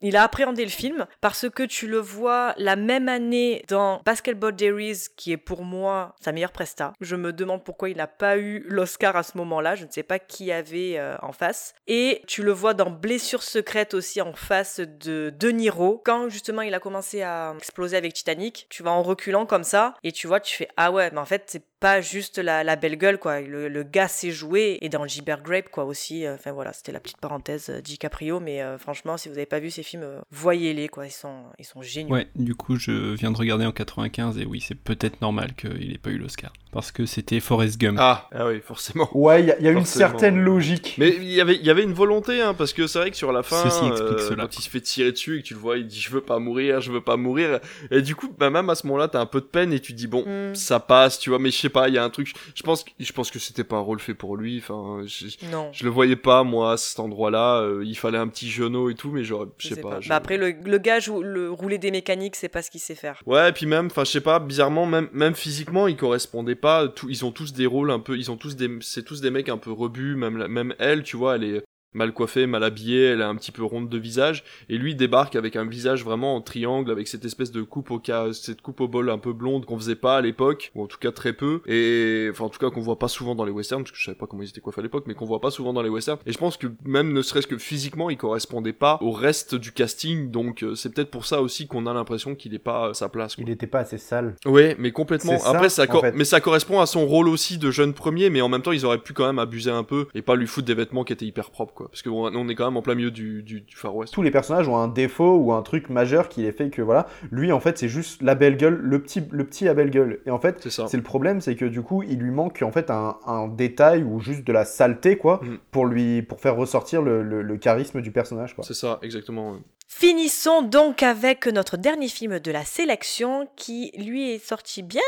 il 0.03 0.17
a 0.17 0.23
appréhendé 0.23 0.65
le 0.65 0.71
film 0.71 1.07
parce 1.21 1.49
que 1.49 1.63
tu 1.63 1.87
le 1.87 1.99
vois 1.99 2.55
la 2.57 2.77
même 2.77 3.09
année 3.09 3.65
dans 3.69 4.01
Basketball 4.05 4.55
Diaries 4.55 5.07
qui 5.17 5.33
est 5.33 5.37
pour 5.37 5.65
moi 5.65 6.15
sa 6.21 6.33
meilleure 6.33 6.53
presta. 6.53 6.93
Je 7.01 7.17
me 7.17 7.33
demande 7.33 7.65
pourquoi 7.65 7.89
il 7.89 7.97
n'a 7.97 8.07
pas 8.07 8.39
eu 8.39 8.65
l'Oscar 8.69 9.17
à 9.17 9.23
ce 9.23 9.37
moment-là. 9.39 9.75
Je 9.75 9.85
ne 9.85 9.91
sais 9.91 10.03
pas 10.03 10.19
qui 10.19 10.53
avait 10.53 11.01
en 11.23 11.33
face. 11.33 11.75
Et 11.87 12.23
le 12.43 12.53
vois 12.53 12.74
dans 12.74 12.91
Blessure 12.91 13.43
secrète 13.43 13.95
aussi 13.95 14.20
en 14.20 14.32
face 14.32 14.80
de 14.80 15.32
De 15.39 15.49
Niro. 15.51 16.03
Quand 16.05 16.28
justement 16.28 16.62
il 16.62 16.74
a 16.74 16.80
commencé 16.80 17.22
à 17.22 17.55
exploser 17.57 17.97
avec 17.97 18.14
Titanic, 18.14 18.66
tu 18.70 18.82
vas 18.82 18.91
en 18.91 19.03
reculant 19.03 19.47
comme 19.47 19.64
ça 19.64 19.95
et 20.03 20.12
tu 20.12 20.26
vois, 20.26 20.41
tu 20.41 20.57
fais 20.57 20.68
ah 20.76 20.93
ouais, 20.93 21.11
mais 21.12 21.18
en 21.18 21.24
fait 21.24 21.45
c'est 21.47 21.64
pas 21.85 22.01
juste 22.01 22.39
la, 22.39 22.64
la, 22.64 22.76
belle 22.76 22.97
gueule 22.97 23.18
quoi. 23.18 23.43
Le, 23.43 23.68
le 23.68 23.82
gars 23.82 24.09
s'est 24.09 24.30
joué 24.30 24.78
et 24.80 24.89
dans 24.89 25.07
Gibber 25.07 25.37
Grape 25.45 25.68
quoi 25.68 25.85
aussi. 25.85 26.26
Enfin 26.26 26.51
voilà, 26.51 26.72
c'était 26.72 26.93
la 26.93 27.01
petite 27.01 27.18
parenthèse 27.18 27.68
euh, 27.68 27.82
DiCaprio, 27.82 28.41
mais 28.41 28.62
euh, 28.62 28.78
franchement 28.78 29.18
si 29.18 29.28
vous 29.28 29.35
avez 29.35 29.45
pas 29.45 29.61
vu 29.61 29.70
ces 29.70 29.82
films, 29.82 30.03
euh, 30.03 30.20
voyez-les 30.30 30.89
quoi. 30.89 31.05
Ils 31.05 31.11
sont 31.11 31.43
ils 31.59 31.66
sont 31.66 31.82
géniaux. 31.82 32.14
Ouais, 32.14 32.26
du 32.37 32.55
coup 32.55 32.76
je 32.76 33.12
viens 33.12 33.30
de 33.30 33.37
regarder 33.37 33.66
en 33.66 33.72
95 33.72 34.39
et 34.39 34.47
oui 34.47 34.62
c'est 34.66 34.74
peut-être 34.74 35.20
normal 35.20 35.53
qu'il 35.57 35.93
ait 35.93 35.99
pas 35.99 36.09
eu 36.09 36.16
l'Oscar 36.16 36.55
parce 36.72 36.91
que 36.91 37.05
c'était 37.05 37.39
Forrest 37.39 37.78
Gump. 37.78 37.99
Ah, 38.01 38.30
ah 38.35 38.47
oui 38.47 38.61
forcément. 38.61 39.11
Ouais, 39.14 39.43
il 39.43 39.47
y 39.47 39.53
a, 39.53 39.61
y 39.61 39.68
a 39.68 39.70
une 39.70 39.85
certaine 39.85 40.41
logique. 40.41 40.97
Mais 40.99 41.11
il 41.11 41.30
y 41.30 41.41
avait 41.41 41.57
il 41.57 41.66
y 41.66 41.70
avait 41.70 41.85
une 41.85 41.93
volonté 41.93 42.41
hein, 42.41 42.55
parce 42.55 42.72
que 42.72 42.87
c'est 42.87 42.99
vrai 42.99 43.11
que 43.11 43.16
sur 43.16 43.30
la 43.30 43.43
fin 43.43 43.62
quand 43.62 44.59
il 44.59 44.62
se 44.62 44.70
fait 44.70 44.80
tirer 44.80 45.12
dessus 45.12 45.39
et 45.39 45.43
que 45.43 45.49
tu 45.49 45.55
le 45.55 45.61
vois, 45.61 45.76
il 45.76 45.87
dit 45.87 46.01
je 46.01 46.11
veux 46.11 46.22
pas 46.22 46.39
mourir, 46.39 46.80
je 46.80 46.91
veux 46.91 47.03
pas 47.03 47.18
mourir 47.18 47.61
et 47.91 48.01
du 48.01 48.16
coup 48.16 48.35
bah, 48.39 48.49
même 48.49 48.70
à 48.70 48.74
ce 48.74 48.87
moment-là 48.87 49.09
t'as 49.09 49.20
un 49.20 49.26
peu 49.26 49.41
de 49.41 49.47
peine 49.47 49.72
et 49.74 49.80
tu 49.80 49.93
dis 49.93 50.07
bon 50.07 50.24
mm. 50.26 50.55
ça 50.55 50.80
passe 50.80 51.18
tu 51.18 51.28
vois 51.28 51.39
mais 51.39 51.51
je 51.51 51.59
sais 51.59 51.68
pas 51.75 51.89
il 51.89 51.95
y 51.95 51.99
a 51.99 52.05
un 52.05 52.11
truc 52.11 52.33
je 52.55 52.62
pense 52.62 52.85
je 52.99 53.12
pense 53.12 53.31
que 53.31 53.39
c'était 53.39 53.64
pas 53.64 53.77
un 53.77 53.81
rôle 53.81 54.01
fait 54.01 54.14
pour 54.14 54.37
lui 54.37 54.59
enfin 54.59 55.03
je, 55.05 55.27
non. 55.51 55.70
je 55.72 55.85
le 55.85 55.91
voyais 55.91 56.16
pas 56.16 56.43
moi 56.45 56.72
à 56.72 56.77
cet 56.77 57.01
endroit 57.01 57.31
là 57.31 57.61
euh, 57.61 57.83
il 57.85 57.97
fallait 57.97 58.18
un 58.18 58.29
petit 58.29 58.51
genou 58.51 58.89
et 58.89 58.95
tout 58.95 59.11
mais 59.11 59.25
j'aurais 59.25 59.49
je 59.59 59.68
sais 59.68 59.81
pas, 59.81 59.91
pas. 59.91 60.01
Je... 60.01 60.09
Bah 60.09 60.16
après 60.16 60.39
le, 60.39 60.55
le 60.64 60.79
gars 60.79 61.01
joue, 61.01 61.22
le 61.22 61.51
rouler 61.51 61.79
des 61.79 61.91
mécaniques 61.91 62.37
c'est 62.37 62.49
pas 62.49 62.62
ce 62.62 62.70
qu'il 62.70 62.81
sait 62.81 62.95
faire 62.95 63.20
ouais 63.27 63.51
et 63.51 63.53
puis 63.53 63.66
même 63.66 63.87
enfin 63.87 64.05
je 64.05 64.12
sais 64.12 64.20
pas 64.20 64.39
bizarrement 64.39 64.87
même 64.87 65.09
même 65.12 65.35
physiquement 65.35 65.89
il 65.89 65.97
correspondait 65.97 66.55
pas 66.55 66.89
tout, 66.89 67.11
ils 67.11 67.25
ont 67.25 67.33
tous 67.33 67.53
des 67.53 67.66
rôles 67.66 67.91
un 67.91 68.01
peu 68.01 68.16
ils 68.16 68.31
ont 68.31 68.37
tous 68.37 68.57
des 68.57 68.70
c'est 68.81 69.05
tous 69.05 69.20
des 69.20 69.31
mecs 69.31 69.49
un 69.49 69.59
peu 69.59 69.72
rebus 69.72 70.14
même 70.14 70.47
même 70.47 70.75
elle 70.79 71.03
tu 71.03 71.16
vois 71.16 71.37
elle 71.37 71.45
est 71.45 71.64
mal 71.95 72.12
coiffée, 72.12 72.47
mal 72.47 72.62
habillée, 72.64 73.05
elle 73.05 73.20
est 73.20 73.24
un 73.24 73.36
petit 73.36 73.53
peu 73.53 73.64
ronde 73.64 73.88
de 73.88 73.99
visage, 73.99 74.45
et 74.68 74.76
lui 74.76 74.95
débarque 74.95 75.36
avec 75.36 75.57
un 75.57 75.64
visage 75.64 76.05
vraiment 76.05 76.36
en 76.36 76.40
triangle, 76.40 76.90
avec 76.90 77.09
cette 77.09 77.24
espèce 77.24 77.53
de 77.53 77.62
coupe 77.62 77.90
au 77.90 77.99
cas, 77.99 78.32
cette 78.32 78.61
coupe 78.61 78.80
au 78.80 78.88
bol 78.88 79.11
un 79.11 79.18
peu 79.18 79.32
blonde 79.32 79.64
qu'on 79.64 79.78
faisait 79.78 79.95
pas 79.95 80.16
à 80.16 80.20
l'époque, 80.20 80.72
ou 80.74 80.82
en 80.82 80.86
tout 80.86 80.99
cas 80.99 81.12
très 81.12 81.32
peu, 81.32 81.61
et 81.66 82.28
enfin 82.30 82.45
en 82.45 82.49
tout 82.49 82.59
cas 82.59 82.70
qu'on 82.70 82.80
voit 82.80 82.99
pas 82.99 83.09
souvent 83.09 83.34
dans 83.34 83.45
les 83.45 83.53
westerns, 83.53 83.82
parce 83.82 83.92
que 83.92 83.99
je 83.99 84.05
savais 84.05 84.18
pas 84.18 84.26
comment 84.26 84.42
ils 84.42 84.49
étaient 84.49 84.61
coiffés 84.61 84.80
à 84.80 84.82
l'époque, 84.82 85.05
mais 85.07 85.14
qu'on 85.14 85.24
voit 85.24 85.40
pas 85.40 85.51
souvent 85.51 85.72
dans 85.72 85.82
les 85.82 85.88
westerns, 85.88 86.18
et 86.26 86.32
je 86.32 86.38
pense 86.38 86.57
que 86.57 86.66
même 86.84 87.12
ne 87.12 87.22
serait-ce 87.22 87.47
que 87.47 87.59
physiquement, 87.59 88.11
il 88.11 88.16
correspondait 88.16 88.72
pas 88.72 88.99
au 89.01 89.12
reste 89.12 89.55
du 89.55 89.72
casting, 89.72 90.30
donc 90.30 90.62
euh, 90.62 90.74
c'est 90.74 90.92
peut-être 90.92 91.11
pour 91.11 91.26
ça 91.26 91.40
aussi 91.40 91.66
qu'on 91.66 91.86
a 91.86 91.95
l'impression 91.95 92.34
qu'il 92.34 92.55
est 92.55 92.59
pas 92.59 92.90
à 92.90 92.95
sa 92.95 93.09
place. 93.09 93.36
Quoi. 93.36 93.45
Il 93.47 93.51
était 93.51 93.66
pas 93.66 93.80
assez 93.80 93.99
sale. 93.99 94.36
Ouais, 94.45 94.76
mais 94.78 94.92
complètement. 94.92 95.34
Après, 95.45 95.68
ça, 95.68 95.86
ça, 95.86 95.97
en 95.97 96.01
fait. 96.01 96.12
mais 96.12 96.24
ça 96.24 96.40
correspond 96.40 96.80
à 96.80 96.86
son 96.86 97.07
rôle 97.07 97.28
aussi 97.28 97.59
de 97.59 97.70
jeune 97.70 97.95
premier, 97.95 98.30
mais 98.30 98.40
en 98.40 98.49
même 98.49 98.62
temps, 98.62 98.72
ils 98.72 98.84
auraient 98.84 98.99
pu 98.99 99.12
quand 99.12 99.26
même 99.26 99.38
abuser 99.38 99.70
un 99.70 99.84
peu 99.84 100.07
et 100.14 100.22
pas 100.22 100.36
lui 100.36 100.47
foutre 100.47 100.66
des 100.66 100.74
vêtements 100.74 101.05
qui 101.05 101.12
étaient 101.12 101.26
hyper 101.26 101.51
propres, 101.51 101.74
quoi, 101.74 101.84
parce 101.91 102.03
que 102.03 102.09
on 102.11 102.24
on 102.35 102.49
est 102.49 102.55
quand 102.55 102.64
même 102.66 102.76
en 102.76 102.82
plein 102.82 102.95
milieu 102.95 103.11
du, 103.11 103.43
du, 103.43 103.61
du 103.62 103.76
Far 103.76 103.95
West. 103.97 104.12
Tous 104.14 104.22
les 104.22 104.30
personnages 104.30 104.68
ont 104.68 104.76
un 104.76 104.89
défaut 104.89 105.37
ou 105.37 105.53
un 105.53 105.62
truc 105.62 105.89
majeur 105.89 106.28
qui 106.28 106.43
les 106.43 106.53
fait 106.53 106.70
que 106.70 106.82
voilà, 106.82 107.07
lui 107.30 107.53
en 107.53 107.61
fait 107.61 107.78
c'est 107.78 107.89
juste 107.89 108.22
la 108.22 108.35
belle 108.35 108.57
gueule, 108.57 108.74
le 108.82 109.03
petit, 109.03 109.22
le 109.30 109.45
petit 109.45 109.68
à 109.68 109.74
belle 109.74 109.91
gueule. 109.91 110.20
Et 110.26 110.30
en 110.30 110.39
fait, 110.39 110.68
C'est 110.68 110.97
le 110.97 111.03
problème, 111.03 111.41
c'est 111.41 111.57
que 111.57 111.64
du 111.64 111.82
coup 111.82 112.03
il 112.03 112.18
lui 112.18 112.30
manque 112.30 112.62
en 112.62 112.72
fait 112.72 112.91
un, 112.91 113.16
un 113.26 113.49
détail 113.49 114.03
ou 114.03 114.20
juste 114.20 114.45
de 114.45 114.53
la 114.53 114.64
saleté 114.64 115.16
quoi, 115.18 115.41
Mm. 115.43 115.59
pour 115.70 115.87
lui, 115.87 116.22
pour 116.22 116.41
faire 116.41 116.57
ressortir 116.57 117.03
le, 117.03 117.22
le- 117.22 117.43
le 117.43 117.57
charisme 117.57 118.01
du 118.01 118.11
personnage 118.12 118.55
quoi. 118.55 118.64
C'est 118.64 118.74
ça, 118.74 118.99
exactement. 119.03 119.57
Finissons 119.89 120.62
donc 120.62 121.03
avec 121.03 121.47
notre 121.47 121.76
dernier 121.76 122.09
film 122.09 122.39
de 122.41 122.51
la 122.51 122.64
sélection 122.64 123.47
qui 123.57 123.93
lui 123.99 124.30
est 124.32 124.39
sorti 124.45 124.82
bien 124.82 125.01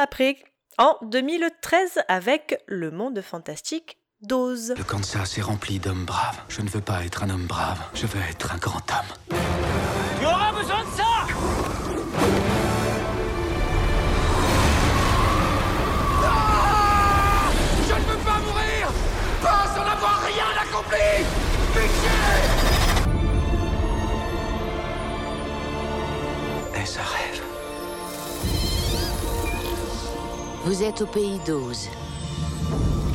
après 0.00 0.36
en 0.78 0.96
2013 1.02 2.00
avec 2.08 2.58
Le 2.66 2.90
Monde 2.90 3.20
Fantastique 3.20 3.98
Dose. 4.26 4.74
Le 4.76 4.82
Kansas 4.82 5.38
est 5.38 5.42
rempli 5.42 5.78
d'hommes 5.78 6.04
braves. 6.04 6.38
Je 6.48 6.60
ne 6.60 6.68
veux 6.68 6.80
pas 6.80 7.04
être 7.04 7.22
un 7.22 7.30
homme 7.30 7.46
brave, 7.46 7.78
je 7.94 8.06
veux 8.06 8.20
être 8.28 8.52
un 8.52 8.56
grand 8.58 8.82
homme. 8.90 9.38
Tu 10.18 10.26
auras 10.26 10.52
besoin 10.52 10.80
de 10.80 10.96
ça 10.96 11.26
Ah 16.24 17.50
Je 17.88 17.94
ne 17.94 18.00
veux 18.00 18.24
pas 18.24 18.38
mourir 18.40 18.88
Pas 19.42 19.64
sans 19.74 19.82
avoir 19.82 20.20
rien 20.22 20.50
accompli 20.60 21.24
Pitié 21.72 22.18
Est-ce 26.82 26.98
un 26.98 27.02
rêve? 27.02 27.42
Vous 30.64 30.82
êtes 30.82 31.02
au 31.02 31.06
pays 31.06 31.38
d'Oz. 31.46 31.88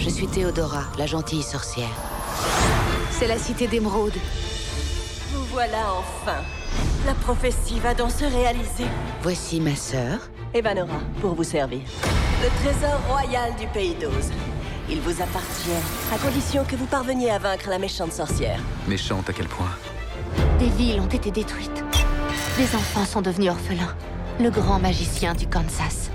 Je 0.01 0.09
suis 0.09 0.25
Théodora, 0.25 0.85
la 0.97 1.05
gentille 1.05 1.43
sorcière. 1.43 1.91
C'est 3.11 3.27
la 3.27 3.37
cité 3.37 3.67
d'émeraude. 3.67 4.15
Vous 5.31 5.45
voilà 5.51 5.93
enfin. 5.95 6.37
La 7.05 7.13
prophétie 7.13 7.79
va 7.79 7.93
donc 7.93 8.09
se 8.09 8.25
réaliser. 8.25 8.85
Voici 9.21 9.59
ma 9.59 9.75
sœur. 9.75 10.17
Evanora, 10.55 10.97
pour 11.21 11.35
vous 11.35 11.43
servir. 11.43 11.81
Le 12.41 12.49
trésor 12.63 12.99
royal 13.09 13.55
du 13.59 13.67
pays 13.67 13.93
d'Oz. 13.93 14.31
Il 14.89 15.01
vous 15.01 15.21
appartient, 15.21 15.69
à 16.11 16.17
condition 16.17 16.65
que 16.65 16.75
vous 16.75 16.87
parveniez 16.87 17.29
à 17.29 17.37
vaincre 17.37 17.69
la 17.69 17.77
méchante 17.77 18.11
sorcière. 18.11 18.59
Méchante 18.87 19.29
à 19.29 19.33
quel 19.33 19.47
point 19.47 19.69
Des 20.57 20.69
villes 20.69 20.99
ont 20.99 21.05
été 21.05 21.29
détruites. 21.29 21.83
Des 22.57 22.75
enfants 22.75 23.05
sont 23.05 23.21
devenus 23.21 23.51
orphelins. 23.51 23.95
Le 24.39 24.49
grand 24.49 24.79
magicien 24.79 25.35
du 25.35 25.45
Kansas. 25.45 26.09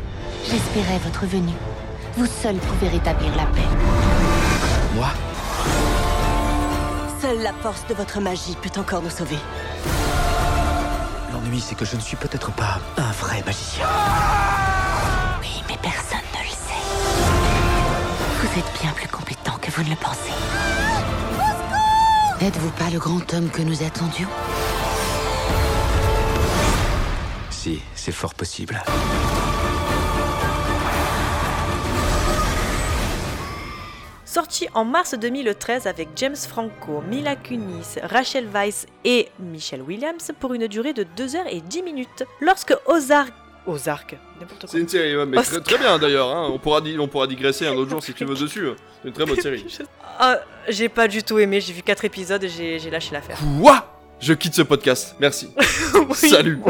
J'espérais 0.51 0.99
votre 1.05 1.25
venue. 1.25 1.55
Vous 2.17 2.27
seul 2.27 2.57
pouvez 2.57 2.89
rétablir 2.89 3.35
la 3.37 3.45
paix. 3.45 3.61
Moi 4.95 5.09
Seule 7.21 7.43
la 7.43 7.53
force 7.53 7.87
de 7.89 7.95
votre 7.95 8.21
magie 8.21 8.57
peut 8.63 8.81
encore 8.81 9.03
nous 9.03 9.11
sauver. 9.11 9.39
L'ennui, 11.31 11.61
c'est 11.61 11.75
que 11.75 11.85
je 11.85 11.95
ne 11.97 12.01
suis 12.01 12.17
peut-être 12.17 12.51
pas 12.53 12.79
un 12.97 13.13
vrai 13.13 13.43
magicien. 13.45 13.87
Oui, 15.43 15.63
mais 15.69 15.77
personne 15.83 16.19
ne 16.33 16.43
le 16.43 16.51
sait. 16.51 16.85
Vous 18.41 18.59
êtes 18.59 18.81
bien 18.81 18.93
plus 18.93 19.09
compétent 19.09 19.59
que 19.61 19.71
vous 19.71 19.83
ne 19.83 19.91
le 19.91 19.97
pensez. 19.97 20.33
N'êtes-vous 22.41 22.71
pas 22.71 22.91
le 22.91 22.99
grand 22.99 23.35
homme 23.35 23.51
que 23.51 23.61
nous 23.61 23.83
attendions? 23.83 24.29
Si, 27.51 27.83
c'est 27.95 28.13
fort 28.13 28.35
possible. 28.35 28.83
Sorti 34.37 34.69
en 34.75 34.85
mars 34.85 35.15
2013 35.19 35.87
avec 35.87 36.11
James 36.17 36.37
Franco, 36.37 37.03
Mila 37.09 37.37
Kunis, 37.37 37.97
Rachel 38.03 38.47
Weisz 38.53 38.85
et 39.03 39.29
Michelle 39.39 39.81
Williams 39.81 40.31
pour 40.39 40.53
une 40.53 40.67
durée 40.67 40.93
de 40.93 41.05
2h10 41.17 41.83
minutes. 41.83 42.23
Lorsque 42.43 42.75
Ozark 42.85 43.33
Ozark, 43.67 44.15
n'importe 44.39 44.61
quoi. 44.61 44.69
C'est 44.71 44.79
une 44.79 44.89
série, 44.91 45.17
ouais, 45.17 45.25
mais 45.25 45.41
très, 45.43 45.79
bien 45.79 45.99
d'ailleurs. 45.99 46.29
Hein. 46.37 46.51
On, 46.53 46.59
pourra 46.59 46.83
on 46.99 47.09
pourra 47.09 47.27
digresser 47.27 47.67
un 47.67 47.73
autre 47.77 47.89
jour 47.89 48.03
si 48.05 48.13
tu 48.13 48.27
veux 48.27 48.35
dessus. 48.39 48.69
hein. 48.69 48.77
C'est 49.01 49.09
une 49.09 49.15
très 49.15 49.25
bonne 49.25 49.41
série. 49.41 49.65
Ah, 50.19 50.37
j'ai 50.69 50.91
pas 50.91 51.09
du 51.09 51.23
tout 51.23 51.39
aimé, 51.39 51.63
j'ai 51.63 51.73
vu 51.73 51.81
4 51.83 52.05
épisodes 52.05 52.45
et 52.45 52.49
j'ai 52.51 52.79
j'ai 52.79 52.91
lâché 52.91 53.13
l'affaire. 53.15 53.39
Quoi? 53.63 53.87
Je 54.21 54.35
quitte 54.35 54.55
ce 54.55 54.61
podcast. 54.63 55.17
Merci. 55.19 55.49
Salut. 56.13 56.61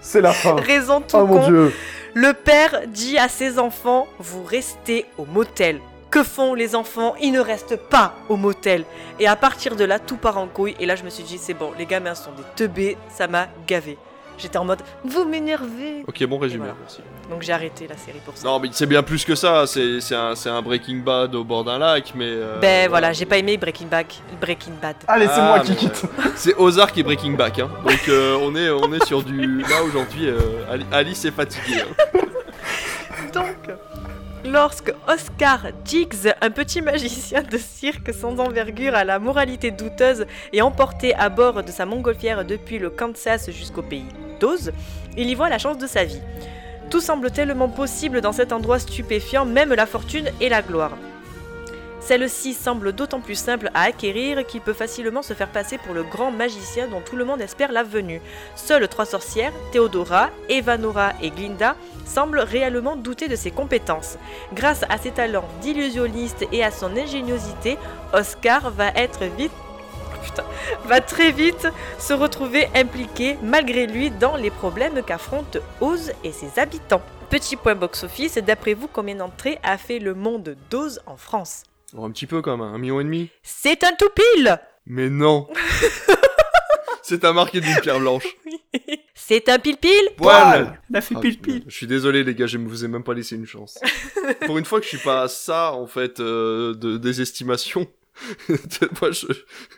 C'est 0.00 0.20
la 0.20 0.32
fin. 0.32 0.54
Raison 0.54 1.00
tout 1.00 1.16
Oh 1.16 1.26
mon 1.26 1.40
con. 1.40 1.46
dieu. 1.48 1.72
Le 2.14 2.32
père 2.32 2.82
dit 2.86 3.18
à 3.18 3.28
ses 3.28 3.58
enfants 3.58 4.06
Vous 4.20 4.44
restez 4.44 5.06
au 5.18 5.24
motel. 5.24 5.80
Que 6.14 6.22
font 6.22 6.54
les 6.54 6.76
enfants? 6.76 7.14
Ils 7.20 7.32
ne 7.32 7.40
restent 7.40 7.76
pas 7.76 8.14
au 8.28 8.36
motel. 8.36 8.84
Et 9.18 9.26
à 9.26 9.34
partir 9.34 9.74
de 9.74 9.84
là, 9.84 9.98
tout 9.98 10.16
part 10.16 10.38
en 10.38 10.46
couille. 10.46 10.76
Et 10.78 10.86
là, 10.86 10.94
je 10.94 11.02
me 11.02 11.10
suis 11.10 11.24
dit 11.24 11.38
C'est 11.38 11.54
bon, 11.54 11.72
les 11.76 11.86
gamins 11.86 12.14
sont 12.14 12.30
des 12.30 12.44
teubés, 12.54 12.96
ça 13.08 13.26
m'a 13.26 13.48
gavé. 13.66 13.98
J'étais 14.38 14.58
en 14.58 14.64
mode 14.64 14.80
Vous 15.04 15.24
m'énervez. 15.24 16.04
Ok, 16.06 16.24
bon 16.26 16.38
résumé. 16.38 16.60
voilà. 16.66 16.74
Merci. 16.80 17.00
Donc 17.30 17.42
j'ai 17.42 17.52
arrêté 17.52 17.86
la 17.88 17.96
série 17.96 18.18
pour 18.24 18.36
ça. 18.36 18.46
Non, 18.46 18.60
mais 18.60 18.68
c'est 18.72 18.86
bien 18.86 19.02
plus 19.02 19.24
que 19.24 19.34
ça. 19.34 19.66
C'est 19.66 20.00
c'est 20.00 20.14
un, 20.14 20.36
c'est 20.36 20.48
un 20.50 20.62
Breaking 20.62 20.98
Bad 20.98 21.34
au 21.34 21.42
bord 21.42 21.64
d'un 21.64 21.78
lac, 21.78 22.12
mais. 22.14 22.26
euh, 22.28 22.58
ben 22.60 22.88
voilà, 22.88 23.12
j'ai 23.12 23.26
pas 23.26 23.38
aimé 23.38 23.56
Breaking 23.56 23.86
Bad. 23.86 24.06
Breaking 24.40 24.74
Bad. 24.80 24.96
Allez, 25.08 25.26
c'est 25.26 25.32
Ah, 25.36 25.48
moi 25.48 25.60
qui 25.60 25.70
mais, 25.72 25.76
quitte. 25.78 26.02
euh, 26.04 26.22
c'est 26.36 26.54
Ozark 26.56 26.96
et 26.98 27.02
Breaking 27.02 27.32
Back. 27.32 27.58
Hein. 27.58 27.70
Donc 27.84 28.08
euh, 28.08 28.38
on, 28.40 28.54
est, 28.54 28.70
on 28.70 28.92
est 28.92 29.04
sur 29.04 29.22
du. 29.24 29.62
Là 29.62 29.82
aujourd'hui, 29.84 30.28
euh, 30.28 30.38
Ali- 30.70 30.86
Alice 30.92 31.24
est 31.24 31.32
fatiguée. 31.32 31.80
hein. 31.82 32.18
Donc, 33.34 33.46
lorsque 34.44 34.92
Oscar 35.08 35.66
Jiggs, 35.84 36.32
un 36.40 36.50
petit 36.50 36.82
magicien 36.82 37.42
de 37.42 37.58
cirque 37.58 38.12
sans 38.12 38.38
envergure 38.38 38.94
à 38.94 39.04
la 39.04 39.18
moralité 39.18 39.70
douteuse, 39.70 40.26
est 40.52 40.60
emporté 40.60 41.14
à 41.14 41.28
bord 41.28 41.62
de 41.62 41.70
sa 41.70 41.86
montgolfière 41.86 42.44
depuis 42.44 42.78
le 42.78 42.90
Kansas 42.90 43.50
jusqu'au 43.50 43.82
pays 43.82 44.06
d'Oz, 44.40 44.72
il 45.16 45.30
y 45.30 45.34
voit 45.34 45.48
la 45.48 45.58
chance 45.58 45.78
de 45.78 45.86
sa 45.86 46.04
vie. 46.04 46.20
Tout 46.90 47.00
semble 47.00 47.30
tellement 47.30 47.68
possible 47.68 48.20
dans 48.20 48.32
cet 48.32 48.52
endroit 48.52 48.78
stupéfiant, 48.78 49.44
même 49.44 49.72
la 49.72 49.86
fortune 49.86 50.30
et 50.40 50.48
la 50.48 50.62
gloire. 50.62 50.92
Celle-ci 52.06 52.52
semble 52.52 52.92
d'autant 52.92 53.20
plus 53.20 53.34
simple 53.34 53.70
à 53.72 53.84
acquérir 53.84 54.46
qu'il 54.46 54.60
peut 54.60 54.74
facilement 54.74 55.22
se 55.22 55.32
faire 55.32 55.48
passer 55.48 55.78
pour 55.78 55.94
le 55.94 56.02
grand 56.02 56.30
magicien 56.30 56.86
dont 56.86 57.00
tout 57.00 57.16
le 57.16 57.24
monde 57.24 57.40
espère 57.40 57.72
la 57.72 57.82
venue. 57.82 58.20
Seules 58.56 58.88
trois 58.88 59.06
sorcières, 59.06 59.54
Théodora, 59.72 60.28
Evanora 60.50 61.14
et 61.22 61.30
Glinda, 61.30 61.76
semblent 62.04 62.40
réellement 62.40 62.96
douter 62.96 63.28
de 63.28 63.36
ses 63.36 63.50
compétences. 63.50 64.18
Grâce 64.52 64.84
à 64.90 64.98
ses 64.98 65.12
talents 65.12 65.48
d'illusionniste 65.62 66.44
et 66.52 66.62
à 66.62 66.70
son 66.70 66.94
ingéniosité, 66.94 67.78
Oscar 68.12 68.70
va 68.70 68.88
être 68.88 69.24
vite 69.24 69.52
va 70.84 71.00
très 71.00 71.30
vite 71.30 71.68
se 71.98 72.12
retrouver 72.12 72.68
impliqué 72.74 73.38
malgré 73.42 73.86
lui 73.86 74.10
dans 74.10 74.36
les 74.36 74.50
problèmes 74.50 75.02
qu'affrontent 75.02 75.58
Oz 75.80 76.12
et 76.22 76.32
ses 76.32 76.58
habitants. 76.60 77.02
Petit 77.30 77.56
point 77.56 77.74
box-office, 77.74 78.36
d'après 78.38 78.74
vous, 78.74 78.88
combien 78.88 79.14
d'entrées 79.14 79.58
a 79.62 79.78
fait 79.78 79.98
le 79.98 80.14
monde 80.14 80.54
d'Oz 80.70 81.00
en 81.06 81.16
France? 81.16 81.62
Un 82.02 82.10
petit 82.10 82.26
peu 82.26 82.42
quand 82.42 82.56
même, 82.56 82.66
un 82.66 82.78
million 82.78 83.00
et 83.00 83.04
demi. 83.04 83.30
C'est 83.42 83.84
un 83.84 83.92
tout 83.92 84.10
pile 84.14 84.58
Mais 84.86 85.08
non 85.08 85.48
C'est 87.02 87.24
un 87.24 87.34
marqué 87.34 87.60
d'une 87.60 87.76
pierre 87.80 88.00
blanche. 88.00 88.26
C'est 89.14 89.48
un 89.48 89.58
pile-pile 89.58 90.08
Poil 90.16 90.78
Elle 90.90 90.96
a 90.96 91.00
fait 91.00 91.14
Ah, 91.16 91.20
pile-pile. 91.20 91.64
Je 91.66 91.74
suis 91.74 91.86
désolé 91.86 92.24
les 92.24 92.34
gars, 92.34 92.46
je 92.46 92.58
ne 92.58 92.66
vous 92.66 92.84
ai 92.84 92.88
même 92.88 93.04
pas 93.04 93.14
laissé 93.14 93.36
une 93.36 93.46
chance. 93.46 93.78
Pour 94.46 94.58
une 94.58 94.64
fois 94.64 94.80
que 94.80 94.84
je 94.84 94.90
suis 94.90 94.98
pas 95.04 95.22
à 95.22 95.28
ça 95.28 95.72
en 95.72 95.86
fait 95.86 96.20
euh, 96.20 96.74
de 96.74 96.96
des 96.96 97.20
estimations. 97.20 97.86
Moi 99.00 99.10
je 99.10 99.26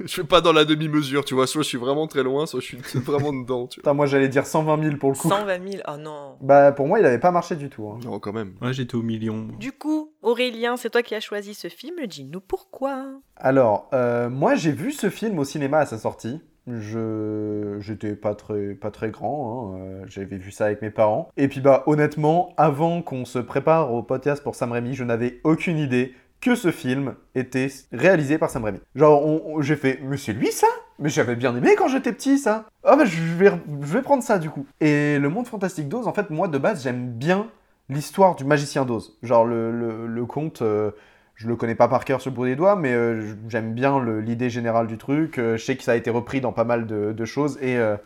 je 0.01 0.07
suis 0.07 0.25
pas 0.25 0.41
dans 0.41 0.53
la 0.53 0.65
demi-mesure, 0.65 1.25
tu 1.25 1.35
vois, 1.35 1.47
soit 1.47 1.63
je 1.63 1.69
suis 1.69 1.79
vraiment 1.79 2.07
très 2.07 2.23
loin, 2.23 2.47
soit 2.47 2.61
je 2.61 2.67
suis 2.67 2.77
vraiment 3.01 3.33
dedans, 3.33 3.67
tu 3.67 3.77
vois. 3.81 3.83
Putain, 3.83 3.95
moi 3.95 4.07
j'allais 4.07 4.29
dire 4.29 4.47
120 4.47 4.83
000 4.83 4.97
pour 4.97 5.11
le 5.11 5.17
coup. 5.17 5.29
120 5.29 5.71
000, 5.71 5.83
oh 5.89 5.97
non 5.99 6.37
Bah 6.41 6.73
pour 6.73 6.87
moi 6.87 7.01
il 7.01 7.07
avait 7.07 7.19
pas 7.19 7.31
marché 7.31 7.57
du 7.57 7.69
tout. 7.71 7.89
hein. 7.89 7.99
Non, 8.05 8.19
quand 8.19 8.33
même. 8.33 8.55
Ouais, 8.61 8.73
j'étais 8.73 8.95
au 8.95 9.03
million. 9.03 9.49
Du 9.59 9.73
coup, 9.73 10.13
Aurélien, 10.23 10.77
c'est 10.77 10.91
toi 10.91 11.03
qui 11.03 11.15
as 11.15 11.21
choisi 11.21 11.55
ce 11.55 11.69
film, 11.69 11.97
dis-nous 12.07 12.41
pourquoi 12.41 13.07
Alors, 13.37 13.89
euh, 13.95 14.29
moi 14.29 14.55
j'ai 14.55 14.73
vu 14.73 14.93
ce 14.93 15.11
film 15.11 15.39
au 15.39 15.45
cinéma 15.45 15.79
à 15.79 15.87
sa 15.87 15.99
sortie. 15.99 16.41
Je 16.69 17.77
j'étais 17.81 18.17
pas 18.17 18.35
très 18.35 18.75
pas 18.75 18.91
très 18.91 19.11
grand, 19.11 19.75
hein, 19.75 19.79
euh, 19.81 20.05
j'avais 20.09 20.37
vu 20.37 20.51
ça 20.51 20.67
avec 20.67 20.83
mes 20.83 20.91
parents. 20.91 21.29
Et 21.37 21.47
puis 21.49 21.61
bah 21.61 21.85
honnêtement, 21.87 22.53
avant 22.57 23.03
qu'on 23.03 23.25
se 23.25 23.39
prépare 23.39 23.93
au 23.93 24.03
podcast 24.03 24.43
pour 24.43 24.55
Sam 24.57 24.73
Raimi, 24.73 24.95
je 24.95 25.05
n'avais 25.05 25.41
aucune 25.45 25.79
idée 25.79 26.13
que 26.47 26.55
ce 26.55 26.71
film 26.71 27.15
était 27.35 27.69
réalisé 27.93 28.39
par 28.39 28.51
Sam 28.51 28.65
Raimi. 28.65 28.81
Genre 28.95 29.63
j'ai 29.63 29.77
fait 29.77 30.01
mais 30.03 30.17
c'est 30.17 30.33
lui 30.33 30.53
ça? 30.53 30.69
Mais 30.99 31.09
j'avais 31.09 31.37
bien 31.37 31.55
aimé 31.57 31.75
quand 31.77 31.89
j'étais 31.89 32.13
petit 32.13 32.39
ça. 32.39 32.67
Ah 32.85 32.97
bah 32.97 33.05
je 33.05 33.21
vais 33.21 33.51
je 33.83 33.93
vais 33.93 34.03
prendre 34.03 34.23
ça 34.23 34.39
du 34.39 34.49
coup. 34.49 34.67
Et 34.81 35.19
le 35.19 35.29
monde 35.29 35.47
fantastique 35.47 35.89
d'Oz 35.89 36.07
en 36.07 36.13
fait 36.13 36.31
moi 36.31 36.49
de 36.49 36.59
base 36.59 36.83
j'aime 36.85 37.11
bien 37.11 37.49
l'histoire 37.89 38.37
du 38.37 38.45
magicien 38.45 38.85
d'Oz. 38.85 39.19
Genre 39.23 39.45
le, 39.45 39.71
le, 39.71 40.07
le 40.07 40.27
conte 40.27 40.63
euh, 40.63 40.93
je 41.37 41.49
le 41.49 41.57
connais 41.57 41.75
pas 41.75 41.89
par 41.89 42.05
cœur 42.05 42.21
sur 42.21 42.31
le 42.31 42.37
bout 42.37 42.47
des 42.47 42.57
doigts, 42.57 42.77
mais 42.77 42.95
euh, 42.95 43.35
j'aime 43.49 43.75
bien 43.75 44.03
l'idée 44.21 44.49
générale 44.49 44.87
du 44.87 44.97
truc. 44.97 45.39
Euh, 45.39 45.57
je 45.59 45.65
sais 45.65 45.77
que 45.77 45.83
ça 45.83 45.93
a 45.93 45.97
été 45.97 46.11
repris 46.11 46.41
dans 46.41 46.53
pas 46.53 46.65
mal 46.65 46.87
de, 46.87 47.25
choses 47.25 47.59
et, 47.61 47.77
euh, 47.77 47.97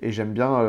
et 0.00 0.12
j'aime 0.12 0.32
bien 0.32 0.62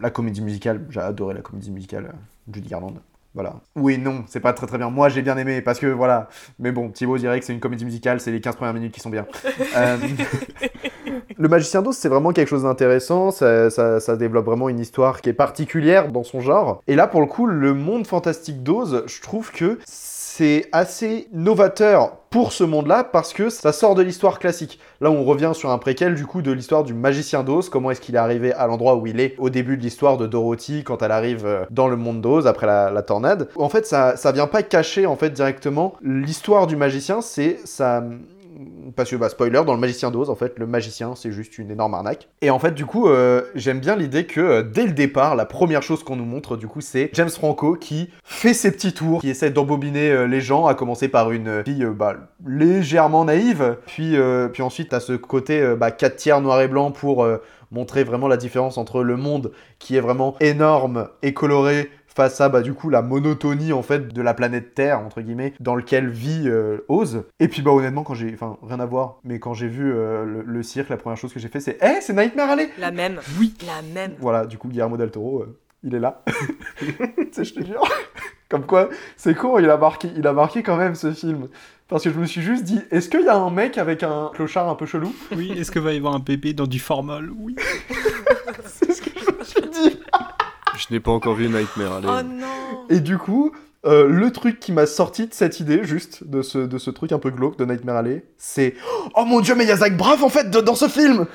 la 0.00 0.10
comédie 0.10 0.40
musicale. 0.40 0.86
J'ai 0.88 1.00
adoré 1.00 1.34
la 1.34 1.42
comédie 1.42 1.70
musicale 1.70 2.14
Judy 2.50 2.68
Garland. 2.68 2.94
Voilà. 3.34 3.56
Oui, 3.76 3.98
non, 3.98 4.24
c'est 4.26 4.40
pas 4.40 4.52
très 4.52 4.66
très 4.66 4.78
bien. 4.78 4.90
Moi, 4.90 5.08
j'ai 5.10 5.22
bien 5.22 5.36
aimé 5.36 5.60
parce 5.62 5.78
que 5.78 5.86
voilà. 5.86 6.28
Mais 6.58 6.72
bon, 6.72 6.90
Thibaut 6.90 7.18
dirait 7.18 7.38
que 7.38 7.46
c'est 7.46 7.52
une 7.52 7.60
comédie 7.60 7.84
musicale, 7.84 8.20
c'est 8.20 8.32
les 8.32 8.40
15 8.40 8.56
premières 8.56 8.74
minutes 8.74 8.92
qui 8.94 9.00
sont 9.00 9.10
bien. 9.10 9.26
Euh, 9.76 9.96
Le 11.36 11.48
Magicien 11.48 11.82
d'Oz, 11.82 11.96
c'est 11.96 12.08
vraiment 12.08 12.32
quelque 12.32 12.48
chose 12.48 12.64
d'intéressant. 12.64 13.30
Ça, 13.30 13.70
ça- 13.70 14.00
ça 14.00 14.16
développe 14.16 14.46
vraiment 14.46 14.68
une 14.68 14.80
histoire 14.80 15.20
qui 15.20 15.28
est 15.28 15.34
particulière 15.34 16.10
dans 16.10 16.24
son 16.24 16.40
genre. 16.40 16.82
Et 16.88 16.96
là, 16.96 17.06
pour 17.06 17.20
le 17.20 17.26
coup, 17.26 17.46
le 17.46 17.74
monde 17.74 18.06
fantastique 18.06 18.62
d'Oz, 18.62 19.04
je 19.06 19.20
trouve 19.20 19.52
que 19.52 19.78
c'est 20.38 20.68
assez 20.70 21.26
novateur 21.32 22.18
pour 22.30 22.52
ce 22.52 22.62
monde-là 22.62 23.02
parce 23.02 23.32
que 23.32 23.50
ça 23.50 23.72
sort 23.72 23.96
de 23.96 24.02
l'histoire 24.02 24.38
classique. 24.38 24.78
Là, 25.00 25.10
on 25.10 25.24
revient 25.24 25.50
sur 25.52 25.70
un 25.70 25.78
préquel 25.78 26.14
du 26.14 26.26
coup 26.26 26.42
de 26.42 26.52
l'histoire 26.52 26.84
du 26.84 26.94
magicien 26.94 27.42
d'Oz. 27.42 27.68
Comment 27.68 27.90
est-ce 27.90 28.00
qu'il 28.00 28.14
est 28.14 28.18
arrivé 28.18 28.52
à 28.52 28.68
l'endroit 28.68 28.94
où 28.94 29.08
il 29.08 29.18
est 29.18 29.34
au 29.38 29.50
début 29.50 29.76
de 29.76 29.82
l'histoire 29.82 30.16
de 30.16 30.28
Dorothy 30.28 30.84
quand 30.84 31.02
elle 31.02 31.10
arrive 31.10 31.44
euh, 31.44 31.64
dans 31.70 31.88
le 31.88 31.96
monde 31.96 32.20
d'Oz 32.20 32.46
après 32.46 32.68
la, 32.68 33.02
tornade? 33.02 33.48
En 33.56 33.68
fait, 33.68 33.84
ça, 33.84 34.16
ça 34.16 34.30
vient 34.30 34.46
pas 34.46 34.62
cacher 34.62 35.06
en 35.06 35.16
fait 35.16 35.30
directement 35.30 35.94
l'histoire 36.02 36.68
du 36.68 36.76
magicien. 36.76 37.20
C'est 37.20 37.58
ça 37.64 38.04
parce 38.96 39.10
que 39.10 39.16
bah, 39.16 39.28
spoiler 39.28 39.62
dans 39.64 39.74
le 39.74 39.80
magicien 39.80 40.10
d'Oz 40.10 40.30
en 40.30 40.34
fait 40.34 40.58
le 40.58 40.66
magicien 40.66 41.14
c'est 41.14 41.32
juste 41.32 41.58
une 41.58 41.70
énorme 41.70 41.94
arnaque. 41.94 42.28
Et 42.42 42.50
en 42.50 42.58
fait 42.58 42.72
du 42.74 42.86
coup 42.86 43.08
euh, 43.08 43.42
j'aime 43.54 43.80
bien 43.80 43.96
l'idée 43.96 44.26
que 44.26 44.40
euh, 44.40 44.62
dès 44.62 44.86
le 44.86 44.92
départ 44.92 45.36
la 45.36 45.46
première 45.46 45.82
chose 45.82 46.02
qu'on 46.04 46.16
nous 46.16 46.24
montre 46.24 46.56
du 46.56 46.66
coup 46.66 46.80
c'est 46.80 47.10
James 47.12 47.28
Franco 47.28 47.74
qui 47.74 48.10
fait 48.24 48.54
ses 48.54 48.70
petits 48.70 48.92
tours 48.92 49.20
qui 49.20 49.30
essaie 49.30 49.50
d'embobiner 49.50 50.10
euh, 50.10 50.26
les 50.26 50.40
gens 50.40 50.66
à 50.66 50.74
commencer 50.74 51.08
par 51.08 51.30
une 51.30 51.62
fille 51.64 51.86
bah, 51.94 52.16
légèrement 52.46 53.24
naïve 53.24 53.76
puis 53.86 54.16
puis 54.52 54.62
ensuite 54.62 54.92
à 54.92 55.00
ce 55.00 55.12
côté 55.12 55.60
euh, 55.60 55.76
bah, 55.76 55.90
4 55.90 56.16
tiers 56.16 56.40
noir 56.40 56.60
et 56.60 56.68
blanc 56.68 56.90
pour 56.90 57.26
montrer 57.70 58.04
vraiment 58.04 58.28
la 58.28 58.36
différence 58.36 58.78
entre 58.78 59.02
le 59.02 59.16
monde 59.16 59.52
qui 59.78 59.96
est 59.96 60.00
vraiment 60.00 60.36
énorme 60.40 61.08
et 61.22 61.34
coloré 61.34 61.90
face 62.18 62.40
à 62.40 62.48
bah 62.48 62.62
du 62.62 62.74
coup 62.74 62.90
la 62.90 63.00
monotonie 63.00 63.72
en 63.72 63.84
fait 63.84 64.12
de 64.12 64.22
la 64.22 64.34
planète 64.34 64.74
Terre 64.74 64.98
entre 64.98 65.20
guillemets 65.20 65.54
dans 65.60 65.76
lequel 65.76 66.08
vit 66.08 66.48
euh, 66.48 66.78
Oz. 66.88 67.22
Et 67.38 67.46
puis 67.46 67.62
bah 67.62 67.70
honnêtement 67.70 68.02
quand 68.02 68.14
j'ai, 68.14 68.34
enfin 68.34 68.58
rien 68.60 68.80
à 68.80 68.86
voir, 68.86 69.20
mais 69.22 69.38
quand 69.38 69.54
j'ai 69.54 69.68
vu 69.68 69.92
euh, 69.94 70.24
le, 70.24 70.42
le 70.42 70.62
cirque, 70.64 70.88
la 70.88 70.96
première 70.96 71.16
chose 71.16 71.32
que 71.32 71.38
j'ai 71.38 71.46
fait 71.46 71.60
c'est, 71.60 71.78
eh 71.80 72.00
c'est 72.00 72.14
Nightmare 72.14 72.50
Alley. 72.50 72.70
La 72.76 72.90
même. 72.90 73.20
Oui. 73.38 73.54
La 73.64 73.82
même. 73.94 74.14
Voilà, 74.18 74.46
du 74.46 74.58
coup 74.58 74.66
Guillermo 74.66 74.96
del 74.96 75.12
Toro, 75.12 75.42
euh, 75.42 75.56
il 75.84 75.94
est 75.94 76.00
là. 76.00 76.24
je 76.76 77.54
te 77.54 77.64
jure. 77.64 77.88
Comme 78.48 78.66
quoi, 78.66 78.88
c'est 79.16 79.36
con, 79.36 79.56
il 79.60 79.70
a 79.70 79.76
marqué, 79.76 80.08
il 80.16 80.26
a 80.26 80.32
marqué 80.32 80.64
quand 80.64 80.76
même 80.76 80.96
ce 80.96 81.12
film. 81.12 81.46
Parce 81.86 82.02
que 82.02 82.10
je 82.10 82.18
me 82.18 82.26
suis 82.26 82.42
juste 82.42 82.64
dit, 82.64 82.80
est-ce 82.90 83.08
qu'il 83.08 83.22
y 83.22 83.28
a 83.28 83.36
un 83.36 83.50
mec 83.50 83.78
avec 83.78 84.02
un 84.02 84.32
clochard 84.34 84.68
un 84.68 84.74
peu 84.74 84.86
chelou? 84.86 85.14
Oui, 85.36 85.52
est-ce 85.56 85.70
que 85.70 85.78
va 85.78 85.92
y 85.92 85.98
avoir 85.98 86.16
un 86.16 86.18
bébé 86.18 86.52
dans 86.52 86.66
du 86.66 86.80
formol? 86.80 87.30
Oui. 87.38 87.54
C'est 88.64 88.92
ce 88.92 89.02
que 89.02 89.10
je 89.20 89.38
me 89.38 89.44
suis 89.44 89.70
dit. 89.70 90.00
Je 90.78 90.86
n'ai 90.90 91.00
pas 91.00 91.10
encore 91.10 91.34
vu 91.34 91.48
Nightmare 91.48 91.92
Alley. 91.96 92.08
Oh 92.08 92.22
non 92.22 92.86
Et 92.88 93.00
du 93.00 93.18
coup, 93.18 93.52
euh, 93.86 94.08
le 94.08 94.30
truc 94.32 94.60
qui 94.60 94.72
m'a 94.72 94.86
sorti 94.86 95.26
de 95.26 95.34
cette 95.34 95.60
idée, 95.60 95.80
juste, 95.84 96.24
de 96.24 96.42
ce, 96.42 96.58
de 96.58 96.78
ce 96.78 96.90
truc 96.90 97.12
un 97.12 97.18
peu 97.18 97.30
glauque 97.30 97.58
de 97.58 97.64
Nightmare 97.64 97.96
Alley, 97.96 98.24
c'est 98.36 98.74
Oh 99.16 99.24
mon 99.24 99.40
dieu, 99.40 99.54
mais 99.54 99.64
il 99.64 99.68
y 99.68 99.72
a 99.72 99.76
Zach 99.76 99.96
Braff 99.96 100.22
en 100.22 100.28
fait 100.28 100.50
de- 100.50 100.60
dans 100.60 100.74
ce 100.74 100.88
film 100.88 101.26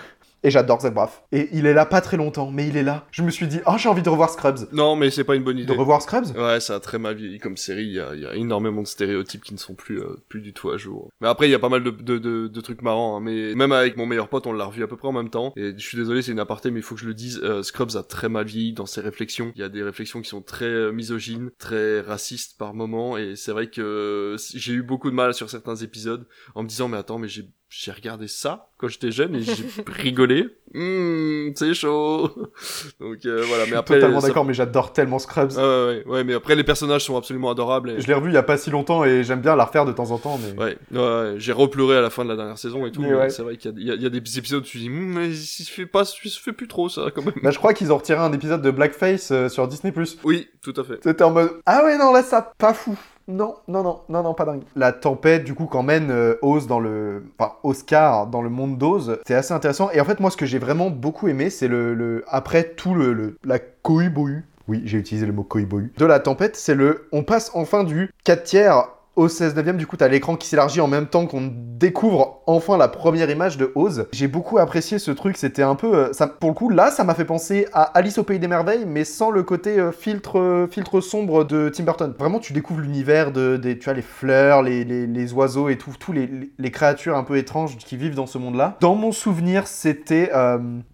Et 0.44 0.52
j'adore 0.52 0.82
Zach 0.82 0.94
Braff. 0.94 1.24
Et 1.32 1.50
il 1.54 1.66
est 1.66 1.74
là 1.74 1.86
pas 1.86 2.02
très 2.02 2.18
longtemps, 2.18 2.52
mais 2.52 2.68
il 2.68 2.76
est 2.76 2.84
là. 2.84 3.06
Je 3.12 3.24
me 3.24 3.32
suis 3.32 3.48
dit, 3.48 3.60
oh 3.66 3.74
j'ai 3.78 3.88
envie 3.90 4.02
de 4.02 4.10
revoir 4.10 4.30
Scrubs. 4.30 4.68
Non, 4.74 4.96
mais 4.96 5.10
c'est 5.10 5.24
pas 5.24 5.36
une 5.36 5.44
bonne 5.44 5.56
De 5.58 5.62
idée. 5.64 5.74
revoir 5.74 6.02
Scrubs 6.02 6.36
Ouais, 6.38 6.60
ça 6.60 6.76
a 6.76 6.80
très 6.80 7.00
mal 7.00 7.16
vieilli 7.16 7.40
comme 7.40 7.56
série. 7.58 7.86
Il 7.86 7.94
y 7.94 8.00
a, 8.00 8.14
il 8.14 8.22
y 8.22 8.26
a 8.26 8.36
énormément 8.36 8.82
de 8.82 8.88
stéréotypes 8.88 9.44
qui 9.44 9.54
ne 9.54 9.60
sont 9.60 9.74
plus, 9.74 10.02
euh, 10.02 10.16
plus 10.30 10.42
du 10.42 10.54
tout 10.54 10.70
à 10.72 10.78
jour. 10.78 11.10
Mais 11.22 11.28
après, 11.28 11.48
il 11.48 11.52
y 11.52 11.56
a 11.56 11.60
pas 11.60 11.70
mal 11.70 11.84
de, 11.84 11.92
de, 11.92 12.18
de, 12.18 12.48
de 12.48 12.62
trucs 12.62 12.82
marrants. 12.82 13.18
hein. 13.18 13.22
Mais 13.22 13.56
même 13.56 13.72
avec 13.72 13.96
mon 13.98 14.06
meilleur 14.06 14.28
pote, 14.28 14.46
on 14.48 14.54
l'a 14.54 14.66
revu 14.66 14.84
à 14.84 14.88
peu 14.88 14.98
près 14.98 15.08
en 15.08 15.14
même 15.14 15.30
temps. 15.30 15.54
Et 15.56 15.74
je 15.78 15.88
suis 15.88 15.98
désolé, 15.98 16.22
c'est 16.22 16.32
une 16.34 16.40
aparté, 16.40 16.72
mais 16.72 16.80
il 16.80 16.84
faut 16.84 16.96
que 16.96 17.02
je 17.02 17.08
le 17.08 17.14
dise. 17.14 17.40
euh, 17.44 17.64
Scrubs 17.64 17.96
a 17.96 18.04
très 18.04 18.28
mal 18.30 18.46
vieilli 18.46 18.74
dans 18.74 18.86
ses 18.86 19.02
réflexions. 19.02 19.52
Il 19.56 19.62
y 19.62 19.64
a 19.64 19.70
des 19.70 19.84
réflexions 19.84 20.22
qui 20.22 20.30
sont 20.30 20.42
très 20.42 20.66
euh, 20.66 20.92
misogynes, 20.92 21.52
très 21.58 22.02
racistes 22.02 22.58
par 22.58 22.74
moments. 22.74 23.18
Et 23.18 23.36
c'est 23.38 23.52
vrai 23.54 23.68
que 23.68 24.36
j'ai 24.54 24.74
eu 24.74 24.84
beaucoup 24.84 25.10
de 25.10 25.16
mal 25.16 25.34
sur 25.34 25.50
certains 25.50 25.76
épisodes 25.78 26.28
en 26.56 26.64
me 26.64 26.68
disant, 26.68 26.90
mais 26.90 26.98
attends, 26.98 27.18
mais 27.20 27.28
j'ai 27.30 27.48
j'ai 27.76 27.92
regardé 27.92 28.28
ça 28.28 28.68
quand 28.78 28.88
j'étais 28.88 29.12
jeune 29.12 29.36
et 29.36 29.42
j'ai 29.42 29.54
rigolé. 29.88 30.48
Hum, 30.76 31.52
c'est 31.56 31.74
chaud. 31.74 32.30
Donc 33.00 33.26
euh, 33.26 33.44
voilà, 33.48 33.66
mais 33.70 33.76
après 33.76 33.96
Totalement 33.96 34.20
ça- 34.22 34.28
d'accord, 34.28 34.46
mais 34.46 34.54
j'adore 34.54 34.94
tellement 34.94 35.18
Scrubs. 35.20 35.52
Ouais, 35.54 35.64
ouais, 35.64 36.04
ouais, 36.06 36.24
mais 36.24 36.34
après 36.34 36.56
les 36.56 36.64
personnages 36.64 37.04
sont 37.06 37.18
absolument 37.18 37.50
adorables. 37.52 37.92
Et... 37.92 38.02
Je 38.02 38.08
l'ai 38.08 38.14
revu 38.14 38.30
il 38.30 38.34
y 38.34 38.38
a 38.38 38.44
pas 38.44 38.58
si 38.58 38.70
longtemps 38.70 39.04
et 39.06 39.24
j'aime 39.24 39.42
bien 39.42 39.56
la 39.56 39.66
refaire 39.66 39.86
de 39.86 39.92
temps 39.92 40.12
en 40.12 40.18
temps, 40.20 40.40
mais. 40.44 40.60
Ouais, 40.62 40.78
ouais, 40.92 41.00
ouais, 41.00 41.34
j'ai 41.38 41.52
repleuré 41.52 41.98
à 41.98 42.02
la 42.02 42.10
fin 42.10 42.24
de 42.24 42.30
la 42.30 42.36
dernière 42.36 42.58
saison 42.58 42.86
et 42.86 42.92
tout. 42.92 43.04
Ouais. 43.04 43.30
C'est 43.30 43.42
vrai 43.44 43.58
qu'il 43.58 43.72
y 43.80 43.90
a- 43.92 43.94
il 43.96 44.00
y, 44.02 44.04
y 44.04 44.06
a 44.06 44.10
des 44.10 44.38
épisodes 44.38 44.62
où 44.62 44.66
tu 44.66 44.78
dis, 44.78 44.88
Hum, 44.90 45.14
mais 45.14 45.30
il 45.30 45.36
se 45.38 45.72
fait 45.72 45.86
pas, 45.86 46.04
il 46.24 46.30
se 46.30 46.40
fait 46.40 46.54
plus 46.54 46.68
trop 46.68 46.90
ça 46.90 47.08
quand 47.14 47.24
même. 47.24 47.34
Bah, 47.42 47.52
je 47.52 47.58
crois 47.58 47.74
qu'ils 47.74 47.92
ont 47.92 47.98
retiré 47.98 48.20
un 48.20 48.34
épisode 48.34 48.62
de 48.62 48.72
Blackface 48.72 49.32
euh, 49.32 49.50
sur 49.50 49.68
Disney+. 49.68 49.94
Oui, 50.24 50.48
tout 50.62 50.74
à 50.78 50.84
fait. 50.84 51.00
C'était 51.04 51.24
en 51.24 51.32
mode 51.32 51.52
Ah 51.66 51.84
ouais, 51.84 51.98
non, 51.98 52.12
là, 52.14 52.22
ça, 52.24 52.54
pas 52.58 52.74
fou. 52.74 52.98
Non, 53.28 53.56
non, 53.68 53.84
non, 53.84 54.02
non, 54.10 54.24
non, 54.24 54.34
pas 54.34 54.46
dingue. 54.46 54.64
La 54.76 54.92
tempête, 54.92 55.46
du 55.46 55.54
coup, 55.54 55.66
qu'emmène 55.66 56.12
euh, 56.12 56.36
Oz 56.42 56.68
dans 56.68 56.80
le. 56.80 57.26
Enfin, 57.40 57.54
Oscar 57.64 58.28
dans 58.28 58.42
le 58.42 58.50
monde 58.50 58.78
d'Oz, 58.78 59.20
c'est 59.26 59.36
assez 59.36 59.54
intéressant. 59.54 59.90
Et 59.92 60.02
en 60.02 60.06
fait, 60.06 60.20
moi, 60.20 60.30
ce 60.30 60.38
que 60.38 60.46
j'ai 60.46 60.60
vraiment 60.60 60.90
beaucoup 60.90 61.28
aimé, 61.28 61.50
c'est 61.50 61.68
le. 61.68 62.24
Après 62.28 62.64
tout 62.64 62.94
le. 62.94 63.14
le 63.14 63.38
la 63.46 63.60
cohubohu. 63.60 64.46
Oui, 64.68 64.82
j'ai 64.86 64.98
utilisé 64.98 65.26
le 65.26 65.34
mot 65.34 65.44
cohubohu. 65.44 65.94
De 65.98 66.06
la 66.06 66.20
tempête, 66.20 66.56
c'est 66.56 66.76
le. 66.76 67.08
On 67.12 67.24
passe 67.24 67.52
enfin 67.54 67.84
du 67.84 68.12
4 68.24 68.44
tiers 68.44 68.88
au 69.16 69.28
16 69.28 69.56
neuvième, 69.56 69.78
du 69.78 69.86
coup, 69.86 69.98
t'as 69.98 70.08
l'écran 70.08 70.36
qui 70.36 70.48
s'élargit 70.48 70.82
en 70.82 70.88
même 70.88 71.08
temps 71.08 71.26
qu'on 71.28 71.52
découvre 71.54 72.42
enfin 72.48 72.78
la 72.78 72.88
première 72.88 73.30
image 73.30 73.58
de 73.58 73.72
Oz. 73.76 74.08
J'ai 74.12 74.28
beaucoup 74.28 74.58
apprécié 74.58 75.00
ce 75.00 75.12
truc, 75.12 75.38
c'était 75.38 75.62
un 75.64 75.76
peu... 75.76 75.96
euh, 75.96 76.28
pour 76.40 76.50
le 76.50 76.56
coup, 76.56 76.70
là, 76.70 76.92
ça 76.92 77.04
m'a 77.04 77.14
fait 77.14 77.26
penser 77.26 77.68
à 77.74 77.84
Alice 77.84 78.18
au 78.18 78.24
Pays 78.24 78.40
des 78.40 78.48
Merveilles, 78.48 78.86
mais 78.88 79.04
sans 79.04 79.30
le 79.30 79.44
côté 79.44 79.80
euh, 79.80 79.92
filtre, 79.92 80.40
euh, 80.40 80.68
filtre 80.68 81.02
sombre 81.02 81.44
de 81.44 81.70
Tim 81.70 81.84
Burton. 81.84 82.14
Vraiment, 82.18 82.40
tu 82.40 82.54
découvres 82.54 82.82
l'univers 82.82 83.32
de, 83.32 83.58
des, 83.58 83.78
tu 83.78 83.86
vois, 83.86 83.94
les 83.94 84.02
fleurs, 84.02 84.64
les, 84.64 84.84
les, 84.84 85.06
les 85.06 85.34
oiseaux 85.34 85.70
et 85.70 85.78
tout, 85.78 85.92
tous 86.00 86.12
les, 86.12 86.30
les 86.58 86.72
créatures 86.72 87.16
un 87.16 87.24
peu 87.24 87.38
étranges 87.38 87.78
qui 87.78 87.98
vivent 87.98 88.16
dans 88.16 88.28
ce 88.28 88.38
monde-là. 88.38 88.78
Dans 88.80 88.96
mon 88.96 89.12
souvenir, 89.12 89.68
c'était 89.68 90.32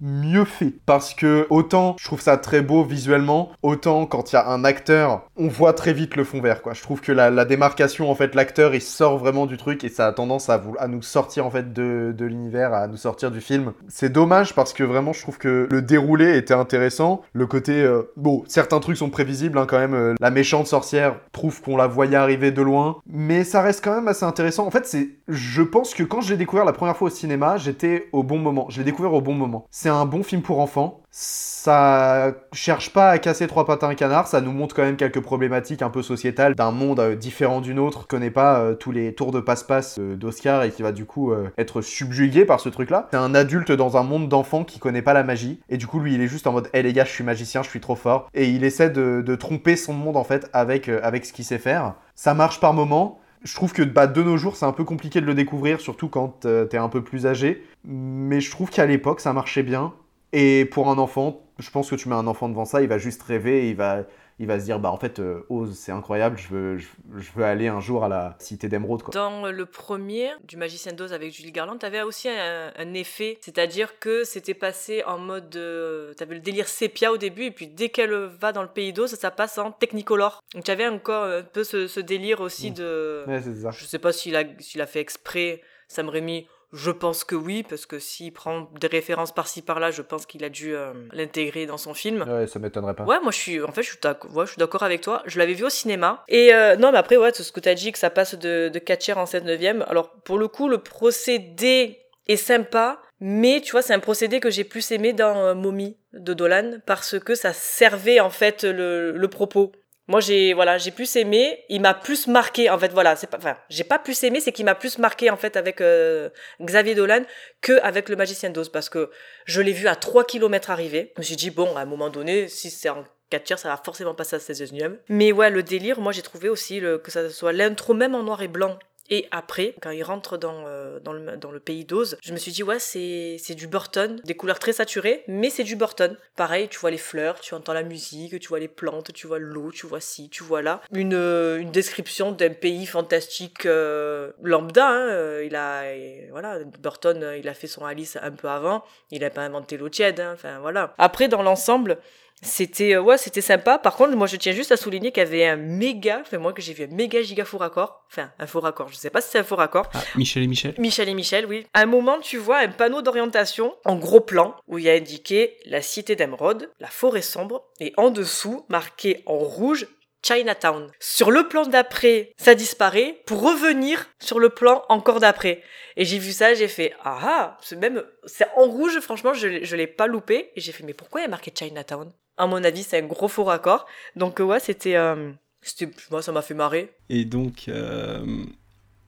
mieux 0.02 0.46
fait. 0.46 0.74
Parce 0.86 1.14
que 1.14 1.48
autant 1.50 1.96
je 2.00 2.06
trouve 2.06 2.22
ça 2.22 2.38
très 2.38 2.62
beau 2.62 2.84
visuellement, 2.84 3.50
autant 3.62 4.06
quand 4.06 4.32
il 4.32 4.36
y 4.36 4.38
a 4.38 4.50
un 4.50 4.64
acteur, 4.64 5.24
on 5.38 5.48
voit 5.48 5.74
très 5.74 5.94
vite 5.94 6.16
le 6.16 6.24
fond 6.24 6.42
vert. 6.42 6.62
Je 6.72 6.82
trouve 6.82 7.02
que 7.02 7.12
la 7.12 7.46
démarcation, 7.46 8.09
en 8.10 8.16
fait, 8.16 8.36
l'acteur, 8.36 8.76
il 8.76 8.82
sort 8.82 9.18
vraiment 9.18 9.46
du 9.46 9.58
truc 9.58 9.84
et 9.84 9.90
ça 9.90 10.08
a 10.08 10.12
tendance 10.12 10.50
à, 10.50 10.62
nous 10.88 11.02
sortir, 11.02 11.46
en 11.46 11.52
fait, 11.52 11.74
de, 11.74 12.14
l'univers, 12.20 12.74
à 12.74 12.88
nous 12.88 12.98
sortir 12.98 13.32
du 13.32 13.42
film. 13.42 13.74
C'est 13.88 14.12
dommage 14.12 14.54
parce 14.56 14.74
que 14.74 14.84
vraiment, 14.84 15.14
je 15.14 15.22
trouve 15.22 15.38
que 15.38 15.68
le 15.70 15.82
déroulé 15.82 16.38
était 16.38 16.54
intéressant. 16.54 17.22
Le 17.34 17.46
côté, 17.48 17.82
euh, 17.82 18.04
bon, 18.18 18.44
certains 18.48 18.80
trucs 18.80 18.98
sont 18.98 19.10
prévisibles, 19.10 19.58
hein, 19.58 19.66
quand 19.68 19.80
même. 19.80 19.94
Euh, 19.94 20.16
la 20.20 20.32
méchante 20.32 20.68
sorcière 20.68 21.16
trouve 21.32 21.62
qu'on 21.62 21.78
la 21.78 21.88
voyait 21.88 22.16
arriver 22.16 22.52
de 22.52 22.62
loin, 22.62 22.98
mais 23.08 23.44
ça 23.44 23.62
reste 23.62 23.84
quand 23.84 23.96
même 23.96 24.08
assez 24.08 24.26
intéressant. 24.26 24.66
En 24.66 24.72
fait, 24.72 24.86
c'est, 24.86 25.10
je 25.28 25.62
pense 25.62 25.94
que 25.94 26.04
quand 26.04 26.22
je 26.22 26.32
l'ai 26.32 26.38
découvert 26.38 26.66
la 26.66 26.74
première 26.74 26.98
fois 26.98 27.08
au 27.08 27.12
cinéma, 27.12 27.58
j'étais 27.58 28.08
au 28.12 28.24
bon 28.24 28.40
moment. 28.40 28.68
Je 28.70 28.80
l'ai 28.80 28.86
découvert 28.86 29.14
au 29.14 29.22
bon 29.22 29.34
moment. 29.34 29.68
C'est 29.72 29.90
un 29.90 30.06
bon 30.06 30.24
film 30.24 30.42
pour 30.42 30.60
enfants. 30.60 30.99
Ça 31.12 32.32
cherche 32.54 32.94
pas 32.94 33.10
à 33.10 33.18
casser 33.18 33.48
trois 33.48 33.66
pattes 33.66 33.84
à 33.84 33.88
un 33.88 33.96
canard, 33.96 34.28
ça 34.28 34.42
nous 34.42 34.52
montre 34.52 34.76
quand 34.76 34.84
même 34.84 34.96
quelques 34.96 35.20
problématiques 35.20 35.82
un 35.82 35.90
peu 35.90 36.02
sociétales 36.02 36.56
d'un 36.56 36.72
monde 36.72 37.00
euh, 37.00 37.16
différent 37.16 37.62
du 37.62 37.74
nôtre, 37.74 38.02
qui 38.02 38.08
connaît 38.08 38.32
pas 38.32 38.60
euh, 38.60 38.76
tous 38.76 38.92
les 38.92 39.14
tours 39.14 39.32
de 39.32 39.40
passe-passe 39.40 39.98
euh, 40.00 40.16
d'Oscar 40.16 40.64
et 40.64 40.72
qui 40.72 40.84
va 40.84 40.92
du 40.92 41.06
coup 41.06 41.34
être 41.58 41.82
subjugué 41.82 42.46
par 42.46 42.60
ce 42.60 42.70
truc-là. 42.70 43.08
C'est 43.12 43.18
un 43.18 43.36
adulte 43.36 43.72
dans 43.72 43.98
un 43.98 44.04
monde 44.04 44.30
d'enfants 44.30 44.64
qui 44.64 44.80
connaît 44.80 45.02
pas 45.02 45.14
la 45.14 45.24
magie, 45.24 45.60
et 45.68 45.78
du 45.78 45.86
coup 45.86 46.00
lui 46.00 46.14
il 46.14 46.22
est 46.22 46.28
juste 46.28 46.48
en 46.48 46.54
mode 46.54 46.70
hé 46.74 46.82
les 46.82 46.94
gars 46.94 47.06
je 47.06 47.12
suis 47.12 47.24
magicien, 47.24 47.62
je 47.64 47.70
suis 47.70 47.82
trop 47.82 47.96
fort, 47.96 48.30
et 48.34 48.48
il 48.48 48.64
essaie 48.64 48.90
de, 48.90 49.36
tromper 49.36 49.76
son 49.76 49.94
monde 49.94 50.18
en 50.18 50.24
fait 50.24 50.50
avec, 50.54 50.90
avec 50.90 51.26
ce 51.26 51.34
qu'il 51.34 51.46
sait 51.46 51.58
faire. 51.58 51.96
Ça 52.16 52.34
marche 52.34 52.60
par 52.60 52.74
moments, 52.74 53.20
je 53.44 53.56
trouve 53.56 53.74
que 53.74 53.84
bah, 53.84 54.08
de 54.08 54.22
nos 54.22 54.38
jours, 54.38 54.56
c'est 54.56 54.66
un 54.66 54.74
peu 54.74 54.84
compliqué 54.84 55.22
de 55.22 55.26
le 55.26 55.34
découvrir, 55.34 55.82
surtout 55.82 56.08
quand 56.08 56.46
t'es 56.70 56.78
un 56.78 56.90
peu 56.90 57.04
plus 57.04 57.26
âgé. 57.26 57.64
Mais 57.86 58.42
je 58.42 58.52
trouve 58.52 58.70
qu'à 58.70 58.86
l'époque, 58.86 59.22
ça 59.22 59.34
marchait 59.34 59.64
bien. 59.64 59.94
Et 60.32 60.66
pour 60.66 60.90
un 60.90 60.98
enfant, 60.98 61.42
je 61.58 61.70
pense 61.72 61.90
que 61.90 61.96
tu 61.96 62.08
mets 62.10 62.16
un 62.16 62.28
enfant 62.28 62.50
devant 62.50 62.66
ça, 62.66 62.82
il 62.82 62.88
va 62.88 62.98
juste 62.98 63.24
rêver, 63.24 63.70
il 63.70 63.76
va, 63.76 64.04
il 64.38 64.46
va 64.46 64.60
se 64.60 64.66
dire, 64.66 64.80
bah 64.80 64.92
en 64.92 64.98
fait, 64.98 65.20
euh, 65.20 65.44
Oz, 65.50 65.76
c'est 65.76 65.92
incroyable, 65.92 66.38
je 66.38 66.48
veux, 66.50 66.78
je, 66.78 66.88
je 67.18 67.32
veux 67.36 67.44
aller 67.44 67.68
un 67.68 67.80
jour 67.80 68.04
à 68.04 68.10
la 68.10 68.36
cité 68.40 68.70
d'émeraude. 68.70 69.02
Dans 69.12 69.50
le 69.50 69.66
premier, 69.66 70.30
du 70.44 70.56
Magicien 70.56 70.94
d'Oz 70.94 71.14
avec 71.14 71.34
Julie 71.36 71.52
Garland, 71.52 71.78
t'avais 71.78 72.04
aussi 72.04 72.30
un, 72.30 72.72
un 72.78 72.94
effet, 72.94 73.40
c'est-à-dire 73.42 73.98
que 74.00 74.24
c'était 74.24 74.54
passé 74.54 75.04
en 75.04 75.18
mode. 75.18 75.56
euh, 75.56 76.14
t'avais 76.14 76.36
le 76.36 76.42
délire 76.42 76.68
sépia 76.68 77.12
au 77.12 77.18
début, 77.18 77.46
et 77.46 77.52
puis 77.52 77.68
dès 77.68 77.90
qu'elle 77.90 78.14
va 78.14 78.52
dans 78.52 78.62
le 78.62 78.70
pays 78.70 78.94
d'Oz, 78.94 79.16
ça 79.16 79.32
passe 79.32 79.58
en 79.58 79.72
technicolor. 79.72 80.44
Donc 80.54 80.64
t'avais 80.64 80.88
encore 80.88 81.24
un 81.24 81.42
peu 81.42 81.64
ce, 81.64 81.88
ce 81.88 82.00
délire 82.00 82.40
aussi 82.40 82.70
de. 82.70 83.24
Ouais, 83.28 83.42
c'est 83.42 83.56
ça. 83.56 83.72
Je 83.72 83.84
sais 83.84 84.00
pas 84.00 84.14
s'il 84.14 84.36
a, 84.36 84.44
s'il 84.60 84.80
a 84.82 84.86
fait 84.86 85.00
exprès, 85.00 85.62
Sam 85.88 86.08
Raimi. 86.08 86.48
Je 86.72 86.92
pense 86.92 87.24
que 87.24 87.36
oui, 87.36 87.64
parce 87.64 87.86
que 87.86 87.98
s'il 87.98 88.32
prend 88.32 88.70
des 88.80 88.88
références 88.88 89.34
par-ci 89.34 89.62
par-là, 89.62 89.90
je 89.90 90.04
pense 90.04 90.26
qu'il 90.26 90.44
a 90.44 90.50
dû 90.50 90.76
euh, 90.76 90.94
l'intégrer 91.14 91.66
dans 91.66 91.78
son 91.78 91.96
film. 91.96 92.24
Ouais, 92.28 92.46
ça 92.46 92.60
m'étonnerait 92.60 92.94
pas. 92.94 93.06
Ouais, 93.06 93.20
moi 93.22 93.32
je 93.32 93.38
suis, 93.38 93.62
en 93.62 93.72
fait, 93.72 93.82
je 93.82 93.90
suis 93.90 94.00
d'accord, 94.02 94.36
ouais, 94.36 94.46
je 94.46 94.52
suis 94.52 94.60
d'accord 94.60 94.84
avec 94.84 95.02
toi. 95.02 95.24
Je 95.26 95.40
l'avais 95.40 95.54
vu 95.54 95.66
au 95.66 95.70
cinéma. 95.70 96.24
Et 96.28 96.54
euh, 96.54 96.76
non, 96.76 96.92
mais 96.92 97.00
après, 97.00 97.18
ouais, 97.18 97.32
tout 97.32 97.42
ce 97.42 97.52
que 97.52 97.60
tu 97.60 97.70
as 97.70 97.76
dit, 97.76 97.92
que 97.92 97.98
ça 97.98 98.12
passe 98.12 98.36
de, 98.36 98.70
de 98.70 98.80
4 98.80 99.00
tiers 99.00 99.18
en 99.18 99.26
7 99.26 99.46
neuvième. 99.46 99.84
Alors, 99.88 100.12
pour 100.12 100.38
le 100.38 100.48
coup, 100.48 100.70
le 100.70 100.78
procédé 100.78 102.00
est 102.28 102.36
sympa, 102.36 103.02
mais 103.20 103.62
tu 103.62 103.72
vois, 103.72 103.82
c'est 103.82 103.94
un 103.94 104.00
procédé 104.00 104.40
que 104.40 104.52
j'ai 104.52 104.64
plus 104.64 104.92
aimé 104.92 105.14
dans 105.14 105.38
euh, 105.38 105.56
Mommy 105.56 105.98
de 106.14 106.34
Dolan, 106.34 106.74
parce 106.86 107.18
que 107.20 107.34
ça 107.34 107.54
servait 107.54 108.20
en 108.20 108.30
fait 108.30 108.64
le, 108.64 109.12
le 109.12 109.28
propos. 109.28 109.72
Moi, 110.10 110.22
j'ai 110.22 110.54
voilà, 110.54 110.80
j'ai 110.80 110.90
plus 110.90 111.16
aimé. 111.18 111.64
Il 111.70 111.82
m'a 111.82 111.94
plus 111.94 112.26
marqué. 112.26 112.68
En 112.72 112.80
fait, 112.80 112.92
voilà, 112.92 113.16
c'est 113.16 113.28
pas. 113.28 113.38
Enfin, 113.38 113.56
j'ai 113.70 113.84
pas 113.84 114.00
plus 114.00 114.22
aimé, 114.24 114.40
c'est 114.42 114.52
qu'il 114.52 114.66
m'a 114.66 114.74
plus 114.74 114.98
marqué 114.98 115.30
en 115.30 115.38
fait 115.38 115.56
avec 115.56 115.82
euh, 115.82 116.30
Xavier 116.60 116.96
Dolan 116.96 117.22
que 117.62 117.80
avec 117.84 118.10
le 118.10 118.16
Magicien 118.16 118.50
d'Oz, 118.50 118.70
parce 118.70 118.90
que 118.90 119.12
je 119.46 119.62
l'ai 119.62 119.72
vu 119.72 119.88
à 119.88 119.96
3 119.96 120.26
km 120.26 120.72
arriver. 120.72 121.14
Je 121.16 121.22
me 121.22 121.24
suis 121.24 121.36
dit 121.36 121.52
bon, 121.52 121.78
à 121.78 121.82
un 121.82 121.86
moment 121.86 122.10
donné, 122.10 122.48
si 122.48 122.72
c'est 122.72 122.90
en 122.90 123.06
4 123.30 123.44
tiers, 123.44 123.60
ça 123.60 123.70
va 123.70 123.78
forcément 123.78 124.16
passer 124.16 124.36
à 124.36 124.40
16 124.40 124.74
e 124.74 125.00
Mais 125.10 125.32
ouais, 125.32 125.52
le 125.52 125.62
délire, 125.62 126.02
moi 126.02 126.12
j'ai 126.12 126.24
trouvé 126.24 126.50
aussi 126.50 126.82
que 126.82 127.12
ça 127.12 127.30
soit 127.30 127.54
l'intro 127.54 127.94
même 127.94 128.16
en 128.16 128.24
noir 128.24 128.42
et 128.42 128.48
blanc. 128.48 128.80
Et 129.10 129.28
après, 129.32 129.74
quand 129.82 129.90
il 129.92 130.04
rentre 130.04 130.38
dans, 130.38 130.64
euh, 130.68 131.00
dans, 131.00 131.14
le, 131.14 131.38
dans 131.38 131.52
le 131.52 131.60
pays 131.60 131.86
d'Oz, 131.86 132.18
je 132.22 132.32
me 132.32 132.38
suis 132.38 132.52
dit, 132.52 132.64
ouais, 132.64 132.80
c'est 132.80 133.56
du 133.56 133.68
Burton, 133.68 134.22
des 134.24 134.36
couleurs 134.36 134.60
très 134.60 134.74
saturées, 134.74 135.24
mais 135.28 135.50
c'est 135.50 135.64
du 135.64 135.76
Burton. 135.76 136.16
Pareil, 136.36 136.68
tu 136.70 136.78
vois 136.80 136.92
les 136.92 136.98
fleurs, 136.98 137.40
tu 137.40 137.54
entends 137.56 137.74
la 137.74 137.84
musique, 137.84 138.40
tu 138.40 138.48
vois 138.48 138.60
les 138.60 138.68
plantes, 138.68 139.12
tu 139.14 139.26
vois 139.28 139.40
l'eau, 139.40 139.72
tu 139.72 139.88
vois 139.88 140.00
ci, 140.00 140.30
tu 140.30 140.44
vois 140.44 140.62
là. 140.62 140.82
Une, 140.94 141.14
euh, 141.16 141.58
une 141.58 141.72
description 141.72 142.32
d'un 142.32 142.52
pays 142.52 142.86
fantastique 142.86 143.66
euh, 143.66 144.32
lambda. 144.44 144.88
Hein, 144.90 145.42
il 145.42 145.56
a, 145.56 145.84
voilà, 146.32 146.60
Burton, 146.80 147.34
il 147.38 147.48
a 147.48 147.54
fait 147.54 147.68
son 147.68 147.86
Alice 147.86 148.18
un 148.22 148.32
peu 148.32 148.48
avant. 148.48 148.84
Il 149.12 149.24
a 149.24 149.30
pas 149.30 149.42
inventé 149.42 149.78
l'eau 149.78 149.90
tiède. 149.90 150.20
hein, 150.20 150.32
Enfin 150.34 150.60
voilà. 150.60 150.94
Après, 150.98 151.28
dans 151.28 151.42
l'ensemble, 151.42 151.98
C'était 152.42 152.96
euh, 152.96 153.02
ouais, 153.02 153.18
c'était 153.18 153.42
sympa. 153.42 153.78
Par 153.78 153.96
contre, 153.96 154.16
moi 154.16 154.28
je 154.28 154.38
tiens 154.38 154.54
juste 154.54 154.72
à 154.72 154.78
souligner 154.78 155.12
qu'il 155.12 155.24
y 155.24 155.26
avait 155.26 155.46
un 155.46 155.58
méga, 155.58 156.20
enfin 156.22 156.38
moi 156.38 156.54
que 156.54 156.62
j'ai 156.62 156.74
vu 156.74 156.86
un 156.86 156.96
méga 156.96 157.22
giga 157.22 157.46
faux 157.46 157.58
raccord, 157.58 158.06
enfin 158.12 158.32
un 158.40 158.48
faux 158.48 158.62
raccord, 158.62 158.90
je 158.90 158.96
sais 158.96 159.10
pas 159.10 159.22
si 159.22 159.30
c'est 159.32 159.40
un 159.40 159.44
faux 159.44 159.56
raccord. 159.56 159.90
Ah, 159.94 160.00
Michel 160.16 160.44
et 160.44 160.48
Michel. 160.48 160.74
Michel 160.78 161.10
et 161.10 161.14
Michel, 161.14 161.46
oui. 161.46 161.66
À 161.74 161.82
un 161.82 161.86
moment, 161.86 162.20
tu 162.20 162.38
vois 162.38 162.60
un 162.60 162.70
panneau 162.70 163.02
d'orientation 163.02 163.76
en 163.86 163.98
gros 163.98 164.22
plan 164.22 164.56
où 164.68 164.78
il 164.78 164.86
y 164.86 164.90
a 164.90 164.94
indiqué 164.94 165.58
la 165.66 165.82
cité 165.82 166.16
d'Emeraude, 166.16 166.72
la 166.80 166.88
forêt 166.88 167.22
sombre, 167.22 167.66
et 167.80 167.94
en 167.98 168.10
dessous, 168.10 168.66
marqué 168.70 169.22
en 169.26 169.38
rouge, 169.38 169.88
Chinatown. 170.22 170.92
Sur 171.00 171.32
le 171.32 171.48
plan 171.48 171.66
d'après, 171.66 172.34
ça 172.38 172.56
disparaît 172.56 173.22
pour 173.26 173.42
revenir 173.42 174.10
sur 174.20 174.40
le 174.40 174.50
plan 174.50 174.84
encore 174.90 175.20
d'après. 175.20 175.64
Et 175.96 176.06
j'ai 176.06 176.20
vu 176.20 176.32
ça, 176.32 176.54
j'ai 176.54 176.68
fait 176.68 176.94
ah 177.04 177.20
ah, 177.22 177.58
c'est 177.62 177.78
même 177.78 178.04
c'est 178.26 178.48
en 178.56 178.66
rouge. 178.66 179.00
Franchement, 179.00 179.34
je 179.34 179.64
je 179.64 179.76
l'ai 179.76 179.88
pas 179.88 180.08
loupé. 180.08 180.52
Et 180.56 180.62
j'ai 180.62 180.72
fait 180.72 180.84
mais 180.84 180.94
pourquoi 180.94 181.22
il 181.22 181.24
y 181.24 181.28
a 181.28 181.30
marqué 181.30 181.52
Chinatown? 181.58 182.12
À 182.40 182.48
mon 182.48 182.64
avis, 182.64 182.82
c'est 182.84 182.98
un 182.98 183.06
gros 183.06 183.28
faux 183.28 183.44
raccord. 183.44 183.86
Donc 184.16 184.40
euh, 184.40 184.44
ouais, 184.46 184.60
c'était 184.60 184.96
euh, 184.96 185.32
c'était 185.62 185.92
moi 186.10 186.22
ça 186.24 186.32
m'a 186.32 186.42
fait 186.42 186.56
marrer. 186.56 186.90
Et 187.10 187.26
donc, 187.26 187.66
euh, 187.68 188.26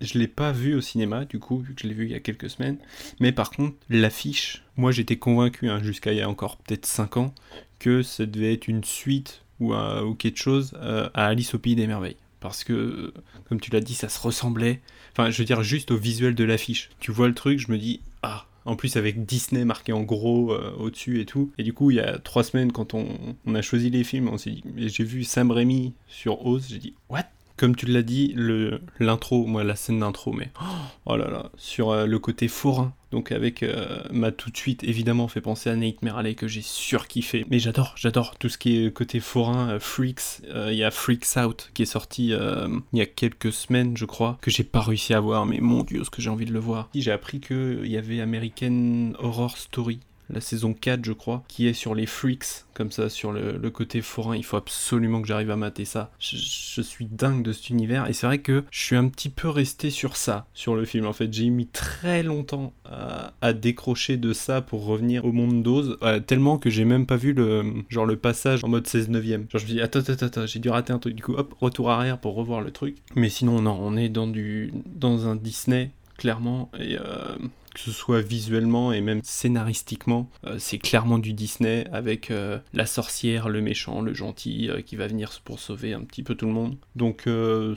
je 0.01 0.19
l'ai 0.19 0.27
pas 0.27 0.51
vu 0.51 0.75
au 0.75 0.81
cinéma, 0.81 1.25
du 1.25 1.39
coup, 1.39 1.59
vu 1.59 1.73
que 1.73 1.81
je 1.81 1.87
l'ai 1.87 1.93
vu 1.93 2.05
il 2.05 2.11
y 2.11 2.15
a 2.15 2.19
quelques 2.19 2.49
semaines. 2.49 2.77
Mais 3.19 3.31
par 3.31 3.49
contre, 3.51 3.75
l'affiche, 3.89 4.63
moi 4.77 4.91
j'étais 4.91 5.15
convaincu, 5.17 5.69
hein, 5.69 5.81
jusqu'à 5.81 6.11
il 6.11 6.17
y 6.17 6.21
a 6.21 6.29
encore 6.29 6.57
peut-être 6.57 6.85
5 6.85 7.17
ans, 7.17 7.33
que 7.79 8.03
ça 8.03 8.25
devait 8.25 8.53
être 8.53 8.67
une 8.67 8.83
suite 8.83 9.41
ou, 9.59 9.73
un- 9.73 10.03
ou 10.03 10.13
quelque 10.15 10.37
chose 10.39 10.73
euh, 10.81 11.09
à 11.13 11.27
Alice 11.27 11.53
au 11.53 11.59
Pays 11.59 11.75
des 11.75 11.87
Merveilles. 11.87 12.17
Parce 12.39 12.63
que, 12.63 12.73
euh, 12.73 13.13
comme 13.47 13.59
tu 13.61 13.69
l'as 13.71 13.79
dit, 13.81 13.93
ça 13.93 14.09
se 14.09 14.19
ressemblait. 14.19 14.81
Enfin, 15.13 15.29
je 15.29 15.37
veux 15.37 15.45
dire, 15.45 15.61
juste 15.63 15.91
au 15.91 15.97
visuel 15.97 16.33
de 16.35 16.43
l'affiche. 16.43 16.89
Tu 16.99 17.11
vois 17.11 17.27
le 17.27 17.35
truc, 17.35 17.59
je 17.59 17.71
me 17.71 17.77
dis, 17.77 18.01
ah, 18.23 18.45
en 18.65 18.75
plus 18.75 18.95
avec 18.95 19.25
Disney 19.25 19.65
marqué 19.65 19.93
en 19.93 20.01
gros 20.01 20.53
euh, 20.53 20.75
au-dessus 20.77 21.19
et 21.21 21.25
tout. 21.25 21.51
Et 21.57 21.63
du 21.63 21.73
coup, 21.73 21.91
il 21.91 21.97
y 21.97 21.99
a 21.99 22.17
trois 22.19 22.43
semaines, 22.43 22.71
quand 22.71 22.93
on, 22.93 23.07
a 23.53 23.61
choisi 23.61 23.89
les 23.89 24.03
films, 24.03 24.29
on 24.29 24.37
s'est 24.37 24.51
dit, 24.51 24.63
j'ai 24.77 25.03
vu 25.03 25.23
Sam 25.23 25.51
Raimi 25.51 25.93
sur 26.07 26.45
Oz, 26.45 26.67
j'ai 26.69 26.79
dit, 26.79 26.93
what? 27.09 27.25
Comme 27.61 27.75
tu 27.75 27.85
l'as 27.85 28.01
dit, 28.01 28.33
l'intro, 28.99 29.45
moi 29.45 29.63
la 29.63 29.75
scène 29.75 29.99
d'intro, 29.99 30.33
mais 30.33 30.49
oh 31.05 31.15
là 31.15 31.29
là, 31.29 31.51
sur 31.57 31.91
euh, 31.91 32.07
le 32.07 32.17
côté 32.17 32.47
forain. 32.47 32.95
Donc 33.11 33.31
avec 33.31 33.61
euh, 33.61 34.01
m'a 34.09 34.31
tout 34.31 34.49
de 34.49 34.57
suite 34.57 34.83
évidemment 34.83 35.27
fait 35.27 35.41
penser 35.41 35.69
à 35.69 35.75
Nightmare 35.75 36.17
Alley 36.17 36.33
que 36.33 36.47
j'ai 36.47 36.63
surkiffé. 36.63 37.45
Mais 37.51 37.59
j'adore, 37.59 37.93
j'adore 37.97 38.35
tout 38.39 38.49
ce 38.49 38.57
qui 38.57 38.83
est 38.83 38.91
côté 38.91 39.19
forain, 39.19 39.73
euh, 39.73 39.79
Freaks. 39.79 40.41
Il 40.49 40.73
y 40.73 40.83
a 40.83 40.89
Freaks 40.89 41.37
Out 41.37 41.69
qui 41.75 41.83
est 41.83 41.85
sorti 41.85 42.29
il 42.29 42.97
y 42.97 43.01
a 43.01 43.05
quelques 43.05 43.53
semaines, 43.53 43.95
je 43.95 44.05
crois, 44.05 44.39
que 44.41 44.49
j'ai 44.49 44.63
pas 44.63 44.81
réussi 44.81 45.13
à 45.13 45.19
voir. 45.19 45.45
Mais 45.45 45.59
mon 45.59 45.83
dieu, 45.83 46.03
ce 46.03 46.09
que 46.09 46.19
j'ai 46.19 46.31
envie 46.31 46.45
de 46.45 46.53
le 46.53 46.59
voir. 46.59 46.89
J'ai 46.95 47.11
appris 47.11 47.41
que 47.41 47.81
il 47.83 47.91
y 47.91 47.97
avait 47.97 48.21
American 48.21 49.13
Horror 49.19 49.55
Story 49.55 49.99
la 50.33 50.41
saison 50.41 50.73
4 50.73 51.05
je 51.05 51.13
crois, 51.13 51.43
qui 51.47 51.67
est 51.67 51.73
sur 51.73 51.95
les 51.95 52.05
freaks, 52.05 52.65
comme 52.73 52.91
ça 52.91 53.09
sur 53.09 53.31
le, 53.31 53.69
côté 53.69 54.01
forain, 54.01 54.35
il 54.35 54.43
faut 54.43 54.57
absolument 54.57 55.21
que 55.21 55.27
j'arrive 55.27 55.51
à 55.51 55.55
mater 55.55 55.85
ça. 55.85 56.11
Je, 56.19 56.81
suis 56.81 57.05
dingue 57.05 57.43
de 57.43 57.53
cet 57.53 57.69
univers, 57.69 58.07
et 58.07 58.13
c'est 58.13 58.25
vrai 58.25 58.39
que 58.39 58.63
je 58.71 58.79
suis 58.79 58.95
un 58.95 59.07
petit 59.07 59.29
peu 59.29 59.49
resté 59.49 59.89
sur 59.89 60.17
ça, 60.17 60.47
sur 60.53 60.75
le 60.75 60.85
film 60.85 61.05
en 61.05 61.13
fait. 61.13 61.31
J'ai 61.31 61.49
mis 61.49 61.67
très 61.67 62.23
longtemps 62.23 62.73
à, 62.85 63.33
à 63.41 63.53
décrocher 63.53 64.17
de 64.17 64.33
ça 64.33 64.61
pour 64.61 64.85
revenir 64.85 65.25
au 65.25 65.31
monde 65.31 65.63
d'Oz, 65.63 65.97
euh, 66.03 66.19
tellement 66.19 66.57
que 66.57 66.69
j'ai 66.69 66.85
même 66.85 67.05
pas 67.05 67.17
vu 67.17 67.33
le, 67.33 67.63
genre 67.89 68.05
le 68.05 68.15
passage 68.17 68.63
en 68.63 68.67
mode 68.67 68.87
16 68.87 69.09
neuvième. 69.09 69.45
Genre 69.49 69.61
je 69.61 69.65
me 69.65 69.71
dis, 69.71 69.81
attends, 69.81 69.99
attends, 69.99 70.25
attends, 70.25 70.45
j'ai 70.45 70.59
dû 70.59 70.69
rater 70.69 70.91
un 70.91 70.99
truc, 70.99 71.15
du 71.15 71.23
coup 71.23 71.33
hop, 71.33 71.53
retour 71.59 71.91
arrière 71.91 72.17
pour 72.17 72.35
revoir 72.35 72.61
le 72.61 72.71
truc. 72.71 72.97
Mais 73.15 73.29
sinon 73.29 73.61
non, 73.61 73.77
on 73.81 73.95
est 73.95 74.09
dans, 74.09 74.27
du, 74.27 74.73
dans 74.85 75.27
un 75.27 75.35
Disney, 75.35 75.91
clairement, 76.17 76.69
et... 76.79 76.97
Euh, 76.97 77.35
que 77.73 77.79
ce 77.79 77.91
soit 77.91 78.21
visuellement 78.21 78.91
et 78.91 79.01
même 79.01 79.21
scénaristiquement, 79.23 80.29
euh, 80.45 80.55
c'est 80.59 80.77
clairement 80.77 81.17
du 81.17 81.33
Disney 81.33 81.85
avec 81.91 82.31
euh, 82.31 82.59
la 82.73 82.85
sorcière, 82.85 83.49
le 83.49 83.61
méchant, 83.61 84.01
le 84.01 84.13
gentil 84.13 84.69
euh, 84.69 84.81
qui 84.81 84.95
va 84.95 85.07
venir 85.07 85.31
pour 85.43 85.59
sauver 85.59 85.93
un 85.93 86.01
petit 86.01 86.23
peu 86.23 86.35
tout 86.35 86.45
le 86.45 86.53
monde. 86.53 86.77
Donc 86.95 87.27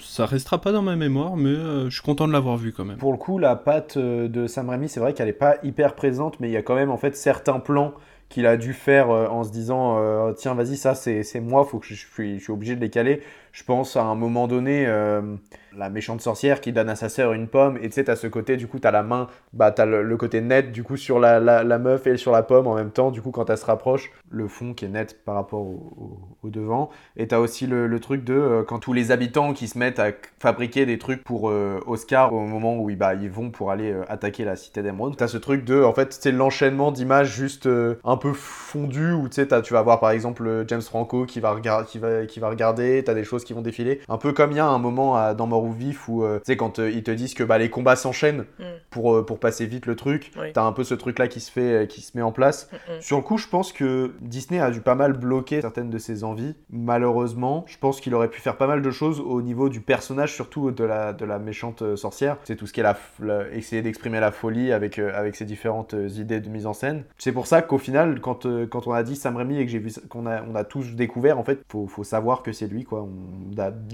ça 0.01 0.27
restera 0.27 0.61
pas 0.61 0.73
dans 0.73 0.83
ma 0.83 0.97
mémoire, 0.97 1.37
mais 1.37 1.55
je 1.55 1.91
suis 1.91 2.03
content 2.03 2.27
de 2.27 2.33
l'avoir 2.33 2.57
vu 2.57 2.73
quand 2.73 2.85
même. 2.85 2.97
Pour 2.97 3.13
le 3.13 3.19
coup, 3.19 3.39
la 3.39 3.57
patte 3.57 3.97
de 3.99 4.47
Sam 4.47 4.69
Raimi, 4.69 4.89
c'est 4.89 5.01
vrai 5.01 5.15
qu'elle 5.15 5.27
n'est 5.27 5.33
pas 5.33 5.57
hyper 5.63 5.95
présente, 5.95 6.41
mais 6.41 6.49
il 6.49 6.53
y 6.53 6.57
a 6.57 6.63
quand 6.63 6.75
même 6.75 6.91
en 6.91 6.97
fait 6.97 7.17
certains 7.17 7.61
plans 7.61 7.95
qu'il 8.29 8.47
a 8.47 8.57
dû 8.57 8.73
faire 8.73 9.11
en 9.11 9.45
se 9.45 9.51
disant 9.51 10.33
tiens 10.35 10.55
vas-y 10.55 10.77
ça 10.77 10.95
c'est 10.95 11.41
moi 11.41 11.65
faut 11.65 11.79
que 11.79 11.87
je, 11.87 11.95
je 11.95 12.07
suis, 12.07 12.39
je 12.39 12.43
suis 12.43 12.53
obligé 12.53 12.75
de 12.75 12.81
les 12.81 12.91
caler 12.91 13.23
je 13.55 13.63
pense 13.63 13.97
à 13.97 14.03
un 14.03 14.17
moment 14.17 14.49
donné 14.49 14.85
euh, 14.89 15.23
la 15.77 15.89
méchante 15.89 16.21
sorcière 16.21 16.61
qui 16.61 16.73
donne 16.73 16.89
à 16.89 16.97
sa 16.97 17.09
sœur 17.09 17.33
une 17.33 17.47
pomme 17.47 17.79
et 17.81 17.89
tu 17.89 17.93
sais 17.93 18.05
t'as 18.05 18.17
ce 18.17 18.27
côté 18.27 18.57
du 18.57 18.67
coup 18.67 18.81
t'as 18.81 18.91
la 18.91 19.05
main 19.05 19.29
bah 19.53 19.71
t'as 19.71 19.87
le, 19.87 20.17
côté 20.17 20.41
net 20.41 20.73
du 20.73 20.83
coup 20.83 20.97
sur 20.97 21.21
la, 21.21 21.39
la, 21.39 21.79
meuf 21.79 22.07
et 22.09 22.17
sur 22.17 22.33
la 22.33 22.43
pomme 22.43 22.67
en 22.67 22.75
même 22.75 22.91
temps 22.91 23.13
du 23.13 23.23
coup 23.23 23.31
quand 23.31 23.49
elle 23.49 23.57
se 23.57 23.65
rapproche 23.65 24.11
le 24.29 24.49
fond 24.49 24.75
qui 24.75 24.87
est 24.87 24.89
net 24.89 25.25
par 25.25 25.37
rapport 25.37 25.61
au, 25.61 26.19
devant. 26.45 26.91
Et 27.17 27.29
t'as 27.29 27.39
aussi 27.39 27.67
le, 27.67 28.01
truc 28.01 28.25
de 28.25 28.35
euh, 28.35 28.63
quand 28.65 28.81
tous 28.81 28.93
les 28.93 29.13
habitants 29.13 29.55
qui 29.55 29.67
se 29.67 29.79
mettent 29.79 29.99
à 29.99 30.11
fabriquer 30.39 30.85
des 30.85 30.99
trucs 30.99 31.25
pour 31.25 31.49
euh, 31.49 31.81
Oscar 31.87 32.35
au 32.35 32.41
moment 32.41 32.77
où 32.77 32.91
bah, 32.95 33.15
ils 33.15 33.31
vont 33.31 33.51
pour 33.51 33.71
aller 33.71 33.95
attaquer 34.09 34.45
la 34.45 34.57
cité 34.57 34.83
d'Emeraude 34.83 35.17
t'as 35.17 35.29
ce 35.29 35.39
truc 35.39 35.65
de 35.65 35.83
en 35.83 35.95
fait 35.95 36.13
c'est 36.13 36.33
l'enchaînement 36.33 36.91
d'images 36.91 37.33
juste 37.33 37.69
un 38.05 38.17
peu 38.17 38.33
fondues 38.33 39.13
où 39.13 39.29
tu 39.29 39.37
sais 39.37 39.63
tu 39.63 39.73
vas 39.73 39.83
voir 39.83 40.01
par 40.01 40.11
exemple 40.11 40.65
James 40.67 40.83
Franco 40.83 41.25
qui 41.25 41.39
va, 41.41 41.57
qui 41.87 41.99
va, 41.99 42.27
qui 42.27 42.41
va 42.41 42.49
regarder 42.49 43.03
t'as 43.05 43.15
des 43.15 43.25
choses 43.25 43.44
qui 43.45 43.53
vont 43.53 43.61
défiler 43.63 44.01
un 44.09 44.19
peu 44.19 44.33
comme 44.33 44.51
il 44.51 44.57
y 44.57 44.61
a 44.61 44.67
un 44.67 44.79
moment 44.79 45.17
à- 45.17 45.35
dans 45.35 45.47
Mort 45.47 45.65
ou 45.65 45.73
Vif 45.73 46.09
où 46.09 46.25
euh, 46.25 46.39
tu 46.39 46.45
sais 46.53 46.57
quand 46.57 46.79
euh, 46.79 46.91
ils 46.91 47.03
te 47.03 47.11
disent 47.11 47.35
que 47.35 47.45
bah, 47.45 47.59
les 47.59 47.71
combats 47.71 47.97
s'enchaînent 47.97 48.45
Mm. 48.59 48.63
pour, 48.91 49.15
euh, 49.15 49.25
pour 49.27 49.39
passer 49.39 49.67
vite 49.67 49.87
le 49.87 49.97
truc 49.97 50.33
Oui. 50.39 50.53
t'as 50.53 50.63
un 50.65 50.73
peu 50.73 50.85
ce 50.85 50.95
truc 50.95 51.19
là 51.19 51.29
qui 51.29 51.41
se 51.41 51.51
fait 51.51 51.89
qui 51.89 52.01
se 52.01 52.17
met 52.17 52.23
en 52.23 52.33
place 52.33 52.69
Mm, 52.73 52.77
mm. 52.97 53.01
sur 53.01 53.17
le 53.17 53.23
coup, 53.23 53.39
je 53.39 53.47
pense 53.49 53.73
que 53.73 54.13
Disney 54.21 54.61
a 54.61 54.71
dû 54.71 54.81
pas 54.81 54.95
mal 54.95 55.13
bloquer 55.13 55.61
certaines 55.61 55.91
de 55.91 55.99
ses 55.99 56.25
envies. 56.25 56.55
Malheureusement, 56.71 57.65
je 57.67 57.77
pense 57.77 58.01
qu'il 58.01 58.15
aurait 58.15 58.31
pu 58.31 58.41
faire 58.41 58.57
pas 58.57 58.67
mal 58.69 58.81
de 58.81 58.91
choses 58.91 59.21
au 59.21 59.43
niveau 59.43 59.69
du 59.69 59.81
personnage, 59.81 60.33
surtout 60.33 60.71
de 60.71 60.85
la, 60.85 61.13
de 61.13 61.25
la 61.25 61.39
méchante 61.41 61.97
sorcière. 61.97 62.37
C'est 62.45 62.55
tout 62.57 62.67
ce 62.67 62.73
qui 62.73 62.81
est 62.81 62.85
la, 62.85 62.93
f- 62.95 62.97
la- 63.25 63.51
essayer 63.51 63.83
d'exprimer 63.83 64.21
la 64.21 64.31
folie 64.31 64.71
avec, 64.73 64.99
euh, 64.99 65.11
avec 65.15 65.35
ses 65.35 65.45
différentes 65.45 65.95
idées 66.17 66.39
de 66.41 66.49
mise 66.49 66.67
en 66.67 66.73
scène. 66.73 67.03
C'est 67.19 67.33
pour 67.33 67.47
ça 67.49 67.63
qu'au 67.63 67.79
final, 67.79 68.21
quand, 68.21 68.47
euh, 68.47 68.67
quand 68.67 68.87
on 68.87 68.93
a 68.93 69.03
dit 69.03 69.17
Sam 69.17 69.37
Raimi 69.37 69.59
et 69.59 69.65
que 69.67 69.71
j'ai 69.73 69.81
vu 69.81 69.91
qu'on 70.09 70.27
a, 70.27 70.43
on 70.43 70.55
a 70.55 70.63
tous 70.63 70.95
découvert, 70.95 71.39
en 71.39 71.43
fait, 71.45 71.61
faut, 71.69 71.87
faut 71.89 72.05
savoir 72.05 72.43
que 72.43 72.53
c'est 72.53 72.69
lui, 72.69 72.85
quoi. 72.85 73.03
On 73.03 73.07
a- 73.07 73.11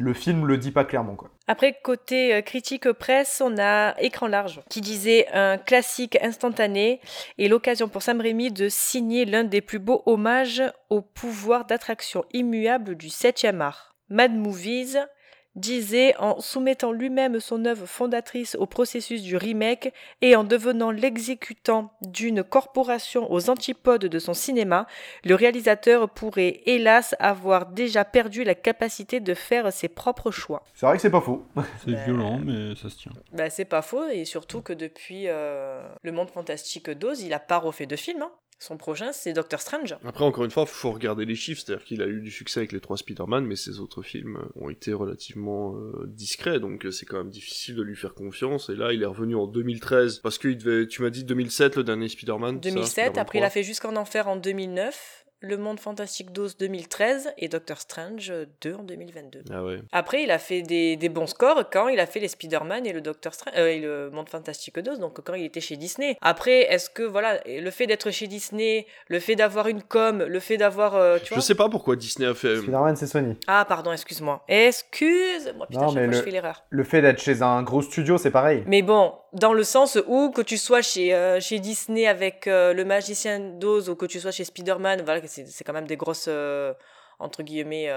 le 0.01 0.13
film 0.13 0.47
le 0.47 0.59
dit 0.59 0.71
pas 0.71 0.85
clairement. 0.85 1.17
Après, 1.47 1.77
côté 1.83 2.35
euh, 2.35 2.43
critique 2.43 2.91
presse, 2.93 3.43
on 3.45 3.59
a 3.59 3.95
Écran 4.01 4.29
Large 4.29 4.61
qui 4.69 4.81
disait 4.81 5.27
un 5.33 5.59
classique 5.59 6.19
instantané 6.23 7.01
et 7.39 7.49
l'occasion 7.49 7.89
pour 7.89 8.03
Sam 8.03 8.21
Raimi 8.21 8.51
de 8.51 8.69
signer 8.69 9.25
l'un 9.25 9.45
des 9.45 9.61
plus 9.61 9.79
beaux 9.79 10.03
hommages 10.07 10.63
au 10.89 11.01
pouvoir 11.01 11.65
d'attraction 11.65 12.25
immuable 12.33 12.95
du 12.95 13.09
7e 13.09 13.61
art. 13.61 13.95
Mad 14.09 14.35
Movies 14.35 14.99
disait 15.57 16.15
en 16.19 16.41
soumettant 16.41 16.93
lui-même 16.93 17.41
son 17.41 17.65
œuvre 17.65 17.87
fondatrice 17.87 18.55
au 18.55 18.67
processus 18.67 19.23
du 19.23 19.37
remake 19.37 19.93
et 20.23 20.37
en 20.37 20.45
devenant 20.45 20.91
l'exécutant 20.91 21.93
d'une 22.03 22.45
corporation 22.45 23.31
aux 23.33 23.51
antipodes 23.51 24.07
de 24.07 24.19
son 24.19 24.35
cinéma, 24.35 24.87
le 25.25 25.35
réalisateur 25.35 26.09
pourrait 26.09 26.61
hélas 26.67 27.15
avoir 27.19 27.67
déjà 27.67 28.05
perdu 28.05 28.45
la 28.45 28.55
capacité 28.55 29.21
de 29.21 29.35
faire 29.35 29.73
ses 29.73 29.89
propres 29.89 30.31
choix. 30.31 30.63
C'est 30.75 30.87
vrai 30.87 30.97
que 30.97 31.03
c'est 31.03 31.11
pas 31.11 31.21
faux. 31.21 31.47
C'est 31.85 31.95
violent, 32.05 32.39
mais 32.45 32.75
ça 32.77 32.89
se 32.89 32.97
tient. 32.97 33.13
Bah, 33.33 33.51
c'est 33.51 33.65
pas 33.65 33.83
faux, 33.83 34.07
et 34.09 34.25
surtout 34.25 34.63
que 34.63 34.73
depuis 34.73 35.25
euh, 35.27 35.83
Le 36.03 36.13
Monde 36.13 36.31
Fantastique 36.31 36.91
d'Oz, 36.91 37.23
il 37.23 37.33
a 37.33 37.41
pas 37.41 37.59
refait 37.59 37.87
de 37.87 37.97
film. 37.97 38.23
hein. 38.23 38.31
Son 38.63 38.77
prochain, 38.77 39.11
c'est 39.13 39.33
Doctor 39.33 39.59
Strange. 39.59 39.97
Après, 40.05 40.23
encore 40.23 40.45
une 40.45 40.51
fois, 40.51 40.67
faut 40.67 40.93
regarder 40.93 41.25
les 41.25 41.35
chiffres, 41.35 41.63
c'est-à-dire 41.65 41.83
qu'il 41.83 42.03
a 42.03 42.07
eu 42.07 42.21
du 42.21 42.31
succès 42.31 42.61
avec 42.61 42.73
les 42.73 42.81
trois 42.81 42.99
Spider-Man, 42.99 43.47
mais 43.47 43.57
ses 43.57 43.81
autres 43.81 44.03
films 44.03 44.39
ont 44.55 44.69
été 44.69 44.93
relativement 44.93 45.75
euh, 45.77 46.05
discrets, 46.09 46.61
donc 46.61 46.85
euh, 46.85 46.91
c'est 46.91 47.07
quand 47.07 47.17
même 47.17 47.31
difficile 47.31 47.75
de 47.75 47.83
lui 47.83 47.97
faire 47.97 48.13
confiance. 48.13 48.69
Et 48.69 48.75
là, 48.77 48.93
il 48.93 49.03
est 49.03 49.07
revenu 49.07 49.35
en 49.35 49.47
2013, 49.47 50.19
parce 50.19 50.37
que 50.37 50.49
il 50.49 50.59
devait, 50.59 50.87
tu 50.87 51.01
m'as 51.01 51.09
dit 51.09 51.25
2007, 51.25 51.77
le 51.77 51.85
dernier 51.85 52.09
Spider-Man 52.11 52.61
c'est 52.63 52.69
ça, 52.69 52.75
2007, 52.75 52.91
Spider-Man 52.91 53.19
après 53.19 53.39
il 53.39 53.41
3. 53.41 53.47
a 53.47 53.51
fait 53.51 53.63
Jusqu'en 53.63 53.97
Enfer 53.97 54.29
en 54.29 54.37
2009, 54.37 55.25
Le 55.43 55.57
Monde 55.57 55.81
Fantastique 55.81 56.33
d'Oz 56.33 56.59
2013 56.59 57.33
et 57.39 57.49
Doctor 57.49 57.79
Strange 57.79 58.31
2 58.61 58.75
en 58.75 58.83
2022. 58.83 59.45
Ah 59.51 59.65
ouais. 59.65 59.79
Après, 59.91 60.23
il 60.23 60.31
a 60.31 60.39
fait 60.39 60.61
des, 60.61 60.97
des 60.97 61.09
bons 61.09 61.27
scores 61.27 61.71
quand 61.73 61.89
il 61.89 61.99
a 61.99 62.05
fait 62.05 62.21
les 62.21 62.29
Spider-Man 62.29 62.85
et 62.85 62.93
le 62.93 63.01
Doctor 63.01 63.33
Strange 63.33 63.55
euh, 63.57 63.69
et 63.69 63.79
le 63.79 64.11
Monde 64.11 64.29
Fantastique 64.29 64.79
d'Oz, 64.79 64.99
donc 64.99 65.19
quand 65.25 65.33
il 65.33 65.47
était 65.47 65.63
chez 65.63 65.79
Disney. 65.79 66.19
Après, 66.21 66.71
est-ce 66.71 66.91
que 66.91 67.03
voilà, 67.03 67.41
le 67.47 67.71
fait 67.71 67.87
d'être 67.87 68.11
chez 68.11 68.27
Disney, 68.27 68.87
le 69.09 69.19
fait 69.19 69.35
d'avoir 69.35 69.69
une 69.69 69.83
com, 69.83 70.23
le 70.23 70.41
fait 70.41 70.59
d'avoir, 70.59 70.95
euh, 70.95 71.17
tu 71.19 71.29
Je 71.31 71.35
vois 71.37 71.43
sais 71.43 71.55
pas 71.55 71.71
pourquoi 71.71 71.97
Disney 71.97 72.29
a 72.29 72.35
fait. 72.35 72.57
Spider-Man, 72.57 72.97
c'est 72.97 73.07
Sony. 73.07 73.39
Ah 73.47 73.65
pardon, 73.67 73.93
excuse-moi. 73.93 74.45
Excuse-moi, 74.47 75.67
putain, 75.69 75.81
Non, 75.81 75.93
mais 75.93 76.03
fois 76.05 76.07
le, 76.09 76.13
je 76.19 76.23
fais 76.23 76.31
l'erreur. 76.33 76.65
le 76.69 76.85
fait 76.85 77.01
d'être 77.01 77.19
chez 77.21 77.41
un 77.41 77.63
gros 77.63 77.81
studio, 77.81 78.19
c'est 78.19 78.31
pareil. 78.31 78.63
Mais 78.67 78.83
bon, 78.83 79.15
dans 79.33 79.53
le 79.53 79.63
sens 79.65 79.99
où 80.07 80.31
que 80.31 80.43
tu 80.43 80.59
sois 80.59 80.83
chez, 80.83 81.15
euh, 81.15 81.41
chez 81.41 81.59
Disney 81.59 82.07
avec 82.07 82.47
euh, 82.47 82.73
le 82.73 82.85
magicien 82.85 83.39
d'Oz 83.39 83.89
ou 83.89 83.97
que 83.97 84.07
tu 84.07 84.19
sois 84.21 84.31
chez 84.33 84.45
Spider-Man, 84.45 85.03
voilà, 85.05 85.21
c'est 85.27 85.47
c'est 85.47 85.65
quand 85.65 85.73
même 85.73 85.87
des 85.87 85.97
grosses, 85.97 86.27
euh, 86.29 86.73
entre 87.19 87.43
guillemets, 87.43 87.89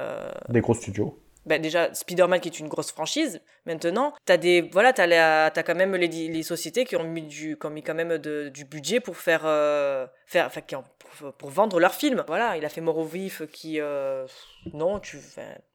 Des 0.50 0.62
gros 0.62 0.74
studios. 0.74 1.20
ben 1.46 1.62
déjà 1.62 1.94
Spider-Man 1.94 2.40
qui 2.40 2.50
est 2.50 2.60
une 2.60 2.70
grosse 2.70 2.92
franchise 2.92 3.42
maintenant 3.66 4.14
t'as 4.26 4.38
des 4.38 4.62
voilà 4.76 4.94
t'as 4.94 5.08
la- 5.08 5.52
t'as 5.54 5.64
quand 5.64 5.76
même 5.76 5.94
les, 5.96 6.08
les 6.08 6.44
sociétés 6.44 6.86
qui 6.86 6.96
ont 6.96 7.04
mis 7.04 7.22
du 7.24 7.58
qui 7.60 7.66
ont 7.66 7.70
mis 7.70 7.84
quand 7.84 7.94
même 8.02 8.18
de- 8.18 8.48
du 8.58 8.64
budget 8.64 9.00
pour 9.02 9.18
faire 9.18 9.44
faire 10.26 10.46
enfin 10.46 10.62
qui 10.62 10.76
ont- 10.78 10.86
pour, 11.00 11.34
pour 11.34 11.50
vendre 11.50 11.80
leurs 11.82 11.96
films 11.96 12.24
voilà 12.28 12.56
il 12.58 12.64
a 12.64 12.70
fait 12.70 12.80
Mort 12.80 12.98
au 12.98 13.04
vif 13.06 13.42
qui 13.52 13.72
non 14.74 15.00
tu 15.00 15.18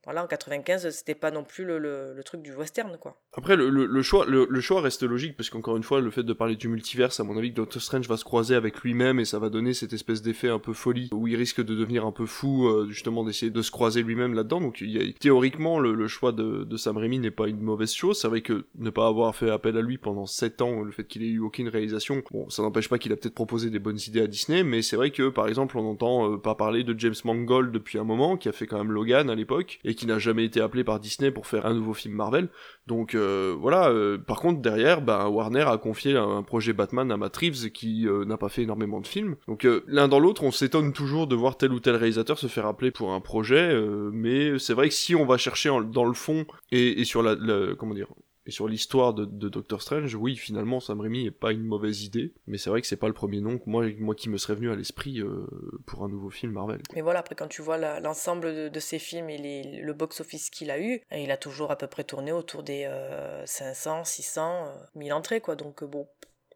voilà 0.08 0.24
en 0.24 0.26
95 0.26 0.88
c'était 0.88 1.14
pas 1.14 1.30
non 1.30 1.44
plus 1.44 1.66
le, 1.66 2.18
truc 2.24 2.40
du 2.40 2.54
western 2.54 2.96
quoi 2.98 3.20
Après, 3.36 3.56
le, 3.56 4.02
choix, 4.02 4.24
le, 4.26 4.60
choix 4.62 4.80
reste 4.80 5.02
logique, 5.02 5.36
parce 5.36 5.50
qu'encore 5.50 5.76
une 5.76 5.82
fois, 5.82 6.00
le 6.00 6.10
fait 6.10 6.22
de 6.22 6.32
parler 6.32 6.56
du 6.56 6.68
multiverse, 6.68 7.20
à 7.20 7.24
mon 7.24 7.36
avis, 7.36 7.50
Doctor 7.50 7.82
Strange 7.82 8.08
va 8.08 8.16
se 8.16 8.24
croiser 8.24 8.54
avec 8.54 8.80
lui-même, 8.80 9.20
et 9.20 9.26
ça 9.26 9.38
va 9.38 9.50
donner 9.50 9.74
cette 9.74 9.92
espèce 9.92 10.22
d'effet 10.22 10.48
un 10.48 10.58
peu 10.58 10.72
folie, 10.72 11.10
où 11.12 11.28
il 11.28 11.36
risque 11.36 11.62
de 11.62 11.74
devenir 11.74 12.06
un 12.06 12.12
peu 12.12 12.24
fou, 12.24 12.68
euh, 12.68 12.86
justement, 12.88 13.22
d'essayer 13.22 13.50
de 13.50 13.60
se 13.60 13.70
croiser 13.70 14.02
lui-même 14.02 14.32
là-dedans. 14.32 14.62
Donc, 14.62 14.82
théoriquement, 15.20 15.78
le, 15.78 16.08
choix 16.08 16.32
de, 16.32 16.76
Sam 16.78 16.96
Raimi 16.96 17.18
n'est 17.18 17.30
pas 17.30 17.46
une 17.46 17.60
mauvaise 17.60 17.92
chose. 17.92 18.18
C'est 18.18 18.28
vrai 18.28 18.40
que 18.40 18.64
ne 18.76 18.88
pas 18.88 19.08
avoir 19.08 19.36
fait 19.36 19.50
appel 19.50 19.76
à 19.76 19.82
lui 19.82 19.98
pendant 19.98 20.24
7 20.24 20.62
ans, 20.62 20.84
le 20.84 20.90
fait 20.90 21.04
qu'il 21.04 21.22
ait 21.22 21.28
eu 21.28 21.40
aucune 21.40 21.68
réalisation, 21.68 22.22
bon, 22.30 22.48
ça 22.48 22.62
n'empêche 22.62 22.88
pas 22.88 22.98
qu'il 22.98 23.12
a 23.12 23.16
peut-être 23.16 23.34
proposé 23.34 23.68
des 23.68 23.78
bonnes 23.78 24.00
idées 24.06 24.22
à 24.22 24.26
Disney, 24.26 24.62
mais 24.62 24.80
c'est 24.80 24.96
vrai 24.96 25.10
que, 25.10 25.28
par 25.28 25.48
exemple, 25.48 25.76
on 25.76 25.90
entend 25.90 26.32
euh, 26.32 26.38
pas 26.38 26.54
parler 26.54 26.82
de 26.82 26.98
James 26.98 27.14
Mangold 27.24 27.72
depuis 27.72 27.98
un 27.98 28.04
moment, 28.04 28.38
qui 28.38 28.48
a 28.48 28.52
fait 28.52 28.66
quand 28.66 28.78
même 28.78 28.92
Logan 28.92 29.28
à 29.28 29.34
l'époque, 29.34 29.80
qui 29.98 30.06
n'a 30.06 30.18
jamais 30.18 30.44
été 30.44 30.60
appelé 30.60 30.84
par 30.84 31.00
Disney 31.00 31.30
pour 31.30 31.46
faire 31.46 31.66
un 31.66 31.74
nouveau 31.74 31.92
film 31.92 32.14
Marvel. 32.14 32.48
Donc 32.86 33.14
euh, 33.14 33.54
voilà, 33.58 33.90
euh, 33.90 34.16
par 34.16 34.40
contre 34.40 34.62
derrière, 34.62 35.02
bah, 35.02 35.28
Warner 35.28 35.64
a 35.66 35.76
confié 35.76 36.16
un, 36.16 36.42
projet 36.42 36.72
Batman 36.72 37.10
à 37.12 37.16
Matt 37.16 37.36
Reeves 37.36 37.70
qui 37.70 38.06
euh, 38.06 38.24
n'a 38.24 38.36
pas 38.36 38.48
fait 38.48 38.62
énormément 38.62 39.00
de 39.00 39.06
films. 39.06 39.36
Donc 39.46 39.66
l'un 39.86 40.08
dans 40.08 40.20
l'autre, 40.20 40.44
on 40.44 40.50
s'étonne 40.50 40.92
toujours 40.92 41.26
de 41.26 41.36
voir 41.36 41.56
tel 41.56 41.72
ou 41.72 41.80
tel 41.80 41.96
réalisateur 41.96 42.38
se 42.38 42.46
faire 42.46 42.66
appeler 42.66 42.90
pour 42.90 43.12
un 43.12 43.20
projet, 43.20 43.74
mais 44.12 44.58
c'est 44.58 44.74
vrai 44.74 44.88
que 44.88 44.94
si 44.94 45.14
on 45.14 45.26
va 45.26 45.36
chercher 45.36 45.70
dans 45.92 46.04
le 46.04 46.14
fond 46.14 46.46
et, 46.70 47.00
et 47.00 47.04
sur 47.04 47.22
la, 47.22 47.34
la- 47.34 47.74
comment 47.74 47.94
dire 47.94 48.08
et 48.48 48.50
sur 48.50 48.66
l'histoire 48.66 49.12
de, 49.12 49.26
Doctor 49.26 49.82
Strange, 49.82 50.14
oui, 50.14 50.34
finalement, 50.34 50.80
Sam 50.80 51.02
Raimi 51.02 51.26
est 51.26 51.30
pas 51.30 51.52
une 51.52 51.64
mauvaise 51.64 52.02
idée, 52.02 52.32
mais 52.46 52.56
c'est 52.56 52.70
vrai 52.70 52.80
que 52.80 52.86
c'est 52.86 52.96
pas 52.96 53.06
le 53.06 53.12
premier 53.12 53.42
nom 53.42 53.58
que 53.58 53.68
moi, 53.68 53.84
moi 53.98 54.14
qui 54.14 54.30
me 54.30 54.38
serait 54.38 54.54
venu 54.54 54.70
à 54.70 54.74
l'esprit 54.74 55.20
euh, 55.20 55.46
pour 55.84 56.02
un 56.02 56.08
nouveau 56.08 56.30
film 56.30 56.52
Marvel. 56.52 56.80
Mais 56.94 57.02
voilà, 57.02 57.20
après, 57.20 57.34
quand 57.34 57.48
tu 57.48 57.60
vois 57.60 57.76
l'ensemble 58.00 58.54
de, 58.54 58.68
de 58.70 58.80
ses 58.80 58.98
films 58.98 59.28
et 59.28 59.82
le 59.82 59.92
box-office 59.92 60.48
qu'il 60.48 60.70
a 60.70 60.80
eu, 60.80 61.02
il 61.12 61.30
a 61.30 61.36
toujours 61.36 61.70
à 61.70 61.76
peu 61.76 61.88
près 61.88 62.04
tourné 62.04 62.32
autour 62.32 62.62
des 62.62 62.84
euh, 62.86 63.44
500, 63.44 64.04
600, 64.04 64.64
euh, 64.66 64.72
1000 64.94 65.12
entrées, 65.12 65.40
quoi. 65.42 65.54
Donc, 65.54 65.82
euh, 65.82 65.86
bon. 65.86 66.08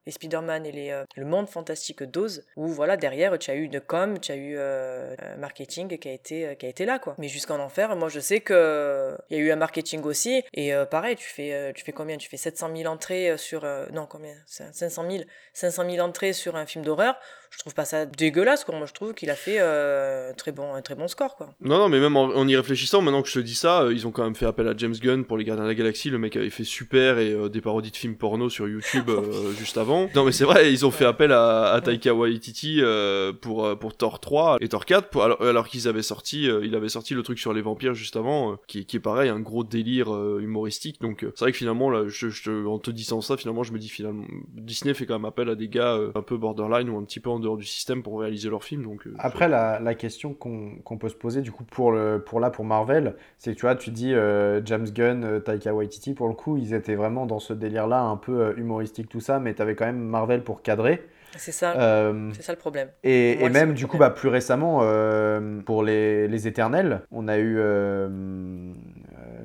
Les 0.07 0.13
Spider-Man 0.13 0.67
et 0.67 0.73
les, 0.73 0.91
euh, 0.91 1.05
le 1.17 1.25
monde 1.25 1.49
fantastique 1.49 2.03
d'Oz, 2.03 2.45
où 2.57 2.67
voilà, 2.69 2.97
derrière, 2.97 3.39
tu 3.39 3.51
as 3.51 3.55
eu 3.55 3.63
une 3.63 3.81
com, 3.81 4.19
tu 4.19 4.33
as 4.33 4.37
eu 4.37 4.55
euh, 4.57 5.15
un 5.21 5.37
marketing 5.37 5.97
qui 5.99 6.09
a, 6.09 6.13
été, 6.13 6.47
euh, 6.47 6.55
qui 6.55 6.67
a 6.67 6.69
été 6.69 6.85
là, 6.85 6.99
quoi. 6.99 7.15
Mais 7.19 7.29
jusqu'en 7.29 7.59
enfer, 7.61 7.95
moi, 7.97 8.09
je 8.09 8.21
sais 8.21 8.41
que 8.41 9.17
il 9.31 9.37
y 9.37 9.41
a 9.41 9.43
eu 9.43 9.51
un 9.53 9.57
marketing 9.57 10.03
aussi, 10.05 10.43
et 10.55 10.75
euh, 10.75 10.85
pareil, 10.87 11.17
tu 11.17 11.29
fais, 11.29 11.53
euh, 11.55 11.73
tu 11.73 11.85
fais 11.85 11.93
combien? 11.93 12.17
Tu 12.17 12.29
fais 12.29 12.37
700 12.37 12.75
000 12.77 12.93
entrées 12.93 13.31
euh, 13.31 13.37
sur. 13.37 13.65
euh, 13.65 13.87
non, 13.93 14.07
combien? 14.07 14.35
500 14.47 15.09
000 15.11 15.25
500 15.53 15.91
000 15.91 16.07
entrées 16.07 16.33
sur 16.33 16.57
un 16.57 16.67
film 16.67 16.85
d'horreur. 16.85 17.17
Je 17.53 17.59
trouve 17.59 17.75
pas 17.75 17.85
ça 17.85 18.07
dégueulasse, 18.07 18.65
quoi. 18.65 18.75
Moi, 18.77 18.87
je 18.87 18.93
trouve 18.93 19.15
qu'il 19.15 19.31
a 19.31 19.35
fait 19.37 19.59
euh, 19.61 20.31
un, 20.31 20.35
très 20.35 20.53
bon, 20.53 20.75
un 20.75 20.81
très 20.83 20.95
bon 20.95 21.07
score, 21.07 21.37
quoi. 21.37 21.51
Non, 21.61 21.79
non, 21.79 21.89
mais 21.89 22.01
même 22.01 22.17
en, 22.17 22.25
en 22.25 22.49
y 22.49 22.57
réfléchissant, 22.57 23.03
maintenant 23.03 23.23
que 23.23 23.29
je 23.29 23.35
te 23.35 23.39
dis 23.39 23.55
ça, 23.55 23.83
euh, 23.83 23.93
ils 23.93 24.07
ont 24.07 24.11
quand 24.11 24.25
même 24.25 24.35
fait 24.35 24.47
appel 24.47 24.67
à 24.67 24.75
James 24.77 24.95
Gunn 25.01 25.25
pour 25.25 25.37
les 25.37 25.45
Gardiens 25.45 25.65
de 25.65 25.69
la 25.69 25.75
Galaxie. 25.75 26.11
Le 26.11 26.19
mec 26.19 26.35
avait 26.35 26.51
fait 26.51 26.65
Super 26.65 27.19
et 27.19 27.31
euh, 27.33 27.49
des 27.49 27.61
parodies 27.61 27.91
de 27.91 27.97
films 27.97 28.17
porno 28.17 28.49
sur 28.49 28.67
YouTube 28.69 29.09
euh, 29.11 29.53
juste 29.59 29.77
avant. 29.79 30.09
Non, 30.15 30.25
mais 30.25 30.33
c'est 30.33 30.45
vrai, 30.45 30.73
ils 30.73 30.85
ont 30.87 30.91
fait 30.91 31.05
appel 31.05 31.31
à, 31.31 31.73
à 31.73 31.81
Taika 31.81 32.15
Waititi 32.15 32.81
pour, 33.41 33.79
pour 33.79 33.97
Thor 33.97 34.19
3 34.21 34.57
et 34.61 34.69
Thor 34.69 34.85
4, 34.87 35.09
pour- 35.11 35.23
alors, 35.25 35.43
alors 35.43 35.69
qu'ils 35.69 35.89
avaient 35.89 36.03
sorti, 36.03 36.45
il 36.63 36.75
avait 36.75 36.89
sorti 36.89 37.15
le 37.15 37.23
truc 37.23 37.39
sur 37.39 37.53
les 37.53 37.63
vampires 37.63 37.95
juste 37.95 38.17
avant, 38.17 38.57
qui, 38.67 38.87
qui 38.87 38.97
est 38.97 39.01
pareil, 39.01 39.29
un 39.29 39.41
gros 39.41 39.63
délire 39.63 40.09
humoristique. 40.39 41.01
Donc 41.01 41.19
c'est 41.35 41.41
vrai 41.41 41.53
que 41.53 41.59
finalement, 41.59 41.91
là, 41.91 42.05
je, 42.09 42.29
je 42.29 42.67
en 42.67 42.79
te 42.79 42.91
disant 42.91 43.21
ça, 43.21 43.37
finalement, 43.37 43.63
je 43.63 43.73
me 43.73 43.79
dis 43.79 43.89
finalement, 43.89 44.25
Disney 44.55 44.95
fait 44.95 45.07
quand 45.07 45.15
même 45.15 45.25
appel 45.27 45.49
à 45.49 45.55
des 45.55 45.69
gars 45.69 45.99
un 46.15 46.23
peu 46.23 46.37
borderline 46.37 46.89
ou 46.89 46.97
un 46.99 47.05
petit 47.05 47.21
peu 47.21 47.31
en 47.31 47.42
dehors 47.43 47.59
du 47.59 47.67
système 47.67 48.03
pour 48.03 48.21
réaliser 48.21 48.49
leurs 48.49 48.65
films. 48.65 48.85
Donc 48.85 49.07
euh, 49.07 49.15
Après, 49.19 49.49
la, 49.49 49.79
la 49.81 49.95
question 49.95 50.33
qu'on 50.33 50.77
qu'on 50.85 50.97
peut 50.97 51.11
se 51.11 51.15
poser, 51.15 51.43
du 51.43 51.53
coup, 51.53 51.65
pour, 51.65 51.93
le, 51.93 52.23
pour 52.25 52.41
là, 52.41 52.49
pour 52.51 52.65
Marvel, 52.65 53.15
c'est 53.39 53.53
que 53.53 53.57
tu 53.57 53.63
vois, 53.67 53.75
tu 53.77 53.91
dis 53.91 54.15
euh, 54.15 54.65
James 54.65 54.89
Gunn, 54.89 55.25
euh, 55.25 55.41
Taika 55.41 55.75
Waititi, 55.75 56.15
pour 56.15 56.29
le 56.29 56.35
coup, 56.35 56.57
ils 56.57 56.73
étaient 56.73 56.95
vraiment 56.95 57.27
dans 57.27 57.39
ce 57.41 57.53
délire-là, 57.53 58.01
un 58.01 58.17
peu 58.17 58.41
euh, 58.41 58.55
humoristique, 58.57 59.09
tout 59.11 59.21
ça, 59.21 59.39
mais 59.41 59.53
t'avais 59.55 59.75
quand 59.75 59.87
même 59.87 59.99
Marvel 60.01 60.43
pour 60.43 60.63
cadrer. 60.63 61.03
C'est 61.39 61.51
ça, 61.53 61.73
Euh, 61.81 62.31
c'est 62.35 62.43
ça 62.43 62.53
le 62.53 62.59
problème. 62.59 62.89
Et, 63.05 63.37
moi, 63.39 63.49
et 63.49 63.53
même 63.53 63.73
du 63.73 63.87
coup, 63.87 63.97
bah, 63.97 64.11
plus 64.11 64.29
récemment, 64.29 64.81
euh, 64.83 65.61
pour 65.63 65.83
les, 65.83 66.29
les 66.29 66.47
Éternels, 66.47 67.01
on 67.11 67.27
a 67.27 67.39
eu, 67.39 67.59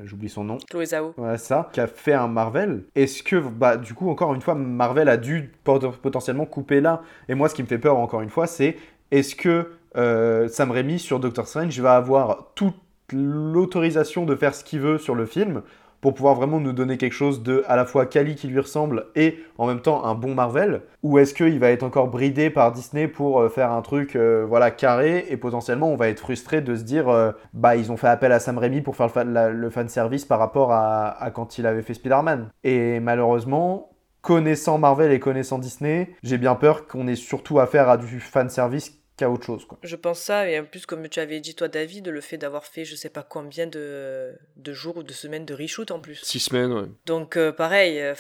j'oublie 0.04 0.30
son 0.30 0.44
nom, 0.44 0.58
Chloé 0.70 0.86
Zhao. 0.86 1.14
voilà 1.18 1.38
ça, 1.38 1.70
qui 1.74 1.80
a 1.80 1.88
fait 1.88 2.14
un 2.14 2.28
Marvel. 2.28 2.84
Est-ce 2.96 3.24
que, 3.24 3.36
bah, 3.38 3.78
du 3.78 3.94
coup, 3.94 4.10
encore 4.10 4.34
une 4.34 4.42
fois, 4.42 4.56
Marvel 4.56 5.10
a 5.10 5.18
dû 5.18 5.52
pot- 5.64 5.92
potentiellement 6.02 6.46
couper 6.46 6.82
là. 6.82 7.02
Et 7.30 7.36
moi, 7.36 7.50
ce 7.50 7.56
qui 7.56 7.64
me 7.64 7.68
fait 7.68 7.78
peur, 7.80 7.98
encore 7.98 8.22
une 8.22 8.30
fois, 8.30 8.48
c'est 8.48 8.78
est-ce 9.12 9.36
que 9.36 9.72
euh, 9.96 10.48
Sam 10.48 10.72
Raimi 10.72 11.00
sur 11.00 11.20
Doctor 11.20 11.48
Strange 11.48 11.80
va 11.80 11.96
avoir 11.96 12.52
toute 12.56 12.76
l'autorisation 13.14 14.26
de 14.26 14.36
faire 14.36 14.54
ce 14.54 14.64
qu'il 14.64 14.80
veut 14.80 14.98
sur 14.98 15.16
le 15.16 15.26
film 15.26 15.62
pour 16.02 16.14
pouvoir 16.14 16.36
vraiment 16.36 16.60
nous 16.60 16.74
donner 16.74 16.98
quelque 16.98 17.14
chose 17.14 17.44
de 17.44 17.64
à 17.68 17.76
la 17.76 17.86
fois 17.86 18.06
quali 18.06 18.36
qui 18.36 18.48
lui 18.48 18.60
ressemble 18.60 19.08
et 19.16 19.40
en 19.58 19.68
même 19.68 19.82
temps 19.82 20.06
un 20.06 20.16
bon 20.16 20.36
Marvel 20.36 20.82
ou 21.04 21.18
est-ce 21.20 21.34
qu'il 21.34 21.60
va 21.60 21.70
être 21.72 21.84
encore 21.84 22.08
bridé 22.10 22.50
par 22.50 22.72
Disney 22.72 23.08
pour 23.08 23.40
euh, 23.42 23.50
faire 23.50 23.72
un 23.72 23.82
truc 23.82 24.16
euh, 24.16 24.46
voilà 24.48 24.72
carré 24.72 25.26
et 25.30 25.38
potentiellement 25.38 25.92
on 25.92 25.96
va 25.96 26.10
être 26.10 26.20
frustré 26.20 26.62
de 26.62 26.76
se 26.76 26.84
dire 26.84 27.10
euh, 27.10 27.32
bah 27.54 27.76
ils 27.76 27.92
ont 27.92 27.98
fait 27.98 28.08
appel 28.08 28.32
à 28.32 28.40
Sam 28.40 28.58
Raimi 28.58 28.82
pour 28.82 28.96
faire 28.96 29.08
le, 29.08 29.12
fan, 29.14 29.34
la- 29.34 29.50
le 29.50 29.70
fan 29.70 29.90
service 29.90 30.26
par 30.26 30.40
rapport 30.40 30.72
à, 30.72 31.10
à 31.22 31.32
quand 31.32 31.58
il 31.58 31.66
avait 31.66 31.82
fait 31.82 31.94
Spider-Man. 31.94 32.50
Et 32.64 33.00
malheureusement 33.00 33.90
connaissant 34.22 34.78
Marvel 34.78 35.12
et 35.12 35.20
connaissant 35.20 35.58
Disney 35.60 36.10
j'ai 36.24 36.38
bien 36.38 36.56
peur 36.56 36.88
qu'on 36.88 37.08
ait 37.08 37.16
surtout 37.16 37.60
affaire 37.60 37.88
à 37.90 37.98
du 37.98 38.20
fan 38.20 38.50
service 38.50 38.97
qu'à 39.18 39.30
autre 39.30 39.46
chose 39.46 39.66
quoi. 39.66 39.78
Je 39.84 39.96
pense 39.96 40.20
ça, 40.20 40.50
et 40.50 40.60
en 40.60 40.66
plus, 40.66 40.86
comme 40.86 41.08
tu 41.10 41.20
avais 41.20 41.40
dit, 41.40 41.56
toi, 41.56 41.68
David, 41.68 42.08
le 42.08 42.22
fait 42.22 42.38
d'avoir 42.38 42.66
fait 42.66 42.86
je 42.86 42.96
sais 42.96 43.10
pas 43.10 43.24
combien 43.24 43.68
de, 43.68 44.34
de 44.56 44.74
jours 44.74 44.98
ou 44.98 45.04
de 45.04 45.14
semaines 45.14 45.46
de 45.46 45.54
reshoot 45.54 45.92
en 45.92 46.00
plus. 46.00 46.20
six 46.24 46.40
semaines, 46.40 46.72
ouais. 46.72 46.88
Donc, 47.06 47.36
euh, 47.36 47.52
pareil. 47.52 48.00
euh, 48.00 48.16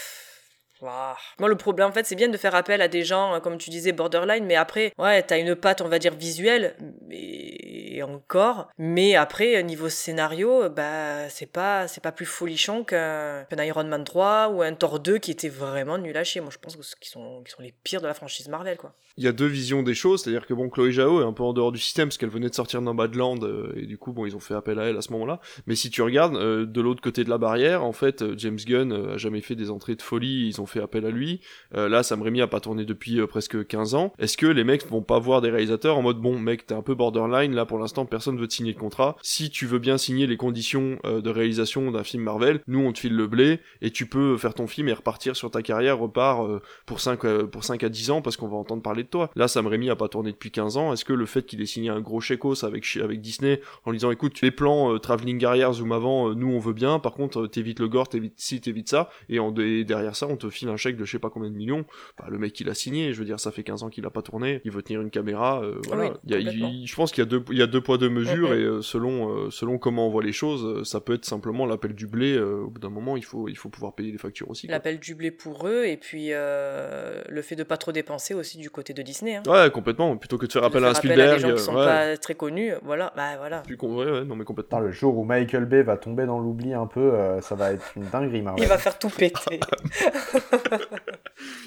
ouah. 0.81 1.17
Moi, 1.39 1.49
le 1.49 1.55
problème, 1.55 1.89
en 1.89 1.91
fait, 1.91 2.05
c'est 2.05 2.15
bien 2.15 2.29
de 2.29 2.37
faire 2.37 2.55
appel 2.55 2.81
à 2.81 2.87
des 2.87 3.03
gens, 3.03 3.35
euh, 3.35 3.39
comme 3.39 3.57
tu 3.57 3.69
disais, 3.69 3.91
borderline, 3.91 4.45
mais 4.45 4.55
après, 4.55 4.93
ouais, 4.97 5.23
t'as 5.23 5.39
une 5.39 5.55
patte, 5.55 5.81
on 5.81 5.87
va 5.87 5.99
dire, 5.99 6.13
visuelle, 6.13 6.75
et 7.09 7.77
encore. 8.03 8.69
Mais 8.77 9.15
après, 9.15 9.57
euh, 9.57 9.61
niveau 9.61 9.89
scénario, 9.89 10.63
euh, 10.63 10.69
bah, 10.69 11.29
c'est 11.29 11.51
pas, 11.51 11.87
c'est 11.87 12.01
pas 12.01 12.11
plus 12.11 12.25
folichon 12.25 12.83
qu'un 12.83 13.45
Iron 13.59 13.83
Man 13.85 14.03
3 14.03 14.49
ou 14.49 14.61
un 14.61 14.73
Thor 14.73 14.99
2 14.99 15.17
qui 15.17 15.31
était 15.31 15.49
vraiment 15.49 15.97
nul 15.97 16.15
à 16.15 16.23
chier. 16.23 16.41
Moi, 16.41 16.51
je 16.51 16.57
pense 16.57 16.75
qu'ils 16.75 17.09
sont, 17.09 17.41
qu'ils 17.43 17.53
sont 17.53 17.61
les 17.61 17.73
pires 17.83 18.01
de 18.01 18.07
la 18.07 18.13
franchise 18.13 18.47
Marvel, 18.49 18.77
quoi. 18.77 18.93
il 19.17 19.23
y 19.23 19.27
a 19.27 19.31
deux 19.31 19.47
visions 19.47 19.83
des 19.83 19.93
choses, 19.93 20.23
c'est-à-dire 20.23 20.45
que 20.45 20.53
bon, 20.53 20.69
Chloé 20.69 20.91
Zhao 20.91 21.21
est 21.21 21.25
un 21.25 21.33
peu 21.33 21.43
en 21.43 21.53
dehors 21.53 21.71
du 21.71 21.79
système 21.79 22.09
parce 22.09 22.17
qu'elle 22.17 22.29
venait 22.29 22.49
de 22.49 22.55
sortir 22.55 22.81
Nomadland 22.81 23.43
euh, 23.43 23.73
et 23.75 23.85
du 23.85 23.97
coup, 23.97 24.11
bon, 24.11 24.25
ils 24.25 24.35
ont 24.35 24.39
fait 24.39 24.55
appel 24.55 24.79
à 24.79 24.85
elle 24.85 24.97
à 24.97 25.01
ce 25.01 25.11
moment-là. 25.13 25.39
Mais 25.65 25.75
si 25.75 25.89
tu 25.89 26.01
regardes 26.01 26.37
de 26.37 26.81
l'autre 26.81 27.01
côté 27.01 27.23
de 27.23 27.29
la 27.29 27.37
barrière, 27.37 27.83
en 27.83 27.93
fait, 27.93 28.23
James 28.37 28.59
Gunn 28.65 29.13
a 29.13 29.17
jamais 29.17 29.41
fait 29.41 29.55
des 29.55 29.71
entrées 29.71 29.95
de 29.95 30.01
folie, 30.01 30.47
ils 30.47 30.61
ont 30.61 30.65
fait 30.67 30.81
appel 30.81 31.05
à 31.05 31.09
lui. 31.09 31.41
Euh, 31.75 31.89
là, 31.89 32.03
Sam 32.03 32.21
Raimi 32.21 32.41
a 32.41 32.47
pas 32.47 32.59
tourné 32.59 32.85
depuis 32.85 33.19
euh, 33.19 33.27
presque 33.27 33.65
15 33.65 33.95
ans. 33.95 34.13
Est-ce 34.19 34.37
que 34.37 34.47
les 34.47 34.63
mecs 34.63 34.87
vont 34.87 35.01
pas 35.01 35.19
voir 35.19 35.41
des 35.41 35.49
réalisateurs 35.49 35.97
en 35.97 36.01
mode 36.01 36.19
bon, 36.19 36.39
mec, 36.39 36.65
t'es 36.65 36.73
un 36.73 36.81
peu 36.81 36.95
borderline, 36.95 37.53
là 37.53 37.65
pour 37.65 37.79
l'instant, 37.79 38.05
personne 38.05 38.37
veut 38.37 38.47
te 38.47 38.53
signer 38.53 38.73
le 38.73 38.79
contrat. 38.79 39.15
Si 39.21 39.49
tu 39.49 39.65
veux 39.65 39.79
bien 39.79 39.97
signer 39.97 40.27
les 40.27 40.37
conditions 40.37 40.99
euh, 41.05 41.21
de 41.21 41.29
réalisation 41.29 41.91
d'un 41.91 42.03
film 42.03 42.23
Marvel, 42.23 42.61
nous 42.67 42.79
on 42.79 42.91
te 42.91 42.99
file 42.99 43.15
le 43.15 43.27
blé 43.27 43.59
et 43.81 43.91
tu 43.91 44.05
peux 44.05 44.37
faire 44.37 44.53
ton 44.53 44.67
film 44.67 44.87
et 44.87 44.93
repartir 44.93 45.35
sur 45.35 45.51
ta 45.51 45.61
carrière, 45.61 45.99
repart 45.99 46.47
pour 46.85 46.99
5, 46.99 47.25
euh, 47.25 47.47
pour 47.47 47.63
5 47.63 47.83
à 47.83 47.89
10 47.89 48.11
ans 48.11 48.21
parce 48.21 48.37
qu'on 48.37 48.47
va 48.47 48.57
entendre 48.57 48.81
parler 48.81 49.03
de 49.03 49.09
toi. 49.09 49.29
Là, 49.35 49.47
Sam 49.47 49.67
Raimi 49.67 49.89
a 49.89 49.95
pas 49.95 50.07
tourné 50.07 50.31
depuis 50.31 50.51
15 50.51 50.77
ans. 50.77 50.93
Est-ce 50.93 51.05
que 51.05 51.13
le 51.13 51.25
fait 51.25 51.45
qu'il 51.45 51.61
ait 51.61 51.65
signé 51.65 51.89
un 51.89 52.01
gros 52.01 52.21
chèque 52.21 52.37
avec, 52.61 52.85
avec 53.01 53.21
Disney 53.21 53.61
en 53.85 53.91
disant 53.91 54.11
écoute, 54.11 54.41
les 54.41 54.51
plans 54.51 54.99
Travelling 54.99 55.39
Guerrière 55.39 55.73
Zoom 55.73 55.91
avant, 55.91 56.33
nous 56.35 56.51
on 56.51 56.59
veut 56.59 56.73
bien, 56.73 56.99
par 56.99 57.13
contre 57.13 57.47
t'évites 57.47 57.79
le 57.79 57.87
gore, 57.87 58.09
t'évites 58.09 58.35
ci, 58.37 58.61
t'évites 58.61 58.89
ça, 58.89 59.09
et, 59.27 59.37
et 59.37 59.83
derrière 59.83 60.15
ça 60.15 60.27
on 60.27 60.37
te 60.37 60.49
file 60.57 60.69
un 60.69 60.77
chèque 60.77 60.97
de 60.97 61.05
je 61.05 61.11
sais 61.11 61.19
pas 61.19 61.29
combien 61.29 61.49
de 61.49 61.55
millions, 61.55 61.85
bah, 62.17 62.25
le 62.29 62.37
mec 62.37 62.59
il 62.59 62.69
a 62.69 62.73
signé, 62.73 63.13
je 63.13 63.19
veux 63.19 63.25
dire 63.25 63.39
ça 63.39 63.51
fait 63.51 63.63
15 63.63 63.83
ans 63.83 63.89
qu'il 63.89 64.05
a 64.05 64.09
pas 64.09 64.21
tourné, 64.21 64.61
il 64.65 64.71
veut 64.71 64.81
tenir 64.83 65.01
une 65.01 65.09
caméra, 65.09 65.61
euh, 65.63 65.75
voilà. 65.87 66.03
oui, 66.05 66.09
Il 66.25 66.31
y 66.31 66.35
a- 66.35 66.37
complètement. 66.39 66.69
il- 66.73 66.87
je 66.87 66.95
pense 66.95 67.11
qu'il 67.11 67.23
y 67.23 67.27
a 67.27 67.29
deux, 67.29 67.43
il 67.51 67.57
y 67.57 67.61
a 67.61 67.67
deux 67.67 67.81
poids 67.81 67.97
deux 67.97 68.09
mesures 68.09 68.53
et 68.53 68.61
euh, 68.63 68.81
selon, 68.81 69.29
euh, 69.29 69.49
selon 69.51 69.77
comment 69.77 70.07
on 70.07 70.09
voit 70.09 70.23
les 70.23 70.33
choses, 70.33 70.83
ça 70.87 70.99
peut 71.01 71.13
être 71.13 71.25
simplement 71.25 71.65
l'appel 71.65 71.93
du 71.93 72.07
blé. 72.07 72.35
euh, 72.35 72.61
au 72.63 72.69
bout 72.69 72.79
d'un 72.79 72.89
moment, 72.89 73.15
il 73.17 73.23
faut, 73.23 73.47
il 73.47 73.55
faut 73.57 73.69
pouvoir 73.69 73.93
payer 73.93 74.11
les 74.11 74.17
factures 74.17 74.49
aussi. 74.49 74.67
L'appel 74.67 74.99
du 74.99 75.15
blé 75.15 75.31
pour 75.31 75.67
eux, 75.67 75.85
et 75.85 75.97
puis 75.97 76.29
euh, 76.31 77.21
le 77.29 77.41
fait 77.41 77.55
de 77.55 77.63
pas 77.63 77.77
trop 77.77 77.91
dépenser 77.91 78.33
aussi 78.33 78.57
du 78.57 78.69
côté 78.69 78.93
de 78.93 79.01
Disney. 79.01 79.35
Hein. 79.35 79.43
Ouais, 79.47 79.69
complètement. 79.71 80.15
Plutôt 80.17 80.37
que 80.37 80.45
de 80.45 80.51
faire 80.51 80.61
De 80.63 80.67
appel 80.67 80.83
à 80.83 80.87
un 80.87 80.93
faire 80.93 80.97
Spielberg. 80.97 81.35
des 81.35 81.39
gens 81.47 81.53
qui 81.55 81.61
sont 81.61 81.75
ouais. 81.75 81.85
pas 81.85 82.17
très 82.17 82.35
connus, 82.35 82.73
voilà, 82.83 83.13
bah 83.15 83.37
voilà. 83.37 83.59
Plus 83.61 83.77
con- 83.77 83.95
ouais, 83.95 84.09
ouais, 84.11 84.23
non 84.25 84.35
mais 84.35 84.43
complètement. 84.45 84.79
Le 84.79 84.91
jour 84.91 85.17
où 85.17 85.23
Michael 85.23 85.65
Bay 85.65 85.83
va 85.83 85.97
tomber 85.97 86.25
dans 86.25 86.39
l'oubli 86.39 86.73
un 86.73 86.87
peu, 86.87 86.99
euh, 87.13 87.41
ça 87.41 87.55
va 87.55 87.73
être 87.73 87.85
une 87.95 88.03
dinguerie 88.03 88.41
Marvel. 88.41 88.63
Il 88.63 88.67
va 88.69 88.77
faire 88.77 88.97
tout 88.99 89.09
péter. 89.09 89.59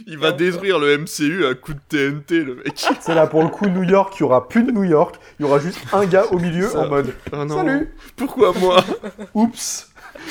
Il 0.06 0.18
va 0.18 0.32
détruire 0.32 0.78
le 0.78 0.98
MCU 0.98 1.44
à 1.46 1.54
coup 1.54 1.74
de 1.74 1.80
TNT, 1.88 2.44
le 2.44 2.54
mec. 2.56 2.84
C'est 3.00 3.14
là 3.14 3.26
pour 3.26 3.42
le 3.42 3.48
coup 3.48 3.66
New 3.66 3.84
York, 3.84 4.14
il 4.16 4.20
y 4.20 4.22
aura 4.24 4.48
plus 4.48 4.62
de 4.64 4.72
New 4.72 4.84
York, 4.84 5.16
il 5.38 5.44
y 5.44 5.48
aura 5.48 5.58
juste 5.58 5.78
un 5.92 6.04
gars 6.06 6.26
au 6.30 6.38
milieu 6.38 6.68
Ça. 6.68 6.80
en 6.80 6.88
mode 6.88 7.14
Ah 7.32 7.44
non. 7.44 7.56
Salut 7.58 7.94
Pourquoi 8.16 8.52
moi 8.58 8.84
Oups 9.34 9.88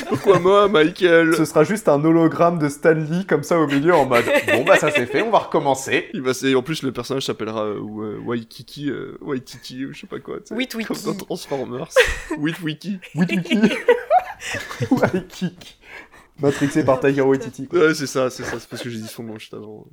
Pourquoi 0.09 0.39
moi, 0.39 0.67
Michael 0.67 1.35
Ce 1.35 1.45
sera 1.45 1.63
juste 1.63 1.87
un 1.87 2.03
hologramme 2.03 2.59
de 2.59 2.67
Stan 2.67 2.91
Lee 2.93 3.25
comme 3.25 3.43
ça 3.43 3.57
au 3.59 3.67
milieu 3.67 3.93
en 3.95 4.05
mode 4.05 4.25
Bon 4.51 4.63
bah 4.65 4.77
ça 4.77 4.91
c'est 4.91 5.05
fait, 5.05 5.21
on 5.21 5.31
va 5.31 5.39
recommencer. 5.39 6.09
Il 6.13 6.21
va, 6.21 6.33
c'est- 6.33 6.53
en 6.55 6.61
plus, 6.61 6.83
le 6.83 6.91
personnage 6.91 7.25
s'appellera 7.25 7.63
euh, 7.63 7.79
euh, 7.79 8.19
Waikiki, 8.25 8.89
euh, 8.89 9.17
Waititi, 9.21 9.85
ou 9.85 9.93
je 9.93 10.01
sais 10.01 10.07
pas 10.07 10.19
quoi. 10.19 10.37
tu 10.37 10.47
sais. 10.47 10.55
Witwiki. 10.55 10.87
Comme 10.87 10.97
dans 11.05 11.25
Transformers. 11.25 11.89
Witwiki. 12.37 12.99
Witwiki. 13.15 13.59
kick. 15.29 15.78
Matrixé 16.41 16.83
par 16.83 16.99
Tiger 16.99 17.21
Waititi. 17.21 17.67
Ouais, 17.71 17.93
c'est 17.93 18.07
ça, 18.07 18.29
c'est 18.29 18.43
ça, 18.43 18.59
c'est 18.59 18.69
parce 18.69 18.81
que 18.81 18.89
j'ai 18.89 18.99
dit 18.99 19.07
son 19.07 19.23
nom 19.23 19.37
juste 19.37 19.53
avant. 19.53 19.85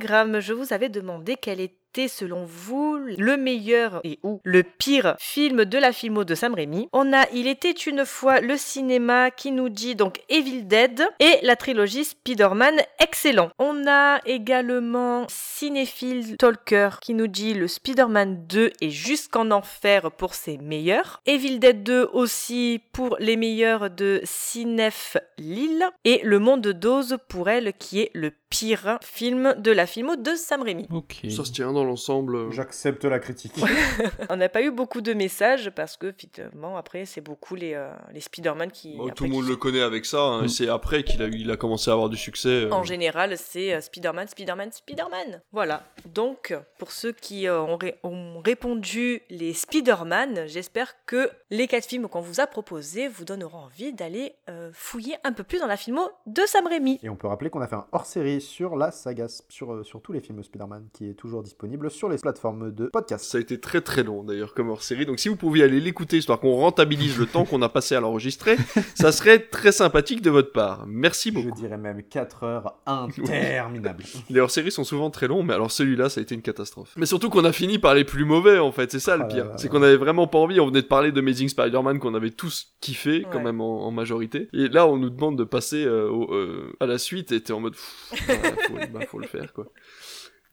Je 0.00 0.52
vous 0.52 0.72
avais 0.72 0.88
demandé 0.88 1.36
quel 1.40 1.60
était 1.60 1.83
selon 2.08 2.44
vous 2.44 2.96
le 2.96 3.36
meilleur 3.36 4.00
et 4.04 4.18
ou 4.22 4.40
le 4.44 4.62
pire 4.62 5.14
film 5.18 5.64
de 5.64 5.78
la 5.78 5.92
filmo 5.92 6.24
de 6.24 6.34
Sam 6.34 6.54
Raimi. 6.54 6.88
On 6.92 7.12
a 7.12 7.26
Il 7.32 7.46
était 7.46 7.70
une 7.70 8.04
fois 8.04 8.40
le 8.40 8.56
cinéma 8.56 9.30
qui 9.30 9.52
nous 9.52 9.68
dit 9.68 9.94
donc 9.94 10.20
Evil 10.28 10.64
Dead 10.64 11.06
et 11.20 11.38
la 11.42 11.56
trilogie 11.56 12.04
Spider-Man 12.04 12.74
excellent. 12.98 13.50
On 13.58 13.86
a 13.86 14.20
également 14.26 15.26
Cinéphile 15.28 16.36
Talker 16.36 16.90
qui 17.00 17.14
nous 17.14 17.28
dit 17.28 17.54
le 17.54 17.68
Spider-Man 17.68 18.46
2 18.48 18.72
est 18.80 18.90
jusqu'en 18.90 19.50
enfer 19.50 20.10
pour 20.10 20.34
ses 20.34 20.58
meilleurs. 20.58 21.20
Evil 21.26 21.58
Dead 21.58 21.82
2 21.82 22.10
aussi 22.12 22.80
pour 22.92 23.16
les 23.20 23.36
meilleurs 23.36 23.90
de 23.90 24.20
Cinef 24.24 25.16
Lille 25.38 25.84
et 26.04 26.20
Le 26.24 26.38
Monde 26.38 26.68
d'Oz 26.68 27.18
pour 27.28 27.48
elle 27.48 27.72
qui 27.74 28.00
est 28.00 28.10
le 28.14 28.32
pire 28.50 28.98
film 29.02 29.54
de 29.58 29.70
la 29.70 29.86
filmo 29.86 30.16
de 30.16 30.34
Sam 30.34 30.62
Raimi. 30.62 30.86
Ok. 30.92 31.22
Ça 31.30 31.44
se 31.44 31.52
tient 31.52 31.72
dans 31.72 31.83
l'ensemble. 31.84 32.36
euh, 32.36 32.50
J'accepte 32.50 33.04
la 33.04 33.18
critique. 33.18 33.52
On 34.30 34.36
n'a 34.36 34.48
pas 34.48 34.62
eu 34.62 34.70
beaucoup 34.70 35.00
de 35.00 35.12
messages 35.12 35.70
parce 35.70 35.96
que 35.96 36.12
finalement 36.16 36.76
après 36.76 37.04
c'est 37.04 37.20
beaucoup 37.20 37.54
les, 37.54 37.74
euh, 37.74 37.90
les 38.12 38.20
Spider-Man 38.20 38.70
qui... 38.70 38.96
Bon, 38.96 39.04
après, 39.04 39.14
tout 39.14 39.24
le 39.24 39.30
qui 39.30 39.36
monde 39.36 39.48
le 39.48 39.56
connaît 39.56 39.82
avec 39.82 40.04
ça. 40.06 40.20
hein, 40.20 40.42
Mm. 40.44 40.48
C'est 40.48 40.68
après 40.68 41.02
qu'il 41.04 41.22
a, 41.22 41.26
il 41.26 41.50
a 41.50 41.56
commencé 41.56 41.90
à 41.90 41.94
avoir 41.94 42.08
du 42.08 42.16
succès. 42.16 42.64
euh. 42.64 42.70
En 42.70 42.82
général, 42.82 43.36
c'est 43.36 43.74
euh, 43.74 43.80
Spider-Man, 43.80 44.28
Spider-Man, 44.28 44.70
Spider-Man. 44.72 45.42
Voilà. 45.52 45.84
Donc, 46.06 46.54
pour 46.78 46.92
ceux 46.92 47.12
qui 47.12 47.46
euh, 47.48 47.60
ont, 47.60 47.76
ré- 47.76 47.96
ont 48.02 48.40
répondu 48.44 49.22
les 49.30 49.52
Spider-Man, 49.52 50.46
j'espère 50.46 50.94
que 51.06 51.28
les 51.50 51.66
quatre 51.66 51.86
films 51.86 52.08
qu'on 52.08 52.20
vous 52.20 52.40
a 52.40 52.46
proposés 52.46 53.08
vous 53.08 53.24
donneront 53.24 53.58
envie 53.58 53.92
d'aller 53.92 54.34
euh, 54.48 54.70
fouiller 54.72 55.16
un 55.24 55.32
peu 55.32 55.42
plus 55.42 55.58
dans 55.58 55.66
la 55.66 55.76
filmo 55.76 56.08
de 56.26 56.42
Sam 56.46 56.66
Raimi. 56.66 57.00
Et 57.02 57.08
on 57.08 57.16
peut 57.16 57.26
rappeler 57.28 57.50
qu'on 57.50 57.60
a 57.60 57.66
fait 57.66 57.74
un 57.76 57.86
hors-série 57.92 58.40
sur 58.40 58.76
la 58.76 58.90
saga, 58.90 59.26
sur, 59.48 59.72
euh, 59.72 59.82
sur 59.82 60.00
tous 60.00 60.12
les 60.12 60.20
films 60.20 60.42
Spider-Man, 60.42 60.88
qui 60.92 61.08
est 61.08 61.14
toujours 61.14 61.42
disponible 61.42 61.73
sur 61.88 62.08
les 62.08 62.16
plateformes 62.18 62.70
de 62.72 62.86
podcast. 62.86 63.24
Ça 63.24 63.38
a 63.38 63.40
été 63.40 63.58
très 63.60 63.80
très 63.80 64.02
long 64.02 64.22
d'ailleurs 64.22 64.54
comme 64.54 64.68
hors 64.70 64.82
série. 64.82 65.06
Donc 65.06 65.18
si 65.20 65.28
vous 65.28 65.36
pouviez 65.36 65.64
aller 65.64 65.80
l'écouter 65.80 66.16
histoire 66.18 66.40
qu'on 66.40 66.54
rentabilise 66.54 67.18
le 67.18 67.26
temps 67.26 67.44
qu'on 67.44 67.62
a 67.62 67.68
passé 67.68 67.94
à 67.94 68.00
l'enregistrer, 68.00 68.56
ça 68.94 69.12
serait 69.12 69.38
très 69.38 69.72
sympathique 69.72 70.22
de 70.22 70.30
votre 70.30 70.52
part. 70.52 70.84
Merci 70.86 71.30
Je 71.30 71.34
beaucoup. 71.34 71.50
dirais 71.60 71.76
même 71.78 72.02
4 72.02 72.42
heures 72.44 72.74
interminables. 72.86 74.04
Les 74.30 74.40
hors 74.40 74.50
séries 74.50 74.70
sont 74.72 74.84
souvent 74.84 75.10
très 75.10 75.26
longs, 75.28 75.42
mais 75.42 75.54
alors 75.54 75.70
celui-là, 75.70 76.08
ça 76.08 76.20
a 76.20 76.22
été 76.22 76.34
une 76.34 76.42
catastrophe. 76.42 76.92
Mais 76.96 77.06
surtout 77.06 77.30
qu'on 77.30 77.44
a 77.44 77.52
fini 77.52 77.78
par 77.78 77.94
les 77.94 78.04
plus 78.04 78.24
mauvais 78.24 78.58
en 78.58 78.72
fait, 78.72 78.90
c'est 78.90 79.00
ça 79.00 79.16
le 79.16 79.24
Ah 79.24 79.28
là 79.28 79.34
pire. 79.34 79.46
C'est 79.56 79.68
qu'on 79.68 79.82
avait 79.82 79.96
vraiment 79.96 80.26
pas 80.26 80.38
envie. 80.38 80.60
On 80.60 80.66
venait 80.66 80.82
de 80.82 80.86
parler 80.86 81.12
d'Amazing 81.12 81.48
Spider-Man 81.48 81.98
qu'on 81.98 82.14
avait 82.14 82.30
tous 82.30 82.74
kiffé 82.80 83.26
quand 83.32 83.40
même 83.42 83.60
en, 83.60 83.86
en 83.86 83.90
majorité. 83.90 84.48
Et 84.52 84.68
là, 84.68 84.86
on 84.86 84.96
nous 84.96 85.10
demande 85.10 85.36
de 85.38 85.44
passer 85.44 85.84
euh, 85.84 86.08
au- 86.08 86.32
euh, 86.34 86.72
à 86.80 86.86
la 86.86 86.98
suite 86.98 87.32
et 87.32 87.40
t'es 87.40 87.52
en 87.52 87.60
mode, 87.60 87.72
pff, 87.74 88.28
ouais, 88.28 88.40
faut, 88.68 88.74
bah, 88.92 89.00
faut 89.08 89.18
le 89.18 89.26
faire 89.26 89.52
quoi. 89.52 89.66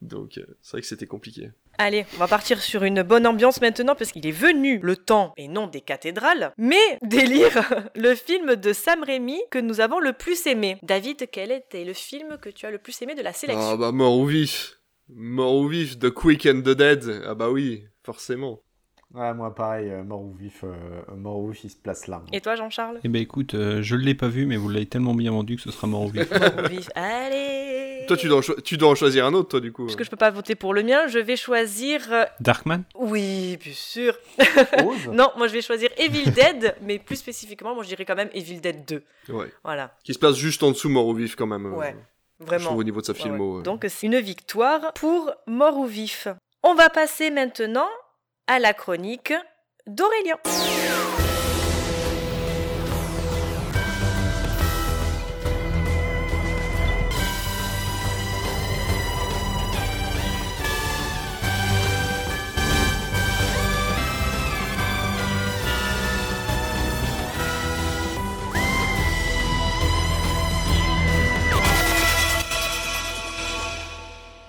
Donc 0.01 0.37
euh, 0.37 0.45
c'est 0.61 0.71
vrai 0.71 0.81
que 0.81 0.87
c'était 0.87 1.05
compliqué. 1.05 1.51
Allez, 1.77 2.05
on 2.15 2.17
va 2.17 2.27
partir 2.27 2.61
sur 2.61 2.83
une 2.83 3.01
bonne 3.03 3.25
ambiance 3.25 3.61
maintenant 3.61 3.95
parce 3.95 4.11
qu'il 4.11 4.25
est 4.27 4.31
venu 4.31 4.79
le 4.81 4.95
temps, 4.95 5.33
et 5.37 5.47
non 5.47 5.67
des 5.67 5.81
cathédrales, 5.81 6.53
mais 6.57 6.75
d'élire 7.01 7.89
le 7.95 8.15
film 8.15 8.55
de 8.55 8.73
Sam 8.73 9.03
Raimi 9.03 9.39
que 9.49 9.59
nous 9.59 9.79
avons 9.79 9.99
le 9.99 10.13
plus 10.13 10.45
aimé. 10.47 10.77
David, 10.83 11.29
quel 11.31 11.51
était 11.51 11.85
le 11.85 11.93
film 11.93 12.37
que 12.41 12.49
tu 12.49 12.65
as 12.65 12.71
le 12.71 12.77
plus 12.77 13.01
aimé 13.01 13.15
de 13.15 13.21
la 13.21 13.33
sélection? 13.33 13.69
Ah 13.69 13.77
bah 13.77 13.91
mort 13.91 14.17
ou 14.17 14.25
vif. 14.25 14.79
Mort 15.09 15.55
ou 15.55 15.67
vif, 15.67 15.99
The 15.99 16.09
Quick 16.09 16.45
and 16.45 16.61
the 16.61 16.75
Dead. 16.75 17.23
Ah 17.25 17.35
bah 17.35 17.49
oui, 17.49 17.83
forcément. 18.03 18.61
Ouais, 19.13 19.33
moi 19.33 19.53
pareil, 19.53 19.89
euh, 19.89 20.03
mort 20.03 20.21
ou 20.21 20.33
vif, 20.33 20.63
euh, 20.63 20.73
mort 21.17 21.37
ou 21.39 21.49
vif, 21.49 21.65
il 21.65 21.69
se 21.69 21.75
place 21.75 22.07
là. 22.07 22.21
Et 22.31 22.39
toi, 22.39 22.55
Jean-Charles? 22.55 22.99
Eh 23.03 23.09
ben 23.09 23.21
écoute, 23.21 23.53
euh, 23.55 23.81
je 23.81 23.95
l'ai 23.97 24.15
pas 24.15 24.29
vu, 24.29 24.45
mais 24.45 24.55
vous 24.55 24.69
l'avez 24.69 24.85
tellement 24.85 25.13
bien 25.13 25.31
vendu 25.31 25.57
que 25.57 25.61
ce 25.61 25.71
sera 25.71 25.85
mort 25.87 26.03
au 26.03 26.07
vif. 26.07 26.29
Mort 26.31 26.49
ou 26.63 26.67
vif. 26.69 26.89
Allez 26.95 28.05
Toi, 28.07 28.15
tu 28.17 28.27
dois, 28.29 28.37
en 28.37 28.41
cho- 28.41 28.59
tu 28.61 28.77
dois 28.77 28.89
en 28.89 28.95
choisir 28.95 29.25
un 29.25 29.33
autre, 29.33 29.49
toi, 29.49 29.59
du 29.59 29.71
coup. 29.73 29.83
Puisque 29.85 30.03
je 30.05 30.09
peux 30.09 30.15
pas 30.17 30.31
voter 30.31 30.55
pour 30.55 30.73
le 30.73 30.81
mien, 30.83 31.07
je 31.07 31.19
vais 31.19 31.35
choisir. 31.35 32.01
Darkman? 32.39 32.83
Oui, 32.95 33.57
bien 33.57 33.73
sûr. 33.73 34.17
Ose 34.85 35.07
non, 35.13 35.29
moi 35.37 35.47
je 35.47 35.53
vais 35.53 35.61
choisir 35.61 35.89
Evil 35.97 36.31
Dead, 36.31 36.75
mais 36.81 36.97
plus 36.99 37.17
spécifiquement, 37.17 37.73
moi 37.75 37.83
je 37.83 37.89
dirais 37.89 38.05
quand 38.05 38.15
même 38.15 38.29
Evil 38.33 38.61
Dead 38.61 38.85
2. 38.85 39.03
Ouais. 39.33 39.47
Voilà, 39.63 39.93
Qui 40.03 40.13
se 40.13 40.19
place 40.19 40.35
juste 40.35 40.63
en 40.63 40.71
dessous 40.71 40.89
Mort 40.89 41.07
ou 41.07 41.13
vif, 41.13 41.35
quand 41.35 41.47
même. 41.47 41.65
euh, 41.65 41.75
ouais, 41.77 41.95
Je 42.39 42.45
vraiment. 42.45 42.65
trouve 42.65 42.77
au 42.79 42.83
niveau 42.83 43.01
de 43.01 43.05
sa 43.05 43.13
Ouais, 43.13 43.19
filmo. 43.19 43.55
ouais. 43.55 43.59
euh. 43.59 43.63
Donc 43.63 43.85
c'est 43.89 44.07
une 44.07 44.19
victoire 44.19 44.93
pour 44.93 45.31
Mort 45.47 45.77
ou 45.77 45.85
Vif. 45.85 46.27
On 46.63 46.75
va 46.75 46.89
passer 46.89 47.29
maintenant 47.31 47.89
à 48.51 48.59
la 48.59 48.73
chronique 48.73 49.33
d'Aurélien. 49.87 50.35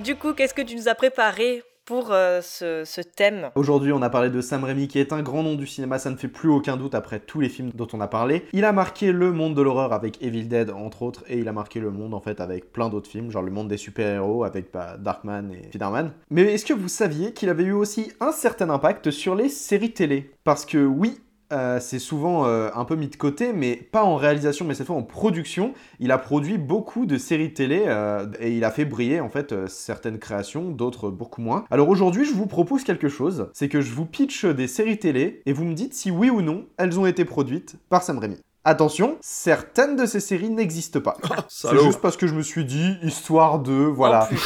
Du 0.00 0.16
coup, 0.16 0.34
qu'est-ce 0.34 0.52
que 0.52 0.62
tu 0.62 0.74
nous 0.74 0.88
as 0.88 0.96
préparé? 0.96 1.62
Pour 1.92 2.08
euh, 2.10 2.40
ce, 2.40 3.02
thème 3.02 3.50
Aujourd'hui, 3.54 3.92
on 3.92 4.00
a 4.00 4.08
parlé 4.08 4.30
de 4.30 4.40
Sam 4.40 4.64
Raimi, 4.64 4.88
qui 4.88 4.98
est 4.98 5.12
un 5.12 5.20
grand 5.20 5.42
nom 5.42 5.56
du 5.56 5.66
cinéma, 5.66 5.98
ça 5.98 6.08
ne 6.08 6.16
fait 6.16 6.26
plus 6.26 6.48
aucun 6.48 6.78
doute 6.78 6.94
après 6.94 7.20
tous 7.20 7.38
les 7.38 7.50
films 7.50 7.70
dont 7.74 7.86
on 7.92 8.00
a 8.00 8.08
parlé. 8.08 8.46
Il 8.54 8.64
a 8.64 8.72
marqué 8.72 9.12
le 9.12 9.30
monde 9.30 9.54
de 9.54 9.60
l'horreur 9.60 9.92
avec 9.92 10.22
Evil 10.22 10.44
Dead, 10.44 10.70
entre 10.70 11.02
autres, 11.02 11.22
et 11.28 11.38
il 11.38 11.46
a 11.48 11.52
marqué 11.52 11.80
le 11.80 11.90
monde, 11.90 12.14
en 12.14 12.20
fait, 12.20 12.40
avec 12.40 12.72
plein 12.72 12.88
d'autres 12.88 13.10
films, 13.10 13.30
genre 13.30 13.42
le 13.42 13.50
monde 13.50 13.68
des 13.68 13.76
super-héros 13.76 14.42
avec 14.44 14.72
bah, 14.72 14.96
Darkman 14.98 15.52
et 15.52 15.64
Spider-Man. 15.64 16.12
Mais 16.30 16.54
est-ce 16.54 16.64
que 16.64 16.72
vous 16.72 16.88
saviez 16.88 17.34
qu'il 17.34 17.50
avait 17.50 17.64
eu 17.64 17.72
aussi 17.72 18.10
un 18.20 18.32
certain 18.32 18.70
impact 18.70 19.10
sur 19.10 19.34
les 19.34 19.50
séries 19.50 19.92
télé? 19.92 20.30
Parce 20.44 20.64
que 20.64 20.82
oui, 20.82 21.20
euh, 21.52 21.78
c'est 21.80 21.98
souvent 21.98 22.46
euh, 22.46 22.70
un 22.74 22.84
peu 22.84 22.96
mis 22.96 23.08
de 23.08 23.16
côté, 23.16 23.52
mais 23.52 23.76
pas 23.76 24.02
en 24.02 24.16
réalisation, 24.16 24.64
mais 24.64 24.74
cette 24.74 24.86
fois 24.86 24.96
en 24.96 25.02
production. 25.02 25.74
Il 26.00 26.10
a 26.10 26.18
produit 26.18 26.58
beaucoup 26.58 27.06
de 27.06 27.18
séries 27.18 27.52
télé 27.52 27.84
euh, 27.86 28.26
et 28.40 28.56
il 28.56 28.64
a 28.64 28.70
fait 28.70 28.84
briller 28.84 29.20
en 29.20 29.28
fait 29.28 29.54
certaines 29.68 30.18
créations, 30.18 30.70
d'autres 30.70 31.10
beaucoup 31.10 31.42
moins. 31.42 31.64
Alors 31.70 31.88
aujourd'hui, 31.88 32.24
je 32.24 32.32
vous 32.32 32.46
propose 32.46 32.84
quelque 32.84 33.08
chose, 33.08 33.50
c'est 33.52 33.68
que 33.68 33.80
je 33.80 33.92
vous 33.92 34.06
pitch 34.06 34.44
des 34.44 34.66
séries 34.66 34.98
télé 34.98 35.42
et 35.46 35.52
vous 35.52 35.64
me 35.64 35.74
dites 35.74 35.94
si 35.94 36.10
oui 36.10 36.30
ou 36.30 36.42
non 36.42 36.64
elles 36.78 36.98
ont 36.98 37.06
été 37.06 37.24
produites 37.24 37.76
par 37.88 38.02
Sam 38.02 38.18
Raimi. 38.18 38.38
Attention, 38.64 39.16
certaines 39.20 39.96
de 39.96 40.06
ces 40.06 40.20
séries 40.20 40.50
n'existent 40.50 41.00
pas. 41.00 41.16
c'est 41.48 41.68
salaud. 41.68 41.82
juste 41.84 42.00
parce 42.00 42.16
que 42.16 42.26
je 42.28 42.34
me 42.34 42.42
suis 42.42 42.64
dit, 42.64 42.96
histoire 43.02 43.58
de, 43.58 43.72
voilà. 43.72 44.28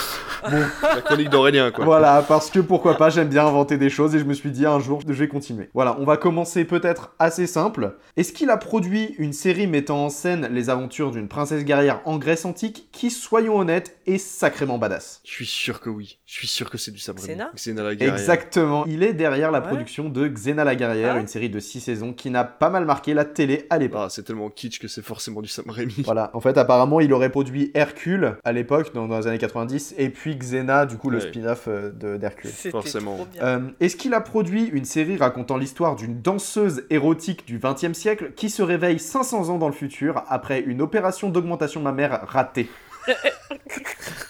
Bon, 0.51 0.63
La 0.83 1.01
chronique 1.01 1.31
d'Aurélien, 1.31 1.71
quoi. 1.73 1.85
voilà, 1.85 2.23
parce 2.27 2.51
que 2.51 2.61
pourquoi 2.61 2.97
pas, 2.97 3.09
j'aime 3.11 3.29
bien 3.29 3.45
inventer 3.47 3.79
des 3.79 3.89
choses 3.91 4.15
et 4.15 4.19
je 4.21 4.25
me 4.25 4.35
suis 4.35 4.51
dit 4.51 4.65
un 4.67 4.79
jour 4.79 5.01
je 5.07 5.13
vais 5.13 5.29
continuer. 5.29 5.71
Voilà, 5.75 5.97
on 5.99 6.05
va 6.05 6.17
commencer 6.19 6.65
peut-être 6.65 7.15
assez 7.19 7.47
simple. 7.47 7.97
Est-ce 8.17 8.33
qu'il 8.33 8.51
a 8.51 8.57
produit 8.57 9.15
une 9.19 9.33
série 9.33 9.67
mettant 9.67 10.05
en 10.05 10.09
scène 10.11 10.49
les 10.53 10.71
aventures 10.71 11.11
d'une 11.11 11.27
princesse 11.27 11.65
guerrière 11.65 12.01
en 12.05 12.19
Grèce 12.19 12.45
antique 12.45 12.89
qui, 12.93 13.11
soyons 13.11 13.59
honnêtes, 13.59 13.99
est 14.07 14.19
sacrément 14.19 14.79
badass? 14.79 15.21
Je 15.25 15.31
suis 15.33 15.47
sûr 15.47 15.81
que 15.81 15.91
oui. 15.91 16.19
Je 16.27 16.35
suis 16.35 16.47
sûr 16.47 16.71
que 16.71 16.79
c'est 16.79 16.91
du 16.93 17.03
Raimi. 17.05 17.21
Xena? 17.23 17.51
Xena 17.55 17.83
la 17.83 17.95
guerrière. 17.95 18.15
Exactement, 18.15 18.85
il 18.87 19.03
est 19.03 19.15
derrière 19.15 19.51
la 19.51 19.61
Ouais. 19.61 19.67
production 19.69 20.09
de 20.11 20.29
Xena 20.29 20.65
la 20.65 20.77
guerrière, 20.77 21.13
Ah 21.13 21.15
ouais 21.17 21.21
une 21.23 21.27
série 21.29 21.49
de 21.51 21.59
6 21.59 21.81
saisons 21.81 22.13
qui 22.13 22.31
n'a 22.31 22.45
pas 22.45 22.69
mal 22.71 22.85
marqué 22.85 23.15
la 23.15 23.25
télé 23.25 23.67
à 23.71 23.79
l'époque. 23.79 24.06
Ah, 24.07 24.09
c'est 24.09 24.23
tellement 24.23 24.51
kitsch 24.51 24.79
que 24.79 24.87
c'est 24.87 25.03
forcément 25.03 25.43
du 25.43 25.49
Sam 25.49 25.69
Raimi. 25.69 26.03
Voilà, 26.05 26.31
en 26.33 26.41
fait, 26.41 26.57
apparemment, 26.59 27.01
il 27.01 27.13
aurait 27.13 27.31
produit 27.31 27.73
Hercule 27.75 28.37
à 28.45 28.53
l'époque, 28.53 28.95
dans, 28.95 29.09
dans 29.09 29.19
les 29.19 29.27
années 29.27 29.39
90, 29.39 29.95
et 29.99 30.11
puis 30.11 30.37
Xena, 30.37 30.87
du 30.87 30.97
coup, 30.97 31.11
le 31.11 31.19
Ouais. 31.19 31.25
spin-off 31.29 31.65
euh, 31.67 31.91
de- 31.91 32.17
d'Hercule. 32.17 32.51
Forcément. 32.51 33.17
trop 33.17 33.27
bien. 33.27 33.43
Euh, 33.43 33.61
Est-ce 33.81 33.97
qu'il 33.97 34.15
a 34.15 34.21
produit 34.21 34.67
une 34.67 34.85
série 34.85 35.17
racontant 35.17 35.57
l'histoire 35.57 35.97
d'une 35.97 36.21
danseuse 36.21 36.85
érotique 36.91 37.45
du 37.47 37.59
XXe 37.59 37.95
siècle 37.99 38.33
qui 38.37 38.49
se 38.49 38.63
réveille 38.63 39.01
500 39.01 39.49
ans 39.49 39.59
dans 39.59 39.67
le 39.69 39.75
futur 39.75 40.23
après 40.29 40.61
une 40.61 40.81
opération 40.83 41.29
d'augmentation 41.31 41.81
mammaire 41.81 42.21
ratée? 42.29 42.69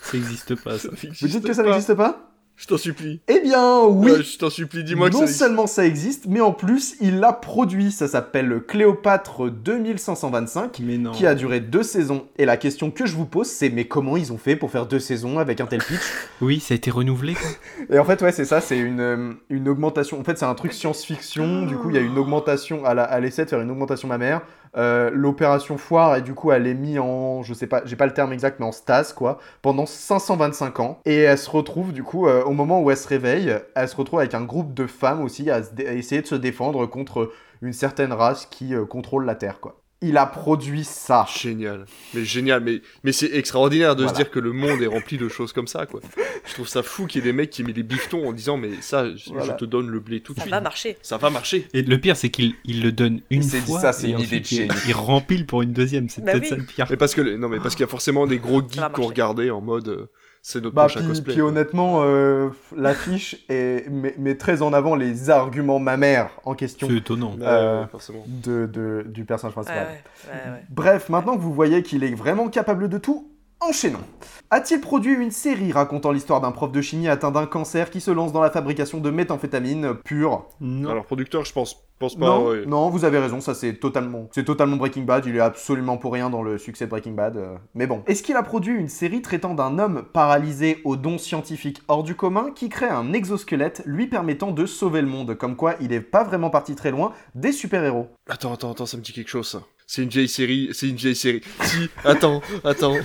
Ça 0.03 0.17
existe 0.17 0.55
pas, 0.63 0.79
ça. 0.79 0.89
Vous 1.21 1.29
dites 1.29 1.45
que 1.47 1.53
ça 1.53 1.63
n'existe 1.63 1.95
pas? 1.95 2.31
Je 2.59 2.67
t'en 2.67 2.79
supplie. 2.79 3.21
Eh 3.29 3.41
bien, 3.41 3.83
oui 3.85 4.11
Ouais, 4.13 4.23
je 4.23 4.39
t'en 4.39 4.49
supplie, 4.49 4.83
dis-moi 4.83 5.09
que 5.11 5.13
non 5.15 5.19
ça 5.21 5.25
existe. 5.25 5.39
seulement 5.41 5.67
ça 5.67 5.85
existe, 5.85 6.25
mais 6.27 6.41
en 6.41 6.53
plus, 6.53 6.97
il 7.03 7.21
l'a 7.21 7.35
produit. 7.35 7.93
Ça 7.93 8.09
s'appelle 8.09 8.63
Cléopâtre 8.67 9.51
2525, 9.51 10.79
Mais 10.81 10.97
non. 10.97 11.13
qui 11.13 11.27
a 11.27 11.35
duré 11.35 11.61
deux 11.61 11.83
saisons. 11.83 12.27
Et 12.39 12.47
la 12.47 12.57
question 12.57 12.91
que 12.91 13.05
je 13.05 13.15
vous 13.15 13.27
pose, 13.27 13.47
c'est 13.47 13.69
mais 13.69 13.85
comment 13.87 14.17
ils 14.17 14.33
ont 14.33 14.39
fait 14.39 14.57
pour 14.57 14.71
faire 14.71 14.87
deux 14.87 15.01
saisons 15.01 15.39
avec 15.39 15.61
un 15.61 15.67
tel 15.67 15.83
pitch? 15.83 16.01
Oui, 16.41 16.61
ça 16.61 16.73
a 16.73 16.77
été 16.77 16.91
renouvelé, 16.91 17.35
quoi. 17.35 17.49
Et 17.95 17.99
en 17.99 18.05
fait, 18.05 18.23
ouais, 18.23 18.33
c'est 18.33 18.47
ça, 18.47 18.63
c'est 18.63 18.79
une, 18.79 19.01
euh, 19.01 19.33
une 19.51 19.69
augmentation. 19.69 20.19
En 20.19 20.25
fait, 20.25 20.39
c'est 20.39 20.45
un 20.47 20.55
truc 20.55 20.73
science-fiction. 20.73 21.67
Du 21.67 21.77
coup, 21.77 21.91
il 21.91 21.97
y 21.97 21.99
a 21.99 22.03
une 22.03 22.17
augmentation. 22.19 22.85
A- 22.87 23.09
elle 23.13 23.27
essaie 23.27 23.45
de 23.45 23.51
faire 23.51 23.61
une 23.61 23.71
augmentation 23.71 24.09
mammaire. 24.09 24.41
Euh, 24.77 25.11
L'opération 25.13 25.79
foire, 25.79 26.17
et 26.17 26.23
du 26.23 26.35
coup, 26.35 26.53
elle 26.53 26.67
est 26.67 26.75
mise 26.75 26.99
en. 26.99 27.43
Je 27.43 27.55
sais 27.55 27.67
pas, 27.67 27.83
j'ai 27.85 27.97
pas 27.97 28.07
le 28.07 28.13
terme 28.13 28.33
exact, 28.33 28.61
mais 28.61 28.67
en 28.67 28.73
stase, 28.73 29.13
quoi, 29.13 29.39
pendant 29.63 29.87
525 29.87 30.81
ans. 30.81 31.01
Et 31.05 31.21
elle 31.21 31.39
se 31.39 31.51
retrouve, 31.51 31.93
du 31.93 32.03
coup, 32.03 32.27
euh, 32.27 32.43
au 32.45 32.53
moment 32.53 32.83
où 32.83 32.91
elle 32.91 32.97
se 32.97 33.09
réveille, 33.09 33.55
elle 33.75 33.89
se 33.89 33.97
retrouve 33.97 34.21
avec 34.21 34.35
un 34.35 34.45
groupe 34.45 34.75
de 34.75 34.87
femmes 34.87 35.23
aussi 35.23 35.51
à, 35.51 35.61
essayer 35.79 36.23
de 36.23 36.27
se 36.27 36.35
défendre 36.35 36.87
contre 36.87 37.33
une 37.63 37.73
certaine 37.73 38.13
race 38.13 38.47
qui 38.47 38.75
euh, 38.75 38.85
contrôle 38.85 39.25
la 39.25 39.35
Terre, 39.35 39.61
quoi. 39.61 39.81
Il 40.03 40.19
a 40.19 40.27
produit 40.27 40.85
ça. 40.85 41.27
Génial. 41.41 41.87
Mais 42.13 42.23
génial, 42.25 42.63
mais, 42.63 42.83
mais 43.03 43.13
c'est 43.13 43.33
extraordinaire 43.35 43.97
de 43.97 44.03
Voilà. 44.03 44.15
se 44.19 44.23
dire 44.23 44.31
que 44.31 44.39
le 44.39 44.53
monde 44.53 44.83
est 44.83 44.87
rempli 44.87 45.17
de 45.17 45.27
choses 45.29 45.55
comme 45.55 45.67
ça, 45.67 45.87
quoi. 45.87 46.01
Je 46.47 46.53
trouve 46.53 46.69
ça 46.69 46.83
fou 46.83 47.07
qu'il 47.07 47.23
y 47.23 47.25
ait 47.25 47.31
des 47.31 47.33
mecs 47.33 47.49
qui 47.49 47.65
mettent 47.65 47.77
les 47.77 47.83
biftons 47.83 48.29
en 48.29 48.33
disant, 48.35 48.59
mais 48.59 48.71
ça, 48.83 49.15
je, 49.17 49.31
Voilà. 49.31 49.47
je 49.47 49.53
te 49.53 49.65
donne 49.65 49.89
le 49.89 49.99
blé 49.99 50.21
tout 50.21 50.35
de 50.35 50.39
Ça 50.39 50.43
suite. 50.43 50.51
va 50.55 50.61
marcher. 50.61 50.99
Ça 51.01 51.17
va 51.17 51.31
marcher. 51.31 51.67
Et 51.73 51.81
le 51.83 51.99
pire, 51.99 52.15
c'est 52.17 52.29
qu'il 52.29 52.55
il 52.65 52.83
le 52.83 52.93
donne 52.93 53.23
une 53.31 53.43
fois. 53.43 53.81
ça, 53.81 53.93
c'est 53.95 54.09
et 54.09 54.11
une 54.11 54.21
idée 54.21 54.41
de 54.41 54.45
il- 54.45 54.57
génie. 54.57 54.75
Il 54.87 54.93
rempile 54.95 55.47
pour 55.47 55.63
une 55.63 55.73
deuxième. 55.73 56.11
C'est 56.11 56.23
Bah 56.23 56.33
peut-être 56.33 56.43
oui. 56.45 56.49
ça 56.51 56.57
le 56.57 56.65
pire. 56.65 56.87
Mais 56.91 56.97
parce 56.99 57.15
que, 57.15 57.23
non, 57.23 57.49
mais 57.49 57.59
parce 57.59 57.75
qu'il 57.75 57.81
y 57.83 57.89
a 57.89 57.91
forcément 57.91 58.27
des 58.27 58.39
gros 58.39 58.61
geeks 58.61 58.93
qui 58.93 59.01
ont 59.01 59.07
regardé 59.07 59.51
en 59.51 59.63
mode, 59.63 59.89
euh, 59.89 60.11
c'est 60.49 60.61
notre 60.61 60.77
Bah, 60.77 60.83
prochain 60.83 61.01
puis, 61.01 61.09
cosplay. 61.09 61.33
puis 61.33 61.43
honnêtement, 61.43 62.03
euh, 62.05 62.51
l'affiche 62.77 63.45
est- 63.49 63.91
met, 63.91 64.15
met 64.17 64.37
très 64.37 64.63
en 64.63 64.73
avant 64.73 64.95
les 64.95 65.29
arguments 65.29 65.81
mammaires 65.81 66.31
en 66.45 66.55
question 66.55 66.87
C'est 66.89 66.99
étonnant. 66.99 67.35
Euh, 67.43 67.83
ouais, 67.83 68.23
de, 68.29 68.67
de- 68.67 69.05
du 69.09 69.25
personnage 69.25 69.57
Ouais, 69.57 69.63
principal. 69.65 69.87
ouais, 69.89 70.31
ouais, 70.33 70.53
ouais. 70.53 70.63
Bref, 70.71 71.09
maintenant 71.09 71.37
que 71.37 71.43
vous 71.43 71.53
voyez 71.53 71.83
qu'il 71.83 72.05
est 72.05 72.15
vraiment 72.15 72.49
capable 72.49 72.89
de 72.89 72.97
tout, 72.99 73.29
enchaînons. 73.61 74.05
A-t-il 74.51 74.81
produit 74.81 75.15
une 75.15 75.33
série 75.33 75.73
racontant 75.73 76.13
l'histoire 76.13 76.41
d'un 76.41 76.53
prof 76.53 76.71
de 76.71 76.81
chimie 76.81 77.09
atteint 77.09 77.33
d'un 77.33 77.47
cancer 77.47 77.91
qui 77.91 78.01
se 78.01 78.11
lance 78.11 78.33
dans 78.33 78.41
la 78.41 78.51
fabrication 78.51 78.99
de 78.99 79.11
méthamphétamine 79.11 79.95
pure? 80.05 80.47
Non. 80.61 80.91
Alors, 80.91 81.05
producteur, 81.05 81.45
je 81.45 81.53
pense, 81.53 81.85
pense 81.99 82.15
pas. 82.15 82.27
non, 82.27 82.47
ouais. 82.49 82.65
non, 82.67 82.89
vous 82.91 83.05
avez 83.05 83.19
raison, 83.19 83.41
ça 83.41 83.55
c'est 83.55 83.75
totalement, 83.75 84.29
c'est 84.33 84.45
totalement 84.45 84.77
Breaking 84.77 85.03
Bad. 85.03 85.27
Il 85.27 85.37
est 85.37 85.41
absolument 85.41 85.97
pour 85.97 86.13
rien 86.13 86.31
dans 86.31 86.43
le 86.43 86.59
succès 86.59 86.85
de 86.85 86.91
Breaking 86.91 87.13
Bad. 87.13 87.37
euh, 87.37 87.57
mais 87.75 87.89
bon, 87.89 88.03
est-ce 88.07 88.23
qu'il 88.23 88.37
a 88.37 88.43
produit 88.43 88.75
une 88.75 88.89
série 88.89 89.21
traitant 89.21 89.55
d'un 89.55 89.79
homme 89.81 90.05
paralysé 90.13 90.81
aux 90.85 90.97
dons 90.97 91.19
scientifiques 91.19 91.83
hors 91.89 92.05
du 92.05 92.15
commun 92.15 92.51
qui 92.55 92.69
crée 92.69 92.89
un 92.89 93.13
exosquelette 93.13 93.83
lui 93.85 94.07
permettant 94.07 94.53
de 94.53 94.65
sauver 94.67 95.01
le 95.01 95.09
monde? 95.09 95.35
Comme 95.35 95.57
quoi, 95.57 95.75
il 95.81 95.93
est 95.93 96.01
pas 96.01 96.23
vraiment 96.23 96.51
parti 96.51 96.77
très 96.77 96.93
loin 96.93 97.13
des 97.35 97.53
super-héros. 97.53 98.09
Attends, 98.29 98.53
attends, 98.53 98.71
attends, 98.71 98.87
ça 98.87 98.97
me 98.97 99.03
dit 99.03 99.13
quelque 99.13 99.29
chose, 99.29 99.49
ça. 99.49 99.63
C'est 99.87 100.03
une 100.03 100.09
vieille 100.09 100.29
série, 100.29 100.71
c'est 100.73 100.89
une 100.89 100.97
vieille 100.97 101.15
série. 101.15 101.43
Si, 101.63 101.89
attends, 102.05 102.43
attends, 102.65 102.97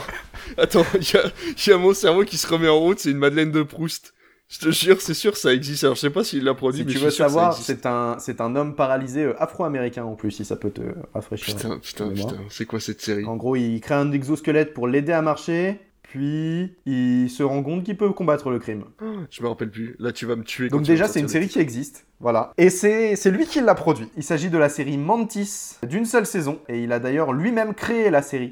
attends, 0.57 0.85
il 0.95 1.13
y 1.13 1.17
a, 1.17 1.31
y 1.67 1.71
a 1.71 1.77
mon 1.77 1.93
cerveau 1.93 2.23
qui 2.25 2.37
se 2.37 2.47
remet 2.47 2.67
en 2.69 2.79
route, 2.79 2.99
c'est 2.99 3.11
une 3.11 3.17
Madeleine 3.17 3.51
de 3.51 3.61
Proust. 3.61 4.13
Je 4.49 4.59
te 4.59 4.71
jure, 4.71 4.99
c'est 4.99 5.13
sûr, 5.13 5.37
ça 5.37 5.53
existe. 5.53 5.85
Alors, 5.85 5.95
je 5.95 6.01
sais 6.01 6.09
pas 6.09 6.25
s'il 6.25 6.43
l'a 6.43 6.53
produit, 6.53 6.81
Si 6.81 6.85
mais 6.85 6.91
tu 6.91 6.97
je 6.99 7.05
veux 7.05 7.11
sûr 7.11 7.23
savoir, 7.25 7.55
c'est 7.55 7.85
un, 7.85 8.17
c'est 8.19 8.41
un 8.41 8.53
homme 8.57 8.75
paralysé 8.75 9.23
euh, 9.23 9.41
afro-américain 9.41 10.03
en 10.03 10.15
plus, 10.15 10.31
si 10.31 10.43
ça 10.43 10.57
peut 10.57 10.71
te 10.71 10.81
rafraîchir. 11.13 11.55
Putain, 11.55 11.79
putain, 11.79 12.09
putain, 12.09 12.37
c'est 12.49 12.65
quoi 12.65 12.81
cette 12.81 12.99
série? 12.99 13.23
En 13.25 13.37
gros, 13.37 13.55
il 13.55 13.79
crée 13.79 13.95
un 13.95 14.11
exosquelette 14.11 14.73
pour 14.73 14.89
l'aider 14.89 15.13
à 15.13 15.21
marcher, 15.21 15.79
puis 16.11 16.75
il 16.85 17.29
se 17.29 17.41
rend 17.41 17.63
compte 17.63 17.85
qu'il 17.85 17.95
peut 17.95 18.11
combattre 18.11 18.49
le 18.49 18.59
crime. 18.59 18.83
Je 19.29 19.41
me 19.41 19.47
rappelle 19.47 19.71
plus. 19.71 19.95
Là, 19.97 20.11
tu 20.11 20.25
vas 20.25 20.35
me 20.35 20.43
tuer. 20.43 20.67
Donc 20.67 20.83
déjà, 20.83 21.07
c'est 21.07 21.21
une 21.21 21.29
série 21.29 21.47
qui 21.47 21.59
existe, 21.59 22.05
voilà. 22.19 22.51
Et 22.57 22.69
c'est 22.69 23.15
c'est 23.15 23.31
lui 23.31 23.45
qui 23.45 23.61
l'a 23.61 23.75
produit. 23.75 24.09
Il 24.17 24.23
s'agit 24.23 24.49
de 24.49 24.57
la 24.57 24.67
série 24.67 24.97
Mantis, 24.97 25.77
d'une 25.87 26.03
seule 26.05 26.25
saison, 26.25 26.59
et 26.67 26.83
il 26.83 26.91
a 26.91 26.99
d'ailleurs 26.99 27.31
lui-même 27.31 27.73
créé 27.73 28.09
la 28.09 28.21
série. 28.21 28.51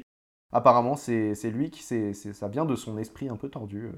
Apparemment, 0.52 0.96
c'est 0.96 1.34
c'est 1.34 1.50
lui 1.50 1.70
qui... 1.70 1.82
c'est 1.82 2.14
c'est- 2.14 2.32
ça 2.32 2.48
vient 2.48 2.64
de 2.64 2.76
son 2.76 2.96
esprit 2.98 3.28
un 3.28 3.36
peu 3.36 3.48
tordu, 3.50 3.84
euh, 3.86 3.92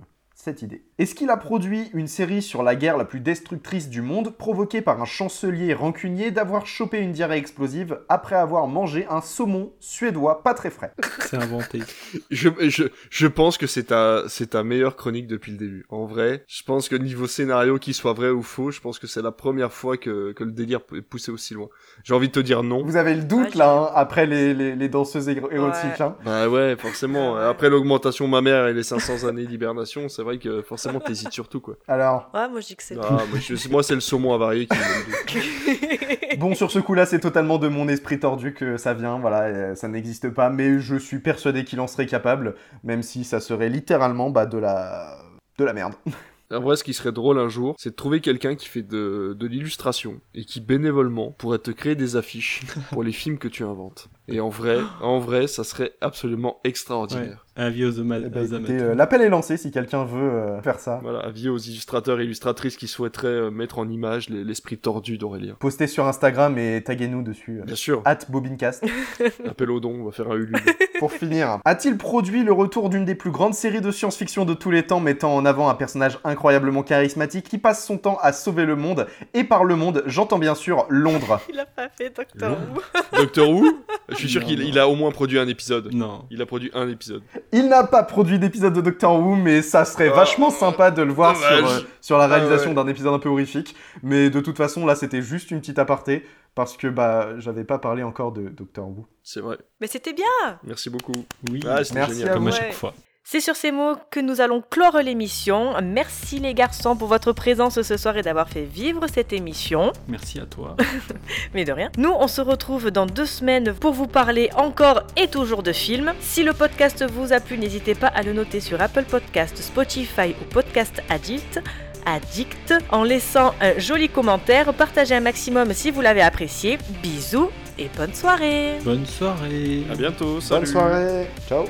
cette 0.44 0.60
idée. 0.62 0.82
Est-ce 0.98 1.14
qu'il 1.14 1.30
a 1.30 1.36
produit 1.36 1.88
une 1.94 2.08
série 2.08 2.42
sur 2.42 2.64
la 2.64 2.74
guerre 2.74 2.96
la 2.96 3.04
plus 3.04 3.20
destructrice 3.20 3.88
du 3.88 4.02
monde, 4.02 4.36
provoquée 4.36 4.82
par 4.82 5.00
un 5.00 5.04
chancelier 5.04 5.72
rancunier 5.72 6.32
d'avoir 6.32 6.66
chopé 6.66 6.98
une 6.98 7.12
diarrhée 7.12 7.36
explosive 7.36 8.00
après 8.08 8.34
avoir 8.34 8.66
mangé 8.66 9.06
un 9.08 9.20
saumon 9.20 9.72
suédois 9.78 10.42
pas 10.42 10.52
très 10.54 10.70
frais? 10.70 10.94
C'est 11.20 11.36
inventé. 11.36 11.80
Je, 12.30 12.48
je, 12.68 12.84
je 13.10 13.26
pense 13.28 13.56
que 13.56 13.66
c'est 13.68 13.84
ta, 13.84 14.24
c'est 14.26 14.48
ta 14.50 14.64
meilleure 14.64 14.96
chronique 14.96 15.26
depuis 15.28 15.52
le 15.52 15.58
début. 15.58 15.84
En 15.90 16.06
vrai, 16.06 16.44
je 16.48 16.62
pense 16.64 16.88
que 16.88 16.96
niveau 16.96 17.26
scénario, 17.28 17.78
qu'il 17.78 17.94
soit 17.94 18.12
vrai 18.12 18.30
ou 18.30 18.42
faux, 18.42 18.70
je 18.72 18.80
pense 18.80 18.98
que 18.98 19.06
c'est 19.06 19.22
la 19.22 19.30
première 19.32 19.72
fois 19.72 19.96
que, 19.96 20.32
que 20.32 20.42
le 20.44 20.50
délire 20.52 20.80
est 20.96 21.02
poussé 21.02 21.30
aussi 21.30 21.54
loin. 21.54 21.68
J'ai 22.02 22.14
envie 22.14 22.28
de 22.28 22.32
te 22.32 22.40
dire 22.40 22.62
non. 22.64 22.84
Vous 22.84 22.96
avez 22.96 23.14
le 23.14 23.22
doute 23.22 23.50
Ouais, 23.52 23.58
là, 23.58 23.72
hein, 23.72 23.92
après 23.94 24.26
les, 24.26 24.54
les- 24.54 24.74
les 24.74 24.88
danseuses 24.88 25.28
éro- 25.28 25.50
érotiques. 25.52 25.84
Ouais. 26.00 26.02
hein. 26.02 26.16
Bah 26.24 26.48
ouais, 26.48 26.74
forcément. 26.76 27.36
Après 27.36 27.70
l'augmentation 27.70 28.26
mammaire 28.26 28.66
et 28.66 28.74
les 28.74 28.82
500 28.82 29.24
années 29.28 29.46
d'hibernation, 29.46 30.08
c'est 30.08 30.22
vrai 30.22 30.31
que 30.38 30.62
forcément 30.62 31.00
t'hésites 31.00 31.32
surtout 31.32 31.60
quoi. 31.60 31.76
Alors, 31.88 32.30
Ouais, 32.34 32.48
moi 32.48 32.60
je 32.60 32.66
dis 32.68 32.76
que 32.76 32.82
c'est. 32.82 32.96
Ah, 33.00 33.22
moi, 33.30 33.38
je- 33.40 33.68
moi 33.68 33.82
c'est 33.82 33.94
le 33.94 34.00
saumon 34.00 34.34
avarié 34.34 34.66
qui 34.66 34.76
me 34.76 35.42
donne 35.42 36.38
Bon, 36.38 36.54
sur 36.54 36.70
ce 36.70 36.78
coup-là, 36.78 37.04
c'est 37.06 37.20
totalement 37.20 37.58
de 37.58 37.68
mon 37.68 37.88
esprit 37.88 38.18
tordu 38.18 38.54
que 38.54 38.76
ça 38.76 38.94
vient, 38.94 39.18
voilà, 39.18 39.42
euh, 39.42 39.74
ça 39.74 39.86
n'existe 39.88 40.30
pas, 40.30 40.48
mais 40.50 40.78
je 40.80 40.96
suis 40.96 41.18
persuadé 41.18 41.64
qu'il 41.64 41.78
en 41.80 41.86
serait 41.86 42.06
capable, 42.06 42.54
même 42.84 43.02
si 43.02 43.24
ça 43.24 43.38
serait 43.40 43.68
littéralement 43.68 44.30
bah, 44.30 44.46
de 44.46 44.58
la... 44.58 45.18
de 45.58 45.64
la 45.64 45.72
merde. 45.72 45.94
En 46.54 46.60
vrai, 46.60 46.76
ce 46.76 46.84
qui 46.84 46.92
serait 46.92 47.12
drôle 47.12 47.38
un 47.38 47.48
jour, 47.48 47.76
c'est 47.78 47.88
de 47.92 47.94
trouver 47.94 48.20
quelqu'un 48.20 48.56
qui 48.56 48.68
fait 48.68 48.82
de, 48.82 49.34
de 49.38 49.46
l'illustration 49.46 50.20
et 50.34 50.44
qui 50.44 50.60
bénévolement 50.60 51.30
pourrait 51.30 51.58
te 51.60 51.70
créer 51.70 51.94
des 51.94 52.14
affiches 52.16 52.60
pour 52.90 53.02
les 53.02 53.12
films 53.12 53.38
que 53.38 53.48
tu 53.48 53.64
inventes. 53.64 54.08
Et 54.28 54.40
en 54.40 54.48
vrai, 54.50 54.78
en 55.00 55.18
vrai, 55.18 55.46
ça 55.48 55.64
serait 55.64 55.92
absolument 56.00 56.60
extraordinaire. 56.64 57.44
Avis 57.54 57.84
aux, 57.84 57.90
Eh 57.90 58.02
ben, 58.02 58.22
aux 58.24 58.26
écoutez, 58.46 58.54
amateurs. 58.54 58.90
euh, 58.90 58.94
L'appel 58.94 59.20
est 59.20 59.28
lancé 59.28 59.58
si 59.58 59.70
quelqu'un 59.70 60.04
veut 60.04 60.22
euh, 60.30 60.62
faire 60.62 60.78
ça. 60.78 61.00
Voilà, 61.02 61.18
avis 61.18 61.50
aux 61.50 61.58
illustrateurs 61.58 62.18
et 62.20 62.24
illustratrices 62.24 62.76
qui 62.78 62.88
souhaiteraient 62.88 63.26
euh, 63.28 63.50
mettre 63.50 63.78
en 63.78 63.88
image 63.90 64.30
les- 64.30 64.42
l'esprit 64.44 64.78
tordu 64.78 65.18
d'Aurélien. 65.18 65.54
Postez 65.58 65.86
sur 65.86 66.06
Instagram 66.06 66.56
et 66.56 66.82
taguez-nous 66.82 67.22
dessus. 67.22 67.60
euh, 67.60 67.64
Bien 67.64 67.74
sûr, 67.74 68.00
At 68.06 68.20
Bobincast. 68.30 68.84
appel 69.46 69.70
au 69.70 69.80
don, 69.80 69.90
on 70.00 70.04
va 70.04 70.12
faire 70.12 70.30
un 70.30 70.36
Ulule. 70.36 70.54
Pour 70.98 71.12
finir, 71.12 71.58
a-t-il 71.64 71.98
produit 71.98 72.42
le 72.44 72.52
retour 72.52 72.88
d'une 72.88 73.04
des 73.04 73.16
plus 73.16 73.32
grandes 73.32 73.54
séries 73.54 73.80
de 73.82 73.90
science-fiction 73.90 74.44
de 74.46 74.54
tous 74.54 74.70
les 74.70 74.84
temps, 74.86 75.00
mettant 75.00 75.34
en 75.34 75.44
avant 75.44 75.68
un 75.68 75.74
personnage 75.74 76.18
incroyablement 76.24 76.84
charismatique 76.84 77.48
qui 77.48 77.58
passe 77.58 77.84
son 77.84 77.98
temps 77.98 78.18
à 78.22 78.32
sauver 78.32 78.64
le 78.64 78.76
monde 78.76 79.06
Et 79.34 79.42
par 79.44 79.64
le 79.64 79.74
monde, 79.76 80.04
j'entends 80.06 80.38
bien 80.38 80.54
sûr 80.54 80.86
Londres. 80.88 81.40
Il 81.52 81.58
a 81.58 81.66
pas 81.66 81.88
fait 81.90 82.14
Doctor 82.16 82.52
Who. 82.52 82.80
Doctor 83.18 83.50
Who? 83.50 83.66
Je 84.12 84.18
suis 84.18 84.28
sûr 84.28 84.44
qu'il 84.44 84.78
a 84.78 84.88
au 84.88 84.94
moins 84.94 85.10
produit 85.10 85.38
un 85.38 85.48
épisode. 85.48 85.92
Non. 85.92 86.24
Il 86.30 86.40
a 86.42 86.46
produit 86.46 86.70
un 86.74 86.88
épisode. 86.88 87.22
Il 87.52 87.68
n'a 87.68 87.84
pas 87.84 88.02
produit 88.02 88.38
d'épisode 88.38 88.72
de 88.74 88.80
Doctor 88.80 89.18
Who, 89.18 89.36
mais 89.36 89.62
ça 89.62 89.84
serait 89.84 90.10
Oh, 90.12 90.16
vachement 90.16 90.50
sympa 90.50 90.90
de 90.90 91.02
le 91.02 91.12
voir 91.12 91.36
sur, 91.36 91.46
euh, 91.68 91.80
sur 92.00 92.18
la 92.18 92.26
réalisation 92.26 92.72
Ah 92.74 92.78
ouais. 92.80 92.84
d'un 92.84 92.88
épisode 92.88 93.14
un 93.14 93.18
peu 93.18 93.28
horrifique. 93.28 93.74
Mais 94.02 94.30
de 94.30 94.40
toute 94.40 94.56
façon, 94.56 94.86
là, 94.86 94.94
c'était 94.94 95.22
juste 95.22 95.50
une 95.50 95.60
petite 95.60 95.78
aparté, 95.78 96.24
parce 96.54 96.76
que 96.76 96.86
bah, 96.88 97.38
j'avais 97.38 97.64
pas 97.64 97.78
parlé 97.78 98.02
encore 98.02 98.32
de 98.32 98.48
Doctor 98.48 98.88
Who. 98.88 99.06
C'est 99.22 99.40
vrai. 99.40 99.58
Mais 99.80 99.86
c'était 99.86 100.12
bien. 100.12 100.24
Merci 100.64 100.90
beaucoup. 100.90 101.12
Oui. 101.50 101.60
Ah, 101.68 101.82
c'était 101.84 102.00
Merci 102.00 102.14
génial. 102.16 102.30
à 102.30 102.34
Comme 102.34 102.48
à 102.48 102.50
chaque 102.52 102.72
fois. 102.74 102.94
C'est 103.24 103.40
sur 103.40 103.54
ces 103.54 103.70
mots 103.70 103.94
que 104.10 104.18
nous 104.18 104.40
allons 104.40 104.62
clore 104.68 104.98
l'émission. 104.98 105.74
Merci 105.82 106.40
les 106.40 106.54
garçons 106.54 106.96
pour 106.96 107.06
votre 107.06 107.32
présence 107.32 107.80
ce 107.80 107.96
soir 107.96 108.16
et 108.16 108.22
d'avoir 108.22 108.48
fait 108.48 108.64
vivre 108.64 109.06
cette 109.12 109.32
émission. 109.32 109.92
Merci 110.08 110.40
à 110.40 110.44
toi. 110.46 110.76
Mais 111.54 111.64
de 111.64 111.72
rien. 111.72 111.90
Nous, 111.96 112.10
on 112.10 112.26
se 112.26 112.40
retrouve 112.40 112.90
dans 112.90 113.06
deux 113.06 113.24
semaines 113.26 113.74
pour 113.74 113.92
vous 113.92 114.08
parler 114.08 114.50
encore 114.56 115.04
et 115.16 115.28
toujours 115.28 115.62
de 115.62 115.72
films. 115.72 116.12
Si 116.20 116.42
le 116.42 116.52
podcast 116.52 117.04
vous 117.10 117.32
a 117.32 117.38
plu, 117.38 117.58
n'hésitez 117.58 117.94
pas 117.94 118.08
à 118.08 118.22
le 118.22 118.32
noter 118.32 118.60
sur 118.60 118.82
Apple 118.82 119.04
Podcast, 119.04 119.56
Spotify 119.56 120.34
ou 120.40 120.44
Podcast 120.52 121.00
Addict. 121.08 121.60
Addict, 122.04 122.74
en 122.90 123.04
laissant 123.04 123.54
un 123.60 123.78
joli 123.78 124.08
commentaire, 124.08 124.74
partagez 124.74 125.14
un 125.14 125.20
maximum 125.20 125.72
si 125.72 125.92
vous 125.92 126.00
l'avez 126.00 126.22
apprécié. 126.22 126.76
Bisous 127.02 127.50
et 127.78 127.88
bonne 127.96 128.12
soirée 128.14 128.78
Bonne 128.84 129.06
soirée. 129.06 129.84
À 129.90 129.94
bientôt. 129.94 130.40
Salut. 130.40 130.62
Bonne 130.62 130.72
soirée 130.72 131.26
Ciao 131.48 131.64